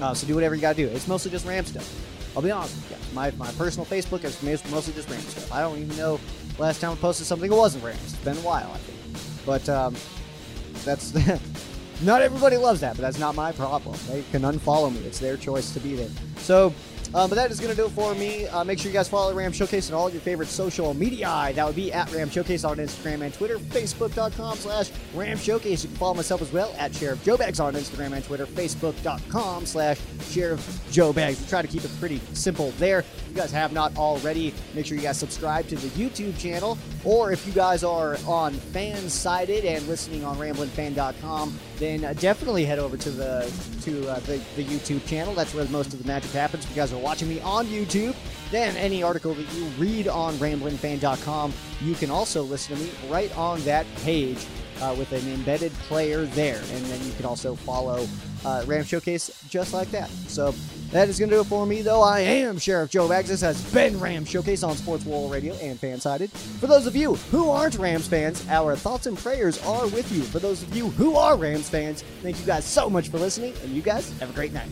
Uh, 0.00 0.14
so 0.14 0.26
do 0.26 0.34
whatever 0.34 0.54
you 0.54 0.60
gotta 0.60 0.76
do. 0.76 0.88
It's 0.88 1.06
mostly 1.06 1.30
just 1.30 1.46
Ram 1.46 1.64
stuff. 1.64 1.88
I'll 2.34 2.42
be 2.42 2.50
honest 2.50 2.74
with 2.76 2.90
you. 2.90 3.14
My, 3.14 3.30
my 3.32 3.50
personal 3.52 3.84
Facebook 3.84 4.24
is 4.24 4.42
mostly 4.42 4.94
just 4.94 5.10
Ram 5.10 5.20
stuff. 5.20 5.52
I 5.52 5.60
don't 5.60 5.78
even 5.78 5.96
know 5.96 6.18
last 6.58 6.80
time 6.80 6.92
I 6.92 6.94
posted 6.96 7.26
something 7.26 7.50
it 7.50 7.54
wasn't 7.54 7.84
Rams. 7.84 8.02
It's 8.02 8.16
been 8.16 8.36
a 8.36 8.40
while, 8.40 8.70
I 8.72 8.78
think. 8.78 9.46
But 9.46 9.68
um, 9.68 9.94
that's 10.84 11.14
not 12.02 12.22
everybody 12.22 12.56
loves 12.56 12.80
that, 12.80 12.96
but 12.96 13.02
that's 13.02 13.18
not 13.18 13.34
my 13.34 13.52
problem. 13.52 13.98
They 14.08 14.22
can 14.30 14.42
unfollow 14.42 14.92
me. 14.92 15.00
It's 15.00 15.18
their 15.18 15.36
choice 15.36 15.72
to 15.74 15.80
be 15.80 15.94
there. 15.94 16.10
So 16.38 16.74
um, 17.14 17.28
but 17.28 17.36
that 17.36 17.50
is 17.50 17.60
going 17.60 17.70
to 17.70 17.76
do 17.76 17.86
it 17.86 17.92
for 17.92 18.14
me. 18.14 18.46
Uh, 18.46 18.64
make 18.64 18.78
sure 18.78 18.90
you 18.90 18.96
guys 18.96 19.08
follow 19.08 19.34
Ram 19.34 19.52
Showcase 19.52 19.90
on 19.90 19.94
all 19.96 20.10
your 20.10 20.20
favorite 20.20 20.48
social 20.48 20.94
media. 20.94 21.50
That 21.54 21.66
would 21.66 21.76
be 21.76 21.92
at 21.92 22.10
Ram 22.12 22.30
Showcase 22.30 22.64
on 22.64 22.78
Instagram 22.78 23.22
and 23.22 23.34
Twitter, 23.34 23.58
facebook.com 23.58 24.56
slash 24.56 24.90
Ram 25.14 25.36
Showcase. 25.36 25.82
You 25.82 25.88
can 25.88 25.98
follow 25.98 26.14
myself 26.14 26.42
as 26.42 26.52
well 26.52 26.74
at 26.78 26.94
Sheriff 26.94 27.22
Joe 27.24 27.36
Bags 27.36 27.60
on 27.60 27.74
Instagram 27.74 28.12
and 28.12 28.24
Twitter, 28.24 28.46
facebook.com 28.46 29.66
slash 29.66 29.98
Sheriff 30.30 30.80
Joe 30.90 31.12
Bags. 31.12 31.40
We 31.40 31.46
try 31.46 31.62
to 31.62 31.68
keep 31.68 31.84
it 31.84 31.90
pretty 31.98 32.20
simple 32.32 32.70
there. 32.72 33.04
you 33.28 33.34
guys 33.34 33.52
have 33.52 33.72
not 33.72 33.96
already, 33.96 34.54
make 34.74 34.86
sure 34.86 34.96
you 34.96 35.02
guys 35.02 35.18
subscribe 35.18 35.68
to 35.68 35.76
the 35.76 35.88
YouTube 35.88 36.38
channel. 36.38 36.78
Or 37.04 37.32
if 37.32 37.46
you 37.46 37.52
guys 37.52 37.84
are 37.84 38.16
on 38.26 38.54
Fansided 38.54 39.64
and 39.64 39.86
listening 39.86 40.24
on 40.24 40.36
RamblinFan.com, 40.36 41.58
then 41.82 42.04
uh, 42.04 42.12
definitely 42.14 42.64
head 42.64 42.78
over 42.78 42.96
to 42.96 43.10
the 43.10 43.52
to 43.82 44.08
uh, 44.08 44.20
the, 44.20 44.40
the 44.56 44.64
YouTube 44.64 45.04
channel. 45.06 45.34
That's 45.34 45.52
where 45.52 45.66
most 45.66 45.92
of 45.92 46.00
the 46.00 46.06
magic 46.06 46.30
happens. 46.30 46.64
If 46.64 46.70
you 46.70 46.76
guys 46.76 46.92
are 46.92 46.98
watching 46.98 47.28
me 47.28 47.40
on 47.40 47.66
YouTube, 47.66 48.14
then 48.50 48.76
any 48.76 49.02
article 49.02 49.34
that 49.34 49.52
you 49.54 49.64
read 49.78 50.06
on 50.06 50.34
RamblinFan.com, 50.34 51.52
you 51.80 51.94
can 51.94 52.10
also 52.10 52.42
listen 52.42 52.76
to 52.76 52.82
me 52.82 52.90
right 53.10 53.36
on 53.36 53.60
that 53.62 53.86
page 53.96 54.46
uh, 54.80 54.94
with 54.96 55.10
an 55.12 55.26
embedded 55.32 55.72
player 55.72 56.24
there. 56.26 56.58
And 56.58 56.84
then 56.86 57.04
you 57.04 57.12
can 57.14 57.24
also 57.24 57.54
follow 57.54 58.06
uh, 58.44 58.64
Ram 58.66 58.84
Showcase 58.84 59.30
just 59.48 59.72
like 59.72 59.90
that. 59.90 60.08
So 60.28 60.54
that 60.90 61.08
is 61.08 61.18
going 61.18 61.30
to 61.30 61.36
do 61.36 61.40
it 61.40 61.46
for 61.46 61.66
me, 61.66 61.82
though. 61.82 62.02
I 62.02 62.20
am 62.20 62.58
Sheriff 62.58 62.90
Joe 62.90 63.08
Bags. 63.08 63.28
This 63.28 63.40
has 63.40 63.62
been 63.72 63.98
Ram 63.98 64.24
Showcase 64.24 64.62
on 64.62 64.76
Sports 64.76 65.04
World 65.04 65.32
Radio 65.32 65.54
and 65.54 65.80
Fansided. 65.80 66.30
For 66.30 66.66
those 66.66 66.86
of 66.86 66.94
you 66.94 67.14
who 67.30 67.50
aren't 67.50 67.78
Rams 67.78 68.06
fans, 68.06 68.46
our 68.48 68.76
thoughts 68.76 69.06
and 69.06 69.16
prayers 69.16 69.62
are 69.64 69.86
with 69.88 70.10
you. 70.12 70.22
For 70.22 70.38
those 70.38 70.62
of 70.62 70.76
you 70.76 70.90
who 70.90 71.16
are 71.16 71.36
Rams 71.36 71.68
fans, 71.68 72.02
thank 72.22 72.38
you 72.38 72.46
guys 72.46 72.64
so 72.64 72.90
much 72.90 73.08
for 73.08 73.18
listening, 73.18 73.54
and 73.62 73.72
you 73.72 73.82
guys 73.82 74.16
have 74.18 74.30
a 74.30 74.34
great 74.34 74.52
night. 74.52 74.68